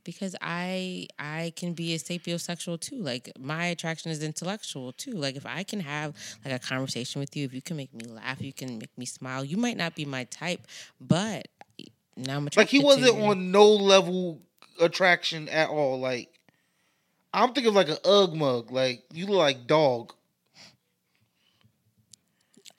because 0.05 0.37
i 0.43 1.07
i 1.19 1.51
can 1.57 1.73
be 1.73 1.95
a 1.95 1.99
sapiosexual 1.99 2.79
too 2.79 2.97
like 2.97 3.33
my 3.39 3.65
attraction 3.67 4.11
is 4.11 4.23
intellectual 4.23 4.93
too 4.93 5.13
like 5.13 5.35
if 5.35 5.47
i 5.47 5.63
can 5.63 5.81
have 5.81 6.15
like 6.45 6.53
a 6.53 6.59
conversation 6.59 7.21
with 7.21 7.35
you 7.35 7.47
if 7.47 7.55
you 7.55 7.63
can 7.63 7.77
make 7.77 7.93
me 7.95 8.05
laugh 8.05 8.41
you 8.43 8.53
can 8.53 8.77
make 8.79 8.97
me 8.99 9.07
smile 9.07 9.43
you 9.43 9.57
might 9.57 9.79
not 9.79 9.95
be 9.95 10.05
my 10.05 10.25
type 10.25 10.61
but 11.01 11.49
now 12.17 12.37
i'm 12.37 12.47
attracted. 12.47 12.59
Like 12.61 12.69
he 12.69 12.85
wasn't 12.85 13.19
on 13.23 13.51
no 13.51 13.73
level 13.73 14.41
attraction 14.81 15.49
at 15.49 15.69
all. 15.69 15.99
Like 15.99 16.29
I'm 17.33 17.53
thinking 17.53 17.69
of 17.71 17.75
like 17.75 17.89
an 17.89 17.97
ugg 18.05 18.35
mug. 18.35 18.71
Like 18.71 19.03
you 19.13 19.27
look 19.27 19.39
like 19.39 19.67
dog. 19.67 20.13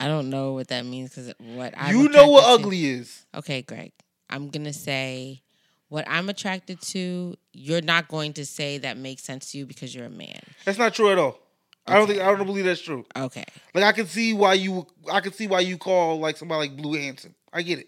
i 0.00 0.08
don't 0.08 0.30
know 0.30 0.52
what 0.52 0.68
that 0.68 0.86
means 0.86 1.10
because 1.10 1.34
what 1.38 1.74
i 1.76 1.90
you 1.90 2.08
know 2.08 2.28
what 2.28 2.44
ugly 2.44 2.86
is. 2.86 3.26
okay 3.34 3.62
greg 3.62 3.92
i'm 4.30 4.48
gonna 4.48 4.72
say 4.72 5.42
what 5.88 6.04
I'm 6.08 6.28
attracted 6.28 6.80
to, 6.80 7.36
you're 7.52 7.80
not 7.80 8.08
going 8.08 8.32
to 8.34 8.44
say 8.44 8.78
that 8.78 8.96
makes 8.96 9.22
sense 9.22 9.52
to 9.52 9.58
you 9.58 9.66
because 9.66 9.94
you're 9.94 10.06
a 10.06 10.10
man. 10.10 10.40
That's 10.64 10.78
not 10.78 10.94
true 10.94 11.10
at 11.10 11.18
all. 11.18 11.38
I 11.86 11.94
don't 11.94 12.08
think 12.08 12.20
I 12.20 12.24
don't 12.34 12.44
believe 12.44 12.64
that's 12.64 12.80
true. 12.80 13.04
Okay. 13.16 13.44
Like 13.72 13.84
I 13.84 13.92
can 13.92 14.06
see 14.06 14.32
why 14.32 14.54
you 14.54 14.84
I 15.10 15.20
can 15.20 15.32
see 15.32 15.46
why 15.46 15.60
you 15.60 15.78
call 15.78 16.18
like 16.18 16.36
somebody 16.36 16.68
like 16.68 16.76
Blue 16.76 16.94
Hanson. 16.98 17.36
I 17.52 17.62
get 17.62 17.78
it. 17.78 17.86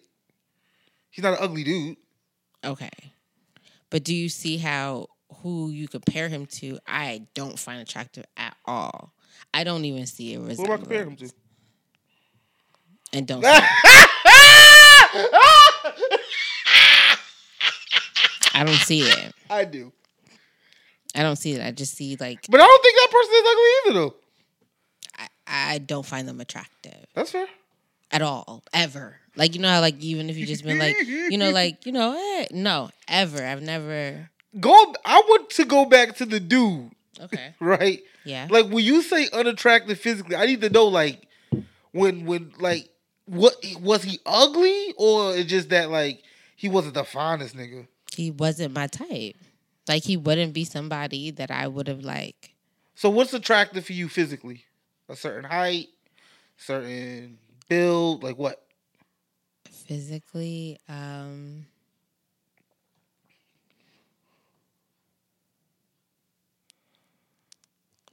He's 1.10 1.24
not 1.24 1.32
an 1.32 1.38
ugly 1.40 1.64
dude. 1.64 1.96
Okay. 2.64 2.90
But 3.90 4.04
do 4.04 4.14
you 4.14 4.28
see 4.28 4.58
how 4.58 5.08
who 5.42 5.70
you 5.70 5.88
compare 5.88 6.28
him 6.28 6.46
to, 6.46 6.78
I 6.86 7.26
don't 7.34 7.58
find 7.58 7.80
attractive 7.80 8.24
at 8.36 8.56
all. 8.64 9.12
I 9.52 9.64
don't 9.64 9.84
even 9.84 10.06
see 10.06 10.34
a 10.34 10.38
Who 10.38 10.46
resemblance. 10.46 10.68
am 10.68 10.72
I 10.74 10.78
comparing 10.78 11.10
him 11.10 11.16
to? 11.16 11.32
And 13.12 13.26
don't 13.26 13.42
I 18.54 18.64
don't 18.64 18.74
see 18.74 19.02
it. 19.02 19.32
I 19.50 19.64
do. 19.64 19.92
I 21.14 21.22
don't 21.22 21.36
see 21.36 21.52
it. 21.52 21.64
I 21.64 21.70
just 21.70 21.94
see 21.94 22.16
like 22.18 22.46
But 22.48 22.60
I 22.60 22.66
don't 22.66 22.82
think 22.82 22.96
that 22.96 23.10
person 23.10 23.32
is 23.34 23.42
ugly 23.46 23.70
either 23.86 23.92
though. 24.00 24.14
I, 25.18 25.74
I 25.74 25.78
don't 25.78 26.04
find 26.06 26.28
them 26.28 26.40
attractive 26.40 27.06
That's 27.14 27.30
fair. 27.32 27.46
at 28.10 28.22
all. 28.22 28.62
Ever. 28.72 29.16
Like 29.36 29.54
you 29.54 29.60
know 29.60 29.68
how 29.68 29.80
like 29.80 29.98
even 30.00 30.28
if 30.30 30.36
you 30.36 30.46
just 30.46 30.64
been 30.64 30.78
like 30.78 30.96
you 31.06 31.38
know 31.38 31.50
like 31.50 31.86
you 31.86 31.92
know 31.92 32.12
eh, 32.40 32.46
no 32.50 32.90
ever 33.06 33.44
I've 33.44 33.62
never 33.62 34.28
Go 34.58 34.94
I 35.04 35.20
want 35.28 35.50
to 35.50 35.64
go 35.64 35.84
back 35.84 36.16
to 36.16 36.26
the 36.26 36.40
dude, 36.40 36.90
okay 37.20 37.54
right? 37.60 38.00
yeah 38.24 38.48
Like 38.50 38.66
when 38.68 38.84
you 38.84 39.02
say 39.02 39.28
unattractive 39.32 39.98
physically, 40.00 40.34
I 40.36 40.46
need 40.46 40.60
to 40.62 40.70
know 40.70 40.86
like 40.86 41.22
when 41.92 42.26
when 42.26 42.52
like 42.58 42.88
what 43.28 43.54
was 43.80 44.02
he 44.02 44.18
ugly 44.26 44.94
or 44.96 45.36
it's 45.36 45.48
just 45.50 45.68
that 45.70 45.90
like 45.90 46.22
he 46.56 46.68
wasn't 46.68 46.94
the 46.94 47.04
finest 47.04 47.54
nigga? 47.56 47.86
he 48.16 48.30
wasn't 48.30 48.74
my 48.74 48.86
type 48.86 49.36
like 49.86 50.02
he 50.04 50.16
wouldn't 50.16 50.52
be 50.52 50.64
somebody 50.64 51.30
that 51.30 51.50
I 51.50 51.68
would 51.68 51.86
have 51.88 52.00
like 52.04 52.54
So 52.94 53.10
what's 53.10 53.32
attractive 53.32 53.84
for 53.86 53.92
you 53.92 54.08
physically? 54.08 54.64
A 55.08 55.16
certain 55.16 55.44
height, 55.44 55.88
certain 56.56 57.38
build, 57.68 58.22
like 58.22 58.36
what? 58.38 58.62
physically 59.70 60.78
um 60.88 61.64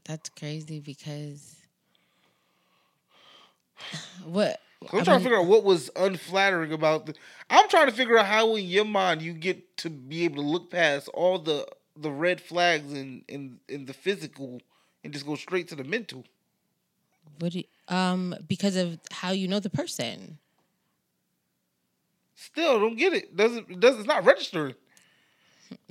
that's 0.06 0.30
crazy 0.30 0.80
because 0.80 1.58
what 4.26 4.60
I'm 4.94 5.00
I 5.00 5.04
trying 5.04 5.16
mean, 5.18 5.20
to 5.20 5.24
figure 5.30 5.38
out 5.40 5.46
what 5.48 5.64
was 5.64 5.90
unflattering 5.96 6.72
about 6.74 7.06
the. 7.06 7.16
I'm 7.50 7.68
trying 7.70 7.88
to 7.88 7.92
figure 7.94 8.18
out 8.18 8.26
how 8.26 8.56
in 8.56 8.66
your 8.66 8.86
mind 8.86 9.22
you 9.22 9.34
get 9.34 9.78
to 9.78 9.90
be 9.90 10.24
able 10.26 10.38
to 10.44 10.50
look 10.50 10.70
past 10.72 11.08
all 11.10 11.40
the 11.40 11.68
the 11.98 12.12
red 12.12 12.42
flags 12.42 12.92
in 12.94 13.24
in 13.28 13.60
in 13.70 13.86
the 13.86 13.94
physical 13.94 14.62
and 15.04 15.14
just 15.14 15.26
go 15.26 15.36
straight 15.36 15.68
to 15.70 15.76
the 15.76 15.84
mental. 15.84 16.24
what 17.40 17.52
do 17.54 17.60
you, 17.60 17.66
um 17.96 18.36
because 18.48 18.76
of 18.76 19.00
how 19.12 19.32
you 19.32 19.48
know 19.48 19.60
the 19.60 19.70
person 19.70 20.38
Still, 22.38 22.80
don't 22.80 22.98
get 22.98 23.14
it. 23.14 23.36
Doesn't 23.36 23.70
it 23.70 23.80
doesn't 23.80 24.02
it's 24.02 24.08
not 24.08 24.26
registering. 24.26 24.76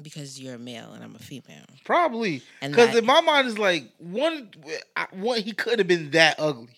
because 0.03 0.39
you're 0.41 0.55
a 0.55 0.59
male 0.59 0.93
and 0.93 1.03
I'm 1.03 1.15
a 1.17 1.19
female 1.19 1.65
Probably 1.85 2.43
And 2.61 2.73
because 2.73 2.95
in 2.95 3.05
my 3.07 3.21
mind 3.21 3.49
is 3.49 3.59
like 3.59 3.91
one 3.99 4.51
I- 4.97 5.07
one 5.13 5.41
he 5.43 5.53
could 5.53 5.79
have 5.79 5.89
been 5.89 6.11
that 6.11 6.37
ugly. 6.39 6.77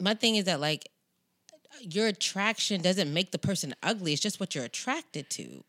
my 0.00 0.14
thing 0.14 0.36
is 0.36 0.44
that 0.44 0.60
like 0.60 0.88
your 1.80 2.06
attraction 2.06 2.80
doesn't 2.80 3.12
make 3.12 3.30
the 3.30 3.38
person 3.38 3.74
ugly 3.82 4.12
it's 4.12 4.22
just 4.22 4.40
what 4.40 4.54
you're 4.54 4.64
attracted 4.64 5.30
to. 5.30 5.64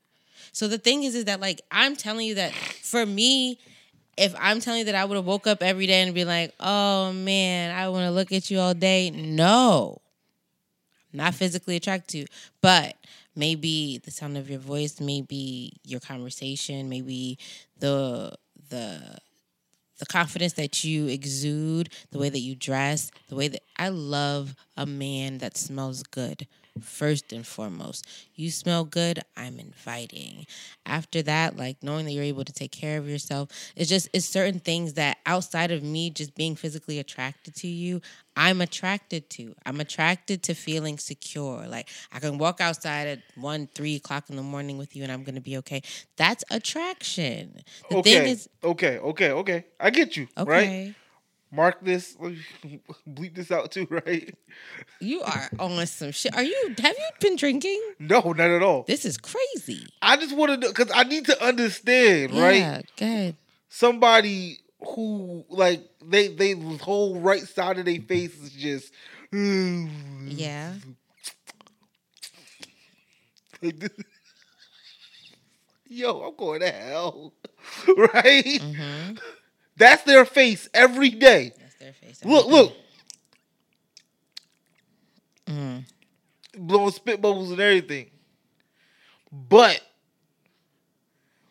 So 0.51 0.67
the 0.67 0.77
thing 0.77 1.03
is 1.03 1.15
is 1.15 1.25
that 1.25 1.39
like 1.39 1.61
i'm 1.71 1.95
telling 1.95 2.27
you 2.27 2.35
that 2.35 2.51
for 2.53 3.05
me 3.05 3.59
if 4.17 4.35
i'm 4.39 4.59
telling 4.59 4.79
you 4.79 4.85
that 4.85 4.95
i 4.95 5.05
would 5.05 5.15
have 5.15 5.25
woke 5.25 5.47
up 5.47 5.63
every 5.63 5.87
day 5.87 6.01
and 6.01 6.13
be 6.13 6.25
like 6.25 6.53
oh 6.59 7.13
man 7.13 7.75
i 7.75 7.87
want 7.89 8.05
to 8.05 8.11
look 8.11 8.31
at 8.31 8.49
you 8.51 8.59
all 8.59 8.73
day 8.73 9.09
no. 9.11 10.01
Not 11.13 11.35
physically 11.35 11.75
attracted 11.75 12.07
to 12.11 12.17
you. 12.19 12.25
But 12.61 12.95
maybe 13.35 13.99
the 14.03 14.11
sound 14.11 14.37
of 14.37 14.49
your 14.49 14.59
voice 14.59 14.99
maybe 14.99 15.73
your 15.85 15.99
conversation 15.99 16.89
maybe 16.89 17.37
the 17.79 18.33
the 18.69 18.99
the 20.01 20.07
confidence 20.07 20.53
that 20.53 20.83
you 20.83 21.05
exude, 21.05 21.89
the 22.09 22.17
way 22.17 22.27
that 22.27 22.39
you 22.39 22.55
dress, 22.55 23.11
the 23.29 23.35
way 23.35 23.47
that 23.47 23.61
I 23.77 23.89
love 23.89 24.55
a 24.75 24.87
man 24.87 25.37
that 25.37 25.55
smells 25.55 26.01
good. 26.01 26.47
First 26.79 27.33
and 27.33 27.45
foremost, 27.45 28.07
you 28.33 28.49
smell 28.49 28.85
good, 28.85 29.19
I'm 29.35 29.59
inviting. 29.59 30.45
After 30.85 31.21
that, 31.23 31.57
like 31.57 31.83
knowing 31.83 32.05
that 32.05 32.13
you're 32.13 32.23
able 32.23 32.45
to 32.45 32.53
take 32.53 32.71
care 32.71 32.97
of 32.97 33.09
yourself, 33.09 33.49
it's 33.75 33.89
just 33.89 34.07
it's 34.13 34.25
certain 34.25 34.61
things 34.61 34.93
that 34.93 35.17
outside 35.25 35.71
of 35.71 35.83
me 35.83 36.09
just 36.09 36.33
being 36.33 36.55
physically 36.55 36.97
attracted 36.97 37.55
to 37.55 37.67
you, 37.67 37.99
I'm 38.37 38.61
attracted 38.61 39.29
to. 39.31 39.53
I'm 39.65 39.81
attracted 39.81 40.43
to 40.43 40.53
feeling 40.53 40.97
secure. 40.97 41.67
Like 41.67 41.89
I 42.13 42.19
can 42.19 42.37
walk 42.37 42.61
outside 42.61 43.07
at 43.07 43.19
one, 43.35 43.67
three 43.75 43.97
o'clock 43.97 44.29
in 44.29 44.37
the 44.37 44.41
morning 44.41 44.77
with 44.77 44.95
you 44.95 45.03
and 45.03 45.11
I'm 45.11 45.23
gonna 45.23 45.41
be 45.41 45.57
okay. 45.57 45.81
That's 46.15 46.45
attraction. 46.49 47.63
The 47.89 47.97
okay, 47.97 48.19
thing 48.19 48.27
is 48.29 48.49
okay, 48.63 48.97
okay, 48.97 49.31
okay. 49.31 49.65
I 49.77 49.89
get 49.89 50.15
you. 50.15 50.29
okay. 50.37 50.49
Right. 50.49 50.95
Mark 51.51 51.79
this. 51.81 52.15
Bleep 53.09 53.35
this 53.35 53.51
out 53.51 53.71
too. 53.71 53.87
Right. 54.05 54.33
You 54.99 55.21
are 55.21 55.49
on 55.59 55.85
some 55.85 56.11
shit. 56.11 56.35
Are 56.35 56.43
you? 56.43 56.75
Have 56.81 56.95
you 56.97 57.09
been 57.19 57.35
drinking? 57.35 57.81
No, 57.99 58.21
not 58.21 58.39
at 58.39 58.63
all. 58.63 58.83
This 58.87 59.05
is 59.05 59.17
crazy. 59.17 59.85
I 60.01 60.15
just 60.17 60.35
want 60.35 60.51
to 60.51 60.57
know 60.57 60.69
because 60.69 60.91
I 60.93 61.03
need 61.03 61.25
to 61.25 61.43
understand, 61.43 62.33
right? 62.33 62.55
Yeah, 62.55 62.81
good. 62.95 63.35
Somebody 63.69 64.59
who 64.79 65.43
like 65.49 65.83
they 66.03 66.29
they 66.29 66.53
the 66.53 66.77
whole 66.77 67.19
right 67.19 67.41
side 67.41 67.79
of 67.79 67.85
their 67.85 67.99
face 67.99 68.35
is 68.39 68.51
just 68.51 68.93
Yeah. 69.33 70.73
Yo, 75.87 76.21
I'm 76.21 76.35
going 76.37 76.61
to 76.61 76.71
hell, 76.71 77.33
right? 77.87 78.43
Mm-hmm. 78.45 79.15
That's 79.81 80.03
their 80.03 80.25
face 80.25 80.69
every 80.75 81.09
day. 81.09 81.53
That's 81.57 81.73
their 81.79 81.93
face. 81.93 82.23
Look, 82.23 82.45
look, 82.45 82.77
Mm. 85.47 85.85
blowing 86.55 86.91
spit 86.91 87.19
bubbles 87.19 87.49
and 87.49 87.59
everything. 87.59 88.11
But 89.31 89.81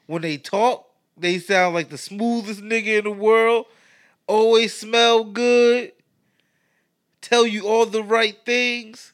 when 0.06 0.22
they 0.22 0.36
talk, 0.36 0.88
they 1.16 1.40
sound 1.40 1.74
like 1.74 1.90
the 1.90 1.98
smoothest 1.98 2.60
nigga 2.60 2.98
in 2.98 3.04
the 3.04 3.10
world. 3.10 3.66
Always 4.28 4.74
smell 4.74 5.24
good. 5.24 5.90
Tell 7.20 7.44
you 7.44 7.66
all 7.66 7.84
the 7.84 8.04
right 8.04 8.36
things. 8.46 9.12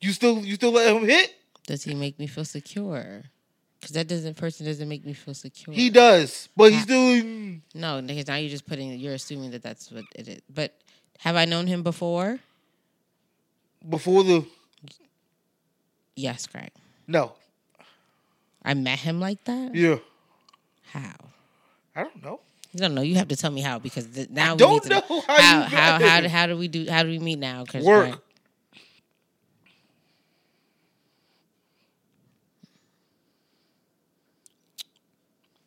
You 0.00 0.10
still 0.10 0.44
you 0.44 0.56
still 0.56 0.72
let 0.72 0.94
him 0.94 1.04
hit? 1.08 1.32
Does 1.68 1.84
he 1.84 1.94
make 1.94 2.18
me 2.18 2.26
feel 2.26 2.44
secure? 2.44 3.22
Because 3.84 3.94
that 3.96 4.08
doesn't 4.08 4.36
person 4.38 4.64
doesn't 4.66 4.88
make 4.88 5.04
me 5.04 5.12
feel 5.12 5.34
secure. 5.34 5.74
He 5.76 5.90
does, 5.90 6.48
but 6.56 6.72
he's 6.72 6.86
doing 6.86 7.62
no, 7.74 8.00
because 8.00 8.26
now 8.28 8.36
you're 8.36 8.48
just 8.50 8.66
putting. 8.66 8.92
You're 8.98 9.12
assuming 9.14 9.50
that 9.50 9.62
that's 9.62 9.92
what 9.92 10.04
it 10.14 10.26
is. 10.26 10.40
But 10.52 10.72
have 11.18 11.36
I 11.36 11.44
known 11.44 11.66
him 11.66 11.82
before? 11.82 12.38
before 13.88 14.24
the 14.24 14.46
Yes, 16.16 16.46
Greg. 16.46 16.70
no. 17.06 17.32
I 18.62 18.72
met 18.72 18.98
him 19.00 19.20
like 19.20 19.44
that. 19.44 19.74
Yeah, 19.74 19.96
How? 20.90 21.12
I 21.94 22.04
don't 22.04 22.24
know. 22.24 22.40
You 22.72 22.80
don't 22.80 22.94
know. 22.94 23.02
You 23.02 23.16
have 23.16 23.28
to 23.28 23.36
tell 23.36 23.50
me 23.50 23.60
how 23.60 23.78
because 23.78 24.06
th- 24.06 24.30
now 24.30 24.54
we 24.54 24.58
don't 24.58 24.72
need 24.72 24.82
to 24.84 24.88
know 24.88 25.20
how 25.26 25.34
how 25.42 25.58
you 25.58 25.62
how, 25.64 25.98
met 25.98 26.02
how, 26.02 26.20
him. 26.22 26.30
how 26.30 26.46
do 26.46 26.56
we 26.56 26.68
do 26.68 26.86
how 26.88 27.02
do 27.02 27.10
we 27.10 27.18
meet 27.18 27.38
now? 27.38 27.64
'Cause, 27.66 27.84
Work. 27.84 28.23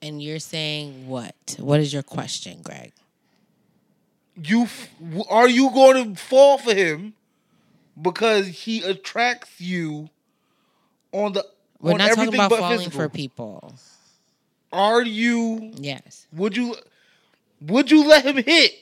And 0.02 0.22
you're 0.22 0.40
saying 0.40 1.08
what? 1.08 1.36
What 1.58 1.80
is 1.80 1.92
your 1.92 2.04
question, 2.04 2.62
Greg? 2.62 2.94
You 4.42 4.64
f- 4.64 4.90
are 5.30 5.50
you 5.50 5.72
going 5.72 6.14
to 6.16 6.22
fall 6.22 6.58
for 6.60 6.74
him 6.74 7.14
because 8.00 8.48
he 8.48 8.84
attracts 8.84 9.60
you 9.60 10.10
on 11.12 11.34
the 11.34 11.46
We're 11.82 11.94
on 11.94 11.98
not 11.98 12.12
talking 12.16 12.34
about 12.36 12.52
falling 12.52 12.78
physical. 12.78 13.00
for 13.00 13.10
people. 13.10 13.74
Are 14.72 15.02
you? 15.02 15.72
Yes. 15.76 16.28
Would 16.34 16.56
you? 16.56 16.76
Would 17.62 17.90
you 17.90 18.08
let 18.08 18.24
him 18.26 18.38
hit 18.38 18.74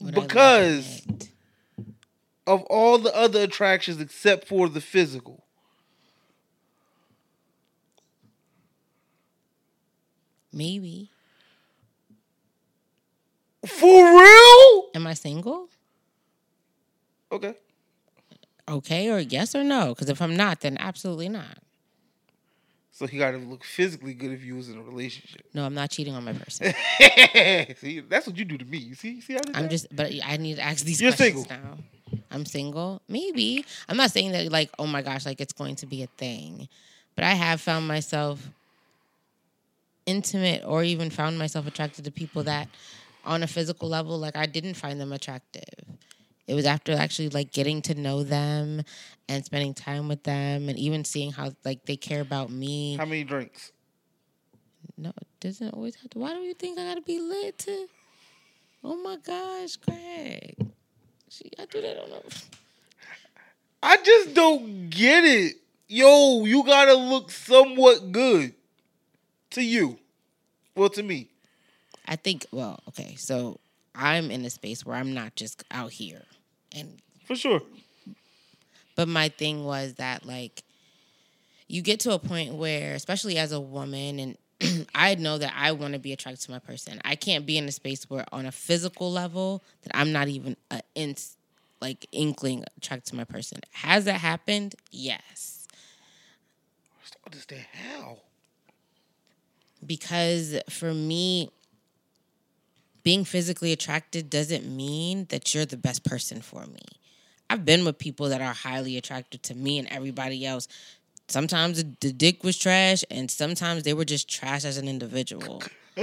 Would 0.00 0.14
let 0.14 0.22
him 0.22 0.26
because 0.28 0.86
hit? 1.04 1.28
of 2.46 2.62
all 2.64 2.96
the 2.98 3.14
other 3.14 3.42
attractions 3.42 4.00
except 4.00 4.48
for 4.48 4.70
the 4.70 4.80
physical? 4.80 5.43
Maybe. 10.54 11.10
For 13.66 14.20
real? 14.20 14.84
Am 14.94 15.06
I 15.06 15.14
single? 15.14 15.68
Okay. 17.32 17.54
Okay, 18.68 19.10
or 19.10 19.18
yes 19.18 19.54
or 19.54 19.64
no? 19.64 19.88
Because 19.88 20.08
if 20.08 20.22
I'm 20.22 20.36
not, 20.36 20.60
then 20.60 20.76
absolutely 20.78 21.28
not. 21.28 21.58
So 22.92 23.06
he 23.08 23.18
got 23.18 23.32
to 23.32 23.38
look 23.38 23.64
physically 23.64 24.14
good 24.14 24.30
if 24.30 24.44
you 24.44 24.54
was 24.54 24.68
in 24.68 24.78
a 24.78 24.82
relationship. 24.82 25.44
No, 25.52 25.64
I'm 25.64 25.74
not 25.74 25.90
cheating 25.90 26.14
on 26.14 26.24
my 26.24 26.32
person. 26.32 26.72
see, 27.78 28.00
that's 28.08 28.26
what 28.26 28.36
you 28.36 28.44
do 28.44 28.56
to 28.56 28.64
me. 28.64 28.78
You 28.78 28.94
see, 28.94 29.20
see 29.20 29.32
how 29.32 29.40
I 29.52 29.62
that? 29.62 29.70
just, 29.70 29.94
but 29.94 30.12
I 30.24 30.36
need 30.36 30.56
to 30.56 30.62
ask 30.62 30.84
these 30.84 31.02
You're 31.02 31.12
questions 31.12 31.48
now. 31.50 31.78
I'm 32.30 32.46
single. 32.46 33.02
Maybe. 33.08 33.64
I'm 33.88 33.96
not 33.96 34.12
saying 34.12 34.30
that 34.32 34.52
like, 34.52 34.70
oh 34.78 34.86
my 34.86 35.02
gosh, 35.02 35.26
like 35.26 35.40
it's 35.40 35.52
going 35.52 35.74
to 35.76 35.86
be 35.86 36.04
a 36.04 36.06
thing. 36.06 36.68
But 37.16 37.24
I 37.24 37.32
have 37.32 37.60
found 37.60 37.88
myself 37.88 38.48
intimate 40.06 40.62
or 40.64 40.82
even 40.82 41.10
found 41.10 41.38
myself 41.38 41.66
attracted 41.66 42.04
to 42.04 42.10
people 42.10 42.42
that 42.44 42.68
on 43.24 43.42
a 43.42 43.46
physical 43.46 43.88
level, 43.88 44.18
like 44.18 44.36
I 44.36 44.46
didn't 44.46 44.74
find 44.74 45.00
them 45.00 45.12
attractive. 45.12 45.64
It 46.46 46.54
was 46.54 46.66
after 46.66 46.92
actually 46.92 47.30
like 47.30 47.52
getting 47.52 47.80
to 47.82 47.94
know 47.94 48.22
them 48.22 48.82
and 49.28 49.44
spending 49.44 49.72
time 49.72 50.08
with 50.08 50.24
them 50.24 50.68
and 50.68 50.78
even 50.78 51.04
seeing 51.04 51.32
how 51.32 51.52
like 51.64 51.86
they 51.86 51.96
care 51.96 52.20
about 52.20 52.50
me. 52.50 52.96
How 52.96 53.06
many 53.06 53.24
drinks? 53.24 53.72
No, 54.96 55.08
it 55.08 55.26
doesn't 55.40 55.70
always 55.70 55.96
have 55.96 56.10
to. 56.10 56.18
Why 56.18 56.34
do 56.34 56.40
you 56.40 56.54
think 56.54 56.78
I 56.78 56.84
gotta 56.84 57.00
be 57.00 57.18
lit 57.18 57.58
to? 57.60 57.88
Oh 58.82 58.96
my 58.96 59.16
gosh, 59.16 59.76
Greg. 59.76 60.56
See, 61.30 61.50
I 61.58 61.64
do 61.64 61.80
that 61.80 61.98
on 62.02 62.10
a. 62.10 62.22
I 63.82 63.96
just 64.02 64.34
don't 64.34 64.90
get 64.90 65.24
it. 65.24 65.56
Yo, 65.88 66.44
you 66.44 66.62
gotta 66.64 66.94
look 66.94 67.30
somewhat 67.30 68.12
good 68.12 68.54
to 69.54 69.62
you. 69.62 69.98
Well, 70.76 70.88
to 70.90 71.02
me. 71.02 71.28
I 72.06 72.16
think. 72.16 72.46
Well, 72.52 72.80
okay, 72.88 73.14
so 73.16 73.58
I'm 73.94 74.30
in 74.30 74.44
a 74.44 74.50
space 74.50 74.84
where 74.84 74.96
I'm 74.96 75.14
not 75.14 75.34
just 75.36 75.64
out 75.70 75.92
here, 75.92 76.22
and 76.74 77.00
For 77.24 77.36
sure. 77.36 77.62
but 78.96 79.08
my 79.08 79.28
thing 79.28 79.64
was 79.64 79.94
that 79.94 80.26
like, 80.26 80.62
you 81.68 81.80
get 81.82 82.00
to 82.00 82.12
a 82.12 82.18
point 82.18 82.54
where, 82.54 82.94
especially 82.94 83.38
as 83.38 83.52
a 83.52 83.60
woman, 83.60 84.18
and 84.60 84.86
I 84.94 85.14
know 85.14 85.38
that 85.38 85.52
I 85.56 85.72
want 85.72 85.94
to 85.94 85.98
be 85.98 86.12
attracted 86.12 86.44
to 86.44 86.50
my 86.50 86.58
person. 86.58 87.00
I 87.04 87.14
can't 87.16 87.46
be 87.46 87.56
in 87.56 87.66
a 87.66 87.72
space 87.72 88.04
where, 88.10 88.24
on 88.32 88.46
a 88.46 88.52
physical 88.52 89.10
level, 89.10 89.62
that 89.82 89.96
I'm 89.96 90.12
not 90.12 90.28
even 90.28 90.56
a 90.70 90.82
in, 90.94 91.14
like 91.80 92.06
inkling 92.12 92.64
attracted 92.76 93.10
to 93.10 93.16
my 93.16 93.24
person. 93.24 93.60
Has 93.72 94.04
that 94.04 94.20
happened? 94.20 94.74
Yes. 94.90 95.66
I 96.98 97.02
just 97.02 97.16
understand 97.26 97.66
how. 97.72 98.18
Because 99.86 100.56
for 100.68 100.92
me 100.94 101.50
being 103.02 103.24
physically 103.24 103.72
attracted 103.72 104.30
doesn't 104.30 104.64
mean 104.66 105.26
that 105.28 105.54
you're 105.54 105.66
the 105.66 105.76
best 105.76 106.04
person 106.04 106.40
for 106.40 106.66
me. 106.66 106.80
I've 107.50 107.64
been 107.64 107.84
with 107.84 107.98
people 107.98 108.28
that 108.30 108.40
are 108.40 108.54
highly 108.54 108.96
attracted 108.96 109.42
to 109.44 109.54
me 109.54 109.78
and 109.78 109.86
everybody 109.90 110.46
else. 110.46 110.66
Sometimes 111.28 111.82
the, 112.00 112.12
dick 112.12 112.42
was 112.42 112.56
trash 112.58 113.04
and 113.10 113.30
sometimes 113.30 113.82
they 113.82 113.92
were 113.94 114.04
just 114.04 114.28
trash 114.28 114.64
as 114.64 114.76
an 114.78 114.88
individual. 114.88 115.62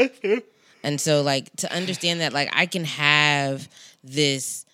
And 0.84 1.00
so 1.00 1.22
like 1.22 1.56
to 1.58 1.72
understand 1.72 2.22
that 2.22 2.34
like 2.34 2.50
i 2.54 2.66
can 2.66 2.86
have 2.86 3.70
this 4.04 4.66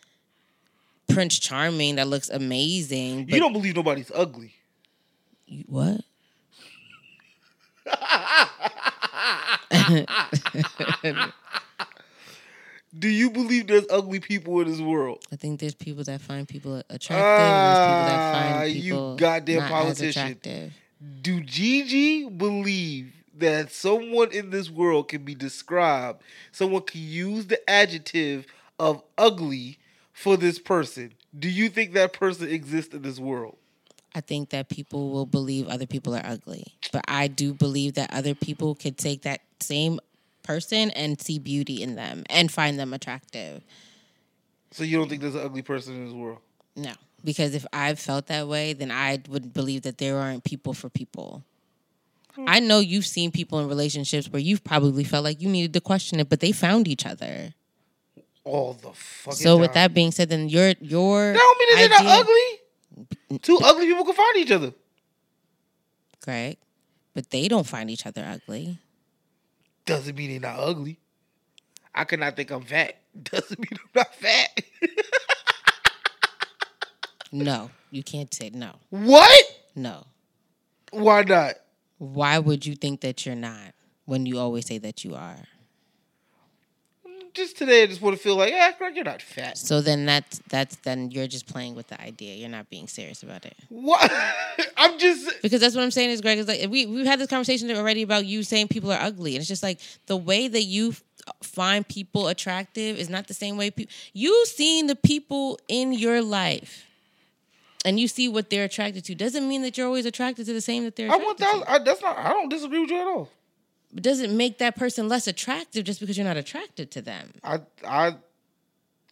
prince 1.09 1.37
charming 1.37 1.95
that 1.95 2.07
looks 2.07 2.29
amazing 2.29 3.25
but 3.25 3.33
you 3.33 3.39
don't 3.41 3.51
believe 3.51 3.75
nobody's 3.75 4.09
ugly. 4.15 4.53
you- 5.47 5.65
what 5.67 5.99
Do 12.97 13.09
you 13.09 13.29
believe 13.29 13.67
there's 13.67 13.85
ugly 13.91 14.19
people 14.19 14.59
in 14.61 14.67
this 14.67 14.79
world? 14.79 15.23
I 15.31 15.35
think 15.35 15.59
there's 15.59 15.75
people 15.75 16.03
that 16.05 16.21
find 16.21 16.47
people 16.47 16.81
attractive. 16.89 17.45
and 17.45 17.67
there's 17.67 17.79
people 17.79 18.05
that 18.05 18.19
Ah, 18.19 18.31
find 18.31 18.73
you 18.75 19.15
goddamn 19.17 19.57
not 19.59 19.65
as 19.65 19.71
politician. 19.71 20.21
attractive. 20.23 20.73
Do 21.21 21.41
Gigi 21.41 22.27
believe 22.29 23.13
that 23.37 23.71
someone 23.71 24.31
in 24.31 24.49
this 24.49 24.69
world 24.71 25.09
can 25.09 25.23
be 25.23 25.35
described, 25.35 26.23
someone 26.51 26.81
can 26.83 27.01
use 27.01 27.45
the 27.47 27.69
adjective 27.69 28.47
of 28.79 29.03
ugly 29.17 29.77
for 30.13 30.37
this 30.37 30.57
person? 30.57 31.13
Do 31.37 31.49
you 31.49 31.69
think 31.69 31.93
that 31.93 32.13
person 32.13 32.49
exists 32.49 32.95
in 32.95 33.03
this 33.03 33.19
world? 33.19 33.57
I 34.17 34.21
think 34.21 34.49
that 34.49 34.67
people 34.67 35.11
will 35.11 35.27
believe 35.27 35.67
other 35.67 35.85
people 35.85 36.15
are 36.15 36.25
ugly, 36.25 36.73
but 36.91 37.05
I 37.07 37.27
do 37.27 37.53
believe 37.53 37.93
that 37.93 38.11
other 38.11 38.33
people 38.33 38.73
could 38.73 38.97
take 38.97 39.21
that 39.21 39.41
same 39.59 39.99
person 40.41 40.89
and 40.91 41.21
see 41.21 41.37
beauty 41.37 41.83
in 41.83 41.93
them 41.93 42.23
and 42.27 42.51
find 42.51 42.79
them 42.79 42.95
attractive. 42.95 43.61
So 44.71 44.83
you 44.83 44.97
don't 44.97 45.07
think 45.07 45.21
there's 45.21 45.35
an 45.35 45.41
ugly 45.45 45.61
person 45.61 45.93
in 45.97 46.05
this 46.05 46.13
world? 46.15 46.39
No, 46.75 46.93
because 47.23 47.53
if 47.53 47.67
I've 47.71 47.99
felt 47.99 48.25
that 48.25 48.47
way, 48.47 48.73
then 48.73 48.89
I 48.89 49.21
would 49.29 49.53
believe 49.53 49.83
that 49.83 49.99
there 49.99 50.17
aren't 50.17 50.43
people 50.43 50.73
for 50.73 50.89
people. 50.89 51.43
Hmm. 52.33 52.45
I 52.47 52.59
know 52.59 52.79
you've 52.79 53.05
seen 53.05 53.29
people 53.29 53.59
in 53.59 53.67
relationships 53.67 54.31
where 54.31 54.41
you've 54.41 54.63
probably 54.63 55.03
felt 55.03 55.25
like 55.25 55.43
you 55.43 55.47
needed 55.47 55.73
to 55.73 55.81
question 55.81 56.19
it, 56.19 56.27
but 56.27 56.39
they 56.39 56.51
found 56.51 56.87
each 56.87 57.05
other. 57.05 57.53
All 58.43 58.73
the 58.73 58.93
fucking 58.93 59.37
So 59.37 59.57
with 59.57 59.73
time. 59.73 59.89
that 59.89 59.93
being 59.93 60.11
said, 60.11 60.29
then 60.29 60.49
your 60.49 60.73
your 60.81 61.33
that 61.33 61.37
don't 61.37 61.59
mean 61.59 61.69
that 61.69 61.89
they're 61.89 62.03
not 62.03 62.19
ugly. 62.21 62.61
Two 63.41 63.59
ugly 63.63 63.85
people 63.85 64.05
can 64.05 64.13
find 64.13 64.37
each 64.37 64.51
other. 64.51 64.73
Greg, 66.23 66.57
but 67.13 67.29
they 67.29 67.47
don't 67.47 67.65
find 67.67 67.89
each 67.89 68.05
other 68.05 68.25
ugly. 68.25 68.79
Doesn't 69.85 70.15
mean 70.15 70.31
they're 70.31 70.51
not 70.51 70.59
ugly. 70.59 70.99
I 71.95 72.03
cannot 72.03 72.35
think 72.35 72.51
I'm 72.51 72.63
fat. 72.63 72.97
Doesn't 73.23 73.59
mean 73.59 73.69
I'm 73.73 73.89
not 73.95 74.13
fat. 74.15 74.61
No, 77.31 77.71
you 77.91 78.03
can't 78.03 78.33
say 78.33 78.51
no. 78.51 78.75
what? 78.89 79.43
No. 79.75 80.05
Why 80.91 81.23
not? 81.23 81.55
Why 81.97 82.39
would 82.39 82.65
you 82.65 82.73
think 82.75 83.01
that 83.01 83.25
you're 83.25 83.35
not 83.35 83.73
when 84.05 84.25
you 84.25 84.39
always 84.39 84.65
say 84.65 84.77
that 84.77 85.03
you 85.03 85.13
are? 85.13 85.35
Just 87.37 87.55
today, 87.55 87.83
I 87.83 87.85
just 87.85 88.01
want 88.01 88.17
to 88.17 88.21
feel 88.21 88.35
like, 88.35 88.51
ah, 88.57 88.73
Greg, 88.79 88.95
you're 88.95 89.05
not 89.05 89.21
fat. 89.21 89.59
So 89.59 89.79
then 89.79 90.07
that's 90.07 90.39
that's 90.49 90.75
then 90.77 91.11
you're 91.11 91.27
just 91.27 91.45
playing 91.45 91.75
with 91.75 91.87
the 91.87 92.01
idea. 92.01 92.33
You're 92.33 92.49
not 92.49 92.67
being 92.67 92.87
serious 92.87 93.21
about 93.21 93.45
it. 93.45 93.55
What? 93.69 94.11
I'm 94.77 94.97
just. 94.97 95.43
Because 95.43 95.61
that's 95.61 95.75
what 95.75 95.83
I'm 95.83 95.91
saying 95.91 96.09
is 96.09 96.21
Greg 96.21 96.39
is 96.39 96.47
like 96.47 96.67
we 96.67 96.87
we've 96.87 97.05
had 97.05 97.19
this 97.19 97.29
conversation 97.29 97.69
already 97.69 98.01
about 98.01 98.25
you 98.25 98.41
saying 98.41 98.69
people 98.69 98.91
are 98.91 98.99
ugly, 98.99 99.35
and 99.35 99.41
it's 99.41 99.47
just 99.47 99.61
like 99.61 99.79
the 100.07 100.17
way 100.17 100.47
that 100.47 100.63
you 100.63 100.95
find 101.43 101.87
people 101.87 102.27
attractive 102.27 102.97
is 102.97 103.07
not 103.07 103.27
the 103.27 103.35
same 103.35 103.55
way 103.55 103.69
people 103.69 103.93
you've 104.13 104.47
seen 104.47 104.87
the 104.87 104.95
people 104.95 105.59
in 105.67 105.93
your 105.93 106.23
life. 106.23 106.85
And 107.85 107.99
you 107.99 108.07
see 108.07 108.27
what 108.27 108.49
they're 108.49 108.65
attracted 108.65 109.05
to. 109.05 109.15
Doesn't 109.15 109.47
mean 109.47 109.61
that 109.61 109.77
you're 109.77 109.85
always 109.85 110.07
attracted 110.07 110.47
to 110.47 110.53
the 110.53 110.59
same 110.59 110.83
that 110.85 110.95
they're 110.95 111.11
I 111.11 111.17
want 111.17 111.37
that. 111.37 111.63
I, 111.67 111.77
that's 111.77 112.01
not. 112.01 112.17
I 112.17 112.29
don't 112.29 112.49
disagree 112.49 112.79
with 112.79 112.89
you 112.89 112.99
at 112.99 113.07
all. 113.07 113.29
But 113.91 114.03
doesn't 114.03 114.35
make 114.35 114.57
that 114.57 114.75
person 114.75 115.07
less 115.07 115.27
attractive 115.27 115.85
just 115.85 115.99
because 115.99 116.17
you're 116.17 116.27
not 116.27 116.37
attracted 116.37 116.91
to 116.91 117.01
them. 117.01 117.33
I 117.43 117.61
I 117.85 118.15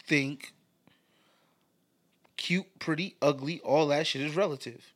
think 0.05 0.53
cute, 2.37 2.67
pretty, 2.79 3.15
ugly, 3.21 3.59
all 3.61 3.87
that 3.87 4.05
shit 4.07 4.21
is 4.21 4.35
relative. 4.35 4.91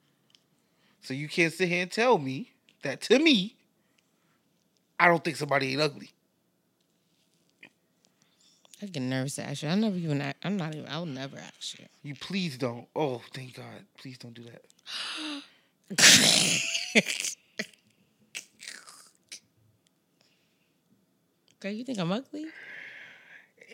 So 1.02 1.14
you 1.14 1.28
can't 1.28 1.54
sit 1.54 1.70
here 1.70 1.82
and 1.82 1.92
tell 1.92 2.18
me 2.18 2.52
that 2.84 3.02
to 3.02 3.20
me, 3.20 3.56
I 5.00 5.08
don't 5.08 5.24
think 5.24 5.38
somebody 5.38 5.72
ain't 5.72 5.82
ugly. 5.82 6.12
I 8.82 8.86
get 8.86 9.02
nervous 9.02 9.36
to 9.36 9.44
ask 9.44 9.64
you. 9.64 9.70
I 9.70 9.76
never 9.76 9.98
even. 9.98 10.34
I'm 10.44 10.58
not 10.58 10.74
even. 10.74 10.88
I'll 10.90 11.06
never 11.06 11.38
ask 11.38 11.80
you. 11.80 11.86
You 12.04 12.16
please 12.16 12.58
don't. 12.58 12.88
Oh, 12.96 13.22
thank 13.34 13.56
God. 13.56 13.86
Please 13.98 14.18
don't 14.18 14.34
do 14.34 14.46
that. 14.46 14.62
Greg, 21.60 21.76
you 21.76 21.84
think 21.84 22.00
I'm 22.00 22.12
ugly? 22.12 22.46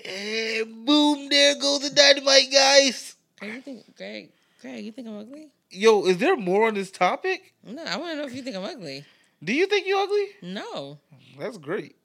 And 0.04 0.86
boom, 0.86 1.30
there 1.30 1.54
goes 1.60 1.82
the 1.82 1.92
dynamite, 1.92 2.52
guys. 2.52 3.16
Greg, 3.40 3.54
you 3.54 3.62
think 3.62 3.96
Greg? 3.96 4.30
Greg, 4.60 4.84
you 4.84 4.92
think 4.92 5.08
I'm 5.08 5.18
ugly? 5.20 5.50
Yo, 5.70 6.06
is 6.06 6.18
there 6.18 6.36
more 6.36 6.68
on 6.68 6.74
this 6.74 6.90
topic? 6.90 7.54
No, 7.64 7.84
I 7.84 7.98
want 7.98 8.14
to 8.14 8.18
know 8.18 8.26
if 8.26 8.34
you 8.34 8.42
think 8.42 8.56
I'm 8.56 8.64
ugly. 8.64 9.06
Do 9.44 9.54
you 9.54 9.68
think 9.68 9.86
you're 9.86 10.00
ugly? 10.00 10.26
No. 10.42 10.98
That's 11.38 11.60
great. 11.60 11.96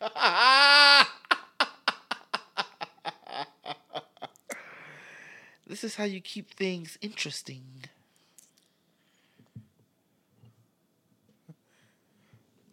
this 5.66 5.84
is 5.84 5.94
how 5.94 6.04
you 6.04 6.20
keep 6.20 6.50
things 6.50 6.98
interesting. 7.00 7.84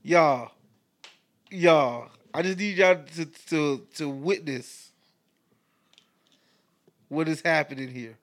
Y'all, 0.03 0.51
y'all, 1.49 2.09
I 2.33 2.41
just 2.41 2.57
need 2.57 2.77
y'all 2.77 3.03
to, 3.15 3.25
to, 3.25 3.87
to 3.95 4.09
witness 4.09 4.91
what 7.07 7.27
is 7.27 7.41
happening 7.41 7.89
here. 7.89 8.17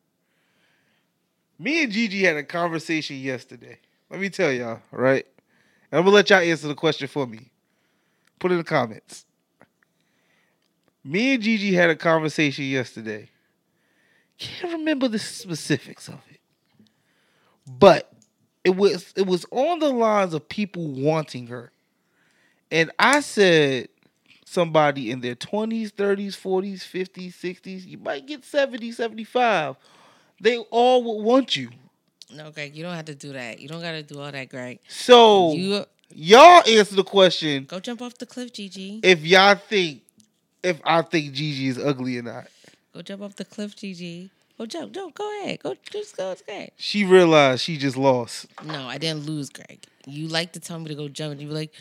Me 1.58 1.82
and 1.82 1.92
Gigi 1.92 2.22
had 2.22 2.36
a 2.36 2.44
conversation 2.44 3.16
yesterday. 3.16 3.78
Let 4.10 4.20
me 4.20 4.28
tell 4.28 4.52
y'all, 4.52 4.80
right? 4.92 5.26
And 5.90 5.98
I'm 5.98 6.04
gonna 6.04 6.14
let 6.14 6.30
y'all 6.30 6.40
answer 6.40 6.68
the 6.68 6.74
question 6.74 7.08
for 7.08 7.26
me. 7.26 7.50
Put 8.38 8.52
in 8.52 8.58
the 8.58 8.64
comments. 8.64 9.24
Me 11.02 11.34
and 11.34 11.42
Gigi 11.42 11.72
had 11.74 11.90
a 11.90 11.96
conversation 11.96 12.64
yesterday. 12.64 13.28
Can't 14.38 14.72
remember 14.72 15.08
the 15.08 15.18
specifics 15.18 16.08
of 16.08 16.20
it. 16.30 16.40
But 17.66 18.12
it 18.64 18.76
was 18.76 19.12
it 19.16 19.26
was 19.26 19.46
on 19.50 19.78
the 19.78 19.90
lines 19.90 20.34
of 20.34 20.48
people 20.48 20.88
wanting 20.88 21.46
her. 21.46 21.72
And 22.70 22.90
I 22.98 23.20
said 23.20 23.88
somebody 24.44 25.10
in 25.10 25.20
their 25.20 25.34
20s, 25.34 25.93
30s, 25.93 26.34
40s, 26.36 26.78
50s, 26.82 27.34
60s, 27.34 27.86
you 27.86 27.98
might 27.98 28.26
get 28.26 28.44
70, 28.44 28.93
75. 28.93 29.76
They 30.40 30.59
all 30.59 31.02
would 31.02 31.22
want 31.24 31.56
you. 31.56 31.70
No, 32.30 32.51
Greg, 32.51 32.74
you 32.74 32.82
don't 32.82 32.94
have 32.94 33.05
to 33.06 33.14
do 33.14 33.32
that. 33.32 33.60
You 33.60 33.68
don't 33.68 33.80
got 33.80 33.93
to 33.93 34.02
do 34.02 34.20
all 34.20 34.32
that, 34.32 34.48
Greg. 34.48 34.80
So 34.88 35.52
You 35.52 35.84
y'all 36.10 36.62
answer 36.68 36.94
the 36.97 37.05
question 37.05 37.64
go 37.64 37.80
jump 37.80 38.01
off 38.02 38.16
the 38.18 38.26
cliff, 38.26 38.52
Gigi. 38.52 39.01
if 39.02 39.24
y'all 39.24 39.55
think 39.56 40.02
if 40.62 40.80
I 40.84 41.02
think 41.02 41.32
Gigi 41.32 41.68
is 41.68 41.78
ugly 41.78 42.18
or 42.18 42.22
not. 42.22 42.48
Go 42.93 43.02
jump 43.02 43.22
off 43.22 43.36
the 43.36 43.44
cliff, 43.44 43.76
Gigi. 43.76 44.30
Go 44.59 44.66
jump, 44.66 44.93
jump. 44.93 45.14
Go 45.14 45.43
ahead. 45.43 45.62
Go, 45.62 45.76
just 45.90 46.16
go. 46.16 46.32
It's 46.32 46.43
okay. 46.43 46.70
She 46.76 47.05
realized 47.05 47.62
she 47.62 47.76
just 47.76 47.97
lost. 47.97 48.47
No, 48.64 48.86
I 48.88 48.97
didn't 48.98 49.26
lose, 49.26 49.51
Greg. 49.51 49.84
You 50.06 50.28
like 50.28 50.52
to 50.52 50.60
tell 50.60 50.78
me 50.78 50.88
to 50.88 50.94
go 50.94 51.09
jump, 51.09 51.32
and 51.32 51.40
you 51.43 51.48
were 51.48 51.55
like, 51.55 51.72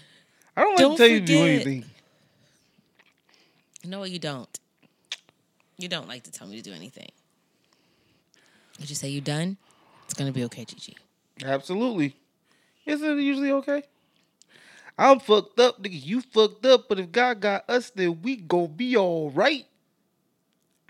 I 0.58 0.62
don't 0.62 0.72
like 0.72 0.80
Don't 0.80 0.98
to 0.98 0.98
tell 0.98 1.08
you 1.08 1.20
to 1.20 1.26
do 1.26 1.44
anything. 1.44 1.86
No, 3.84 4.00
what? 4.00 4.10
You 4.10 4.20
don't. 4.20 4.60
You 5.78 5.88
don't 5.90 6.08
like 6.08 6.24
to 6.24 6.32
tell 6.32 6.48
me 6.48 6.56
to 6.56 6.62
do 6.62 6.74
anything. 6.74 7.10
Did 8.80 8.90
you 8.90 8.96
say 8.96 9.10
you 9.10 9.22
done? 9.22 9.58
It's 10.06 10.14
gonna 10.14 10.32
be 10.32 10.44
okay, 10.46 10.66
Gigi. 10.66 10.96
Absolutely. 11.44 12.16
Isn't 12.86 13.20
it 13.20 13.22
usually 13.22 13.52
okay? 13.52 13.84
I'm 14.98 15.20
fucked 15.20 15.60
up, 15.60 15.84
nigga. 15.84 16.02
You 16.04 16.22
fucked 16.22 16.66
up, 16.66 16.88
but 16.88 17.00
if 17.00 17.12
God 17.12 17.42
got 17.42 17.70
us, 17.70 17.90
then 17.90 18.22
we 18.22 18.38
gonna 18.38 18.70
be 18.70 18.96
all 18.96 19.30
right. 19.32 19.66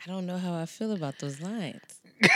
I 0.06 0.12
don't 0.12 0.28
know 0.28 0.38
how 0.38 0.54
I 0.54 0.66
feel 0.68 0.92
about 0.92 1.18
those 1.20 1.42
lines. 1.42 1.82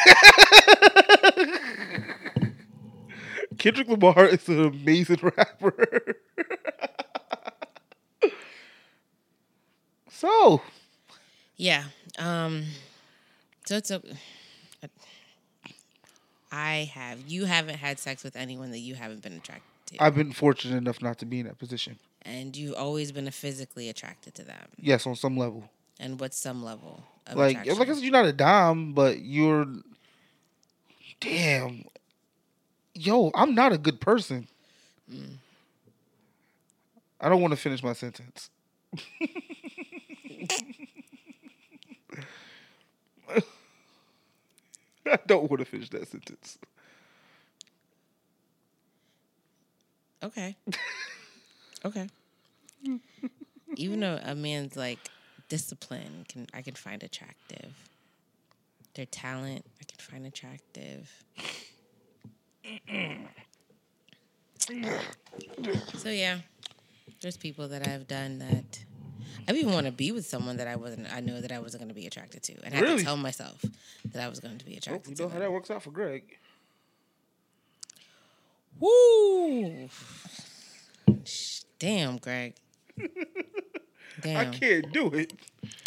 Kendrick 3.58 3.88
Lamar 3.88 4.26
is 4.26 4.48
an 4.48 4.66
amazing 4.66 5.20
rapper. 5.38 6.16
So, 10.20 10.62
Yeah. 11.58 11.84
Um. 12.18 12.66
So 13.66 13.78
it's 13.78 13.92
a. 13.92 14.02
I 16.52 16.90
have. 16.94 17.20
You 17.28 17.46
haven't 17.46 17.76
had 17.78 18.00
sex 18.00 18.24
with 18.24 18.36
anyone 18.36 18.72
that 18.72 18.80
you 18.80 18.96
haven't 18.96 19.22
been 19.22 19.34
attracted 19.34 19.64
to, 19.88 20.04
I've 20.04 20.16
been 20.16 20.32
fortunate 20.32 20.78
enough 20.78 21.02
not 21.02 21.20
to 21.20 21.26
be 21.26 21.40
in 21.40 21.46
that 21.46 21.60
position. 21.60 21.98
and 22.24 22.56
you've 22.58 22.74
always 22.76 23.12
been 23.12 23.30
physically 23.32 23.88
attracted 23.90 24.34
to 24.36 24.44
them. 24.44 24.68
Yes, 24.80 25.06
on 25.08 25.16
some 25.16 25.38
level. 25.38 25.70
And 26.00 26.20
what's 26.20 26.38
some 26.38 26.64
level 26.64 27.04
of 27.28 27.36
Like, 27.38 27.52
attraction? 27.58 27.78
like 27.78 27.90
I 27.90 27.94
said, 27.94 28.04
you're 28.04 28.12
not 28.12 28.26
a 28.26 28.34
dom, 28.34 28.94
but 28.94 29.20
you're. 29.20 29.66
Damn. 31.20 31.84
Yo, 32.96 33.30
I'm 33.36 33.54
not 33.54 33.72
a 33.74 33.78
good 33.78 34.00
person. 34.02 34.48
I 37.22 37.30
don't 37.30 37.42
want 37.42 37.52
to 37.52 37.58
finish 37.58 37.84
my 37.84 37.94
sentence. 37.94 38.50
I 45.06 45.20
don't 45.26 45.50
want 45.50 45.60
to 45.60 45.66
finish 45.66 45.90
that 45.90 46.08
sentence. 46.08 46.58
Okay. 50.24 50.56
okay. 51.86 52.08
Even 53.76 54.00
though 54.00 54.20
a 54.24 54.36
man's 54.36 54.76
like 54.76 55.00
discipline 55.48 56.26
can 56.28 56.48
I 56.54 56.62
can 56.62 56.76
find 56.76 57.02
attractive. 57.04 57.74
Their 58.96 59.06
talent 59.06 59.66
I 59.82 59.86
can 59.86 59.98
find 60.00 60.26
attractive. 60.26 61.12
so 65.96 66.10
yeah, 66.10 66.40
there's 67.22 67.38
people 67.38 67.70
that 67.70 67.88
I've 67.88 68.08
done 68.08 68.40
that 68.40 68.84
I 69.50 69.54
even 69.54 69.74
want 69.74 69.88
to 69.88 69.92
be 69.92 70.12
with 70.12 70.26
someone 70.28 70.58
that 70.58 70.68
I 70.68 70.76
wasn't. 70.76 71.12
I 71.14 71.22
knew 71.22 71.42
that 71.42 71.52
I 71.52 71.58
wasn't 71.60 71.82
going 71.82 71.90
to 71.90 71.96
be 72.00 72.06
attracted 72.06 72.44
to, 72.44 72.54
and 72.64 72.74
I 72.74 72.78
had 72.78 72.98
to 72.98 73.04
tell 73.04 73.18
myself 73.18 73.66
that 74.14 74.24
I 74.24 74.28
was 74.30 74.40
going 74.40 74.60
to 74.60 74.66
be 74.66 74.76
Oh, 74.76 74.78
attracted 74.78 75.10
you 75.10 75.16
to. 75.16 75.22
know 75.24 75.30
how 75.30 75.40
that 75.40 75.52
works 75.52 75.72
out 75.72 75.82
for 75.82 75.90
Greg. 75.92 76.38
Woo! 78.80 79.90
Damn, 81.80 82.18
Greg. 82.18 82.54
Damn. 84.22 84.38
I 84.38 84.46
can't 84.54 84.92
do 84.92 85.08
it. 85.08 85.34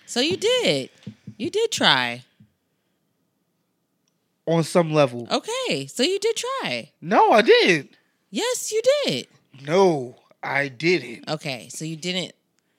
So 0.06 0.20
you 0.20 0.36
did. 0.36 0.90
You 1.36 1.50
did 1.50 1.70
try. 1.70 2.24
On 4.46 4.64
some 4.64 4.92
level. 4.92 5.28
Okay. 5.30 5.86
So 5.86 6.02
you 6.02 6.18
did 6.18 6.36
try. 6.36 6.90
No, 7.00 7.30
I 7.30 7.42
did. 7.42 7.90
Yes, 8.30 8.72
you 8.72 8.82
did. 9.04 9.28
No, 9.64 10.16
I 10.42 10.68
didn't. 10.68 11.28
Okay. 11.30 11.68
So 11.70 11.84
you 11.84 11.96
didn't. 11.96 12.32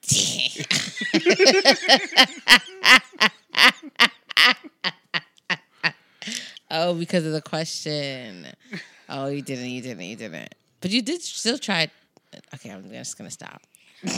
oh, 6.70 6.94
because 6.94 7.26
of 7.26 7.32
the 7.32 7.42
question. 7.42 8.46
Oh, 9.08 9.28
you 9.28 9.42
didn't. 9.42 9.70
You 9.70 9.80
didn't. 9.80 10.04
You 10.04 10.16
didn't. 10.16 10.54
But 10.80 10.90
you 10.90 11.02
did 11.02 11.22
still 11.22 11.58
try. 11.58 11.88
Okay, 12.54 12.70
I'm 12.70 12.90
just 12.90 13.16
gonna 13.16 13.30
stop. 13.30 13.62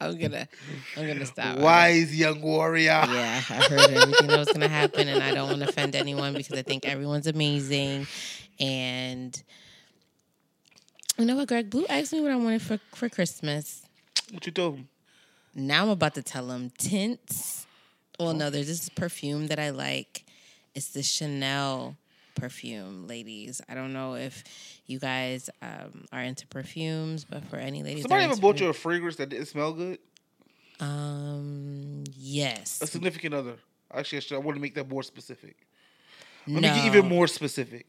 I'm 0.00 0.18
gonna. 0.18 0.48
I'm 0.96 1.06
gonna 1.06 1.26
stop. 1.26 1.58
Wise 1.58 2.14
young 2.14 2.42
warrior. 2.42 2.86
Yeah, 2.86 3.42
I 3.48 3.52
heard 3.52 3.90
everything 3.90 4.26
that 4.28 4.38
was 4.38 4.52
gonna 4.52 4.68
happen, 4.68 5.08
and 5.08 5.22
I 5.22 5.34
don't 5.34 5.48
want 5.48 5.62
to 5.62 5.68
offend 5.68 5.94
anyone 5.94 6.34
because 6.34 6.58
I 6.58 6.62
think 6.62 6.86
everyone's 6.86 7.26
amazing. 7.26 8.06
And 8.58 9.40
you 11.18 11.24
know 11.26 11.36
what, 11.36 11.48
Greg 11.48 11.70
Blue 11.70 11.86
asked 11.86 12.12
me 12.12 12.20
what 12.20 12.30
I 12.30 12.36
wanted 12.36 12.62
for 12.62 12.78
for 12.94 13.08
Christmas. 13.08 13.82
What 14.32 14.46
you 14.46 14.52
told 14.52 14.76
him? 14.76 14.88
Now 15.54 15.84
I'm 15.84 15.90
about 15.90 16.14
to 16.14 16.22
tell 16.22 16.50
him 16.50 16.70
tints. 16.78 17.66
Well, 18.18 18.34
no, 18.34 18.50
there's 18.50 18.66
this 18.66 18.88
perfume 18.88 19.46
that 19.48 19.58
I 19.58 19.70
like. 19.70 20.24
It's 20.74 20.88
the 20.88 21.02
Chanel 21.02 21.96
perfume, 22.34 23.06
ladies. 23.06 23.60
I 23.68 23.74
don't 23.74 23.92
know 23.92 24.14
if 24.14 24.44
you 24.86 24.98
guys 24.98 25.50
um, 25.62 26.04
are 26.12 26.22
into 26.22 26.46
perfumes, 26.46 27.24
but 27.24 27.44
for 27.46 27.56
any 27.56 27.82
ladies, 27.82 28.02
Somebody 28.02 28.24
ever 28.24 28.36
bought 28.36 28.60
you 28.60 28.68
a 28.68 28.72
fragrance 28.72 29.16
that 29.16 29.30
didn't 29.30 29.46
smell 29.46 29.72
good? 29.72 29.98
Um, 30.80 32.04
yes. 32.16 32.80
A 32.82 32.86
significant 32.86 33.34
other. 33.34 33.56
Actually, 33.92 34.18
I, 34.18 34.20
should, 34.20 34.34
I 34.36 34.38
want 34.38 34.56
to 34.56 34.62
make 34.62 34.74
that 34.74 34.88
more 34.88 35.02
specific. 35.02 35.56
Let 36.46 36.62
no. 36.62 36.68
me 36.68 36.74
get 36.74 36.86
even 36.86 37.08
more 37.08 37.26
specific. 37.26 37.86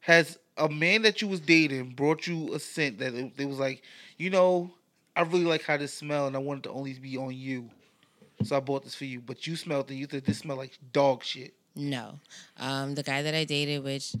Has 0.00 0.38
a 0.56 0.68
man 0.68 1.02
that 1.02 1.22
you 1.22 1.28
was 1.28 1.40
dating 1.40 1.90
brought 1.90 2.26
you 2.26 2.52
a 2.54 2.58
scent 2.58 2.98
that 2.98 3.14
it, 3.14 3.32
it 3.38 3.46
was 3.46 3.58
like, 3.58 3.82
you 4.18 4.30
know, 4.30 4.70
I 5.14 5.22
really 5.22 5.44
like 5.44 5.62
how 5.62 5.76
this 5.76 5.94
smell, 5.94 6.26
and 6.26 6.36
I 6.36 6.38
want 6.38 6.60
it 6.60 6.62
to 6.68 6.70
only 6.70 6.94
be 6.94 7.16
on 7.16 7.34
you. 7.34 7.70
So 8.44 8.56
I 8.56 8.60
bought 8.60 8.84
this 8.84 8.94
for 8.94 9.04
you, 9.04 9.20
but 9.20 9.46
you 9.46 9.56
smelled 9.56 9.90
it. 9.90 9.94
You 9.94 10.08
said 10.10 10.24
this 10.24 10.38
smelled 10.38 10.58
like 10.58 10.78
dog 10.92 11.22
shit. 11.22 11.54
No. 11.76 12.18
Um, 12.58 12.94
the 12.94 13.02
guy 13.02 13.22
that 13.22 13.34
I 13.34 13.44
dated, 13.44 13.84
which 13.84 14.14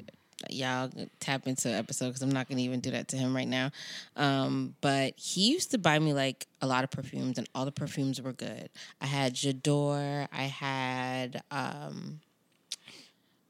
y'all 0.50 0.90
tap 1.20 1.46
into 1.46 1.68
episode 1.68 2.08
because 2.08 2.22
I'm 2.22 2.32
not 2.32 2.48
gonna 2.48 2.60
even 2.60 2.80
do 2.80 2.90
that 2.90 3.08
to 3.08 3.16
him 3.16 3.34
right 3.34 3.48
now. 3.48 3.70
Um, 4.16 4.74
but 4.80 5.14
he 5.16 5.52
used 5.52 5.70
to 5.72 5.78
buy 5.78 5.98
me 5.98 6.12
like 6.12 6.46
a 6.60 6.66
lot 6.66 6.84
of 6.84 6.90
perfumes, 6.90 7.38
and 7.38 7.48
all 7.54 7.64
the 7.64 7.72
perfumes 7.72 8.20
were 8.20 8.32
good. 8.32 8.68
I 9.00 9.06
had 9.06 9.34
J'adore. 9.34 10.28
I 10.32 10.42
had 10.44 11.42
um, 11.50 12.20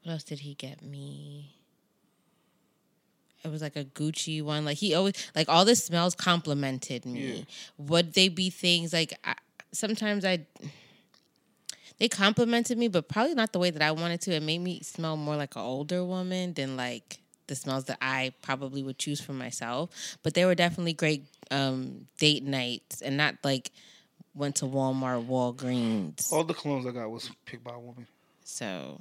what 0.03 0.13
else 0.13 0.23
did 0.23 0.39
he 0.39 0.53
get 0.55 0.81
me? 0.81 1.55
It 3.43 3.51
was 3.51 3.61
like 3.61 3.75
a 3.75 3.83
Gucci 3.83 4.41
one. 4.41 4.65
Like 4.65 4.77
he 4.77 4.93
always 4.93 5.15
like 5.35 5.49
all 5.49 5.65
the 5.65 5.75
smells 5.75 6.15
complimented 6.15 7.05
me. 7.05 7.19
Yeah. 7.21 7.43
Would 7.77 8.13
they 8.13 8.29
be 8.29 8.49
things 8.49 8.93
like 8.93 9.13
I, 9.23 9.35
sometimes 9.71 10.23
I 10.23 10.45
they 11.99 12.07
complimented 12.09 12.77
me, 12.77 12.87
but 12.87 13.07
probably 13.07 13.35
not 13.35 13.53
the 13.53 13.59
way 13.59 13.69
that 13.69 13.81
I 13.81 13.91
wanted 13.91 14.21
to. 14.21 14.33
It 14.33 14.43
made 14.43 14.59
me 14.59 14.81
smell 14.81 15.15
more 15.17 15.35
like 15.35 15.55
an 15.55 15.61
older 15.61 16.03
woman 16.03 16.53
than 16.53 16.75
like 16.75 17.19
the 17.47 17.55
smells 17.55 17.85
that 17.85 17.97
I 18.01 18.33
probably 18.41 18.81
would 18.83 18.97
choose 18.97 19.21
for 19.21 19.33
myself. 19.33 20.17
But 20.23 20.33
they 20.33 20.45
were 20.45 20.55
definitely 20.55 20.93
great 20.93 21.25
um, 21.51 22.07
date 22.17 22.43
nights, 22.43 23.01
and 23.01 23.17
not 23.17 23.35
like 23.43 23.71
went 24.33 24.55
to 24.57 24.65
Walmart, 24.65 25.27
Walgreens. 25.27 26.31
All 26.31 26.43
the 26.43 26.53
clones 26.53 26.87
I 26.87 26.91
got 26.91 27.11
was 27.11 27.29
picked 27.45 27.63
by 27.63 27.75
a 27.75 27.79
woman. 27.79 28.07
So 28.43 28.99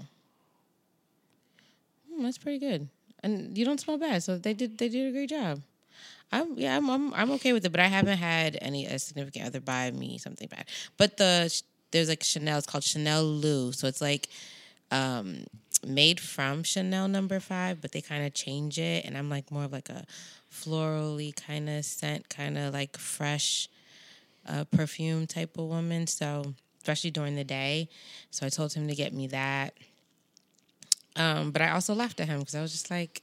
hmm, 2.13 2.23
that's 2.23 2.39
pretty 2.39 2.59
good, 2.59 2.89
and 3.23 3.57
you 3.57 3.65
don't 3.65 3.81
smell 3.81 3.99
bad. 3.99 4.23
So 4.23 4.39
they 4.39 4.55
did 4.55 4.79
they 4.79 4.89
did 4.89 5.09
a 5.09 5.13
great 5.13 5.31
job. 5.31 5.61
I'm 6.31 6.57
yeah 6.57 6.77
I'm 6.77 6.89
I'm, 6.91 7.15
I'm 7.15 7.31
okay 7.33 7.53
with 7.53 7.65
it, 7.65 7.71
but 7.71 7.81
I 7.81 7.87
haven't 7.87 8.19
had 8.19 8.59
any 8.61 8.87
a 8.87 8.99
significant 8.99 9.47
other 9.47 9.61
buy 9.61 9.91
me 9.91 10.19
something 10.19 10.49
bad. 10.49 10.67
But 10.97 11.17
the 11.17 11.63
there's 11.91 12.09
like 12.09 12.23
Chanel. 12.23 12.59
It's 12.59 12.67
called 12.67 12.85
Chanel 12.85 13.23
L'Eau. 13.25 13.71
So 13.71 13.87
it's 13.87 14.01
like 14.01 14.29
um 14.91 15.45
made 15.87 16.21
from 16.21 16.63
Chanel 16.63 17.09
number 17.09 17.41
five, 17.41 17.81
but 17.81 17.93
they 17.93 18.01
kind 18.01 18.25
of 18.25 18.35
change 18.35 18.79
it, 18.79 19.05
and 19.05 19.17
I'm 19.17 19.29
like 19.29 19.51
more 19.51 19.65
of 19.65 19.73
like 19.73 19.89
a 19.89 20.05
florally 20.51 21.35
kind 21.35 21.69
of 21.69 21.85
scent, 21.85 22.29
kind 22.29 22.57
of 22.59 22.73
like 22.73 22.97
fresh 22.99 23.69
uh, 24.47 24.65
perfume 24.65 25.27
type 25.27 25.57
of 25.59 25.65
woman. 25.65 26.07
So 26.07 26.55
especially 26.83 27.11
during 27.11 27.37
the 27.37 27.45
day. 27.45 27.89
So 28.31 28.45
I 28.45 28.49
told 28.49 28.73
him 28.73 28.89
to 28.89 28.95
get 28.95 29.13
me 29.13 29.29
that. 29.29 29.75
Um, 31.17 31.51
but 31.51 31.63
I 31.63 31.71
also 31.71 31.95
laughed 31.95 32.21
at 32.21 32.29
him 32.29 32.39
because 32.41 32.55
I 32.55 32.63
was 32.63 32.73
just 32.73 32.91
like, 32.91 33.23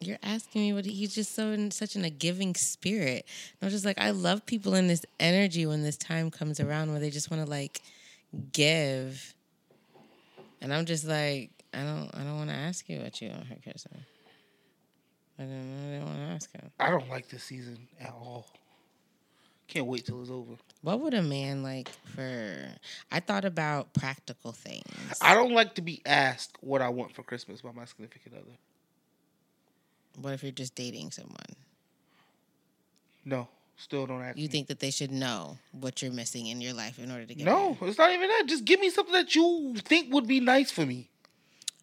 You're 0.00 0.18
asking 0.22 0.62
me 0.62 0.72
what 0.72 0.84
he's 0.84 1.14
just 1.14 1.34
so 1.34 1.48
in 1.50 1.70
such 1.70 1.96
in 1.96 2.04
a 2.04 2.10
giving 2.10 2.54
spirit. 2.54 3.24
And 3.26 3.62
I 3.62 3.66
was 3.66 3.72
just 3.72 3.84
like, 3.84 4.00
I 4.00 4.10
love 4.10 4.44
people 4.46 4.74
in 4.74 4.88
this 4.88 5.04
energy 5.20 5.64
when 5.66 5.82
this 5.82 5.96
time 5.96 6.30
comes 6.30 6.60
around 6.60 6.90
where 6.90 7.00
they 7.00 7.10
just 7.10 7.30
want 7.30 7.44
to 7.44 7.50
like 7.50 7.80
give. 8.52 9.34
And 10.60 10.72
I'm 10.74 10.86
just 10.86 11.04
like, 11.06 11.50
I 11.72 11.82
don't, 11.82 12.10
I 12.14 12.24
don't 12.24 12.36
want 12.36 12.50
to 12.50 12.56
ask 12.56 12.88
you 12.88 13.00
what 13.00 13.20
you 13.20 13.28
want 13.30 13.46
for 13.46 13.54
Christmas. 13.56 14.02
I 15.38 15.42
didn't, 15.42 15.78
I 15.78 15.90
didn't 15.92 16.06
want 16.06 16.16
to 16.18 16.24
ask 16.34 16.52
him. 16.52 16.70
I 16.80 16.90
don't 16.90 17.08
like 17.10 17.28
this 17.28 17.44
season 17.44 17.86
at 18.00 18.10
all. 18.10 18.48
Can't 19.68 19.86
wait 19.86 20.06
till 20.06 20.20
it's 20.20 20.30
over. 20.30 20.52
What 20.82 21.00
would 21.00 21.14
a 21.14 21.22
man 21.22 21.62
like 21.62 21.88
for? 22.14 22.56
I 23.10 23.20
thought 23.20 23.44
about 23.44 23.92
practical 23.92 24.52
things. 24.52 25.18
I 25.20 25.34
don't 25.34 25.52
like 25.52 25.74
to 25.74 25.82
be 25.82 26.02
asked 26.06 26.56
what 26.60 26.80
I 26.82 26.88
want 26.88 27.12
for 27.12 27.22
Christmas 27.22 27.62
by 27.62 27.72
my 27.72 27.84
significant 27.84 28.34
other. 28.36 28.56
What 30.20 30.34
if 30.34 30.42
you're 30.42 30.52
just 30.52 30.74
dating 30.76 31.10
someone? 31.10 31.36
No, 33.24 33.48
still 33.76 34.06
don't 34.06 34.22
ask. 34.22 34.38
You 34.38 34.44
me. 34.44 34.48
think 34.48 34.68
that 34.68 34.78
they 34.78 34.90
should 34.92 35.10
know 35.10 35.58
what 35.72 36.00
you're 36.00 36.12
missing 36.12 36.46
in 36.46 36.60
your 36.60 36.72
life 36.72 36.98
in 37.00 37.10
order 37.10 37.26
to 37.26 37.34
get 37.34 37.44
No, 37.44 37.74
married? 37.74 37.78
it's 37.90 37.98
not 37.98 38.12
even 38.12 38.28
that. 38.28 38.44
Just 38.46 38.64
give 38.64 38.78
me 38.80 38.88
something 38.90 39.12
that 39.14 39.34
you 39.34 39.74
think 39.78 40.14
would 40.14 40.28
be 40.28 40.38
nice 40.40 40.70
for 40.70 40.86
me. 40.86 41.10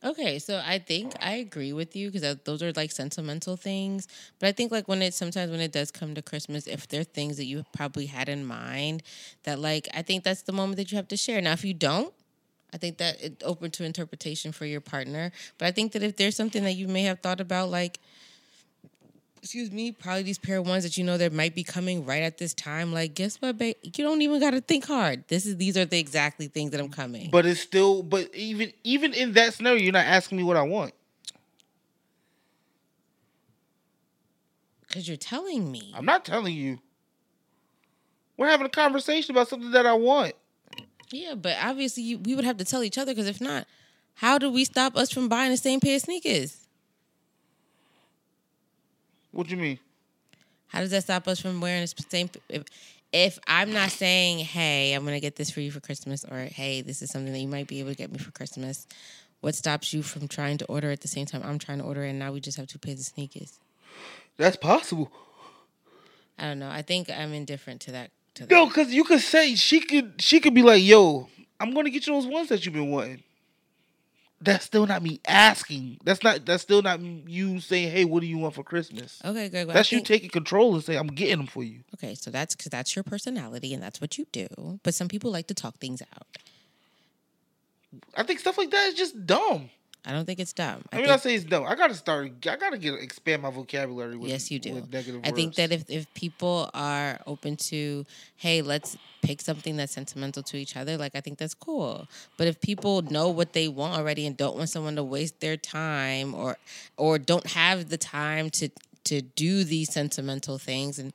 Okay, 0.04 0.38
so 0.38 0.62
I 0.66 0.80
think 0.80 1.14
I 1.22 1.36
agree 1.36 1.72
with 1.72 1.96
you 1.96 2.12
because 2.12 2.38
those 2.44 2.62
are 2.62 2.74
like 2.74 2.92
sentimental 2.92 3.56
things. 3.56 4.08
But 4.38 4.48
I 4.48 4.52
think 4.52 4.70
like 4.70 4.88
when 4.90 5.02
it 5.02 5.14
sometimes 5.14 5.50
when 5.50 5.62
it 5.62 5.72
does 5.72 5.92
come 5.92 6.14
to 6.16 6.22
Christmas, 6.22 6.68
if 6.68 6.90
there 6.90 7.02
are 7.02 7.06
things 7.06 7.38
that 7.38 7.46
you 7.46 7.64
probably 7.72 8.08
had 8.08 8.28
in 8.28 8.46
mind, 8.46 9.02
that 9.44 9.60
like 9.60 9.88
I 9.94 10.02
think 10.02 10.26
that's 10.26 10.42
the 10.42 10.52
moment 10.52 10.76
that 10.78 10.92
you 10.92 10.98
have 10.98 11.08
to 11.08 11.18
share. 11.18 11.40
Now, 11.42 11.54
if 11.54 11.64
you 11.64 11.74
don't, 11.74 12.14
I 12.74 12.78
think 12.78 12.98
that 12.98 13.24
it's 13.24 13.44
open 13.46 13.72
to 13.72 13.86
interpretation 13.86 14.52
for 14.52 14.66
your 14.66 14.82
partner. 14.82 15.32
But 15.58 15.68
I 15.68 15.72
think 15.72 15.94
that 15.94 16.04
if 16.04 16.18
there's 16.18 16.36
something 16.36 16.66
that 16.66 16.74
you 16.74 16.90
may 16.90 17.04
have 17.04 17.22
thought 17.22 17.40
about, 17.40 17.70
like 17.70 18.00
excuse 19.44 19.74
me, 19.74 19.92
probably 19.92 20.24
these 20.24 20.38
pair 20.38 20.60
of 20.60 20.68
ones 20.68 20.86
that 20.86 20.98
you 20.98 21.04
know 21.04 21.18
that 21.18 21.34
might 21.34 21.54
be 21.54 21.66
coming 21.66 22.06
right 22.06 22.24
at 22.24 22.38
this 22.38 22.54
time. 22.54 22.94
Like, 22.94 23.14
guess 23.14 23.36
what, 23.42 23.58
babe? 23.58 23.76
You 23.84 23.92
don't 24.06 24.22
even 24.22 24.40
got 24.40 24.52
to 24.52 24.62
think 24.62 24.86
hard. 24.86 25.28
This 25.28 25.46
is 25.46 25.58
these 25.58 25.76
are 25.76 25.84
the 25.84 26.00
exactly 26.00 26.48
things 26.48 26.72
that 26.72 26.80
I'm 26.80 26.90
coming. 26.90 27.30
But 27.30 27.46
it's 27.46 27.60
still. 27.60 28.04
But 28.04 28.34
even 28.34 28.72
even 28.86 29.14
in 29.14 29.34
that 29.34 29.54
scenario, 29.54 29.82
you're 29.82 29.92
not 29.92 30.06
asking 30.06 30.38
me 30.38 30.46
what 30.46 30.56
I 30.56 30.62
want. 30.62 30.94
Because 34.88 35.10
you're 35.10 35.18
telling 35.18 35.70
me. 35.70 35.94
I'm 35.94 36.06
not 36.06 36.24
telling 36.24 36.56
you. 36.56 36.80
We're 38.38 38.48
having 38.48 38.66
a 38.66 38.70
conversation 38.70 39.36
about 39.36 39.50
something 39.50 39.72
that 39.72 39.86
I 39.86 39.94
want. 39.94 40.34
Yeah, 41.12 41.36
but 41.36 41.58
obviously 41.62 42.04
you, 42.04 42.18
we 42.20 42.34
would 42.34 42.46
have 42.46 42.58
to 42.58 42.66
tell 42.66 42.82
each 42.82 42.98
other 42.98 43.12
because 43.12 43.28
if 43.28 43.42
not, 43.42 43.68
how 44.16 44.38
do 44.38 44.50
we 44.50 44.64
stop 44.64 44.96
us 44.96 45.12
from 45.12 45.28
buying 45.28 45.52
the 45.52 45.58
same 45.58 45.80
pair 45.80 45.98
of 45.98 46.02
sneakers? 46.02 46.63
What 49.34 49.48
do 49.48 49.56
you 49.56 49.62
mean? 49.62 49.80
How 50.68 50.80
does 50.80 50.92
that 50.92 51.04
stop 51.04 51.28
us 51.28 51.40
from 51.40 51.60
wearing 51.60 51.82
the 51.82 52.04
same? 52.10 52.30
If, 52.50 52.64
if 53.12 53.40
I'm 53.48 53.74
not 53.74 53.90
saying, 53.90 54.40
hey, 54.40 54.94
I'm 54.94 55.04
gonna 55.04 55.20
get 55.20 55.36
this 55.36 55.50
for 55.50 55.60
you 55.60 55.72
for 55.72 55.80
Christmas, 55.80 56.24
or 56.24 56.38
hey, 56.38 56.82
this 56.82 57.02
is 57.02 57.10
something 57.10 57.34
that 57.34 57.40
you 57.40 57.48
might 57.48 57.68
be 57.68 57.80
able 57.80 57.90
to 57.90 57.96
get 57.96 58.12
me 58.12 58.20
for 58.20 58.32
Christmas, 58.32 58.88
what 59.42 59.56
stops 59.56 59.92
you 59.92 60.04
from 60.04 60.28
trying 60.28 60.60
to 60.60 60.66
order 60.66 60.92
at 60.92 61.02
the 61.02 61.08
same 61.08 61.26
time 61.26 61.42
I'm 61.44 61.60
trying 61.60 61.80
to 61.80 61.84
order, 61.84 62.04
and 62.04 62.18
now 62.20 62.32
we 62.32 62.40
just 62.40 62.58
have 62.58 62.68
two 62.68 62.80
pairs 62.80 63.00
of 63.00 63.06
sneakers? 63.06 63.60
That's 64.38 64.56
possible. 64.56 65.12
I 66.38 66.44
don't 66.44 66.60
know. 66.60 66.70
I 66.70 66.84
think 66.84 67.10
I'm 67.10 67.34
indifferent 67.34 67.82
to 67.82 67.92
that. 67.92 68.12
To 68.36 68.46
that. 68.46 68.52
No, 68.52 68.68
because 68.68 68.94
you 68.94 69.04
could 69.04 69.22
say 69.22 69.56
she 69.56 69.80
could. 69.80 70.22
She 70.22 70.40
could 70.40 70.54
be 70.54 70.64
like, 70.64 70.84
"Yo, 70.84 71.28
I'm 71.60 71.74
gonna 71.74 71.90
get 71.90 72.06
you 72.06 72.14
those 72.14 72.28
ones 72.28 72.50
that 72.50 72.66
you've 72.66 72.74
been 72.74 72.92
wanting." 72.92 73.24
That's 74.44 74.66
still 74.66 74.86
not 74.86 75.02
me 75.02 75.22
asking. 75.26 76.00
That's 76.04 76.22
not. 76.22 76.46
That's 76.46 76.64
still 76.64 76.82
not 76.82 77.00
you 77.00 77.62
saying, 77.62 77.92
"Hey, 77.92 78.04
what 78.04 78.20
do 78.20 78.28
you 78.28 78.38
want 78.38 78.56
for 78.56 78.64
Christmas?" 78.64 79.22
Okay, 79.24 79.48
Greg. 79.48 79.68
well, 79.68 79.74
That's 79.74 79.92
you 79.92 80.02
taking 80.02 80.30
control 80.30 80.76
and 80.76 80.84
say, 80.84 80.98
"I'm 80.98 81.08
getting 81.08 81.38
them 81.38 81.48
for 81.48 81.64
you." 81.64 81.82
Okay, 81.94 82.14
so 82.14 82.30
that's 82.30 82.54
because 82.56 82.70
that's 82.70 82.96
your 82.96 83.04
personality 83.04 83.74
and 83.74 83.82
that's 83.82 84.02
what 84.02 84.18
you 84.18 84.28
do. 84.32 84.80
But 84.84 84.94
some 84.94 85.08
people 85.08 85.32
like 85.32 85.48
to 85.48 85.54
talk 85.54 85.78
things 85.78 86.02
out. 86.02 86.28
I 88.18 88.24
think 88.24 88.40
stuff 88.40 88.58
like 88.58 88.72
that 88.72 88.88
is 88.90 88.96
just 88.96 89.26
dumb. 89.26 89.70
I 90.06 90.12
don't 90.12 90.26
think 90.26 90.40
it's 90.40 90.52
dumb. 90.52 90.84
I 90.92 90.98
mean, 90.98 91.10
I 91.10 91.16
say 91.16 91.34
it's 91.36 91.46
dumb. 91.46 91.64
I 91.66 91.76
gotta 91.76 91.94
start. 91.94 92.26
I 92.46 92.56
gotta 92.58 92.78
get 92.78 92.96
expand 92.96 93.42
my 93.42 93.50
vocabulary. 93.50 94.18
With, 94.18 94.30
Yes, 94.30 94.52
you 94.52 94.60
do. 94.60 94.86
I 95.24 95.32
think 95.32 95.56
that 95.56 95.72
if, 95.72 95.90
if 95.90 96.14
people 96.14 96.70
are 96.74 97.20
open 97.26 97.56
to, 97.56 98.06
hey, 98.36 98.62
let's 98.62 98.98
pick 99.22 99.40
something 99.40 99.78
that's 99.78 99.94
sentimental 99.94 100.44
to 100.44 100.58
each 100.58 100.76
other, 100.76 100.98
like 100.98 101.16
I 101.16 101.22
think 101.22 101.38
that's 101.38 101.54
cool. 101.54 102.08
But 102.36 102.48
if 102.48 102.60
people 102.60 103.02
know 103.04 103.30
what 103.30 103.54
they 103.54 103.70
want 103.70 103.98
already 103.98 104.28
and 104.28 104.36
don't 104.36 104.58
want 104.58 104.70
someone 104.70 104.98
to 104.98 105.04
waste 105.04 105.40
their 105.40 105.56
time 105.56 106.36
or 106.36 106.58
or 106.98 107.18
don't 107.18 107.48
have 107.52 107.88
the 107.90 107.98
time 107.98 108.50
to 108.52 108.70
to 109.06 109.22
do 109.22 109.64
these 109.64 109.94
sentimental 109.94 110.58
things 110.58 111.00
and 111.00 111.14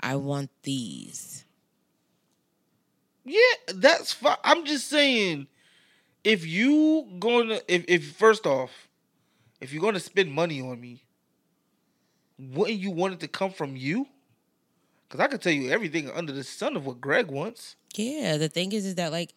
I 0.00 0.16
want 0.16 0.50
these. 0.62 1.44
Yeah, 3.24 3.40
that's 3.74 4.12
fine. 4.12 4.36
I'm 4.42 4.64
just 4.64 4.88
saying, 4.88 5.48
if 6.28 6.46
you 6.46 7.06
gonna, 7.18 7.60
if 7.66 7.86
if 7.88 8.12
first 8.12 8.46
off, 8.46 8.70
if 9.62 9.72
you're 9.72 9.80
gonna 9.80 9.98
spend 9.98 10.30
money 10.30 10.60
on 10.60 10.78
me, 10.78 11.02
wouldn't 12.38 12.78
you 12.78 12.90
want 12.90 13.14
it 13.14 13.20
to 13.20 13.28
come 13.28 13.50
from 13.50 13.76
you? 13.76 14.06
Because 15.08 15.24
I 15.24 15.28
could 15.28 15.40
tell 15.40 15.54
you 15.54 15.70
everything 15.70 16.10
under 16.10 16.32
the 16.32 16.44
sun 16.44 16.76
of 16.76 16.84
what 16.84 17.00
Greg 17.00 17.28
wants. 17.28 17.76
Yeah, 17.94 18.36
the 18.36 18.50
thing 18.50 18.72
is, 18.72 18.84
is 18.84 18.96
that 18.96 19.10
like, 19.10 19.32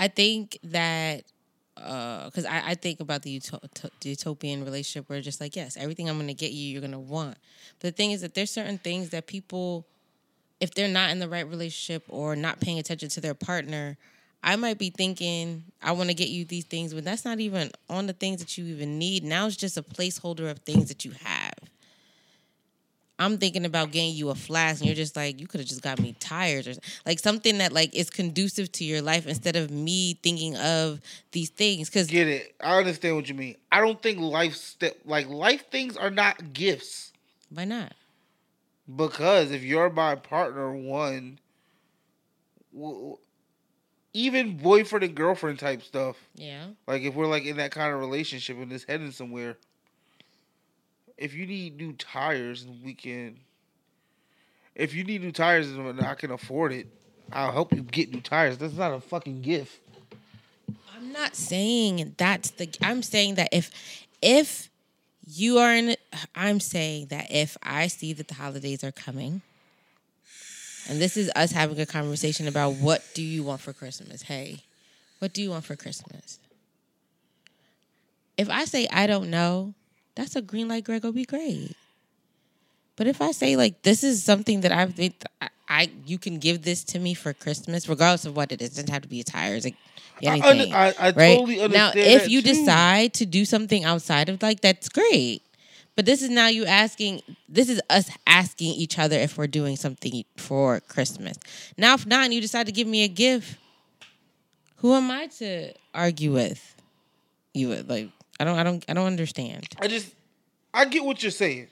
I 0.00 0.08
think 0.08 0.58
that 0.64 1.22
uh, 1.76 2.24
because 2.24 2.44
I, 2.44 2.70
I 2.70 2.74
think 2.74 2.98
about 2.98 3.22
the, 3.22 3.38
the 4.00 4.08
utopian 4.08 4.64
relationship 4.64 5.08
where 5.08 5.20
just 5.20 5.40
like 5.40 5.54
yes, 5.54 5.76
everything 5.76 6.10
I'm 6.10 6.18
gonna 6.18 6.34
get 6.34 6.50
you, 6.50 6.72
you're 6.72 6.82
gonna 6.82 6.98
want. 6.98 7.36
But 7.78 7.94
the 7.94 7.96
thing 7.96 8.10
is 8.10 8.20
that 8.22 8.34
there's 8.34 8.50
certain 8.50 8.78
things 8.78 9.10
that 9.10 9.28
people, 9.28 9.86
if 10.58 10.74
they're 10.74 10.88
not 10.88 11.10
in 11.10 11.20
the 11.20 11.28
right 11.28 11.48
relationship 11.48 12.02
or 12.08 12.34
not 12.34 12.58
paying 12.58 12.80
attention 12.80 13.10
to 13.10 13.20
their 13.20 13.34
partner, 13.34 13.96
I 14.42 14.56
might 14.56 14.78
be 14.78 14.90
thinking 14.90 15.64
I 15.80 15.92
want 15.92 16.08
to 16.08 16.14
get 16.14 16.28
you 16.28 16.44
these 16.44 16.64
things, 16.64 16.92
but 16.92 17.04
that's 17.04 17.24
not 17.24 17.38
even 17.38 17.70
on 17.88 18.06
the 18.06 18.12
things 18.12 18.40
that 18.40 18.58
you 18.58 18.64
even 18.66 18.98
need. 18.98 19.22
Now 19.22 19.46
it's 19.46 19.56
just 19.56 19.76
a 19.76 19.82
placeholder 19.82 20.50
of 20.50 20.58
things 20.60 20.88
that 20.88 21.04
you 21.04 21.12
have. 21.22 21.54
I'm 23.18 23.38
thinking 23.38 23.64
about 23.64 23.92
getting 23.92 24.14
you 24.14 24.30
a 24.30 24.34
flask, 24.34 24.80
and 24.80 24.86
you're 24.88 24.96
just 24.96 25.14
like, 25.14 25.40
you 25.40 25.46
could 25.46 25.60
have 25.60 25.68
just 25.68 25.82
got 25.82 26.00
me 26.00 26.16
tires 26.18 26.66
or 26.66 26.74
like 27.06 27.20
something 27.20 27.58
that 27.58 27.72
like 27.72 27.94
is 27.94 28.10
conducive 28.10 28.72
to 28.72 28.84
your 28.84 29.00
life 29.00 29.28
instead 29.28 29.54
of 29.54 29.70
me 29.70 30.14
thinking 30.22 30.56
of 30.56 31.00
these 31.30 31.50
things. 31.50 31.88
Because 31.88 32.08
Get 32.08 32.26
it? 32.26 32.54
I 32.60 32.78
understand 32.78 33.14
what 33.14 33.28
you 33.28 33.34
mean. 33.34 33.56
I 33.70 33.80
don't 33.80 34.02
think 34.02 34.18
life 34.18 34.56
step 34.56 34.96
like 35.04 35.28
life 35.28 35.70
things 35.70 35.96
are 35.96 36.10
not 36.10 36.52
gifts. 36.52 37.12
why 37.48 37.64
not? 37.64 37.92
Because 38.96 39.52
if 39.52 39.62
you're 39.62 39.88
my 39.90 40.16
partner, 40.16 40.74
one, 40.74 41.38
even 44.14 44.56
boyfriend 44.56 45.04
and 45.04 45.14
girlfriend 45.14 45.58
type 45.58 45.82
stuff, 45.82 46.16
Yeah. 46.34 46.66
like 46.86 47.02
if 47.02 47.14
we're 47.14 47.26
like 47.26 47.44
in 47.44 47.56
that 47.56 47.70
kind 47.70 47.92
of 47.94 48.00
relationship 48.00 48.58
and 48.58 48.72
it's 48.72 48.84
heading 48.84 49.10
somewhere, 49.10 49.56
if 51.16 51.34
you 51.34 51.46
need 51.46 51.76
new 51.76 51.92
tires 51.94 52.62
and 52.62 52.82
we 52.84 52.94
can, 52.94 53.38
if 54.74 54.94
you 54.94 55.04
need 55.04 55.22
new 55.22 55.32
tires 55.32 55.70
and 55.70 56.00
I 56.00 56.14
can 56.14 56.30
afford 56.30 56.72
it, 56.72 56.86
I'll 57.32 57.52
help 57.52 57.72
you 57.72 57.82
get 57.82 58.12
new 58.12 58.20
tires. 58.20 58.58
That's 58.58 58.74
not 58.74 58.92
a 58.92 59.00
fucking 59.00 59.40
gift. 59.42 59.78
I'm 60.94 61.12
not 61.12 61.34
saying 61.34 62.14
that's 62.16 62.50
the. 62.50 62.68
I'm 62.82 63.02
saying 63.02 63.34
that 63.36 63.48
if 63.52 63.70
if 64.20 64.68
you 65.26 65.58
are 65.58 65.74
in, 65.74 65.96
I'm 66.36 66.60
saying 66.60 67.06
that 67.06 67.30
if 67.30 67.56
I 67.62 67.86
see 67.88 68.12
that 68.12 68.28
the 68.28 68.34
holidays 68.34 68.84
are 68.84 68.92
coming, 68.92 69.42
and 70.88 71.00
this 71.00 71.16
is 71.16 71.30
us 71.36 71.52
having 71.52 71.78
a 71.80 71.86
conversation 71.86 72.48
about 72.48 72.74
what 72.74 73.02
do 73.14 73.22
you 73.22 73.42
want 73.42 73.60
for 73.60 73.72
Christmas? 73.72 74.22
Hey, 74.22 74.60
what 75.18 75.32
do 75.32 75.42
you 75.42 75.50
want 75.50 75.64
for 75.64 75.76
Christmas? 75.76 76.38
If 78.36 78.50
I 78.50 78.64
say 78.64 78.88
I 78.92 79.06
don't 79.06 79.30
know, 79.30 79.74
that's 80.14 80.36
a 80.36 80.42
green 80.42 80.68
light. 80.68 80.84
Greg 80.84 81.04
will 81.04 81.12
be 81.12 81.24
great. 81.24 81.76
But 82.96 83.06
if 83.06 83.22
I 83.22 83.32
say 83.32 83.56
like 83.56 83.82
this 83.82 84.04
is 84.04 84.22
something 84.22 84.62
that 84.62 84.72
I've 84.72 84.98
I, 85.40 85.48
I 85.68 85.90
you 86.06 86.18
can 86.18 86.38
give 86.38 86.62
this 86.62 86.84
to 86.84 86.98
me 86.98 87.14
for 87.14 87.32
Christmas, 87.32 87.88
regardless 87.88 88.24
of 88.24 88.36
what 88.36 88.52
it 88.52 88.60
is, 88.60 88.70
it 88.70 88.74
doesn't 88.82 88.90
have 88.90 89.02
to 89.02 89.08
be 89.08 89.20
a 89.20 89.24
tires, 89.24 89.64
like 89.64 89.76
I, 90.22 90.26
anything 90.26 90.72
under- 90.72 90.76
I, 90.76 90.94
I 90.98 91.10
right 91.12 91.38
totally 91.38 91.60
understand. 91.60 91.94
now 91.96 92.00
if 92.00 92.28
you 92.28 92.42
too. 92.42 92.48
decide 92.48 93.14
to 93.14 93.26
do 93.26 93.44
something 93.44 93.84
outside 93.84 94.28
of 94.28 94.42
like 94.42 94.60
that's 94.60 94.88
great 94.88 95.42
but 95.96 96.06
this 96.06 96.22
is 96.22 96.30
now 96.30 96.48
you 96.48 96.64
asking 96.64 97.20
this 97.48 97.68
is 97.68 97.80
us 97.90 98.10
asking 98.26 98.68
each 98.72 98.98
other 98.98 99.16
if 99.16 99.36
we're 99.36 99.46
doing 99.46 99.76
something 99.76 100.24
for 100.36 100.80
christmas 100.80 101.36
now 101.76 101.94
if 101.94 102.06
not 102.06 102.24
and 102.24 102.34
you 102.34 102.40
decide 102.40 102.66
to 102.66 102.72
give 102.72 102.86
me 102.86 103.04
a 103.04 103.08
gift 103.08 103.56
who 104.76 104.94
am 104.94 105.10
i 105.10 105.26
to 105.26 105.72
argue 105.94 106.32
with 106.32 106.76
you 107.54 107.68
with? 107.68 107.88
like 107.88 108.08
i 108.40 108.44
don't 108.44 108.58
i 108.58 108.62
don't 108.62 108.84
i 108.88 108.92
don't 108.92 109.06
understand 109.06 109.66
I 109.80 109.88
just, 109.88 110.14
I 110.72 110.84
get 110.86 111.04
what 111.04 111.22
you're 111.22 111.30
saying. 111.30 111.68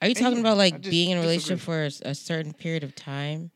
are 0.00 0.08
you 0.08 0.14
talking 0.14 0.38
about 0.40 0.56
like 0.56 0.82
being 0.82 1.10
in 1.10 1.18
a 1.18 1.22
disagree. 1.22 1.56
relationship 1.56 1.60
for 1.60 1.82
a, 1.84 2.10
a 2.10 2.14
certain 2.14 2.52
period 2.52 2.84
of 2.84 2.94
time 2.94 3.50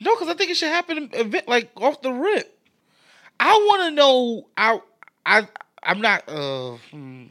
No, 0.00 0.14
because 0.14 0.28
I 0.28 0.34
think 0.34 0.50
it 0.50 0.56
should 0.56 0.68
happen 0.68 1.10
event 1.12 1.48
like 1.48 1.70
off 1.76 2.02
the 2.02 2.12
rip. 2.12 2.56
I 3.40 3.52
want 3.52 3.82
to 3.82 3.90
know. 3.90 4.46
I 4.56 4.80
I 5.26 5.48
I'm 5.82 6.00
not. 6.00 6.22
Uh, 6.28 6.76
hmm. 6.90 7.26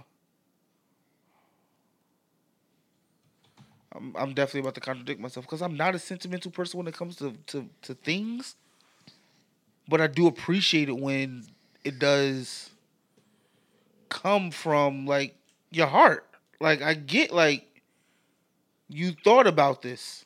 I'm, 3.98 4.16
I'm 4.16 4.34
definitely 4.34 4.62
about 4.62 4.76
to 4.76 4.82
contradict 4.82 5.20
myself 5.20 5.46
because 5.46 5.62
I'm 5.62 5.76
not 5.76 5.96
a 5.96 6.00
sentimental 6.00 6.52
person 6.52 6.78
when 6.78 6.88
it 6.88 6.94
comes 6.94 7.16
to, 7.18 7.34
to, 7.48 7.68
to 7.82 7.94
things. 7.96 8.56
But 9.90 10.02
I 10.02 10.08
do 10.08 10.28
appreciate 10.28 10.90
it 10.90 10.98
when 10.98 11.46
it 11.84 11.98
does 11.98 12.70
come 14.10 14.52
from 14.52 15.06
like 15.06 15.36
your 15.72 15.88
heart. 15.88 16.26
Like 16.60 16.82
I 16.82 16.94
get 16.94 17.32
like 17.32 17.66
you 18.90 19.14
thought 19.24 19.48
about 19.48 19.82
this. 19.82 20.26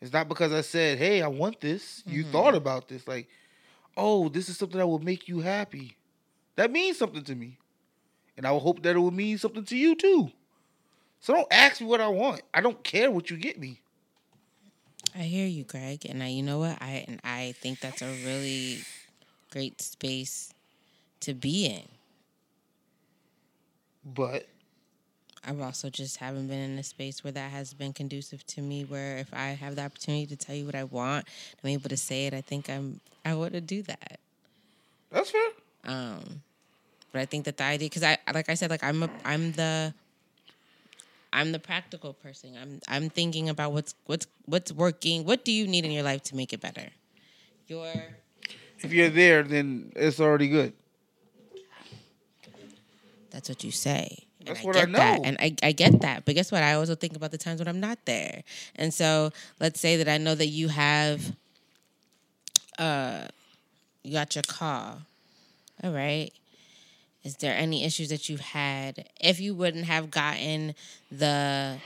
It's 0.00 0.12
not 0.12 0.28
because 0.28 0.52
I 0.52 0.62
said, 0.62 0.98
"Hey, 0.98 1.22
I 1.22 1.28
want 1.28 1.60
this." 1.60 2.02
You 2.06 2.22
mm-hmm. 2.22 2.32
thought 2.32 2.54
about 2.54 2.88
this 2.88 3.06
like, 3.06 3.28
"Oh, 3.96 4.28
this 4.28 4.48
is 4.48 4.56
something 4.56 4.78
that 4.78 4.86
will 4.86 4.98
make 4.98 5.28
you 5.28 5.40
happy." 5.40 5.96
That 6.56 6.70
means 6.70 6.98
something 6.98 7.24
to 7.24 7.34
me. 7.34 7.58
And 8.36 8.46
I 8.46 8.52
will 8.52 8.60
hope 8.60 8.82
that 8.82 8.96
it 8.96 8.98
will 8.98 9.10
mean 9.10 9.38
something 9.38 9.64
to 9.64 9.76
you 9.76 9.94
too. 9.94 10.32
So 11.22 11.34
don't 11.34 11.46
ask 11.52 11.80
me 11.80 11.86
what 11.86 12.00
I 12.00 12.08
want. 12.08 12.42
I 12.52 12.60
don't 12.60 12.82
care 12.82 13.08
what 13.08 13.30
you 13.30 13.36
get 13.36 13.56
me. 13.56 13.78
I 15.14 15.20
hear 15.20 15.46
you, 15.46 15.62
Greg, 15.62 16.04
and 16.04 16.20
I, 16.20 16.28
you 16.28 16.42
know 16.42 16.58
what? 16.58 16.78
I 16.82 17.04
and 17.06 17.20
I 17.22 17.54
think 17.60 17.78
that's 17.78 18.02
a 18.02 18.10
really 18.24 18.80
great 19.50 19.80
space 19.80 20.52
to 21.20 21.32
be 21.32 21.66
in. 21.66 21.84
But 24.04 24.48
I've 25.46 25.60
also 25.60 25.90
just 25.90 26.16
haven't 26.16 26.48
been 26.48 26.58
in 26.58 26.76
a 26.76 26.82
space 26.82 27.22
where 27.22 27.32
that 27.32 27.52
has 27.52 27.72
been 27.72 27.92
conducive 27.92 28.44
to 28.48 28.60
me. 28.60 28.84
Where 28.84 29.18
if 29.18 29.32
I 29.32 29.50
have 29.50 29.76
the 29.76 29.84
opportunity 29.84 30.26
to 30.26 30.36
tell 30.36 30.56
you 30.56 30.66
what 30.66 30.74
I 30.74 30.84
want, 30.84 31.26
I'm 31.62 31.70
able 31.70 31.88
to 31.88 31.96
say 31.96 32.26
it. 32.26 32.34
I 32.34 32.40
think 32.40 32.68
I'm 32.68 32.98
I 33.24 33.34
want 33.34 33.52
to 33.52 33.60
do 33.60 33.82
that. 33.82 34.18
that's 35.12 35.30
fair. 35.30 35.50
Um, 35.84 36.42
but 37.12 37.20
I 37.20 37.26
think 37.26 37.44
that 37.44 37.58
the 37.58 37.64
idea, 37.64 37.86
because 37.86 38.02
I 38.02 38.18
like 38.34 38.48
I 38.48 38.54
said, 38.54 38.70
like 38.70 38.82
I'm 38.82 39.04
a 39.04 39.10
I'm 39.24 39.52
the 39.52 39.94
I'm 41.32 41.52
the 41.52 41.58
practical 41.58 42.12
person. 42.12 42.56
I'm 42.60 42.80
I'm 42.88 43.08
thinking 43.10 43.48
about 43.48 43.72
what's 43.72 43.94
what's 44.06 44.26
what's 44.46 44.72
working. 44.72 45.24
What 45.24 45.44
do 45.44 45.52
you 45.52 45.66
need 45.66 45.84
in 45.84 45.90
your 45.90 46.02
life 46.02 46.22
to 46.24 46.36
make 46.36 46.52
it 46.52 46.60
better? 46.60 46.90
Your 47.68 48.16
If 48.80 48.92
you're 48.92 49.10
there, 49.10 49.42
then 49.42 49.92
it's 49.96 50.20
already 50.20 50.48
good. 50.48 50.72
That's 53.30 53.48
what 53.48 53.64
you 53.64 53.70
say. 53.70 54.26
And 54.40 54.48
That's 54.48 54.60
I 54.60 54.64
what 54.64 54.76
I 54.76 54.80
get 54.86 54.96
That. 54.96 55.16
know. 55.18 55.22
And 55.24 55.36
I, 55.40 55.56
I 55.62 55.72
get 55.72 56.00
that. 56.02 56.24
But 56.24 56.34
guess 56.34 56.52
what? 56.52 56.62
I 56.62 56.74
also 56.74 56.94
think 56.94 57.16
about 57.16 57.30
the 57.30 57.38
times 57.38 57.60
when 57.60 57.68
I'm 57.68 57.80
not 57.80 57.98
there. 58.04 58.42
And 58.76 58.92
so 58.92 59.30
let's 59.60 59.80
say 59.80 59.96
that 59.96 60.08
I 60.08 60.18
know 60.18 60.34
that 60.34 60.48
you 60.48 60.68
have 60.68 61.34
uh 62.78 63.26
you 64.02 64.12
got 64.12 64.34
your 64.34 64.42
car. 64.42 64.98
All 65.82 65.92
right. 65.92 66.30
Is 67.24 67.36
there 67.36 67.54
any 67.56 67.84
issues 67.84 68.08
that 68.08 68.28
you've 68.28 68.40
had 68.40 69.08
if 69.20 69.38
you 69.38 69.54
wouldn't 69.54 69.84
have 69.84 70.10
gotten 70.10 70.74
the 71.10 71.78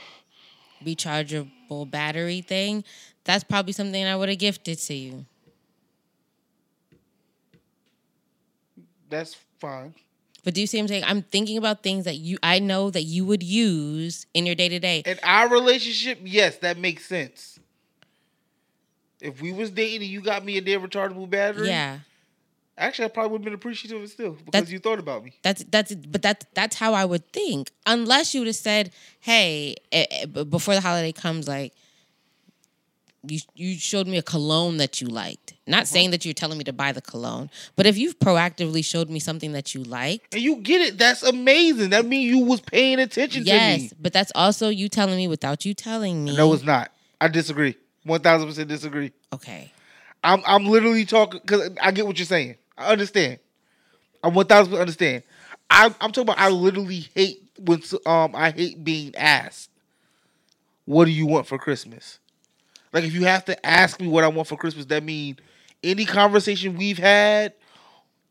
rechargeable 0.83 1.89
battery 1.89 2.41
thing? 2.41 2.83
That's 3.23 3.43
probably 3.43 3.73
something 3.73 4.03
I 4.03 4.15
would 4.15 4.29
have 4.29 4.39
gifted 4.39 4.79
to 4.79 4.93
you. 4.95 5.25
That's 9.09 9.35
fine. 9.59 9.93
But 10.43 10.53
do 10.53 10.61
you 10.61 10.67
see 10.67 10.77
what 10.77 10.83
I'm 10.83 10.87
saying? 10.87 11.03
I'm 11.05 11.21
thinking 11.23 11.57
about 11.57 11.83
things 11.83 12.05
that 12.05 12.15
you 12.15 12.37
I 12.41 12.59
know 12.59 12.89
that 12.89 13.03
you 13.03 13.25
would 13.25 13.43
use 13.43 14.25
in 14.33 14.45
your 14.45 14.55
day 14.55 14.69
to 14.69 14.79
day. 14.79 15.03
In 15.05 15.19
our 15.23 15.49
relationship, 15.49 16.19
yes, 16.23 16.57
that 16.59 16.77
makes 16.77 17.05
sense. 17.05 17.59
If 19.19 19.41
we 19.41 19.51
was 19.51 19.71
dating 19.71 20.03
and 20.03 20.09
you 20.09 20.21
got 20.21 20.45
me 20.45 20.57
a 20.57 20.61
damn 20.61 20.81
rechargeable 20.81 21.29
battery, 21.29 21.67
Yeah. 21.67 21.99
Actually, 22.77 23.05
I 23.05 23.07
probably 23.09 23.31
would 23.31 23.39
have 23.41 23.45
been 23.45 23.53
appreciative 23.53 23.97
of 23.97 24.03
it 24.03 24.09
still 24.09 24.31
because 24.31 24.51
That's- 24.51 24.71
you 24.71 24.79
thought 24.79 24.99
about 24.99 25.23
me. 25.23 25.33
That's 25.43 25.63
that's 25.65 25.93
but 25.95 26.21
that's 26.21 26.45
that's 26.53 26.75
how 26.75 26.93
I 26.93 27.05
would 27.05 27.31
think. 27.31 27.71
Unless 27.85 28.33
you 28.33 28.41
would 28.41 28.47
have 28.47 28.55
said, 28.55 28.91
"Hey, 29.19 29.75
eh, 29.91 30.05
eh, 30.11 30.25
before 30.25 30.73
the 30.75 30.81
holiday 30.81 31.11
comes, 31.11 31.47
like 31.47 31.73
you 33.27 33.39
you 33.55 33.75
showed 33.75 34.07
me 34.07 34.17
a 34.17 34.21
cologne 34.21 34.77
that 34.77 35.01
you 35.01 35.07
liked." 35.07 35.53
Not 35.65 35.87
saying 35.87 36.11
that 36.11 36.23
you're 36.23 36.33
telling 36.33 36.57
me 36.57 36.63
to 36.63 36.73
buy 36.73 36.91
the 36.93 37.01
cologne, 37.01 37.49
but 37.75 37.85
if 37.85 37.97
you've 37.97 38.17
proactively 38.19 38.85
showed 38.85 39.09
me 39.09 39.19
something 39.19 39.51
that 39.51 39.75
you 39.75 39.83
liked, 39.83 40.33
And 40.33 40.41
you 40.41 40.57
get 40.57 40.81
it. 40.81 40.97
That's 40.97 41.23
amazing. 41.23 41.89
That 41.89 42.05
means 42.05 42.31
you 42.31 42.45
was 42.45 42.61
paying 42.61 42.99
attention 42.99 43.43
to 43.43 43.47
yes. 43.47 43.81
me. 43.81 43.91
But 43.99 44.13
that's 44.13 44.31
also 44.33 44.69
you 44.69 44.87
telling 44.87 45.17
me 45.17 45.27
without 45.27 45.65
you 45.65 45.73
telling 45.73 46.23
me. 46.23 46.37
No, 46.37 46.53
it's 46.53 46.63
not. 46.63 46.91
I 47.19 47.27
disagree. 47.27 47.75
One 48.03 48.21
thousand 48.21 48.47
percent 48.47 48.69
disagree. 48.69 49.11
okay. 49.33 49.73
I'm 50.23 50.41
I'm 50.47 50.65
literally 50.65 51.05
talking 51.05 51.39
because 51.41 51.69
I 51.81 51.91
get 51.91 52.07
what 52.07 52.17
you're 52.17 52.25
saying. 52.25 52.55
I 52.77 52.91
understand. 52.91 53.39
I 54.23 54.29
one 54.29 54.45
thousand 54.45 54.75
understand. 54.75 55.23
I'm 55.69 55.95
I'm 56.01 56.11
talking 56.11 56.23
about. 56.23 56.39
I 56.39 56.49
literally 56.49 57.07
hate 57.15 57.43
when 57.59 57.81
um 58.05 58.35
I 58.35 58.51
hate 58.51 58.83
being 58.83 59.15
asked. 59.15 59.69
What 60.85 61.05
do 61.05 61.11
you 61.11 61.25
want 61.25 61.47
for 61.47 61.57
Christmas? 61.57 62.19
Like 62.93 63.03
if 63.03 63.13
you 63.13 63.25
have 63.25 63.45
to 63.45 63.65
ask 63.65 63.99
me 63.99 64.07
what 64.07 64.23
I 64.23 64.27
want 64.27 64.47
for 64.47 64.57
Christmas, 64.57 64.85
that 64.85 65.03
means 65.03 65.39
any 65.83 66.05
conversation 66.05 66.77
we've 66.77 66.97
had, 66.97 67.53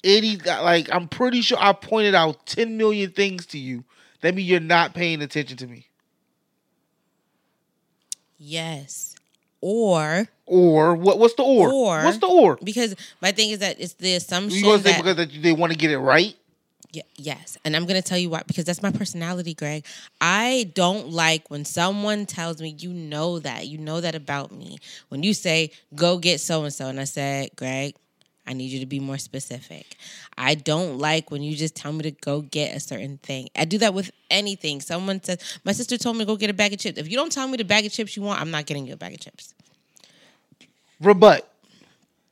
any 0.05 0.37
like 0.37 0.93
I'm 0.93 1.09
pretty 1.09 1.43
sure 1.43 1.59
I 1.61 1.73
pointed 1.73 2.15
out 2.15 2.47
ten 2.47 2.77
million 2.77 3.11
things 3.13 3.47
to 3.47 3.59
you. 3.59 3.85
That 4.23 4.35
means 4.35 4.49
you're 4.49 4.61
not 4.61 4.95
paying 4.95 5.23
attention 5.23 5.57
to 5.59 5.67
me. 5.67 5.89
Yes. 8.39 9.16
Or 9.61 10.29
Or 10.47 10.95
what? 10.95 11.19
What's 11.19 11.35
the 11.35 11.43
or? 11.43 11.73
Or- 11.73 12.05
what's 12.05 12.19
the 12.19 12.27
or? 12.27 12.57
because 12.63 12.95
my 13.21 13.33
thing 13.33 13.51
is 13.51 13.61
that 13.61 13.81
it's 13.81 13.95
the 13.95 14.15
assumption 14.15 14.59
You 14.59 14.65
gonna 14.65 14.79
say 14.79 14.93
that 14.93 14.97
because 14.99 15.17
that 15.17 15.43
they 15.43 15.53
want 15.53 15.73
to 15.73 15.79
get 15.79 15.91
it 15.91 15.99
right? 15.99 16.35
Yeah, 16.93 17.03
yes. 17.17 17.59
And 17.63 17.77
I'm 17.77 17.85
going 17.85 18.01
to 18.01 18.09
tell 18.09 18.17
you 18.17 18.31
why 18.31 18.43
because 18.47 18.65
that's 18.65 18.83
my 18.83 18.91
personality, 18.91 19.53
Greg. 19.53 19.85
I 20.19 20.71
don't 20.75 21.11
like 21.11 21.51
when 21.51 21.67
someone 21.67 22.25
tells 22.25 22.63
me, 22.63 22.75
you 22.79 22.91
know 22.91 23.39
that, 23.41 23.67
you 23.67 23.77
know 23.77 24.01
that 24.01 24.15
about 24.15 24.51
me. 24.51 24.79
When 25.09 25.23
you 25.23 25.35
say, 25.35 25.73
go 25.95 26.17
get 26.17 26.41
so 26.41 26.65
and 26.65 26.73
so, 26.73 26.87
and 26.87 26.99
I 26.99 27.05
said, 27.05 27.51
Greg, 27.55 27.97
I 28.47 28.53
need 28.53 28.71
you 28.71 28.81
to 28.81 28.87
be 28.87 29.01
more 29.01 29.19
specific. 29.19 29.97
I 30.39 30.55
don't 30.55 30.99
like 30.99 31.31
when 31.31 31.43
you 31.43 31.57
just 31.57 31.75
tell 31.75 31.93
me 31.93 32.03
to 32.05 32.11
go 32.13 32.43
get 32.43 32.77
a 32.77 32.81
certain 32.81 33.19
thing. 33.19 33.49
I 33.57 33.65
do 33.65 33.79
that 33.79 33.93
with 33.95 34.11
anything. 34.31 34.81
Someone 34.81 35.23
says, 35.23 35.39
my 35.65 35.73
sister 35.73 35.99
told 35.99 36.17
me 36.17 36.21
to 36.23 36.27
go 36.27 36.37
get 36.37 36.51
a 36.51 36.55
bag 36.55 36.73
of 36.73 36.79
chips. 36.79 36.99
If 36.99 37.11
you 37.11 37.17
don't 37.17 37.33
tell 37.33 37.49
me 37.49 37.57
the 37.57 37.65
bag 37.65 37.87
of 37.87 37.93
chips 37.93 38.17
you 38.17 38.23
want, 38.23 38.41
I'm 38.41 38.51
not 38.51 38.67
getting 38.67 38.87
you 38.87 38.95
a 38.95 38.97
bag 38.97 39.15
of 39.15 39.21
chips. 39.21 39.53
rebut. 41.01 41.49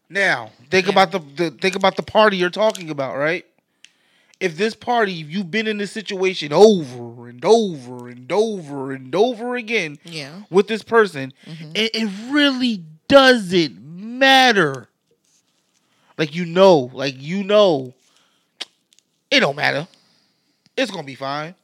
Now, 0.09 0.51
think 0.71 0.87
Yeah. 0.87 0.93
about 0.93 1.11
the, 1.13 1.19
the 1.19 1.51
think 1.51 1.75
about 1.75 1.97
the 1.97 2.03
party 2.03 2.37
you're 2.37 2.51
talking 2.51 2.91
about, 2.91 3.17
right? 3.17 3.45
If 4.41 4.57
this 4.57 4.75
party 4.75 5.13
you've 5.13 5.51
been 5.51 5.67
in 5.67 5.79
this 5.79 5.93
situation 5.93 6.53
over 6.53 7.29
and 7.29 7.45
over 7.45 8.09
and 8.09 8.31
over 8.31 8.93
and 8.93 9.15
over 9.15 9.57
again 9.57 9.99
Yeah. 10.05 10.43
with 10.51 10.69
this 10.69 10.83
person, 10.83 11.33
Mm-hmm. 11.47 11.71
it, 11.75 11.91
it 11.95 12.11
really 12.31 12.85
doesn't 13.09 13.83
matter. 13.83 14.89
Like 16.17 16.35
you 16.35 16.45
know, 16.45 16.91
like 16.93 17.15
you 17.19 17.43
know, 17.43 17.95
it 19.31 19.41
don't 19.41 19.57
matter. 19.57 19.87
It's 20.77 20.91
gonna 20.91 21.05
be 21.05 21.15
fine. 21.15 21.55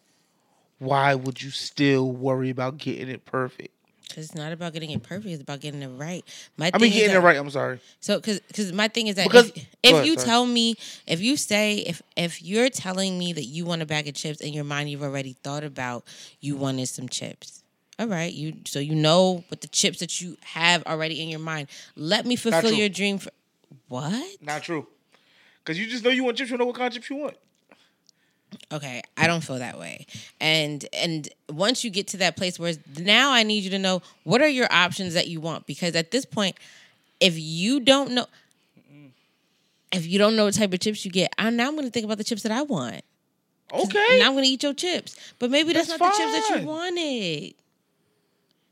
Why 0.79 1.15
would 1.15 1.43
you 1.43 1.51
still 1.51 2.11
worry 2.11 2.51
about 2.51 2.79
getting 2.79 3.09
it 3.09 3.25
perfect? 3.25 3.75
Because 4.09 4.25
it's 4.25 4.35
not 4.35 4.51
about 4.51 4.73
getting 4.73 4.91
it 4.91 5.05
perfect, 5.05 5.27
it's 5.29 5.43
about 5.43 5.61
getting 5.61 5.83
it 5.83 5.89
right. 5.89 6.25
My 6.57 6.73
I 6.75 6.79
mean, 6.79 6.91
getting 6.91 7.11
that- 7.11 7.19
it 7.19 7.21
right. 7.21 7.37
I'm 7.37 7.51
sorry. 7.51 7.79
So, 8.01 8.17
because 8.19 8.41
because 8.49 8.73
my 8.73 8.89
thing 8.89 9.07
is 9.07 9.15
that 9.17 9.29
Because- 9.29 9.51
if, 9.51 9.67
if 9.85 9.93
ahead, 9.93 10.07
you 10.07 10.15
sorry. 10.15 10.27
tell 10.27 10.47
me, 10.47 10.75
if 11.07 11.21
you 11.21 11.37
say, 11.37 11.77
if 11.79 12.03
if 12.17 12.43
you're 12.43 12.71
telling 12.71 13.19
me 13.19 13.33
that 13.35 13.45
you 13.45 13.65
want 13.65 13.83
a 13.83 13.87
bag 13.87 14.09
of 14.09 14.15
chips 14.15 14.41
in 14.41 14.53
your 14.53 14.65
mind, 14.65 14.91
you've 14.91 15.03
already 15.05 15.35
thought 15.45 15.63
about 15.63 16.05
you 16.41 16.57
wanted 16.57 16.89
some 16.89 17.09
chips. 17.09 17.63
All 18.01 18.07
right, 18.07 18.33
you 18.33 18.55
so 18.65 18.79
you 18.81 18.95
know 18.97 19.45
what 19.49 19.61
the 19.61 19.69
chips 19.69 19.99
that 20.01 20.21
you 20.21 20.39
have 20.43 20.83
already 20.87 21.23
in 21.23 21.29
your 21.29 21.39
mind. 21.39 21.69
Let 21.95 22.27
me 22.27 22.35
fulfill 22.35 22.73
your 22.73 22.89
dream. 22.89 23.19
For, 23.19 23.31
what? 23.89 24.43
Not 24.43 24.63
true. 24.63 24.87
Cause 25.65 25.79
you 25.79 25.87
just 25.87 26.05
know 26.05 26.11
you 26.11 26.25
want 26.25 26.37
chips. 26.37 26.51
You 26.51 26.57
know 26.57 26.65
what 26.67 26.77
kind 26.77 26.89
of 26.89 26.95
chips 26.95 27.11
you 27.11 27.17
want. 27.17 27.37
Okay, 28.73 29.03
I 29.17 29.27
don't 29.27 29.43
feel 29.43 29.59
that 29.59 29.79
way. 29.79 30.07
And 30.41 30.85
and 30.93 31.29
once 31.49 31.85
you 31.85 31.91
get 31.91 32.09
to 32.09 32.17
that 32.19 32.37
place 32.37 32.59
where 32.59 32.75
now 32.99 33.33
I 33.33 33.43
need 33.43 33.63
you 33.63 33.71
to 33.71 33.79
know 33.79 34.03
what 34.25 34.43
are 34.43 34.49
your 34.49 34.69
options 34.73 35.15
that 35.15 35.29
you 35.29 35.41
want 35.41 35.67
because 35.67 35.95
at 35.95 36.11
this 36.11 36.25
point, 36.25 36.57
if 37.21 37.39
you 37.39 37.81
don't 37.81 38.13
know, 38.13 38.27
if 39.93 40.07
you 40.07 40.19
don't 40.19 40.37
know 40.37 40.45
what 40.47 40.55
type 40.55 40.73
of 40.73 40.81
chips 40.81 41.05
you 41.05 41.11
get, 41.11 41.33
I'm 41.39 41.57
now 41.57 41.69
I'm 41.69 41.75
going 41.75 41.87
to 41.87 41.91
think 41.91 42.05
about 42.05 42.19
the 42.19 42.25
chips 42.25 42.43
that 42.43 42.53
I 42.53 42.63
want. 42.63 43.03
Okay. 43.73 44.19
Now 44.19 44.27
I'm 44.27 44.33
going 44.33 44.45
to 44.45 44.51
eat 44.51 44.63
your 44.63 44.75
chips, 44.75 45.17
but 45.39 45.51
maybe 45.51 45.73
that's, 45.73 45.89
That's 45.89 46.01
not 46.01 46.13
the 46.13 46.19
chips 46.19 46.49
that 46.49 46.61
you 46.61 46.67
wanted. 46.67 47.55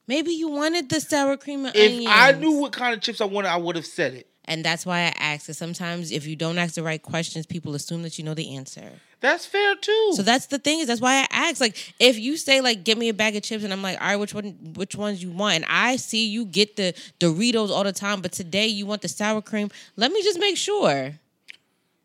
Maybe 0.08 0.32
you 0.32 0.48
wanted 0.48 0.88
the 0.88 1.00
sour 1.00 1.36
cream 1.36 1.66
and 1.66 1.76
if 1.76 1.92
onions. 1.92 2.06
I 2.10 2.32
knew 2.32 2.52
what 2.52 2.72
kind 2.72 2.94
of 2.94 3.00
chips 3.00 3.20
I 3.20 3.26
wanted, 3.26 3.48
I 3.48 3.58
would 3.58 3.76
have 3.76 3.86
said 3.86 4.14
it. 4.14 4.26
And 4.48 4.64
that's 4.64 4.84
why 4.84 5.00
I 5.00 5.14
ask. 5.18 5.44
Because 5.44 5.58
sometimes 5.58 6.10
if 6.10 6.26
you 6.26 6.34
don't 6.34 6.58
ask 6.58 6.74
the 6.74 6.82
right 6.82 7.00
questions, 7.00 7.46
people 7.46 7.74
assume 7.74 8.02
that 8.02 8.18
you 8.18 8.24
know 8.24 8.34
the 8.34 8.56
answer. 8.56 8.90
That's 9.20 9.44
fair 9.44 9.76
too. 9.76 10.12
So 10.14 10.22
that's 10.22 10.46
the 10.46 10.58
thing 10.58 10.80
is 10.80 10.86
that's 10.86 11.00
why 11.00 11.26
I 11.30 11.48
ask. 11.50 11.60
Like, 11.60 11.94
if 12.00 12.18
you 12.18 12.36
say 12.36 12.60
like, 12.60 12.82
"Get 12.82 12.96
me 12.96 13.08
a 13.10 13.14
bag 13.14 13.36
of 13.36 13.42
chips," 13.42 13.62
and 13.62 13.72
I'm 13.72 13.82
like, 13.82 14.00
"All 14.00 14.06
right, 14.08 14.16
which 14.16 14.32
one? 14.34 14.72
Which 14.74 14.96
ones 14.96 15.22
you 15.22 15.30
want?" 15.30 15.56
And 15.56 15.64
I 15.68 15.96
see 15.96 16.26
you 16.26 16.46
get 16.46 16.76
the 16.76 16.94
Doritos 17.20 17.70
all 17.70 17.84
the 17.84 17.92
time, 17.92 18.22
but 18.22 18.32
today 18.32 18.66
you 18.66 18.86
want 18.86 19.02
the 19.02 19.08
sour 19.08 19.42
cream. 19.42 19.70
Let 19.96 20.10
me 20.12 20.22
just 20.22 20.40
make 20.40 20.56
sure. 20.56 21.12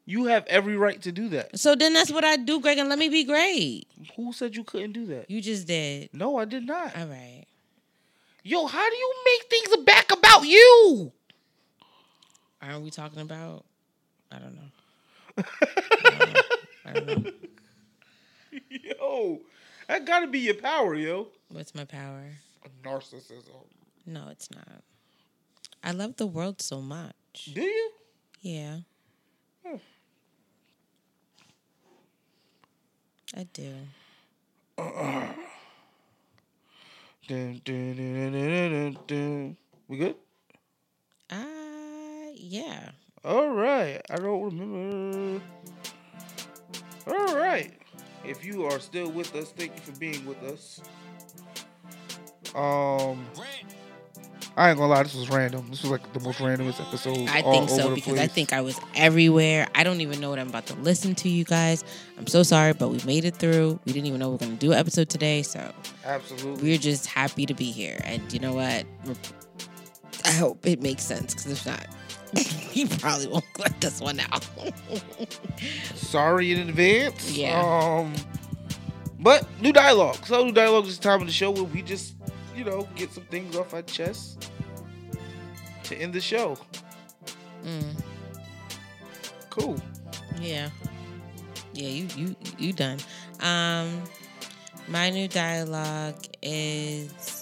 You 0.05 0.25
have 0.25 0.45
every 0.47 0.75
right 0.75 1.01
to 1.03 1.13
do 1.13 1.29
that. 1.29 1.57
So 1.57 1.75
then 1.75 1.93
that's 1.93 2.11
what 2.11 2.25
I 2.25 2.35
do, 2.35 2.59
Greg, 2.59 2.77
and 2.77 2.89
let 2.89 2.99
me 2.99 3.07
be 3.07 3.23
great. 3.23 3.87
Who 4.17 4.33
said 4.33 4.53
you 4.53 4.65
couldn't 4.65 4.91
do 4.91 5.05
that? 5.05 5.31
You 5.31 5.39
just 5.39 5.65
did. 5.65 6.09
No, 6.11 6.37
I 6.37 6.43
did 6.43 6.67
not. 6.67 6.97
All 6.97 7.07
right. 7.07 7.45
Yo, 8.43 8.65
how 8.67 8.89
do 8.89 8.95
you 8.95 9.13
make 9.25 9.49
things 9.49 9.85
back 9.85 10.11
about 10.11 10.45
you? 10.45 11.13
Aren't 12.63 12.83
we 12.83 12.91
talking 12.91 13.19
about? 13.19 13.65
I 14.31 14.39
don't 14.39 14.55
know. 14.55 14.71
I 16.05 16.17
don't 16.17 16.33
know. 16.33 16.41
I 16.85 16.93
don't 16.93 17.23
know. 17.25 17.31
Yo, 18.69 19.41
that 19.87 20.05
gotta 20.05 20.27
be 20.27 20.39
your 20.39 20.53
power, 20.55 20.95
yo. 20.95 21.27
What's 21.49 21.75
my 21.75 21.83
power? 21.83 22.23
Narcissism. 22.83 23.65
No, 24.05 24.27
it's 24.29 24.49
not. 24.51 24.83
I 25.83 25.91
love 25.91 26.15
the 26.15 26.27
world 26.27 26.61
so 26.61 26.81
much. 26.81 27.49
Do 27.53 27.61
you? 27.61 27.91
Yeah. 28.41 28.77
Hmm. 29.65 29.75
I 33.35 33.47
do. 33.51 33.73
Dun, 37.25 37.61
dun, 37.63 37.95
dun, 37.95 38.97
dun. 39.07 39.57
We 39.87 39.97
good? 39.97 40.15
Uh, 41.29 41.35
yeah. 42.43 42.89
All 43.23 43.49
right. 43.49 44.01
I 44.09 44.17
don't 44.17 44.43
remember. 44.43 45.41
All 47.07 47.37
right. 47.37 47.71
If 48.25 48.43
you 48.43 48.65
are 48.65 48.79
still 48.79 49.09
with 49.09 49.33
us, 49.35 49.51
thank 49.51 49.73
you 49.75 49.81
for 49.81 49.97
being 49.99 50.25
with 50.25 50.41
us. 50.43 50.81
Um, 52.55 53.25
I 54.55 54.69
ain't 54.69 54.77
gonna 54.77 54.91
lie, 54.91 55.03
this 55.03 55.15
was 55.15 55.29
random. 55.29 55.67
This 55.69 55.81
was 55.81 55.91
like 55.91 56.13
the 56.13 56.19
most 56.19 56.37
randomest 56.37 56.79
episode. 56.79 57.27
I 57.27 57.41
think 57.41 57.69
so 57.69 57.95
because 57.95 58.19
I 58.19 58.27
think 58.27 58.53
I 58.53 58.61
was 58.61 58.79
everywhere. 58.95 59.67
I 59.73 59.83
don't 59.83 60.01
even 60.01 60.21
know 60.21 60.29
what 60.29 60.37
I'm 60.37 60.49
about 60.49 60.67
to 60.67 60.75
listen 60.75 61.15
to, 61.15 61.29
you 61.29 61.43
guys. 61.43 61.83
I'm 62.17 62.27
so 62.27 62.43
sorry, 62.43 62.73
but 62.73 62.89
we 62.89 62.99
made 63.05 63.25
it 63.25 63.35
through. 63.35 63.79
We 63.85 63.93
didn't 63.93 64.05
even 64.05 64.19
know 64.19 64.29
we 64.29 64.35
are 64.35 64.39
to 64.39 64.47
do 64.47 64.71
an 64.73 64.77
episode 64.77 65.09
today, 65.09 65.41
so 65.41 65.73
absolutely. 66.05 66.61
we're 66.61 66.77
just 66.77 67.07
happy 67.07 67.45
to 67.45 67.53
be 67.53 67.71
here. 67.71 67.99
And 68.03 68.31
you 68.31 68.39
know 68.39 68.53
what? 68.53 68.85
I 70.25 70.31
hope 70.31 70.65
it 70.67 70.81
makes 70.81 71.03
sense 71.03 71.33
because 71.33 71.51
if 71.51 71.65
not, 71.65 71.87
he 72.71 72.85
probably 72.85 73.27
won't 73.27 73.45
let 73.59 73.79
this 73.81 73.99
one 74.01 74.19
out. 74.19 74.45
Sorry 75.95 76.51
in 76.53 76.69
advance. 76.69 77.31
Yeah. 77.37 77.61
Um, 77.61 78.13
but 79.19 79.47
new 79.61 79.71
dialogue. 79.73 80.25
So 80.25 80.43
new 80.43 80.51
dialogue 80.51 80.85
is 80.87 80.97
the 80.97 81.03
time 81.03 81.21
of 81.21 81.27
the 81.27 81.33
show 81.33 81.51
where 81.51 81.63
we 81.63 81.81
just, 81.81 82.15
you 82.55 82.63
know, 82.63 82.87
get 82.95 83.11
some 83.11 83.23
things 83.25 83.55
off 83.55 83.73
our 83.73 83.81
chest 83.83 84.49
to 85.83 85.95
end 85.95 86.13
the 86.13 86.21
show. 86.21 86.57
mm, 87.63 87.83
Cool. 89.49 89.77
yeah, 90.41 90.69
yeah. 91.73 91.87
You 91.87 92.07
you 92.15 92.35
you 92.57 92.73
done. 92.73 92.97
Um, 93.39 94.01
my 94.87 95.09
new 95.09 95.27
dialogue 95.27 96.15
is. 96.41 97.32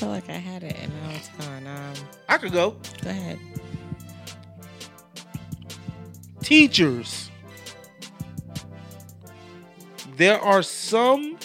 I 0.00 0.02
feel 0.02 0.12
like 0.12 0.30
I 0.30 0.38
had 0.38 0.62
it 0.62 0.76
and 0.80 0.90
now 0.94 1.10
it's 1.10 1.28
gone. 1.28 1.66
Um, 1.66 1.92
I 2.26 2.38
could 2.38 2.52
go. 2.52 2.74
go 3.02 3.10
ahead. 3.10 3.38
Teachers. 6.42 7.30
There 10.16 10.40
are 10.40 10.62
some 10.62 11.36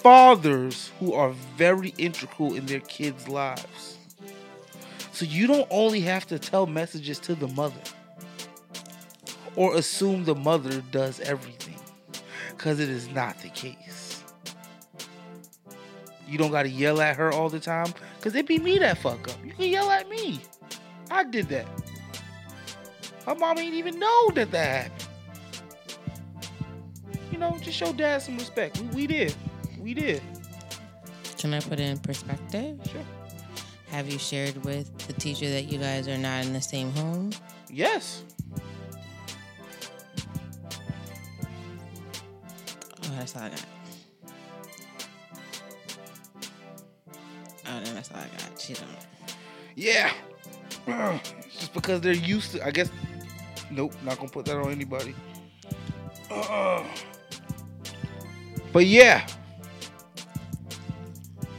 fathers 0.00 0.92
who 1.00 1.14
are 1.14 1.30
very 1.56 1.94
integral 1.96 2.56
in 2.56 2.66
their 2.66 2.80
kids' 2.80 3.26
lives. 3.26 3.96
So 5.12 5.24
you 5.24 5.46
don't 5.46 5.66
only 5.70 6.00
have 6.00 6.26
to 6.26 6.38
tell 6.38 6.66
messages 6.66 7.18
to 7.20 7.34
the 7.34 7.48
mother 7.48 7.80
or 9.56 9.76
assume 9.76 10.24
the 10.24 10.34
mother 10.34 10.82
does 10.90 11.20
everything 11.20 11.80
because 12.50 12.80
it 12.80 12.90
is 12.90 13.08
not 13.08 13.40
the 13.40 13.48
case. 13.48 14.03
You 16.28 16.38
don't 16.38 16.50
got 16.50 16.62
to 16.62 16.68
yell 16.68 17.00
at 17.00 17.16
her 17.16 17.32
all 17.32 17.48
the 17.48 17.60
time 17.60 17.92
because 18.16 18.34
it 18.34 18.46
be 18.46 18.58
me 18.58 18.78
that 18.78 18.98
fuck 18.98 19.28
up. 19.28 19.36
You 19.44 19.52
can 19.52 19.66
yell 19.70 19.90
at 19.90 20.08
me. 20.08 20.40
I 21.10 21.24
did 21.24 21.48
that. 21.48 21.66
Her 23.26 23.34
mom 23.34 23.58
ain't 23.58 23.74
even 23.74 23.98
know 23.98 24.30
that 24.34 24.50
that 24.50 24.90
happened. 24.90 25.08
You 27.30 27.38
know, 27.38 27.58
just 27.60 27.76
show 27.76 27.92
dad 27.92 28.22
some 28.22 28.36
respect. 28.36 28.78
We, 28.78 28.86
we 28.88 29.06
did. 29.06 29.34
We 29.78 29.94
did. 29.94 30.22
Can 31.38 31.52
I 31.52 31.60
put 31.60 31.80
it 31.80 31.84
in 31.84 31.98
perspective? 31.98 32.78
Sure. 32.90 33.02
Have 33.88 34.10
you 34.10 34.18
shared 34.18 34.64
with 34.64 34.96
the 35.06 35.12
teacher 35.14 35.48
that 35.50 35.64
you 35.64 35.78
guys 35.78 36.08
are 36.08 36.18
not 36.18 36.44
in 36.44 36.52
the 36.52 36.60
same 36.60 36.90
home? 36.92 37.32
Yes. 37.70 38.24
Oh, 43.02 43.12
that's 43.16 43.36
all 43.36 43.42
I 43.42 43.50
got. 43.50 43.64
That's 47.82 48.10
all 48.10 48.18
I 48.18 48.28
got. 48.28 48.66
Don't. 48.68 48.78
Yeah. 49.74 50.12
It's 50.86 51.56
just 51.58 51.72
because 51.72 52.00
they're 52.00 52.12
used 52.12 52.52
to. 52.52 52.66
I 52.66 52.70
guess. 52.70 52.90
Nope. 53.70 53.94
Not 54.04 54.18
gonna 54.18 54.28
put 54.28 54.44
that 54.46 54.56
on 54.56 54.70
anybody. 54.70 55.14
Uh, 56.30 56.84
but 58.72 58.86
yeah. 58.86 59.26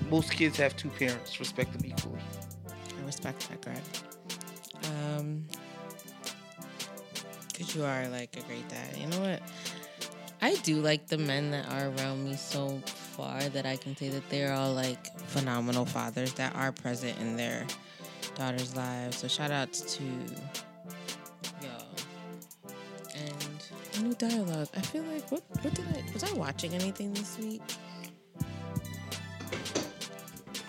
Most 0.09 0.31
kids 0.31 0.57
have 0.57 0.75
two 0.77 0.89
parents. 0.89 1.39
Respect 1.39 1.73
them 1.73 1.81
equally. 1.85 2.19
I 2.67 3.05
respect 3.05 3.49
that, 3.49 3.61
Greg. 3.61 3.77
Um, 5.17 5.45
cause 7.57 7.75
you 7.75 7.83
are 7.83 8.07
like 8.09 8.35
a 8.37 8.41
great 8.41 8.67
dad. 8.69 8.95
You 8.97 9.07
know 9.07 9.19
what? 9.19 9.41
I 10.41 10.55
do 10.57 10.79
like 10.79 11.07
the 11.07 11.17
men 11.17 11.49
that 11.51 11.67
are 11.71 11.89
around 11.89 12.23
me 12.23 12.35
so 12.35 12.79
far 13.15 13.41
that 13.49 13.65
I 13.65 13.77
can 13.77 13.95
say 13.95 14.09
that 14.09 14.29
they're 14.29 14.53
all 14.53 14.73
like 14.73 15.17
phenomenal 15.27 15.85
fathers 15.85 16.33
that 16.33 16.53
are 16.55 16.71
present 16.71 17.17
in 17.19 17.37
their 17.37 17.65
daughters' 18.35 18.75
lives. 18.75 19.17
So 19.17 19.27
shout 19.27 19.51
outs 19.51 19.81
to 19.95 20.03
y'all. 21.61 21.85
And 23.15 24.03
new 24.03 24.13
dialogue. 24.15 24.67
I 24.75 24.81
feel 24.81 25.03
like 25.03 25.31
what 25.31 25.43
what 25.61 25.73
did 25.73 25.85
I 25.87 26.13
was 26.13 26.23
I 26.23 26.33
watching 26.33 26.73
anything 26.73 27.13
this 27.13 27.37
week? 27.39 27.61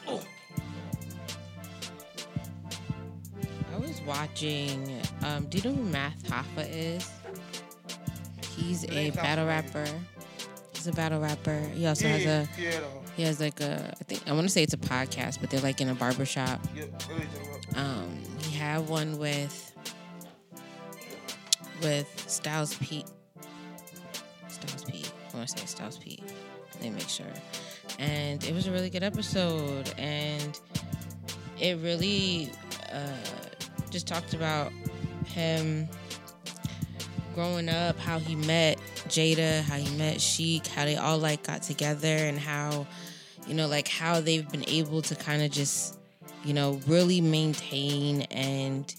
Oh. 0.07 0.23
I 3.75 3.79
was 3.79 4.01
watching. 4.03 5.01
Um, 5.25 5.47
do 5.47 5.59
you 5.59 5.65
know 5.65 5.77
who 5.77 5.83
Math 5.85 6.23
Hoffa 6.25 6.69
is? 6.71 7.11
He's 8.57 8.85
a 8.91 9.11
battle 9.11 9.47
rapper. 9.47 9.87
He's 10.87 10.95
a 10.95 10.97
battle 10.97 11.21
rapper. 11.21 11.59
He 11.75 11.85
also 11.85 12.07
has 12.07 12.25
a. 12.25 12.49
yeah, 12.57 12.79
He 13.17 13.25
has 13.25 13.41
like 13.41 13.61
a. 13.61 13.93
I 14.01 14.05
think 14.05 14.23
I 14.29 14.33
want 14.33 14.45
to 14.45 14.49
say 14.49 14.63
it's 14.63 14.73
a 14.73 14.77
podcast, 14.77 15.41
but 15.41 15.51
they're 15.51 15.61
like 15.61 15.81
in 15.81 15.89
a 15.89 15.97
barber 15.97 16.25
shop. 16.25 16.61
Yep. 16.77 16.93
What 16.93 17.11
are 17.11 17.15
you 17.15 17.21
talking 17.35 17.61
about? 17.73 17.77
Um, 17.77 18.23
he 18.45 18.57
had 18.57 18.89
one 18.89 19.19
with 19.19 19.73
with 21.83 22.25
Styles 22.29 22.77
P. 22.77 23.05
Styles 24.47 24.85
P. 24.85 25.05
I 25.33 25.37
want 25.37 25.49
to 25.49 25.59
say 25.59 25.67
Styles 25.67 25.99
P. 25.99 26.23
Let 26.75 26.83
me 26.85 26.91
make 26.91 27.09
sure. 27.09 27.27
And 27.99 28.45
it 28.45 28.55
was 28.55 28.69
a 28.69 28.71
really 28.71 28.89
good 28.89 29.03
episode, 29.03 29.93
and 29.99 30.57
it 31.59 31.79
really 31.79 32.53
uh, 32.93 33.09
just 33.91 34.07
talked 34.07 34.35
about 34.35 34.71
him 35.25 35.89
growing 37.37 37.69
up, 37.69 37.97
how 38.01 38.19
he 38.19 38.35
met 38.35 38.79
Jada, 39.09 39.63
how 39.63 39.77
he 39.77 39.97
met 39.97 40.21
Sheek, 40.21 40.67
how 40.67 40.85
they 40.87 40.97
all 40.97 41.19
like 41.19 41.47
got 41.47 41.63
together, 41.63 42.09
and 42.09 42.39
how 42.39 42.89
you 43.47 43.55
know, 43.55 43.69
like 43.69 43.87
how 43.87 44.21
they've 44.21 44.49
been 44.51 44.69
able 44.69 45.03
to 45.03 45.15
kind 45.15 45.43
of 45.43 45.53
just 45.53 45.97
you 46.47 46.55
know, 46.55 46.81
really 46.87 47.21
maintain 47.21 48.23
and 48.31 48.95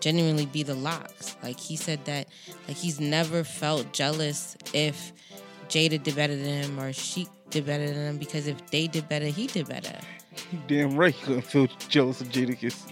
genuinely 0.00 0.46
be 0.46 0.64
the 0.64 0.74
LOX. 0.74 1.36
Like 1.42 1.58
he 1.58 1.76
said 1.76 2.04
that 2.06 2.28
like 2.66 2.76
he's 2.76 3.00
never 3.00 3.44
felt 3.44 3.92
jealous 3.92 4.56
if 4.74 5.12
Jada 5.68 6.02
did 6.02 6.16
better 6.16 6.34
than 6.34 6.64
him 6.64 6.80
or 6.80 6.92
Sheek 6.92 7.28
did 7.50 7.66
better 7.66 7.86
than 7.86 8.10
him 8.10 8.18
because 8.18 8.48
if 8.48 8.70
they 8.70 8.88
did 8.88 9.08
better, 9.08 9.26
he 9.26 9.46
did 9.46 9.68
better. 9.68 9.96
Damn 10.66 10.96
right 10.96 11.14
you 11.20 11.24
couldn't 11.24 11.42
feel 11.42 11.68
jealous 11.88 12.20
of 12.20 12.28
Jadakiss. 12.28 12.90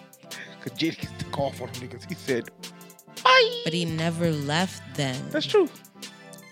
Because 0.63 0.79
Jadakiss 0.79 1.19
took 1.19 1.39
off 1.39 1.61
on 1.61 1.69
him 1.69 1.89
niggas. 1.89 2.09
He 2.09 2.15
said, 2.15 2.51
bye. 3.37 3.61
But 3.65 3.73
he 3.73 3.85
never 3.85 4.31
left 4.31 4.83
them. 4.97 5.17
That's 5.31 5.47
true. 5.47 5.69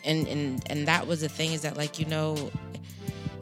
and 0.04 0.26
and 0.28 0.62
and 0.70 0.88
that 0.88 1.06
was 1.06 1.20
the 1.20 1.28
thing 1.28 1.52
is 1.52 1.62
that 1.62 1.76
like 1.76 1.98
you 1.98 2.06
know 2.06 2.50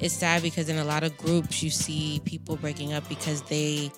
it's 0.01 0.15
sad 0.15 0.43
because 0.43 0.69
in 0.69 0.79
a 0.79 0.85
lot 0.85 1.03
of 1.05 1.17
groups 1.17 1.63
you 1.63 1.71
see 1.71 2.21
people 2.25 2.57
breaking 2.57 2.93
up 2.93 3.09
because 3.09 3.43
they 3.43 3.91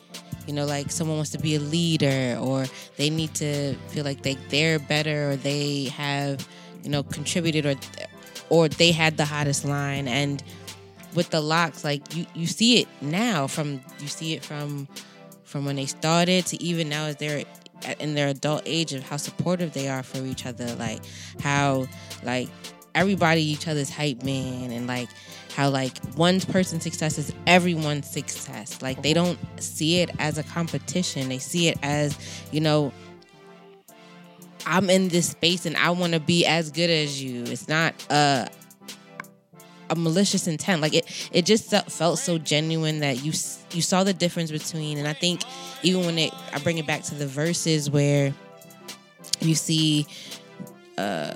you 0.47 0.53
know 0.53 0.65
like 0.67 0.91
someone 0.91 1.17
wants 1.17 1.31
to 1.31 1.39
be 1.39 1.55
a 1.55 1.61
leader 1.61 2.39
or 2.41 2.67
they 2.97 3.11
need 3.11 3.35
to 3.35 3.75
feel 3.89 4.05
like 4.05 4.23
they 4.23 4.35
they're 4.49 4.79
better 4.79 5.31
or 5.31 5.37
they 5.37 5.85
have 5.85 6.47
you 6.83 6.91
know 6.91 7.03
contributed 7.03 7.67
or 7.67 7.75
or 8.51 8.69
they 8.69 8.93
had 8.93 9.17
the 9.17 9.25
hottest 9.25 9.65
line 9.65 10.07
and 10.09 10.43
with 11.15 11.31
the 11.31 11.41
LOX, 11.41 11.85
like 11.85 12.15
you 12.15 12.27
you 12.35 12.47
see 12.47 12.81
it 12.81 12.89
now 13.01 13.47
from 13.47 13.81
you 14.01 14.09
see 14.09 14.35
it 14.35 14.45
from 14.45 14.89
from 15.45 15.65
when 15.65 15.77
they 15.77 15.87
started 15.87 16.45
to 16.47 16.63
even 16.63 16.89
now 16.89 17.05
as 17.05 17.17
they're 17.17 17.45
in 17.99 18.15
their 18.15 18.29
adult 18.29 18.63
age 18.67 18.93
of 18.93 19.03
how 19.03 19.17
supportive 19.17 19.73
they 19.73 19.89
are 19.89 20.03
for 20.03 20.25
each 20.25 20.47
other, 20.47 20.75
like 20.77 21.01
how 21.41 21.87
like 22.23 22.49
everybody 22.95 23.43
each 23.43 23.67
other's 23.67 23.91
hype 23.91 24.23
man 24.23 24.71
and 24.71 24.87
like 24.87 25.09
how 25.55 25.69
like 25.69 25.99
one 26.15 26.41
person's 26.41 26.83
success 26.83 27.19
is 27.19 27.33
everyone's 27.47 28.09
success. 28.09 28.83
Like 28.83 29.03
they 29.03 29.13
don't 29.13 29.39
see 29.61 30.01
it 30.01 30.11
as 30.19 30.39
a 30.39 30.43
competition. 30.43 31.29
They 31.29 31.39
see 31.39 31.69
it 31.69 31.79
as, 31.83 32.19
you 32.51 32.61
know, 32.61 32.93
I'm 34.67 34.91
in 34.91 35.09
this 35.09 35.31
space 35.31 35.67
and 35.67 35.77
I 35.77 35.91
want 35.91 36.15
to 36.15 36.21
be 36.21 36.47
as 36.47 36.71
good 36.71 36.91
as 36.91 37.23
you. 37.23 37.43
It's 37.45 37.69
not 37.69 37.95
a 38.11 38.49
a 39.97 40.01
malicious 40.01 40.47
intent. 40.47 40.83
Like 40.83 40.95
it, 40.95 41.29
it 41.33 41.47
just 41.47 41.71
felt- 41.71 42.19
so 42.19 42.39
genuine 42.39 43.01
that 43.01 43.25
you 43.25 43.33
you 43.73 43.83
saw 43.83 44.05
the 44.05 44.15
difference 44.15 44.51
between. 44.51 44.99
And 44.99 45.09
I 45.09 45.13
think 45.13 45.43
even 45.83 46.05
when 46.07 46.19
it, 46.19 46.33
I 46.53 46.59
bring 46.59 46.79
it 46.79 46.87
back 46.87 47.03
to 47.05 47.15
the 47.15 47.27
verses 47.27 47.91
where 47.91 48.33
you 49.41 49.55
see, 49.55 50.07
uh, 50.99 51.35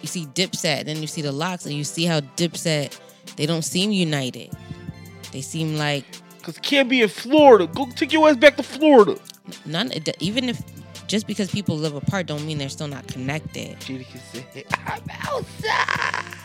you 0.00 0.08
see 0.08 0.26
Dipset, 0.26 0.84
then 0.86 1.00
you 1.00 1.06
see 1.06 1.22
the 1.22 1.32
LOX, 1.32 1.66
and 1.66 1.74
you 1.74 1.84
see 1.84 2.04
how 2.04 2.20
Dipset 2.20 2.98
they 3.36 3.46
don't 3.46 3.62
seem 3.62 3.92
united. 3.92 4.50
They 5.32 5.40
seem 5.40 5.76
like 5.76 6.04
Cause 6.42 6.58
can't 6.58 6.88
be 6.88 7.02
in 7.02 7.08
Florida. 7.08 7.66
Go 7.68 7.86
take 7.94 8.12
your 8.12 8.28
ass 8.28 8.36
back 8.36 8.56
to 8.56 8.62
Florida. 8.62 9.16
none. 9.64 9.92
Even 10.18 10.48
if 10.48 10.60
just 11.06 11.26
because 11.26 11.50
people 11.50 11.76
live 11.76 11.94
apart, 11.94 12.26
don't 12.26 12.44
mean 12.46 12.58
they're 12.58 12.68
still 12.68 12.88
not 12.88 13.06
connected. 13.06 13.78
Jadakiss 13.80 14.52
said, 14.52 14.64
I'm 14.86 15.02
outside. 15.28 16.41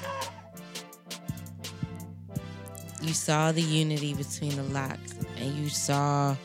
You 3.02 3.14
saw 3.14 3.52
the 3.52 3.62
unity 3.62 4.14
between 4.14 4.56
the 4.56 4.64
LOX 4.64 5.16
and 5.38 5.56
you 5.56 5.70
saw 5.70 6.36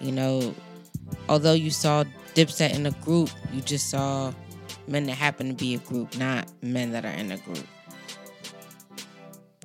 you 0.00 0.12
know 0.12 0.54
although 1.28 1.52
you 1.52 1.70
saw 1.70 2.04
dipset 2.34 2.74
in 2.74 2.86
a 2.86 2.90
group 2.90 3.30
you 3.52 3.60
just 3.60 3.90
saw 3.90 4.32
men 4.88 5.06
that 5.06 5.14
happen 5.14 5.48
to 5.48 5.54
be 5.54 5.74
a 5.74 5.78
group 5.78 6.16
not 6.18 6.48
men 6.62 6.92
that 6.92 7.04
are 7.04 7.12
in 7.12 7.30
a 7.32 7.38
group. 7.38 7.66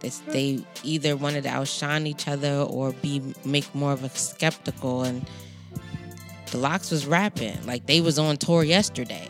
It's, 0.04 0.20
they 0.20 0.64
either 0.84 1.18
wanted 1.18 1.44
to 1.44 1.50
outshine 1.50 2.06
each 2.06 2.28
other 2.28 2.54
or 2.54 2.92
be 2.92 3.34
make 3.44 3.74
more 3.74 3.94
of 3.94 4.04
a 4.04 4.10
skeptical 4.10 5.04
and 5.04 5.28
the 6.52 6.58
LOX 6.58 6.92
was 6.92 7.06
rapping. 7.06 7.66
Like 7.66 7.86
they 7.88 8.02
was 8.02 8.20
on 8.20 8.38
tour 8.38 8.64
yesterday. 8.64 9.28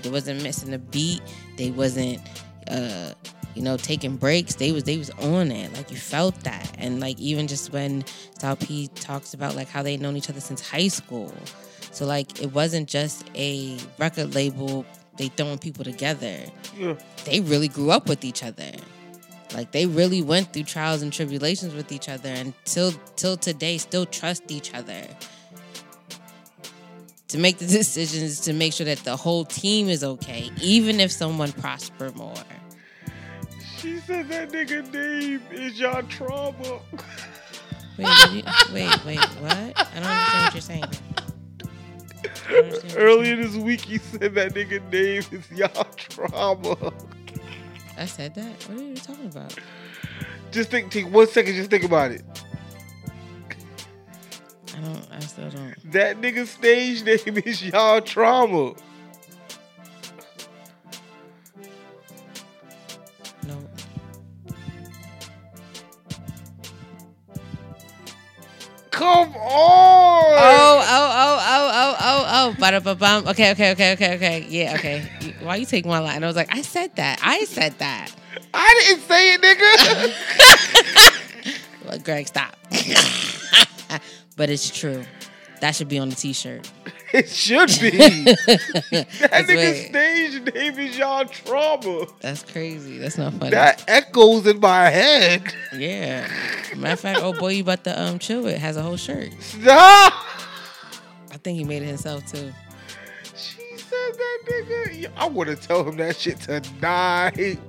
They 0.00 0.10
wasn't 0.10 0.42
missing 0.42 0.72
a 0.72 0.78
beat. 0.78 1.20
They 1.56 1.70
wasn't 1.70 2.20
uh 2.68 3.12
you 3.54 3.62
know, 3.62 3.76
taking 3.76 4.16
breaks. 4.16 4.56
They 4.56 4.72
was 4.72 4.84
they 4.84 4.98
was 4.98 5.10
on 5.10 5.50
it. 5.50 5.72
Like 5.72 5.90
you 5.90 5.96
felt 5.96 6.38
that. 6.40 6.74
And 6.78 7.00
like 7.00 7.18
even 7.18 7.46
just 7.46 7.72
when 7.72 8.04
Styles 8.34 8.58
P 8.64 8.88
talks 8.94 9.34
about 9.34 9.54
like 9.54 9.68
how 9.68 9.82
they 9.82 9.96
known 9.96 10.16
each 10.16 10.28
other 10.28 10.40
since 10.40 10.66
high 10.66 10.88
school. 10.88 11.32
So 11.92 12.06
like 12.06 12.42
it 12.42 12.52
wasn't 12.52 12.88
just 12.88 13.24
a 13.34 13.78
record 13.98 14.34
label, 14.34 14.84
they 15.16 15.28
throwing 15.28 15.58
people 15.58 15.84
together. 15.84 16.38
Yeah. 16.76 16.94
They 17.24 17.40
really 17.40 17.68
grew 17.68 17.90
up 17.90 18.08
with 18.08 18.24
each 18.24 18.42
other. 18.42 18.72
Like 19.54 19.70
they 19.70 19.86
really 19.86 20.20
went 20.20 20.52
through 20.52 20.64
trials 20.64 21.02
and 21.02 21.12
tribulations 21.12 21.74
with 21.74 21.92
each 21.92 22.08
other 22.08 22.28
and 22.28 22.52
till 22.64 22.92
till 23.16 23.36
today 23.36 23.78
still 23.78 24.06
trust 24.06 24.50
each 24.50 24.74
other. 24.74 25.06
To 27.28 27.38
make 27.38 27.58
the 27.58 27.66
decisions 27.78 28.40
to 28.40 28.52
make 28.52 28.72
sure 28.72 28.86
that 28.86 28.98
the 28.98 29.16
whole 29.16 29.44
team 29.44 29.88
is 29.88 30.02
okay, 30.02 30.50
even 30.60 30.98
if 30.98 31.12
someone 31.12 31.52
prosper 31.52 32.10
more. 32.16 32.34
She 33.84 33.98
said 33.98 34.30
that 34.30 34.48
nigga 34.50 34.90
name 34.94 35.42
is 35.52 35.78
y'all 35.78 36.02
trauma. 36.04 36.80
Wait, 37.98 38.08
you- 38.32 38.42
wait, 38.72 39.04
wait, 39.04 39.18
what? 39.18 39.52
I 39.52 39.72
don't 39.92 40.04
understand 40.04 40.44
what 40.44 40.54
you're 40.54 40.60
saying. 40.62 40.84
I 40.84 42.50
don't 42.50 42.64
understand 42.64 42.82
what 42.82 42.92
you're 42.94 43.02
Earlier 43.02 43.36
this 43.36 43.56
week, 43.56 43.82
he 43.82 43.98
said 43.98 44.34
that 44.36 44.54
nigga 44.54 44.80
name 44.90 45.22
is 45.30 45.50
y'all 45.52 45.84
trauma. 45.98 46.94
I 47.98 48.06
said 48.06 48.34
that. 48.36 48.62
What 48.68 48.78
are 48.80 48.82
you 48.82 48.94
talking 48.94 49.26
about? 49.26 49.54
Just 50.50 50.70
think, 50.70 50.90
take 50.90 51.12
one 51.12 51.26
second, 51.26 51.54
just 51.54 51.68
think 51.68 51.84
about 51.84 52.10
it. 52.10 52.22
I 54.74 54.80
don't. 54.80 55.06
I 55.12 55.20
still 55.20 55.50
don't. 55.50 55.92
That 55.92 56.22
nigga 56.22 56.46
stage 56.46 57.02
name 57.04 57.36
is 57.44 57.62
y'all 57.62 58.00
trauma. 58.00 58.72
Come 68.94 69.34
on. 69.34 69.34
Oh, 69.34 70.84
oh, 70.86 71.10
oh, 71.16 71.40
oh, 71.40 71.70
oh, 71.74 71.96
oh, 72.00 72.24
oh. 72.28 72.54
Ba-da-ba-bum. 72.60 73.28
Okay, 73.28 73.50
okay, 73.50 73.72
okay, 73.72 73.92
okay, 73.94 74.14
okay. 74.14 74.46
Yeah, 74.48 74.74
okay. 74.76 75.34
Why 75.42 75.56
you 75.56 75.66
take 75.66 75.84
my 75.84 75.98
line? 75.98 76.22
I 76.22 76.26
was 76.28 76.36
like, 76.36 76.54
I 76.54 76.62
said 76.62 76.94
that. 76.94 77.18
I 77.22 77.44
said 77.44 77.76
that. 77.80 78.14
I 78.54 78.84
didn't 78.86 79.02
say 79.02 79.34
it, 79.34 79.42
nigga. 79.42 80.80
Well, 81.84 81.98
Greg, 81.98 82.26
stop. 82.26 82.56
but 84.36 84.48
it's 84.48 84.70
true. 84.70 85.04
That 85.60 85.74
should 85.74 85.88
be 85.88 85.98
on 85.98 86.08
the 86.08 86.16
T-shirt. 86.16 86.70
It 87.14 87.28
should 87.28 87.68
be. 87.80 87.90
that 88.24 89.46
nigga 89.46 89.46
weird. 89.46 89.76
stage 89.86 90.54
name 90.54 90.78
is 90.80 90.98
y'all 90.98 91.24
trauma. 91.24 92.06
That's 92.20 92.42
crazy. 92.42 92.98
That's 92.98 93.16
not 93.16 93.34
funny. 93.34 93.50
That 93.52 93.84
echoes 93.86 94.48
in 94.48 94.58
my 94.58 94.90
head. 94.90 95.54
yeah. 95.76 96.28
Matter 96.76 96.92
of 96.92 97.00
fact, 97.00 97.20
oh 97.22 97.32
boy, 97.32 97.52
you 97.52 97.62
about 97.62 97.84
to 97.84 98.02
um 98.02 98.18
chill 98.18 98.46
it 98.48 98.58
has 98.58 98.76
a 98.76 98.82
whole 98.82 98.96
shirt. 98.96 99.30
Stop. 99.40 100.12
I 101.30 101.36
think 101.36 101.56
he 101.56 101.64
made 101.64 101.82
it 101.82 101.86
himself 101.86 102.26
too. 102.26 102.52
She 103.36 103.76
said 103.76 104.12
that 104.12 104.38
nigga. 104.46 105.08
I 105.16 105.28
want 105.28 105.50
to 105.50 105.56
tell 105.56 105.88
him 105.88 105.96
that 105.98 106.16
shit 106.16 106.40
tonight. 106.40 107.60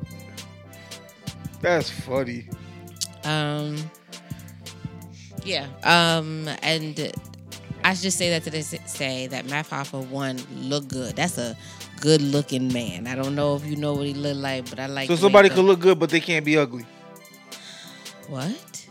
That's 1.62 1.92
funny. 1.92 2.50
Um. 3.24 3.78
Yeah. 5.44 5.68
Um. 5.84 6.50
And 6.64 7.14
I 7.86 7.94
should 7.94 8.02
just 8.04 8.18
say 8.18 8.32
that 8.32 8.44
to 8.46 8.50
this, 8.50 8.76
say 8.88 9.28
that 9.28 9.46
Math 9.46 9.70
Hoffa 9.70 10.06
one 10.08 10.40
look 10.56 10.88
good. 10.88 11.16
That's 11.16 11.38
a 11.38 11.56
good 12.02 12.20
looking 12.20 12.74
man. 12.74 13.06
I 13.06 13.14
don't 13.14 13.36
know 13.36 13.56
if 13.56 13.64
you 13.66 13.76
know 13.76 13.94
what 13.94 14.08
he 14.08 14.14
looked 14.16 14.40
like, 14.40 14.68
but 14.70 14.80
I 14.80 14.88
like. 14.88 15.08
So 15.08 15.16
somebody 15.16 15.50
could 15.50 15.66
look 15.66 15.80
good, 15.80 16.00
but 16.00 16.10
they 16.10 16.20
can't 16.20 16.44
be 16.44 16.58
ugly. 16.58 16.84
What? 18.28 18.88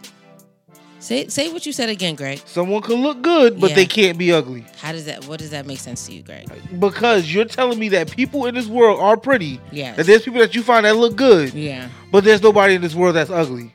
Say 1.00 1.26
say 1.26 1.52
what 1.52 1.66
you 1.66 1.72
said 1.72 1.88
again, 1.88 2.14
Greg. 2.14 2.40
Someone 2.46 2.80
could 2.82 2.98
look 3.00 3.20
good, 3.20 3.58
but 3.60 3.70
Yeah. 3.70 3.76
they 3.76 3.84
can't 3.86 4.16
be 4.16 4.32
ugly. 4.32 4.64
How 4.80 4.92
does 4.92 5.06
that? 5.06 5.26
What 5.26 5.40
does 5.40 5.50
that 5.50 5.66
make 5.66 5.80
sense 5.80 6.06
to 6.06 6.12
you, 6.12 6.22
Greg? 6.22 6.48
Because 6.78 7.34
you're 7.34 7.44
telling 7.46 7.78
me 7.80 7.88
that 7.90 8.12
people 8.12 8.46
in 8.46 8.54
this 8.54 8.68
world 8.68 9.00
are 9.00 9.16
pretty. 9.16 9.60
Yeah. 9.72 9.94
That 9.96 10.06
there's 10.06 10.22
people 10.22 10.38
that 10.40 10.54
you 10.54 10.62
find 10.62 10.86
that 10.86 10.96
look 10.96 11.16
good, 11.16 11.52
Yeah. 11.52 11.88
but 12.12 12.22
there's 12.22 12.42
nobody 12.42 12.74
in 12.76 12.80
this 12.80 12.94
world 12.94 13.16
that's 13.16 13.28
ugly. 13.30 13.74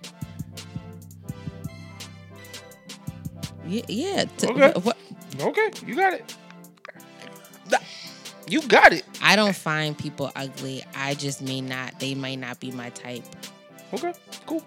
Yeah. 3.68 3.82
yeah. 3.88 4.26
Okay. 4.44 4.72
wh- 4.72 4.86
what- 4.86 4.98
Okay, 5.40 5.72
you 5.86 5.96
got 5.96 6.14
it. 6.14 6.36
You 8.48 8.64
got 8.64 8.94
it. 8.94 9.04
I 9.22 9.36
don't 9.36 9.56
find 9.56 9.96
people 9.96 10.32
ugly. 10.36 10.84
I 10.96 11.14
just 11.14 11.40
may 11.40 11.62
not. 11.62 12.00
They 12.00 12.16
might 12.16 12.40
not 12.40 12.60
be 12.60 12.72
my 12.72 12.90
type. 12.90 13.24
Okay, 13.94 14.12
cool. 14.48 14.64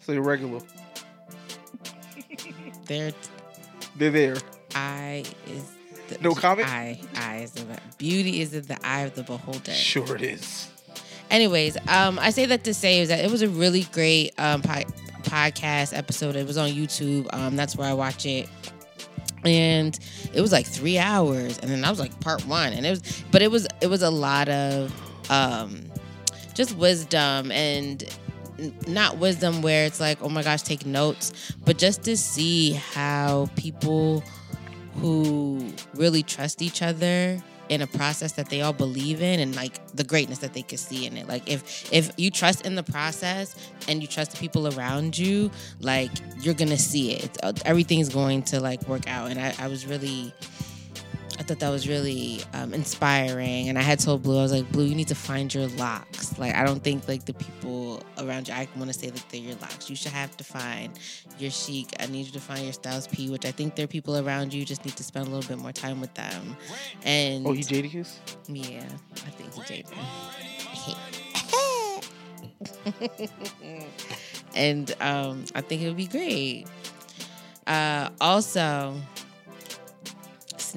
So 0.00 0.12
you're 0.12 0.20
regular. 0.22 0.60
They're 2.86 3.12
They're 3.96 4.10
there. 4.10 4.36
eye 4.74 5.24
is 5.46 5.64
the, 6.08 6.18
No 6.20 6.34
comment? 6.34 6.68
Eye, 6.68 7.00
eye 7.16 7.38
is 7.38 7.52
the 7.52 7.64
beauty 7.96 8.42
is 8.42 8.52
in 8.52 8.64
the 8.66 8.78
eye 8.86 9.00
of 9.00 9.14
the 9.14 9.22
beholder. 9.22 9.72
Sure 9.72 10.14
it 10.14 10.22
is. 10.22 10.68
Anyways, 11.30 11.76
um, 11.88 12.18
I 12.18 12.30
say 12.30 12.44
that 12.46 12.64
to 12.64 12.74
say 12.74 13.00
is 13.00 13.08
that 13.08 13.24
it 13.24 13.30
was 13.30 13.40
a 13.40 13.48
really 13.48 13.84
great 13.92 14.38
um 14.38 14.60
po- 14.60 14.84
podcast 15.22 15.96
episode. 15.96 16.36
It 16.36 16.46
was 16.46 16.58
on 16.58 16.68
YouTube. 16.68 17.32
Um, 17.32 17.56
that's 17.56 17.76
where 17.76 17.88
I 17.88 17.94
watch 17.94 18.26
it. 18.26 18.46
And 19.46 19.98
it 20.34 20.40
was 20.40 20.52
like 20.52 20.66
three 20.66 20.98
hours, 20.98 21.58
and 21.58 21.70
then 21.70 21.84
I 21.84 21.90
was 21.90 22.00
like 22.00 22.18
part 22.20 22.44
one, 22.46 22.72
and 22.72 22.84
it 22.84 22.90
was, 22.90 23.24
but 23.30 23.42
it 23.42 23.50
was, 23.50 23.66
it 23.80 23.86
was 23.86 24.02
a 24.02 24.10
lot 24.10 24.48
of, 24.48 24.92
um, 25.30 25.82
just 26.54 26.76
wisdom 26.76 27.52
and 27.52 28.04
not 28.86 29.18
wisdom 29.18 29.62
where 29.62 29.84
it's 29.84 30.00
like, 30.00 30.18
oh 30.22 30.28
my 30.28 30.42
gosh, 30.42 30.62
take 30.62 30.86
notes, 30.86 31.54
but 31.64 31.78
just 31.78 32.02
to 32.04 32.16
see 32.16 32.72
how 32.72 33.48
people 33.56 34.24
who 34.96 35.70
really 35.94 36.22
trust 36.22 36.62
each 36.62 36.82
other 36.82 37.42
in 37.68 37.82
a 37.82 37.86
process 37.86 38.32
that 38.32 38.48
they 38.48 38.62
all 38.62 38.72
believe 38.72 39.22
in 39.22 39.40
and 39.40 39.54
like 39.56 39.84
the 39.94 40.04
greatness 40.04 40.38
that 40.38 40.52
they 40.54 40.62
could 40.62 40.78
see 40.78 41.06
in 41.06 41.16
it. 41.16 41.28
Like 41.28 41.48
if 41.48 41.92
if 41.92 42.10
you 42.16 42.30
trust 42.30 42.66
in 42.66 42.74
the 42.74 42.82
process 42.82 43.56
and 43.88 44.00
you 44.00 44.08
trust 44.08 44.32
the 44.32 44.38
people 44.38 44.76
around 44.76 45.16
you 45.18 45.50
like 45.80 46.10
you're 46.40 46.54
gonna 46.54 46.78
see 46.78 47.12
it. 47.12 47.36
Everything's 47.64 48.08
going 48.08 48.42
to 48.44 48.60
like 48.60 48.86
work 48.88 49.08
out. 49.08 49.30
And 49.30 49.40
i, 49.40 49.54
I 49.58 49.68
was 49.68 49.86
really 49.86 50.32
I, 51.38 51.42
thought 51.42 51.58
that 51.60 51.70
was 51.70 51.88
really 51.88 52.40
um, 52.54 52.72
inspiring. 52.74 53.68
And 53.68 53.78
I 53.78 53.82
had 53.82 53.98
told 54.00 54.22
Blue, 54.22 54.38
I 54.38 54.42
was 54.42 54.52
like, 54.52 54.70
Blue, 54.72 54.84
you 54.84 54.94
need 54.94 55.08
to 55.08 55.14
find 55.14 55.52
your 55.52 55.66
LOX. 55.68 56.38
Like, 56.38 56.54
I 56.54 56.64
don't 56.64 56.82
think 56.82 57.06
like 57.08 57.24
the 57.24 57.34
people 57.34 58.02
around 58.18 58.48
you, 58.48 58.54
I 58.54 58.68
want 58.76 58.92
to 58.92 58.98
say 58.98 59.10
that 59.10 59.24
they're 59.30 59.40
your 59.40 59.54
LOX. 59.56 59.88
You 59.90 59.96
should 59.96 60.12
have 60.12 60.36
to 60.36 60.44
find 60.44 60.98
your 61.38 61.50
Sheek. 61.50 61.88
I 62.00 62.06
need 62.06 62.26
you 62.26 62.32
to 62.32 62.40
find 62.40 62.62
your 62.64 62.72
Styles 62.72 63.06
P, 63.08 63.30
which 63.30 63.44
I 63.44 63.52
think 63.52 63.74
there 63.76 63.84
are 63.84 63.88
people 63.88 64.16
around 64.18 64.52
you. 64.52 64.60
You 64.60 64.66
just 64.66 64.84
need 64.84 64.96
to 64.96 65.04
spend 65.04 65.26
a 65.26 65.30
little 65.30 65.48
bit 65.48 65.58
more 65.62 65.72
time 65.72 66.00
with 66.00 66.14
them. 66.14 66.56
And 67.04 67.46
Oh, 67.46 67.52
he 67.52 67.62
Jadakiss? 67.62 68.16
yeah, 68.48 68.84
I 69.14 69.30
think 69.30 69.52
he 69.54 69.82
Jaden. 69.82 69.96
and 74.54 74.94
um, 75.00 75.44
I 75.54 75.60
think 75.60 75.82
it 75.82 75.88
would 75.88 75.96
be 75.96 76.06
great. 76.06 76.66
Uh, 77.66 78.10
also, 78.20 78.94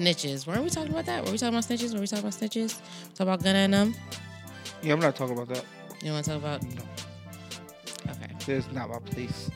snitches. 0.04 0.46
Weren't 0.46 0.64
we 0.64 0.70
talking 0.70 0.92
about 0.92 1.06
that? 1.06 1.24
Were 1.24 1.32
we 1.32 1.38
talking 1.38 1.54
about 1.54 1.64
snitches? 1.64 1.94
Were 1.94 2.00
we 2.00 2.06
talking 2.06 2.24
about 2.26 2.38
snitches? 2.40 2.78
Talk 3.14 3.26
about 3.26 3.42
Gunna 3.44 3.58
and 3.58 3.74
them? 3.74 3.94
Yeah, 4.82 4.94
I'm 4.94 5.00
not 5.00 5.14
talking 5.14 5.36
about 5.36 5.48
that. 5.54 5.64
You 6.02 6.12
want 6.12 6.24
to 6.24 6.30
talk 6.30 6.40
about? 6.40 6.62
No, 6.62 6.82
Okay. 8.12 8.32
that's 8.46 8.72
not 8.72 8.88
my 8.88 8.98
place. 9.00 9.50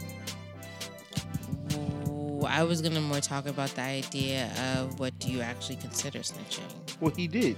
Ooh, 1.75 2.43
I 2.47 2.62
was 2.62 2.83
gonna 2.83 3.01
more 3.01 3.21
talk 3.21 3.47
about 3.47 3.71
the 3.71 3.81
idea 3.81 4.51
of 4.77 5.01
what 5.01 5.19
do 5.19 5.33
you 5.33 5.41
actually 5.41 5.77
consider 5.77 6.19
snitching. 6.21 6.61
What 7.01 7.16
he 7.16 7.27
did. 7.27 7.57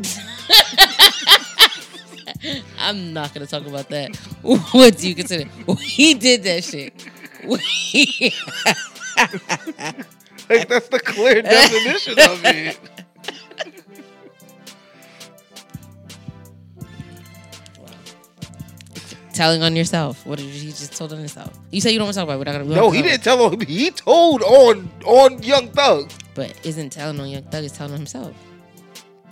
I'm 2.78 3.12
not 3.12 3.34
gonna 3.34 3.46
talk 3.46 3.66
about 3.66 3.88
that. 3.88 4.16
What 4.42 4.96
do 4.98 5.08
you 5.08 5.16
consider? 5.16 5.50
He 5.80 6.14
did 6.14 6.44
that 6.44 6.62
shit. 6.62 6.94
Like 10.48 10.68
that's 10.68 10.88
the 10.88 11.00
clear 11.00 11.42
definition 11.42 12.12
of 12.18 12.40
it. 12.44 12.78
Telling 19.32 19.62
on 19.62 19.76
yourself. 19.76 20.26
What 20.26 20.38
did 20.38 20.46
you 20.46 20.70
just 20.70 20.96
told 20.96 21.12
on 21.12 21.20
yourself? 21.20 21.56
You 21.70 21.80
say 21.80 21.92
you 21.92 21.98
don't 21.98 22.06
want 22.06 22.14
to 22.14 22.20
talk 22.20 22.24
about. 22.24 22.34
It. 22.34 22.38
We're 22.38 22.52
not 22.52 22.68
gonna. 22.68 22.80
No, 22.80 22.90
he 22.90 23.02
didn't 23.02 23.22
tell 23.22 23.40
on 23.42 23.52
him. 23.52 23.60
He 23.60 23.90
told 23.90 24.42
on 24.42 24.90
on 25.04 25.42
Young 25.42 25.68
Thug. 25.70 26.10
But 26.34 26.54
isn't 26.64 26.90
telling 26.90 27.20
on 27.20 27.28
Young 27.28 27.42
Thug 27.44 27.62
is 27.64 27.72
telling 27.72 27.92
on 27.92 27.98
himself? 27.98 28.34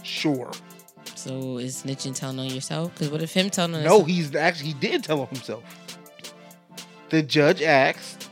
Sure. 0.03 0.51
So 1.17 1.59
is 1.59 1.83
snitching 1.83 2.15
telling 2.15 2.39
on 2.39 2.47
yourself? 2.47 2.93
Because 2.93 3.11
what 3.11 3.21
if 3.23 3.33
him 3.33 3.51
telling 3.51 3.75
on 3.75 3.83
No, 3.83 4.05
himself? 4.05 4.09
he's 4.09 4.35
actually 4.37 4.69
he 4.69 4.75
did 4.75 5.03
tell 5.03 5.21
on 5.23 5.27
himself. 5.29 5.65
The 7.09 7.23
judge 7.23 7.63
asked. 7.63 8.26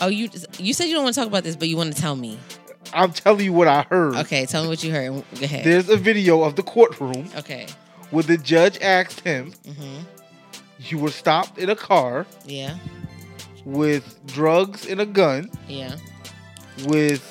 Oh, 0.00 0.08
you 0.08 0.28
you 0.58 0.72
said 0.74 0.84
you 0.86 0.94
don't 0.94 1.04
want 1.04 1.14
to 1.14 1.20
talk 1.20 1.28
about 1.28 1.42
this, 1.44 1.56
but 1.56 1.68
you 1.68 1.76
want 1.76 1.94
to 1.94 2.00
tell 2.00 2.16
me. 2.16 2.38
I'm 2.92 3.12
telling 3.12 3.44
you 3.44 3.52
what 3.52 3.66
I 3.68 3.82
heard. 3.82 4.14
Okay, 4.16 4.46
tell 4.46 4.62
me 4.62 4.68
what 4.68 4.82
you 4.84 4.92
heard. 4.92 5.10
Go 5.10 5.24
ahead. 5.44 5.64
There's 5.64 5.88
a 5.88 5.96
video 5.96 6.42
of 6.42 6.54
the 6.56 6.62
courtroom 6.62 7.28
okay. 7.36 7.66
where 8.10 8.22
the 8.22 8.36
judge 8.36 8.78
asked 8.80 9.20
him, 9.20 9.52
hmm 9.66 9.98
"You 10.78 10.98
were 10.98 11.10
stopped 11.10 11.58
in 11.58 11.68
a 11.70 11.76
car 11.76 12.26
Yeah. 12.46 12.76
with 13.64 14.18
drugs 14.26 14.86
and 14.86 15.00
a 15.00 15.06
gun 15.06 15.50
Yeah. 15.68 15.96
with 16.86 17.22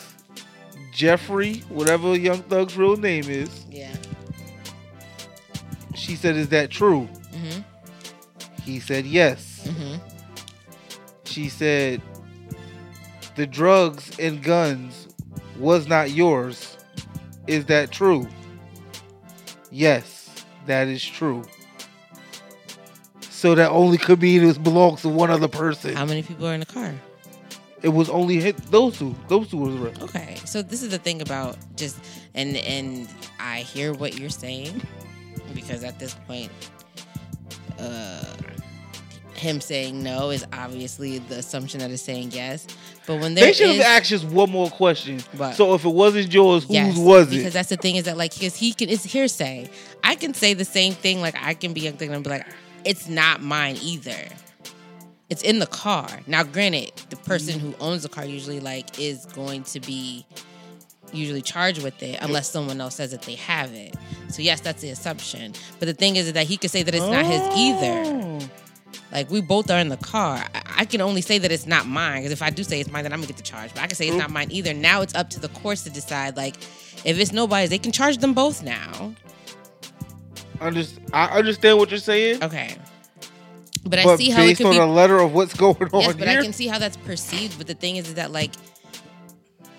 Jeffrey, 0.92 1.60
whatever 1.70 2.16
Young 2.18 2.42
Thug's 2.44 2.76
real 2.76 2.98
name 2.98 3.30
is." 3.30 3.50
Yeah. 3.72 3.94
She 5.96 6.16
said, 6.16 6.36
"Is 6.36 6.50
that 6.50 6.70
true?" 6.70 7.08
hmm 7.34 7.62
He 8.64 8.80
said, 8.80 9.06
"Yes." 9.06 9.62
hmm 9.66 9.96
She 11.26 11.50
said, 11.50 12.02
"The 13.36 13.48
drugs 13.48 14.18
and 14.20 14.42
guns 14.44 15.08
was 15.60 15.88
not 15.88 16.12
yours. 16.12 16.78
Is 17.48 17.66
that 17.66 17.92
true?" 17.92 18.28
Yes, 19.72 20.30
that 20.68 20.88
is 20.88 21.04
true. 21.04 21.44
So 23.20 23.54
that 23.56 23.70
only 23.70 23.98
could 23.98 24.22
mean 24.22 24.44
it 24.44 24.64
belongs 24.64 25.02
to 25.02 25.10
one 25.10 25.30
other 25.30 25.48
person. 25.48 25.94
How 25.96 26.06
many 26.06 26.24
people 26.24 26.48
are 26.48 26.54
in 26.54 26.62
the 26.62 26.66
car? 26.66 26.94
It 27.84 27.90
was 27.90 28.10
only 28.10 28.40
hit 28.40 28.58
those 28.72 28.98
two. 28.98 29.14
Those 29.28 29.50
two 29.50 29.58
was 29.58 29.76
arrested. 29.76 30.04
Okay, 30.04 30.38
so 30.46 30.64
this 30.64 30.82
is 30.82 30.90
the 30.90 30.98
thing 30.98 31.22
about 31.22 31.58
just 31.76 32.00
and 32.34 32.58
and 32.58 33.08
I 33.40 33.60
hear 33.60 33.94
what 33.94 34.18
you're 34.18 34.30
saying 34.30 34.82
because 35.54 35.84
at 35.84 36.00
this 36.00 36.16
point, 36.28 36.52
uh, 37.78 38.34
him 39.36 39.62
saying 39.62 40.02
no 40.02 40.32
is 40.32 40.46
obviously 40.54 41.20
the 41.20 41.36
assumption 41.36 41.82
that 41.82 41.92
is 41.92 42.02
saying 42.02 42.32
yes. 42.32 42.66
But 43.08 43.20
when 43.20 43.36
there 43.36 43.46
They 43.46 43.54
should 43.54 43.70
have 43.70 43.82
asked 43.82 44.10
just 44.10 44.26
one 44.26 44.50
more 44.50 44.70
question. 44.70 45.20
So 45.54 45.76
if 45.76 45.86
it 45.86 45.90
wasn't 45.90 46.34
yours, 46.34 46.64
whose 46.64 46.72
Yes, 46.72 46.98
was 46.98 47.30
Because 47.30 47.54
that's 47.54 47.70
the 47.70 47.78
thing 47.78 47.96
is 47.96 48.06
that 48.06 48.18
like 48.18 48.34
because 48.34 48.56
he 48.56 48.74
can 48.74 48.90
it's 48.90 49.04
hearsay. 49.04 49.70
I 50.04 50.16
can 50.16 50.34
say 50.34 50.54
the 50.54 50.66
same 50.66 50.94
thing. 50.94 51.22
Like 51.22 51.36
I 51.42 51.54
can 51.54 51.74
be 51.74 51.82
Young 51.82 51.98
Thug 51.98 52.10
and 52.10 52.24
be 52.24 52.30
like, 52.30 52.48
it's 52.84 53.08
not 53.08 53.42
mine 53.42 53.78
either. 53.82 54.28
It's 55.30 55.42
in 55.42 55.60
the 55.60 55.66
car. 55.66 56.08
Now, 56.28 56.44
granted, 56.44 56.92
the 57.10 57.16
person 57.16 57.60
who 57.60 57.74
owns 57.80 58.04
the 58.04 58.10
car 58.10 58.26
usually 58.26 58.60
like 58.60 59.00
is 59.00 59.26
going 59.26 59.64
to 59.64 59.80
be 59.80 60.26
usually 61.12 61.42
charged 61.42 61.84
with 61.84 62.02
it 62.04 62.20
unless 62.22 62.50
someone 62.50 62.82
else 62.82 62.96
says 62.96 63.12
that 63.12 63.24
they 63.24 63.36
have 63.36 63.74
it. 63.74 63.96
So 64.30 64.42
yes, 64.42 64.62
that's 64.62 64.82
the 64.82 64.90
assumption. 64.90 65.54
But 65.80 65.88
the 65.88 65.94
thing 65.94 66.16
is 66.16 66.32
that 66.34 66.46
he 66.46 66.58
could 66.58 66.72
say 66.72 66.84
that 66.84 66.94
it's 66.94 67.06
not 67.06 67.26
his 67.26 67.42
either. 67.56 68.04
Oh. 68.06 68.40
Like 69.12 69.30
we 69.30 69.42
both 69.42 69.70
are 69.72 69.80
in 69.80 69.90
the 69.90 69.98
car. 69.98 70.46
I, 70.54 70.62
I 70.80 70.86
can 70.86 71.02
only 71.02 71.22
say 71.22 71.38
that 71.38 71.52
it's 71.52 71.66
not 71.66 71.88
mine 71.88 72.20
because 72.20 72.32
if 72.32 72.42
I 72.42 72.50
do 72.50 72.64
say 72.64 72.80
it's 72.80 72.92
mine, 72.92 73.04
then 73.04 73.14
I'm 73.14 73.20
gonna 73.20 73.28
get 73.28 73.38
the 73.38 73.44
charge. 73.44 73.74
But 73.74 73.84
I 73.84 73.88
can 73.88 73.96
say 73.96 74.08
it's 74.08 74.18
not 74.18 74.32
mine 74.32 74.52
either. 74.52 74.74
Now 74.74 75.02
it's 75.02 75.16
up 75.16 75.30
to 75.32 75.40
the 75.40 75.50
courts 75.50 75.84
to 75.84 75.90
decide. 75.90 76.36
Like 76.38 76.58
if 77.04 77.20
it's 77.20 77.32
nobody's, 77.32 77.70
they 77.70 77.78
can 77.78 77.92
charge 77.92 78.18
them 78.18 78.34
both 78.34 78.64
now. 78.64 79.14
Underst- 80.60 81.00
I 81.14 81.26
understand 81.38 81.78
what 81.78 81.92
you're 81.92 82.00
saying, 82.00 82.44
Okay. 82.44 82.78
But, 83.88 84.00
I 84.00 84.16
see 84.16 84.32
how 84.32 84.42
it 84.42 84.48
based 84.48 84.58
could 84.58 84.68
on 84.68 84.74
be. 84.74 84.80
a 84.80 84.86
letter 84.86 85.20
of 85.20 85.34
what's 85.34 85.54
going 85.54 85.78
on 85.78 86.02
yes, 86.02 86.16
but 86.16 86.28
here, 86.28 86.40
I 86.40 86.44
can 86.44 86.54
see 86.54 86.68
how 86.68 86.80
that's 86.80 86.98
perceived. 86.98 87.60
But 87.60 87.68
the 87.68 87.76
thing 87.76 87.98
is, 87.98 88.08
is 88.08 88.14
that 88.16 88.32
like, 88.32 88.52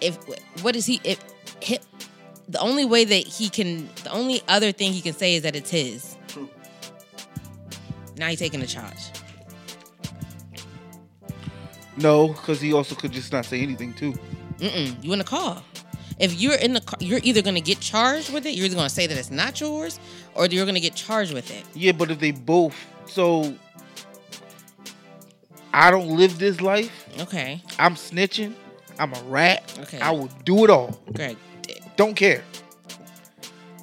if 0.00 0.16
what 0.62 0.76
is 0.76 0.86
he? 0.86 1.00
If 1.02 1.18
hi 1.60 1.78
the 2.48 2.60
only 2.60 2.84
way 2.84 3.04
that 3.04 3.26
he 3.26 3.48
can, 3.48 3.88
the 4.04 4.10
only 4.12 4.42
other 4.46 4.70
thing 4.70 4.92
he 4.92 5.00
can 5.00 5.12
say 5.12 5.34
is 5.34 5.42
that 5.42 5.56
it's 5.56 5.70
his. 5.70 6.15
Now 8.16 8.28
he's 8.28 8.38
taking 8.38 8.60
the 8.60 8.66
charge. 8.66 9.10
no, 11.96 12.28
because 12.28 12.60
he 12.60 12.72
also 12.72 12.94
could 12.94 13.12
just 13.12 13.32
not 13.32 13.44
say 13.46 13.60
anything 13.60 13.94
too. 13.94 14.12
Mm-mm, 14.58 15.02
you 15.02 15.12
in 15.12 15.18
the 15.18 15.24
car. 15.24 15.62
If 16.18 16.40
you're 16.40 16.54
in 16.56 16.72
the 16.72 16.80
car, 16.80 16.98
you're 17.00 17.20
either 17.22 17.42
gonna 17.42 17.60
get 17.60 17.80
charged 17.80 18.32
with 18.32 18.46
it. 18.46 18.54
You're 18.54 18.66
either 18.66 18.76
gonna 18.76 18.88
say 18.88 19.06
that 19.06 19.16
it's 19.18 19.30
not 19.30 19.60
yours, 19.60 20.00
or 20.34 20.46
you're 20.46 20.66
gonna 20.66 20.80
get 20.80 20.94
charged 20.94 21.32
with 21.34 21.50
it. 21.50 21.64
Yeah, 21.74 21.92
but 21.92 22.10
if 22.10 22.18
they 22.18 22.30
both, 22.30 22.74
so 23.06 23.54
I 25.74 25.90
don't 25.90 26.16
live 26.16 26.38
this 26.38 26.60
life. 26.60 27.06
Okay, 27.20 27.62
I'm 27.78 27.94
snitching. 27.94 28.54
I'm 28.98 29.12
a 29.12 29.22
rat. 29.24 29.78
Okay. 29.82 30.00
I 30.00 30.10
will 30.10 30.30
do 30.44 30.64
it 30.64 30.70
all. 30.70 30.98
Greg. 31.12 31.36
Don't 31.96 32.14
care. 32.14 32.42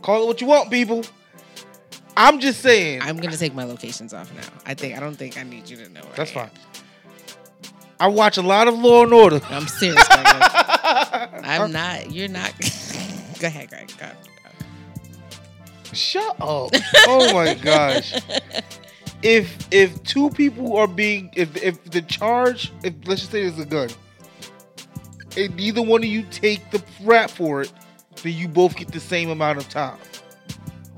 Call 0.02 0.24
it 0.24 0.26
what 0.26 0.42
you 0.42 0.48
want, 0.48 0.72
people. 0.72 1.04
I'm 2.16 2.40
just 2.40 2.62
saying. 2.62 3.02
I'm 3.02 3.18
gonna 3.18 3.38
take 3.38 3.54
my 3.54 3.64
locations 3.64 4.14
off 4.14 4.34
now. 4.36 4.62
I 4.66 4.74
think 4.74 4.96
I 4.96 5.00
don't 5.00 5.16
think 5.16 5.38
I 5.38 5.44
need 5.44 5.70
you 5.70 5.78
to 5.78 5.90
know. 5.90 6.02
That's 6.16 6.32
I 6.32 6.34
fine. 6.34 6.52
I 8.00 8.08
watch 8.08 8.38
a 8.38 8.42
lot 8.42 8.68
of 8.68 8.78
Law 8.78 9.04
and 9.04 9.14
Order. 9.14 9.40
I'm 9.50 9.68
serious. 9.68 10.06
I'm 10.12 11.72
not. 11.72 12.12
You're 12.12 12.28
not. 12.28 12.54
Go 13.40 13.48
ahead, 13.48 13.70
Greg. 13.70 13.92
Go. 13.98 14.08
go. 14.08 14.12
Shut 15.94 16.36
up. 16.42 16.72
Oh 17.08 17.34
my 17.34 17.54
gosh. 17.54 18.14
If 19.24 19.70
if 19.72 20.04
two 20.04 20.30
people 20.32 20.76
are 20.76 20.86
being 20.86 21.32
if 21.34 21.56
if 21.64 21.82
the 21.86 22.02
charge 22.02 22.74
if 22.84 22.94
let's 23.06 23.22
just 23.22 23.32
say 23.32 23.48
there's 23.48 23.58
a 23.58 23.66
gun 23.66 23.88
and 25.38 25.56
neither 25.56 25.82
one 25.82 26.04
of 26.04 26.10
you 26.10 26.24
take 26.24 26.70
the 26.72 26.84
rap 27.04 27.30
for 27.30 27.62
it, 27.62 27.72
then 28.22 28.34
you 28.34 28.50
both 28.50 28.76
get 28.76 28.90
the 28.90 29.00
same 29.00 29.30
amount 29.30 29.60
of 29.60 29.70
time. 29.70 29.98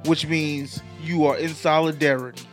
Which 0.05 0.25
means 0.27 0.81
you 1.05 1.25
are 1.25 1.37
in 1.37 1.53
solidarity. 1.53 2.43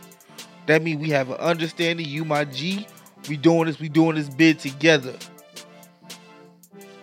That 0.65 0.81
means 0.81 1.01
we 1.01 1.09
have 1.09 1.29
an 1.29 1.37
understanding, 1.37 2.07
you 2.07 2.23
my 2.23 2.45
G, 2.45 2.87
we 3.27 3.37
doing 3.37 3.65
this, 3.65 3.79
we 3.79 3.89
doing 3.89 4.15
this 4.15 4.29
bid 4.29 4.59
together. 4.59 5.15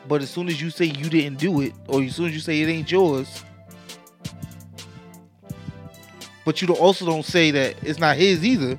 But 0.08 0.22
as 0.22 0.30
soon 0.30 0.48
as 0.48 0.60
you 0.60 0.70
say 0.70 0.86
you 0.86 1.08
didn't 1.10 1.38
do 1.38 1.60
it, 1.60 1.72
or 1.88 2.02
as 2.02 2.16
soon 2.16 2.26
as 2.26 2.34
you 2.34 2.40
say 2.40 2.60
it 2.62 2.68
ain't 2.68 2.90
yours, 2.90 3.44
but 6.44 6.60
you 6.60 6.66
don't, 6.66 6.80
also 6.80 7.04
don't 7.06 7.24
say 7.24 7.50
that 7.50 7.76
it's 7.82 7.98
not 7.98 8.16
his 8.16 8.44
either. 8.44 8.76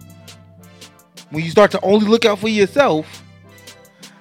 When 1.29 1.43
you 1.43 1.51
start 1.51 1.71
to 1.71 1.81
only 1.81 2.07
look 2.07 2.25
out 2.25 2.39
for 2.39 2.49
yourself, 2.49 3.23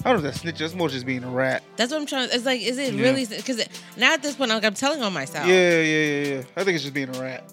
I 0.05 0.13
don't 0.13 0.23
know 0.23 0.29
if 0.29 0.35
that's 0.35 0.41
snitch. 0.43 0.59
That's 0.59 0.75
more 0.75 0.89
just 0.89 1.05
being 1.05 1.25
a 1.25 1.29
rat. 1.31 1.63
That's 1.77 1.91
what 1.91 2.01
I'm 2.01 2.07
trying. 2.07 2.29
It's 2.33 2.47
like, 2.47 2.61
is 2.61 2.79
it 2.79 2.95
Yeah. 2.95 3.03
really? 3.03 3.27
Because 3.27 3.61
now 3.97 4.15
at 4.15 4.23
this 4.23 4.37
point, 4.37 4.51
like, 4.51 4.65
I'm 4.65 4.73
telling 4.75 5.03
on 5.03 5.13
myself. 5.13 5.47
Yeah, 5.47 5.81
yeah, 5.81 5.83
yeah, 5.83 6.35
yeah. 6.37 6.43
I 6.57 6.65
think 6.65 6.77
it's 6.77 6.85
just 6.85 6.95
being 6.95 7.15
a 7.15 7.21
rat. 7.21 7.53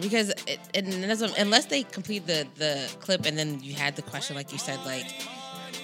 Because 0.00 0.30
it, 0.46 0.58
and 0.74 1.04
that's 1.04 1.20
what- 1.20 1.36
unless 1.38 1.66
they 1.66 1.82
complete 1.84 2.26
the 2.26 2.46
the 2.56 2.90
clip 3.00 3.26
and 3.26 3.36
then 3.38 3.60
you 3.62 3.74
had 3.74 3.94
the 3.96 4.02
question 4.02 4.34
like 4.36 4.50
you 4.52 4.58
said 4.58 4.78
like 4.84 5.06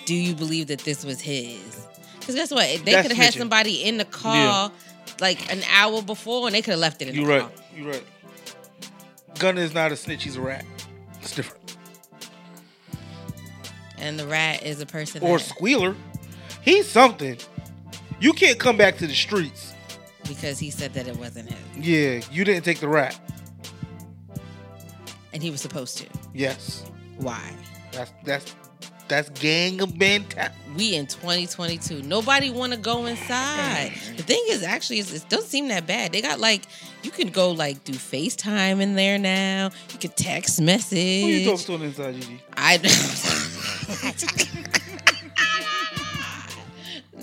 do 0.06 0.14
you 0.14 0.34
believe 0.34 0.68
that 0.68 0.80
this 0.80 1.04
was 1.04 1.20
his 1.20 1.86
Because 2.20 2.34
guess 2.34 2.50
what? 2.50 2.64
They 2.84 2.92
could 3.02 3.10
have 3.12 3.16
had 3.16 3.34
somebody 3.34 3.84
in 3.84 3.98
the 3.98 4.04
car 4.06 4.70
like 5.20 5.52
an 5.52 5.62
hour 5.74 6.00
before, 6.02 6.46
and 6.46 6.54
they 6.54 6.62
could 6.62 6.72
have 6.72 6.80
left 6.80 7.02
it 7.02 7.08
in 7.08 7.14
You're 7.14 7.26
the 7.26 7.32
right. 7.32 7.40
car. 7.42 7.64
You're 7.76 7.90
right. 7.90 8.04
Gunna 9.38 9.60
is 9.62 9.74
not 9.74 9.92
a 9.92 9.96
snitch. 9.96 10.22
He's 10.24 10.36
a 10.36 10.40
rat. 10.40 10.64
It's 11.20 11.34
different. 11.34 11.76
And 13.98 14.18
the 14.18 14.26
rat 14.26 14.62
is 14.62 14.80
a 14.80 14.86
person. 14.86 15.22
Or 15.22 15.38
that, 15.38 15.44
Squealer. 15.44 15.94
He's 16.62 16.88
something. 16.88 17.36
You 18.20 18.32
can't 18.32 18.58
come 18.58 18.76
back 18.76 18.96
to 18.98 19.06
the 19.06 19.14
streets. 19.14 19.74
because 20.28 20.58
he 20.58 20.70
said 20.70 20.92
that 20.94 21.08
it 21.08 21.16
wasn't 21.16 21.48
him, 21.50 21.58
Yeah, 21.80 22.20
you 22.30 22.44
didn't 22.44 22.64
take 22.64 22.80
the 22.80 22.88
rat. 22.88 23.18
And 25.38 25.42
he 25.44 25.52
was 25.52 25.60
supposed 25.60 25.98
to. 25.98 26.06
Yes. 26.34 26.84
Why? 27.18 27.40
That's 27.92 28.10
that's 28.24 28.56
that's 29.06 29.28
gang 29.38 29.80
of 29.80 29.96
mentality. 29.96 30.52
We 30.76 30.96
in 30.96 31.06
2022. 31.06 32.02
Nobody 32.02 32.50
want 32.50 32.72
to 32.72 32.76
go 32.76 33.06
inside. 33.06 33.92
The 34.16 34.24
thing 34.24 34.42
is, 34.48 34.64
actually, 34.64 34.98
it 34.98 35.24
doesn't 35.28 35.48
seem 35.48 35.68
that 35.68 35.86
bad. 35.86 36.10
They 36.10 36.22
got 36.22 36.40
like 36.40 36.62
you 37.04 37.12
can 37.12 37.28
go 37.28 37.52
like 37.52 37.84
do 37.84 37.92
FaceTime 37.92 38.80
in 38.80 38.96
there 38.96 39.16
now. 39.16 39.70
You 39.92 39.98
can 40.00 40.10
text 40.10 40.60
message. 40.60 41.22
Who 41.22 41.28
you 41.28 41.44
talking 41.44 41.66
to 41.66 41.74
on 41.74 41.82
inside, 41.82 42.16
Gigi? 42.16 42.42
I 42.56 42.78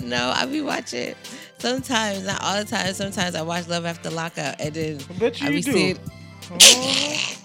no, 0.00 0.30
I 0.34 0.46
be 0.46 0.62
watching. 0.62 1.14
Sometimes, 1.58 2.24
not 2.24 2.42
all 2.42 2.64
the 2.64 2.64
time. 2.64 2.94
Sometimes 2.94 3.34
I 3.34 3.42
watch 3.42 3.68
Love 3.68 3.84
After 3.84 4.08
Lockup, 4.08 4.56
and 4.58 4.72
then 4.74 5.00
I 5.10 5.12
bet 5.18 5.38
you 5.38 5.48
I 5.48 5.50
be 5.50 5.60
do. 5.60 5.72
seeing. 5.72 5.98
Oh. 6.50 7.35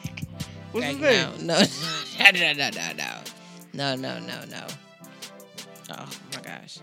What's 0.71 0.85
his 0.87 0.99
Like, 0.99 1.01
name? 1.37 1.47
no, 1.47 1.55
no, 2.19 2.31
no, 2.31 2.53
no, 2.53 2.69
no, 2.69 2.91
no, 3.73 3.95
no, 3.95 3.95
no, 3.95 4.19
no, 4.19 4.45
no. 4.49 4.67
Oh 5.89 6.09
my 6.35 6.41
gosh. 6.41 6.77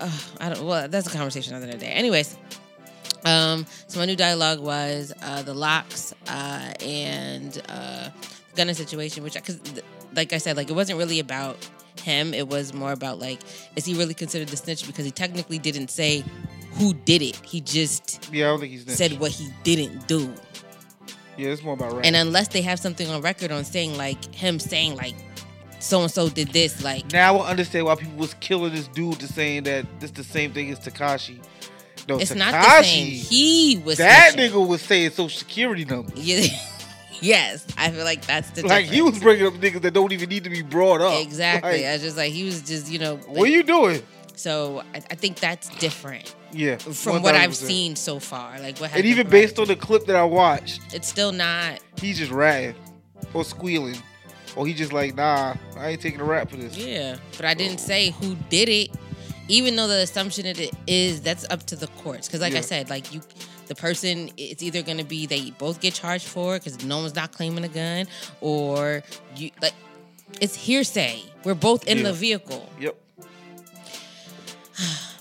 Oh, 0.00 0.30
I 0.40 0.48
don't. 0.48 0.66
Well, 0.66 0.88
that's 0.88 1.06
a 1.06 1.10
conversation 1.10 1.54
another 1.54 1.76
day. 1.78 1.86
Anyways, 1.86 2.36
um, 3.24 3.66
so 3.86 3.98
my 4.00 4.06
new 4.06 4.16
dialogue 4.16 4.58
was 4.60 5.12
uh, 5.22 5.42
the 5.42 5.54
LOX 5.54 6.12
uh, 6.28 6.72
and 6.80 7.62
uh, 7.68 8.10
Gunna 8.56 8.74
situation, 8.74 9.22
which 9.22 9.36
I 9.36 9.40
because, 9.40 9.60
like 10.14 10.32
I 10.32 10.38
said, 10.38 10.56
like 10.56 10.70
it 10.70 10.74
wasn't 10.74 10.98
really 10.98 11.20
about 11.20 11.56
him. 12.02 12.34
It 12.34 12.48
was 12.48 12.72
more 12.74 12.90
about 12.92 13.18
like, 13.20 13.38
is 13.76 13.84
he 13.84 13.94
really 13.94 14.14
considered 14.14 14.48
the 14.48 14.56
snitch 14.56 14.86
because 14.86 15.04
he 15.04 15.10
technically 15.12 15.58
didn't 15.58 15.88
say 15.90 16.24
who 16.72 16.94
did 16.94 17.22
it. 17.22 17.36
He 17.44 17.60
just 17.60 18.28
Yeah, 18.32 18.46
I 18.46 18.48
don't 18.48 18.60
think 18.60 18.72
he's 18.72 18.82
snitch. 18.84 18.96
said 18.96 19.20
what 19.20 19.30
he 19.30 19.48
didn't 19.62 20.08
do. 20.08 20.34
Yeah, 21.36 21.48
it's 21.48 21.62
more 21.62 21.74
about 21.74 21.92
rat. 21.94 22.06
And 22.06 22.16
unless 22.16 22.48
they 22.48 22.62
have 22.62 22.78
something 22.78 23.08
on 23.08 23.22
record 23.22 23.50
on 23.50 23.64
saying 23.64 23.96
like 23.96 24.34
him 24.34 24.58
saying 24.58 24.96
like 24.96 25.14
so 25.78 26.02
and 26.02 26.10
so 26.10 26.28
did 26.28 26.48
this, 26.48 26.82
like 26.82 27.12
now 27.12 27.38
I 27.38 27.50
understand 27.50 27.86
why 27.86 27.96
people 27.96 28.16
was 28.16 28.34
killing 28.34 28.72
this 28.72 28.88
dude 28.88 29.20
to 29.20 29.26
saying 29.26 29.64
that 29.64 29.86
this 30.00 30.10
the 30.10 30.24
same 30.24 30.52
thing 30.52 30.70
as 30.70 30.78
Tekashi. 30.78 31.38
No, 32.08 32.18
it's 32.18 32.32
Tekashi, 32.32 32.36
not 32.36 32.52
the 32.52 32.82
same. 32.82 33.06
He 33.06 33.82
was 33.84 33.98
that 33.98 34.34
snitching. 34.34 34.50
nigga 34.50 34.68
was 34.68 34.82
saying 34.82 35.10
social 35.10 35.38
security 35.38 35.84
numbers. 35.84 36.18
Yeah. 36.18 36.46
yes, 37.20 37.66
I 37.76 37.90
feel 37.90 38.04
like 38.04 38.24
that's 38.26 38.50
the 38.50 38.66
Like 38.66 38.86
he 38.86 39.02
was 39.02 39.18
bringing 39.18 39.46
up 39.46 39.54
niggas 39.54 39.82
that 39.82 39.94
don't 39.94 40.12
even 40.12 40.28
need 40.28 40.44
to 40.44 40.50
be 40.50 40.62
brought 40.62 41.00
up. 41.00 41.20
exactly. 41.20 41.78
Like, 41.78 41.84
I 41.84 41.92
was 41.94 42.02
just 42.02 42.16
like 42.16 42.32
he 42.32 42.44
was 42.44 42.62
just 42.62 42.90
you 42.90 42.98
know. 42.98 43.16
what 43.16 43.48
are 43.48 43.52
you 43.52 43.62
doing? 43.62 44.02
so 44.34 44.82
I, 44.94 44.96
I 44.96 45.14
think 45.14 45.38
that's 45.40 45.68
different 45.76 46.34
Yeah, 46.52 46.76
from 46.76 47.22
what 47.22 47.34
I've 47.34 47.50
1000%. 47.50 47.54
seen 47.54 47.96
so 47.96 48.18
far. 48.18 48.58
Like 48.60 48.78
what 48.78 48.94
And 48.94 49.04
even 49.06 49.28
based 49.28 49.58
on 49.58 49.68
the 49.68 49.76
clip 49.76 50.06
that 50.06 50.16
I 50.16 50.24
watched, 50.24 50.80
it's 50.94 51.08
still 51.08 51.32
not. 51.32 51.80
he's 51.98 52.18
just 52.18 52.30
ratting 52.30 52.74
or 53.32 53.44
squealing, 53.44 53.96
or 54.56 54.66
he 54.66 54.74
just 54.74 54.92
like, 54.92 55.14
nah, 55.14 55.54
I 55.76 55.88
ain't 55.90 56.00
taking 56.02 56.20
a 56.20 56.24
rap 56.24 56.50
for 56.50 56.56
this. 56.56 56.76
Yeah, 56.76 57.16
but 57.36 57.46
I 57.46 57.54
didn't 57.54 57.78
say 57.78 58.10
who 58.10 58.34
did 58.50 58.68
it. 58.68 58.90
Even 59.48 59.74
though 59.76 59.88
the 59.88 59.96
assumption 60.02 60.44
that 60.44 60.58
it 60.60 60.72
is, 60.86 61.20
that's 61.20 61.44
up 61.50 61.64
to 61.66 61.76
the 61.76 61.88
courts. 61.88 62.28
Because, 62.28 62.40
like 62.40 62.52
I 62.52 62.56
Yeah. 62.56 62.60
said, 62.62 62.88
like 62.90 63.12
you, 63.12 63.20
the 63.66 63.74
person, 63.74 64.30
it's 64.36 64.62
either 64.62 64.82
going 64.82 64.98
to 64.98 65.04
be 65.04 65.26
they 65.26 65.50
both 65.50 65.80
get 65.80 65.94
charged 65.94 66.26
for 66.28 66.58
because 66.58 66.84
no 66.84 66.98
one's 66.98 67.14
not 67.16 67.32
claiming 67.32 67.64
a 67.64 67.68
gun, 67.68 68.06
or 68.40 69.02
you 69.36 69.50
like 69.60 69.74
it's 70.40 70.54
hearsay. 70.54 71.22
We're 71.44 71.54
both 71.54 71.86
in 71.88 71.98
Yeah. 71.98 72.04
the 72.04 72.12
vehicle, 72.12 72.68
Yep. 72.78 72.96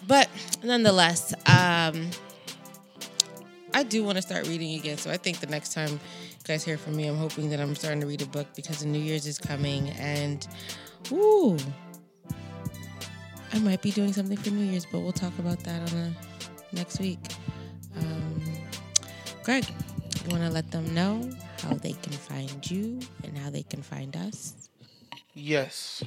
But 0.07 0.29
nonetheless, 0.63 1.33
um, 1.47 2.09
I 3.73 3.83
do 3.83 4.03
want 4.03 4.17
to 4.17 4.21
start 4.21 4.47
reading 4.47 4.79
again. 4.79 4.97
So 4.97 5.09
I 5.11 5.17
think 5.17 5.39
the 5.39 5.47
next 5.47 5.73
time 5.73 5.91
you 5.91 5.99
guys 6.45 6.63
hear 6.63 6.77
from 6.77 6.95
me, 6.95 7.07
I'm 7.07 7.17
hoping 7.17 7.49
that 7.51 7.59
I'm 7.59 7.75
starting 7.75 8.01
to 8.01 8.07
read 8.07 8.21
a 8.21 8.25
book 8.25 8.47
because 8.55 8.79
the 8.79 8.87
New 8.87 8.99
Year's 8.99 9.25
is 9.25 9.37
coming, 9.37 9.89
and 9.91 10.47
ooh. 11.11 11.57
I 13.53 13.59
might 13.59 13.81
be 13.81 13.91
doing 13.91 14.13
something 14.13 14.37
for 14.37 14.49
New 14.49 14.63
Year's, 14.63 14.85
but 14.85 15.01
we'll 15.01 15.11
talk 15.11 15.37
about 15.37 15.59
that 15.65 15.81
on 15.91 15.97
the 15.97 16.13
next 16.71 16.99
week. 16.99 17.19
Um, 17.97 18.41
Greg, 19.43 19.65
you 20.23 20.29
want 20.29 20.43
to 20.43 20.49
let 20.49 20.71
them 20.71 20.93
know 20.93 21.29
how 21.61 21.73
they 21.75 21.93
can 21.93 22.13
find 22.13 22.69
you 22.71 22.99
and 23.23 23.37
how 23.37 23.49
they 23.49 23.63
can 23.63 23.81
find 23.81 24.15
us? 24.15 24.69
Yes. 25.33 26.03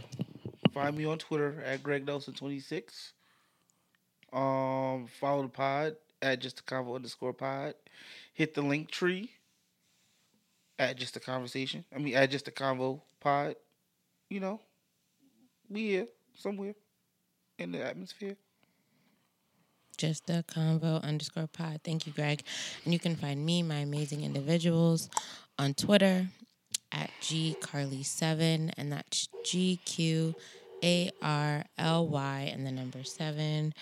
Find 0.72 0.96
me 0.96 1.04
on 1.04 1.18
Twitter 1.18 1.62
at 1.64 1.82
Greg 1.82 2.06
Nelson26. 2.06 3.12
Um, 4.34 5.06
follow 5.20 5.42
the 5.42 5.48
pod 5.48 5.96
at 6.20 6.40
just 6.40 6.60
a 6.60 6.62
convo 6.64 6.96
underscore 6.96 7.32
pod. 7.32 7.74
Hit 8.32 8.54
the 8.54 8.62
link 8.62 8.90
tree 8.90 9.30
at 10.78 10.96
just 10.96 11.16
a 11.16 11.20
conversation. 11.20 11.84
I 11.94 11.98
mean, 11.98 12.14
at 12.14 12.30
just 12.30 12.48
a 12.48 12.50
convo 12.50 13.00
pod. 13.20 13.54
You 14.28 14.40
know, 14.40 14.60
we 15.70 15.88
here 15.88 16.06
somewhere 16.36 16.74
in 17.58 17.70
the 17.70 17.84
atmosphere. 17.84 18.36
Just 19.96 20.28
a 20.28 20.44
convo 20.48 21.00
underscore 21.02 21.46
pod. 21.46 21.80
Thank 21.84 22.06
you, 22.06 22.12
Greg. 22.12 22.42
And 22.84 22.92
you 22.92 22.98
can 22.98 23.14
find 23.14 23.46
me, 23.46 23.62
my 23.62 23.76
amazing 23.76 24.24
individuals, 24.24 25.08
on 25.56 25.74
Twitter 25.74 26.26
at 26.90 27.10
GQarly7, 27.20 28.72
and 28.76 28.92
that's 28.92 29.28
G 29.44 29.78
Q 29.84 30.34
A 30.82 31.10
R 31.22 31.64
L 31.78 32.08
Y 32.08 32.50
and 32.52 32.66
the 32.66 32.72
number 32.72 33.04
seven. 33.04 33.72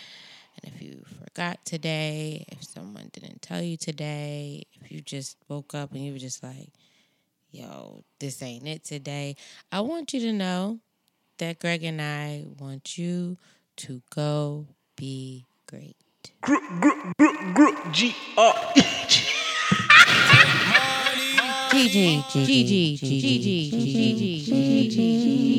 And 0.64 0.74
if 0.74 0.82
you 0.82 1.02
forgot 1.24 1.64
today, 1.64 2.44
if 2.48 2.62
someone 2.62 3.10
didn't 3.12 3.42
tell 3.42 3.60
you 3.60 3.76
today, 3.76 4.64
if 4.80 4.92
you 4.92 5.00
just 5.00 5.36
woke 5.48 5.74
up 5.74 5.92
and 5.92 6.04
you 6.04 6.12
were 6.12 6.18
just 6.18 6.42
like, 6.42 6.70
yo, 7.50 8.04
this 8.20 8.42
ain't 8.42 8.66
it 8.66 8.84
today, 8.84 9.36
I 9.70 9.80
want 9.80 10.12
you 10.14 10.20
to 10.20 10.32
know 10.32 10.78
that 11.38 11.58
Greg 11.58 11.82
and 11.82 12.00
I 12.00 12.44
want 12.58 12.96
you 12.96 13.36
to 13.76 14.02
go 14.14 14.66
be 14.96 15.46
great. 15.66 15.96
G 17.92 18.14
R. 18.36 18.54
GG, 21.72 22.22
GG, 22.22 22.98
GG, 23.00 23.72
GG, 24.52 24.92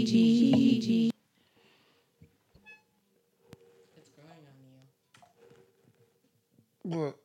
GG. 0.08 1.13
What? 6.84 7.23